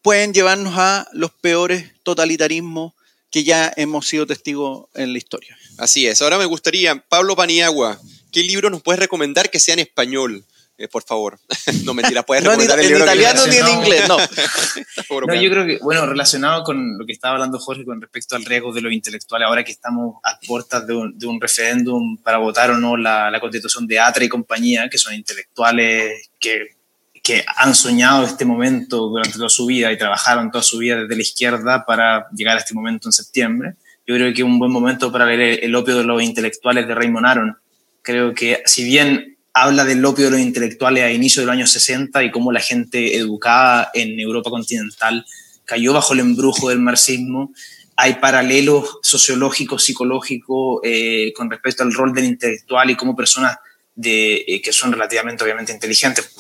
pueden 0.00 0.32
llevarnos 0.32 0.74
a 0.78 1.08
los 1.12 1.32
peores 1.32 1.92
totalitarismos 2.02 2.94
que 3.30 3.44
ya 3.44 3.70
hemos 3.76 4.08
sido 4.08 4.26
testigos 4.26 4.86
en 4.94 5.12
la 5.12 5.18
historia. 5.18 5.58
Así 5.76 6.06
es. 6.06 6.22
Ahora 6.22 6.38
me 6.38 6.46
gustaría, 6.46 7.06
Pablo 7.08 7.36
Paniagua, 7.36 8.00
¿qué 8.32 8.42
libro 8.42 8.70
nos 8.70 8.82
puedes 8.82 8.98
recomendar 8.98 9.50
que 9.50 9.60
sea 9.60 9.74
en 9.74 9.80
español? 9.80 10.44
Eh, 10.78 10.88
por 10.88 11.02
favor. 11.02 11.38
no 11.84 11.94
mentiras, 11.94 12.24
puedes 12.24 12.44
No 12.44 12.52
en, 12.52 12.60
recomendar 12.60 12.80
el 12.80 12.86
en 12.86 12.96
que 12.96 13.02
italiano 13.02 13.46
ni 13.46 13.56
en 13.56 13.68
inglés, 13.68 14.08
no. 14.08 14.16
No, 15.26 15.34
yo 15.34 15.50
creo 15.50 15.66
que, 15.66 15.78
bueno, 15.82 16.04
relacionado 16.06 16.62
con 16.62 16.98
lo 16.98 17.06
que 17.06 17.12
estaba 17.12 17.34
hablando 17.34 17.58
Jorge 17.58 17.84
con 17.84 18.00
respecto 18.00 18.36
al 18.36 18.44
riesgo 18.44 18.72
de 18.72 18.80
los 18.80 18.92
intelectuales, 18.92 19.48
ahora 19.48 19.64
que 19.64 19.72
estamos 19.72 20.16
a 20.24 20.38
puertas 20.46 20.86
de 20.86 20.94
un, 20.94 21.18
de 21.18 21.26
un 21.26 21.40
referéndum 21.40 22.16
para 22.18 22.38
votar 22.38 22.70
o 22.70 22.78
no 22.78 22.96
la, 22.96 23.30
la 23.30 23.40
constitución 23.40 23.86
de 23.86 23.98
Atra 23.98 24.24
y 24.24 24.28
compañía, 24.28 24.88
que 24.90 24.98
son 24.98 25.14
intelectuales 25.14 26.30
que, 26.38 26.76
que 27.22 27.44
han 27.56 27.74
soñado 27.74 28.24
este 28.24 28.44
momento 28.44 29.08
durante 29.08 29.36
toda 29.36 29.48
su 29.48 29.66
vida 29.66 29.90
y 29.90 29.98
trabajaron 29.98 30.50
toda 30.50 30.62
su 30.62 30.78
vida 30.78 31.02
desde 31.02 31.16
la 31.16 31.22
izquierda 31.22 31.84
para 31.84 32.28
llegar 32.30 32.56
a 32.56 32.60
este 32.60 32.74
momento 32.74 33.08
en 33.08 33.12
septiembre. 33.12 33.74
Yo 34.06 34.14
creo 34.14 34.32
que 34.32 34.42
es 34.42 34.46
un 34.46 34.58
buen 34.58 34.70
momento 34.70 35.10
para 35.10 35.26
leer 35.26 35.64
El 35.64 35.74
opio 35.74 35.96
de 35.96 36.04
los 36.04 36.22
intelectuales 36.22 36.86
de 36.86 36.94
Raymond 36.94 37.26
Aron. 37.26 37.58
Creo 38.02 38.34
que 38.34 38.62
si 38.66 38.84
bien 38.84 39.35
habla 39.58 39.86
del 39.86 40.04
opio 40.04 40.26
de 40.26 40.32
los 40.32 40.40
intelectuales 40.40 41.02
a 41.02 41.10
inicio 41.10 41.40
de 41.40 41.46
los 41.46 41.54
años 41.54 41.70
60 41.72 42.22
y 42.22 42.30
cómo 42.30 42.52
la 42.52 42.60
gente 42.60 43.16
educada 43.16 43.90
en 43.94 44.20
Europa 44.20 44.50
continental 44.50 45.24
cayó 45.64 45.94
bajo 45.94 46.12
el 46.12 46.20
embrujo 46.20 46.68
del 46.68 46.78
marxismo, 46.78 47.54
hay 47.96 48.16
paralelos 48.16 48.98
sociológicos, 49.02 49.82
psicológicos 49.82 50.80
eh, 50.84 51.32
con 51.34 51.50
respecto 51.50 51.82
al 51.82 51.94
rol 51.94 52.12
del 52.12 52.26
intelectual 52.26 52.90
y 52.90 52.96
cómo 52.96 53.16
personas 53.16 53.56
de, 53.94 54.44
eh, 54.46 54.60
que 54.60 54.74
son 54.74 54.92
relativamente 54.92 55.42
obviamente 55.42 55.72
inteligentes, 55.72 56.30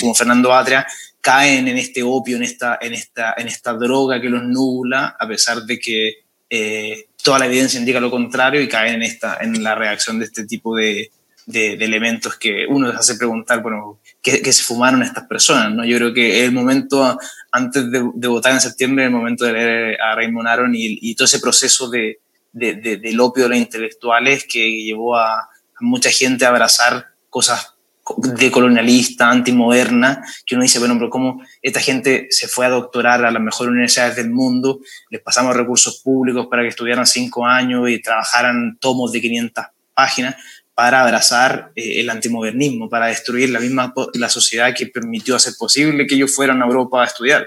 como 0.00 0.12
Fernando 0.12 0.52
Atria, 0.52 0.84
caen 1.20 1.68
en 1.68 1.78
este 1.78 2.02
opio, 2.02 2.36
en 2.36 2.42
esta, 2.42 2.78
en 2.80 2.94
esta, 2.94 3.32
en 3.36 3.46
esta 3.46 3.74
droga 3.74 4.20
que 4.20 4.28
los 4.28 4.42
nubla, 4.42 5.14
a 5.20 5.28
pesar 5.28 5.62
de 5.62 5.78
que 5.78 6.14
eh, 6.50 7.06
toda 7.22 7.38
la 7.38 7.46
evidencia 7.46 7.78
indica 7.78 8.00
lo 8.00 8.10
contrario 8.10 8.60
y 8.60 8.66
caen 8.66 8.96
en, 8.96 9.02
esta, 9.02 9.38
en 9.40 9.62
la 9.62 9.76
reacción 9.76 10.18
de 10.18 10.24
este 10.24 10.46
tipo 10.46 10.74
de, 10.74 11.12
de, 11.50 11.76
de 11.76 11.84
elementos 11.84 12.36
que 12.36 12.66
uno 12.68 12.88
les 12.88 12.96
hace 12.96 13.16
preguntar, 13.16 13.62
bueno, 13.62 14.00
¿qué, 14.22 14.42
qué 14.42 14.52
se 14.52 14.62
fumaron 14.62 15.02
estas 15.02 15.24
personas? 15.24 15.72
¿no? 15.72 15.84
Yo 15.84 15.96
creo 15.96 16.14
que 16.14 16.44
el 16.44 16.52
momento, 16.52 17.18
antes 17.52 17.90
de, 17.90 18.10
de 18.14 18.28
votar 18.28 18.52
en 18.52 18.60
septiembre, 18.60 19.04
el 19.04 19.10
momento 19.10 19.44
de 19.44 19.52
leer 19.52 20.00
a 20.00 20.14
Raymond 20.14 20.48
Aron 20.48 20.74
y, 20.74 20.98
y 21.00 21.14
todo 21.14 21.26
ese 21.26 21.40
proceso 21.40 21.88
de, 21.88 22.20
de, 22.52 22.74
de, 22.74 22.96
del 22.96 23.20
opio 23.20 23.44
de 23.44 23.50
los 23.50 23.58
intelectuales 23.58 24.44
que 24.44 24.82
llevó 24.82 25.16
a, 25.16 25.40
a 25.40 25.48
mucha 25.80 26.10
gente 26.10 26.44
a 26.44 26.48
abrazar 26.48 27.06
cosas 27.28 27.74
de 28.16 28.50
colonialista, 28.50 29.30
antimoderna, 29.30 30.22
que 30.44 30.54
uno 30.54 30.62
dice, 30.62 30.78
bueno, 30.78 30.94
pero 30.94 31.10
cómo 31.10 31.42
esta 31.62 31.80
gente 31.80 32.26
se 32.30 32.48
fue 32.48 32.66
a 32.66 32.70
doctorar 32.70 33.24
a 33.24 33.30
las 33.30 33.42
mejores 33.42 33.70
universidades 33.70 34.16
del 34.16 34.30
mundo, 34.30 34.80
les 35.10 35.20
pasamos 35.20 35.54
recursos 35.56 36.00
públicos 36.00 36.46
para 36.48 36.62
que 36.62 36.68
estudiaran 36.68 37.06
cinco 37.06 37.46
años 37.46 37.88
y 37.88 38.00
trabajaran 38.02 38.78
tomos 38.80 39.12
de 39.12 39.20
500 39.20 39.64
páginas 39.94 40.36
para 40.80 41.02
abrazar 41.02 41.72
eh, 41.76 42.00
el 42.00 42.08
antimodernismo, 42.08 42.88
para 42.88 43.08
destruir 43.08 43.50
la 43.50 43.60
misma 43.60 43.92
la 44.14 44.30
sociedad 44.30 44.74
que 44.74 44.86
permitió 44.86 45.36
hacer 45.36 45.52
posible 45.58 46.06
que 46.06 46.14
ellos 46.14 46.34
fueran 46.34 46.62
a 46.62 46.64
Europa 46.64 47.02
a 47.02 47.04
estudiar. 47.04 47.46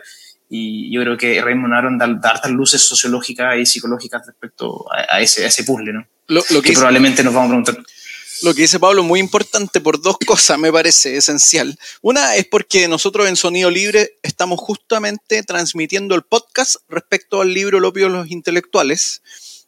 Y 0.52 0.94
yo 0.94 1.02
creo 1.02 1.18
que 1.18 1.42
Raymond 1.42 1.74
Aron 1.74 1.98
da, 1.98 2.06
da 2.06 2.30
hartas 2.30 2.52
luces 2.52 2.84
sociológicas 2.84 3.58
y 3.58 3.66
psicológicas 3.66 4.22
respecto 4.28 4.86
a, 4.94 5.16
a, 5.16 5.20
ese, 5.20 5.46
a 5.46 5.48
ese 5.48 5.64
puzzle, 5.64 5.94
¿no? 5.94 6.08
Lo, 6.28 6.44
lo 6.52 6.62
que, 6.62 6.70
que 6.70 6.76
probablemente 6.76 7.24
nos 7.24 7.34
vamos 7.34 7.48
a 7.48 7.54
preguntar 7.54 7.84
lo 8.44 8.54
que 8.54 8.64
dice 8.64 8.80
Pablo 8.80 9.02
es 9.04 9.08
muy 9.08 9.22
importante 9.22 9.80
por 9.80 10.02
dos 10.02 10.18
cosas, 10.28 10.60
me 10.60 10.72
parece 10.72 11.16
esencial. 11.16 11.80
Una 12.02 12.36
es 12.36 12.46
porque 12.46 12.90
nosotros 12.90 13.30
en 13.30 13.38
Sonido 13.38 13.72
Libre 13.72 14.18
estamos 14.22 14.60
justamente 14.60 15.44
transmitiendo 15.44 16.14
el 16.14 16.24
podcast 16.24 16.76
respecto 16.90 17.40
al 17.40 17.54
libro 17.54 17.78
El 17.78 17.86
opio 17.86 18.06
de 18.06 18.10
los 18.10 18.30
intelectuales. 18.30 19.22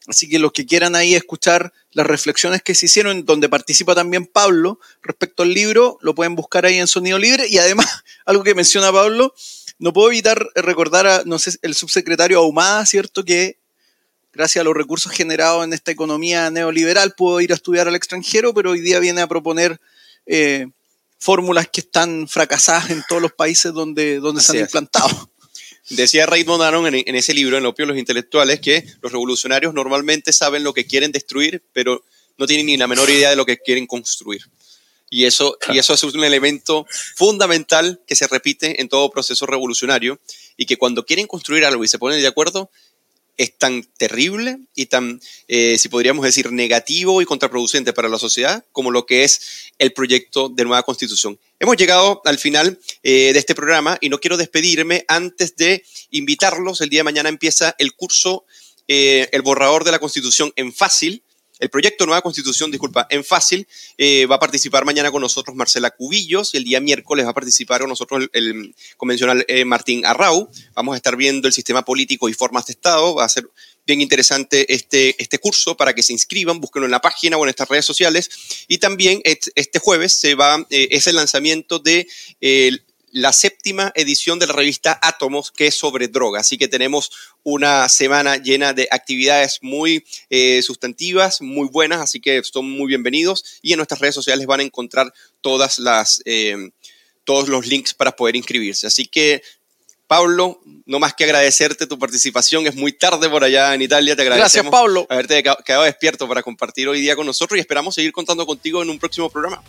Así 0.08 0.30
que 0.30 0.38
los 0.38 0.52
que 0.52 0.66
quieran 0.66 0.96
ahí 0.96 1.16
escuchar 1.16 1.74
las 1.92 2.06
reflexiones 2.06 2.62
que 2.62 2.76
se 2.76 2.86
hicieron, 2.86 3.26
donde 3.26 3.50
participa 3.50 3.96
también 3.96 4.28
Pablo 4.28 4.80
respecto 5.02 5.44
al 5.44 5.54
libro, 5.54 5.98
lo 6.02 6.14
pueden 6.14 6.36
buscar 6.36 6.66
ahí 6.66 6.78
en 6.78 6.88
Sonido 6.88 7.18
Libre. 7.18 7.48
Y 7.48 7.58
además, 7.58 7.88
algo 8.26 8.44
que 8.44 8.54
menciona 8.54 8.92
Pablo, 8.92 9.34
no 9.80 9.94
puedo 9.94 10.10
evitar 10.10 10.48
recordar 10.56 11.08
a, 11.08 11.24
no 11.26 11.40
sé, 11.40 11.58
el 11.62 11.74
subsecretario 11.74 12.40
Ahumada, 12.40 12.86
¿cierto? 12.86 13.26
Que 13.26 13.58
gracias 14.32 14.62
a 14.62 14.66
los 14.66 14.76
recursos 14.76 15.12
generados 15.12 15.64
en 15.64 15.74
esta 15.74 15.92
economía 15.92 16.52
neoliberal, 16.52 17.14
pudo 17.16 17.42
ir 17.42 17.52
a 17.52 17.56
estudiar 17.56 17.88
al 17.88 17.96
extranjero, 17.96 18.54
pero 18.54 18.72
hoy 18.72 18.82
día 18.82 19.00
viene 19.00 19.22
a 19.22 19.28
proponer 19.28 19.80
eh, 20.26 20.68
fórmulas 21.18 21.68
que 21.70 21.82
están 21.82 22.28
fracasadas 22.28 22.90
en 22.90 23.04
todos 23.08 23.22
los 23.22 23.32
países 23.32 23.74
donde, 23.74 24.20
donde 24.20 24.42
se 24.42 24.52
han 24.52 24.58
es. 24.58 24.64
implantado. 24.64 25.32
Decía 25.90 26.26
Raymond 26.26 26.64
Aron 26.64 26.88
en, 26.88 27.04
en, 27.06 27.16
ese 27.16 27.34
libro, 27.34 27.58
en 27.58 27.64
El 27.64 27.68
opio 27.68 27.86
de 27.86 27.92
los 27.92 28.00
intelectuales, 28.00 28.60
que 28.60 28.86
los 29.02 29.12
revolucionarios 29.12 29.74
normalmente 29.74 30.34
saben 30.34 30.64
lo 30.64 30.74
que 30.74 30.86
quieren 30.86 31.12
destruir, 31.12 31.64
pero 31.74 32.04
no 32.38 32.48
tienen 32.48 32.66
ni 32.66 32.78
la 32.78 32.88
menor 32.88 33.10
idea 33.10 33.30
de 33.30 33.36
lo 33.36 33.46
que 33.46 33.58
quieren 33.58 33.86
construir. 33.88 34.42
Y 35.10 35.26
eso, 35.26 35.58
y 35.72 35.78
eso 35.78 35.94
es 35.94 36.04
un 36.04 36.24
elemento 36.24 36.88
fundamental 37.16 38.02
que 38.08 38.16
se 38.16 38.28
repite 38.28 38.82
en 38.82 38.90
todo 38.90 39.12
proceso 39.12 39.46
revolucionario 39.46 40.20
y 40.58 40.66
que 40.66 40.78
cuando 40.78 41.06
quieren 41.06 41.28
construir 41.28 41.64
algo 41.64 41.84
y 41.84 41.88
se 41.88 42.00
ponen 42.00 42.20
de 42.20 42.28
acuerdo, 42.28 42.72
es 43.38 43.58
tan 43.58 43.84
terrible 43.98 44.60
y 44.76 44.86
tan, 44.86 45.20
eh, 45.48 45.78
si 45.78 45.90
podríamos 45.90 46.26
decir, 46.26 46.52
negativo 46.52 47.22
y 47.22 47.26
contraproducente 47.26 47.94
para 47.94 48.10
la 48.10 48.20
sociedad 48.20 48.66
como 48.72 48.92
lo 48.92 49.06
que 49.06 49.24
es 49.24 49.72
el 49.80 49.94
proyecto 49.94 50.50
de 50.50 50.64
nueva 50.64 50.84
constitución. 50.84 51.40
Hemos 51.60 51.78
llegado 51.78 52.22
al 52.26 52.38
final 52.38 52.80
eh, 53.04 53.32
de 53.34 53.40
este 53.40 53.56
programa 53.56 53.98
y 54.02 54.10
no 54.10 54.20
quiero 54.20 54.38
despedirme 54.38 55.06
antes 55.08 55.56
de 55.56 55.84
invitarlos. 56.12 56.82
El 56.82 56.90
día 56.90 57.00
de 57.00 57.06
mañana 57.06 57.30
empieza 57.30 57.76
el 57.80 57.94
curso 57.94 58.46
eh, 58.88 59.30
El 59.32 59.42
borrador 59.42 59.84
de 59.84 59.92
la 59.92 60.00
constitución 60.00 60.54
en 60.56 60.72
fácil. 60.72 61.24
El 61.60 61.70
proyecto 61.70 62.06
nueva 62.06 62.22
constitución, 62.22 62.70
disculpa, 62.70 63.08
en 63.10 63.24
fácil, 63.24 63.68
eh, 63.98 64.26
va 64.26 64.36
a 64.36 64.40
participar 64.40 64.84
mañana 64.84 65.12
con 65.12 65.22
nosotros 65.22 65.56
Marcela 65.56 65.92
Cubillos 65.92 66.54
y 66.54 66.58
el 66.58 66.66
día 66.66 66.82
miércoles 66.82 67.26
va 67.26 67.30
a 67.30 67.34
participar 67.34 67.82
con 67.82 67.90
nosotros 67.90 68.28
el, 68.34 68.76
convencional 68.98 69.46
eh, 69.48 69.64
Martín 69.64 70.06
Arrau. 70.06 70.50
Vamos 70.74 70.94
a 70.94 70.98
estar 70.98 71.16
viendo 71.16 71.48
el 71.48 71.54
sistema 71.54 71.86
político 71.86 72.28
y 72.28 72.34
formas 72.34 72.66
de 72.66 72.74
Estado. 72.74 73.16
Va 73.16 73.24
a 73.24 73.30
ser 73.30 73.48
bien 73.86 74.02
interesante 74.02 74.74
este, 74.74 75.22
este 75.22 75.40
curso 75.40 75.78
para 75.78 75.94
que 75.94 76.04
se 76.04 76.12
inscriban, 76.12 76.60
búsquenlo 76.60 76.86
en 76.86 76.92
la 76.92 77.02
página 77.02 77.38
o 77.38 77.44
en 77.44 77.50
estas 77.50 77.70
redes 77.70 77.86
sociales. 77.86 78.30
Y 78.68 78.80
también 78.80 79.22
este 79.24 79.80
jueves 79.80 80.14
se 80.14 80.36
va, 80.36 80.66
eh, 80.70 80.90
es 80.92 81.08
el 81.08 81.16
lanzamiento 81.16 81.80
de 81.80 82.08
la 83.16 83.32
séptima 83.32 83.94
edición 83.96 84.40
de 84.40 84.48
la 84.48 84.52
revista 84.52 85.00
Átomos, 85.02 85.50
que 85.50 85.68
es 85.68 85.76
sobre 85.76 86.10
droga. 86.10 86.42
Así 86.42 86.58
que 86.58 86.68
tenemos 86.68 87.12
una 87.44 87.88
semana 87.88 88.36
llena 88.36 88.74
de 88.74 88.90
actividades 88.92 89.60
muy 89.62 90.06
eh, 90.30 90.62
sustantivas, 90.62 91.42
muy 91.42 91.70
buenas, 91.70 92.02
así 92.02 92.20
que 92.20 92.44
son 92.44 92.70
muy 92.70 92.88
bienvenidos. 92.88 93.46
Y 93.62 93.72
en 93.72 93.78
nuestras 93.78 94.02
redes 94.02 94.16
sociales 94.16 94.46
van 94.48 94.60
a 94.60 94.64
encontrar 94.64 95.14
todas 95.40 95.80
las, 95.80 96.22
eh, 96.26 96.58
todos 97.24 97.48
los 97.48 97.66
links 97.68 97.94
para 97.94 98.18
poder 98.18 98.36
inscribirse. 98.36 98.86
Así 98.86 99.06
que, 99.06 99.42
Pablo, 100.08 100.60
no 100.86 101.00
más 101.00 101.14
que 101.14 101.24
agradecerte 101.24 101.88
tu 101.88 101.98
participación. 101.98 102.68
Es 102.68 102.76
muy 102.76 102.92
tarde 102.92 103.30
por 103.30 103.46
allá 103.46 103.74
en 103.74 103.82
Italia. 103.82 104.18
Te 104.18 104.24
agradecemos. 104.24 104.52
Gracias, 104.52 104.70
Pablo. 104.70 105.08
Haberte 105.10 105.42
quedado 105.64 105.84
despierto 105.84 106.28
para 106.28 106.44
compartir 106.44 106.90
hoy 106.90 107.00
día 107.00 107.16
con 107.16 107.26
nosotros 107.26 107.58
y 107.58 107.62
esperamos 107.62 107.96
seguir 107.96 108.12
contando 108.12 108.46
contigo 108.46 108.84
en 108.84 108.90
un 108.90 109.00
próximo 109.00 109.30
programa. 109.30 109.64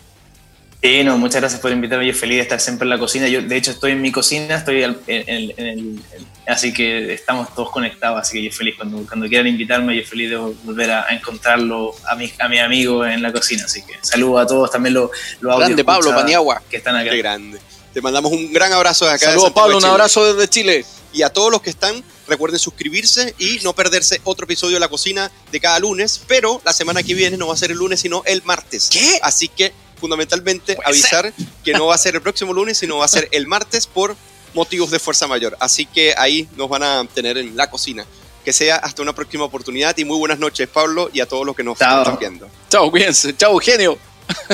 Sí, 0.82 1.02
no, 1.02 1.18
muchas 1.18 1.40
gracias 1.40 1.60
por 1.60 1.72
invitarme. 1.72 2.06
Yo 2.06 2.14
feliz 2.14 2.36
de 2.36 2.42
estar 2.42 2.60
siempre 2.60 2.84
en 2.84 2.90
la 2.90 2.98
cocina. 2.98 3.26
Yo, 3.28 3.42
de 3.42 3.56
hecho, 3.56 3.70
estoy 3.70 3.92
en 3.92 4.02
mi 4.02 4.12
cocina, 4.12 4.56
estoy 4.56 4.84
en, 4.84 4.98
en, 5.06 5.54
en 5.56 5.66
el, 5.66 6.00
así 6.46 6.72
que 6.72 7.12
estamos 7.12 7.54
todos 7.54 7.70
conectados. 7.70 8.20
Así 8.20 8.38
que 8.38 8.44
yo 8.44 8.52
feliz 8.52 8.74
cuando, 8.76 9.04
cuando 9.06 9.26
quieran 9.26 9.46
invitarme, 9.46 9.96
yo 9.96 10.06
feliz 10.06 10.30
de 10.30 10.36
volver 10.36 10.90
a, 10.90 11.06
a 11.08 11.14
encontrarlo 11.14 11.94
a 12.06 12.14
mi, 12.14 12.32
a 12.38 12.48
mi 12.48 12.58
amigo 12.58 13.04
en 13.04 13.22
la 13.22 13.32
cocina. 13.32 13.64
Así 13.64 13.82
que 13.82 13.94
saludo 14.02 14.38
a 14.38 14.46
todos, 14.46 14.70
también 14.70 14.94
los 14.94 15.10
lo 15.40 15.56
Grande 15.58 15.82
Pablo 15.82 16.14
Paniagua. 16.14 16.62
Que 16.70 16.76
están 16.76 16.94
acá. 16.94 17.10
Qué 17.10 17.18
grande. 17.18 17.58
Te 17.92 18.02
mandamos 18.02 18.30
un 18.30 18.52
gran 18.52 18.72
abrazo 18.72 19.06
de 19.06 19.12
acá. 19.12 19.30
Saludos, 19.30 19.52
Pablo, 19.52 19.78
un 19.78 19.84
abrazo 19.84 20.34
desde 20.34 20.48
Chile. 20.48 20.84
Y 21.14 21.22
a 21.22 21.30
todos 21.30 21.50
los 21.50 21.62
que 21.62 21.70
están, 21.70 22.04
recuerden 22.28 22.60
suscribirse 22.60 23.34
y 23.38 23.58
no 23.64 23.72
perderse 23.72 24.20
otro 24.24 24.44
episodio 24.44 24.74
de 24.74 24.80
La 24.80 24.88
Cocina 24.88 25.32
de 25.50 25.60
cada 25.60 25.78
lunes. 25.78 26.20
Pero 26.28 26.60
la 26.62 26.74
semana 26.74 27.02
que 27.02 27.14
viene 27.14 27.38
no 27.38 27.46
va 27.46 27.54
a 27.54 27.56
ser 27.56 27.70
el 27.70 27.78
lunes, 27.78 28.00
sino 28.00 28.22
el 28.26 28.42
martes. 28.42 28.90
¿Qué? 28.92 29.18
Así 29.22 29.48
que 29.48 29.72
fundamentalmente 29.96 30.76
avisar 30.84 31.32
ser. 31.32 31.46
que 31.64 31.72
no 31.72 31.86
va 31.86 31.94
a 31.94 31.98
ser 31.98 32.14
el 32.14 32.22
próximo 32.26 32.52
lunes, 32.52 32.78
sino 32.78 32.98
va 32.98 33.04
a 33.04 33.08
ser 33.08 33.28
el 33.32 33.46
martes 33.46 33.86
por 33.86 34.16
motivos 34.54 34.90
de 34.90 34.98
fuerza 34.98 35.26
mayor. 35.26 35.56
Así 35.60 35.86
que 35.86 36.14
ahí 36.16 36.48
nos 36.56 36.68
van 36.68 36.82
a 36.82 37.04
tener 37.12 37.38
en 37.38 37.56
la 37.56 37.68
cocina. 37.70 38.06
Que 38.44 38.52
sea 38.52 38.76
hasta 38.76 39.02
una 39.02 39.12
próxima 39.12 39.44
oportunidad 39.44 39.96
y 39.98 40.04
muy 40.04 40.18
buenas 40.18 40.38
noches, 40.38 40.68
Pablo, 40.68 41.10
y 41.12 41.20
a 41.20 41.26
todos 41.26 41.44
los 41.44 41.56
que 41.56 41.64
nos 41.64 41.78
Chao. 41.78 42.02
están 42.02 42.18
viendo. 42.18 42.48
Chao, 42.70 42.90
cuídense. 42.90 43.36
Chao, 43.36 43.58
genio. 43.58 43.98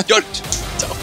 George. 0.07 0.27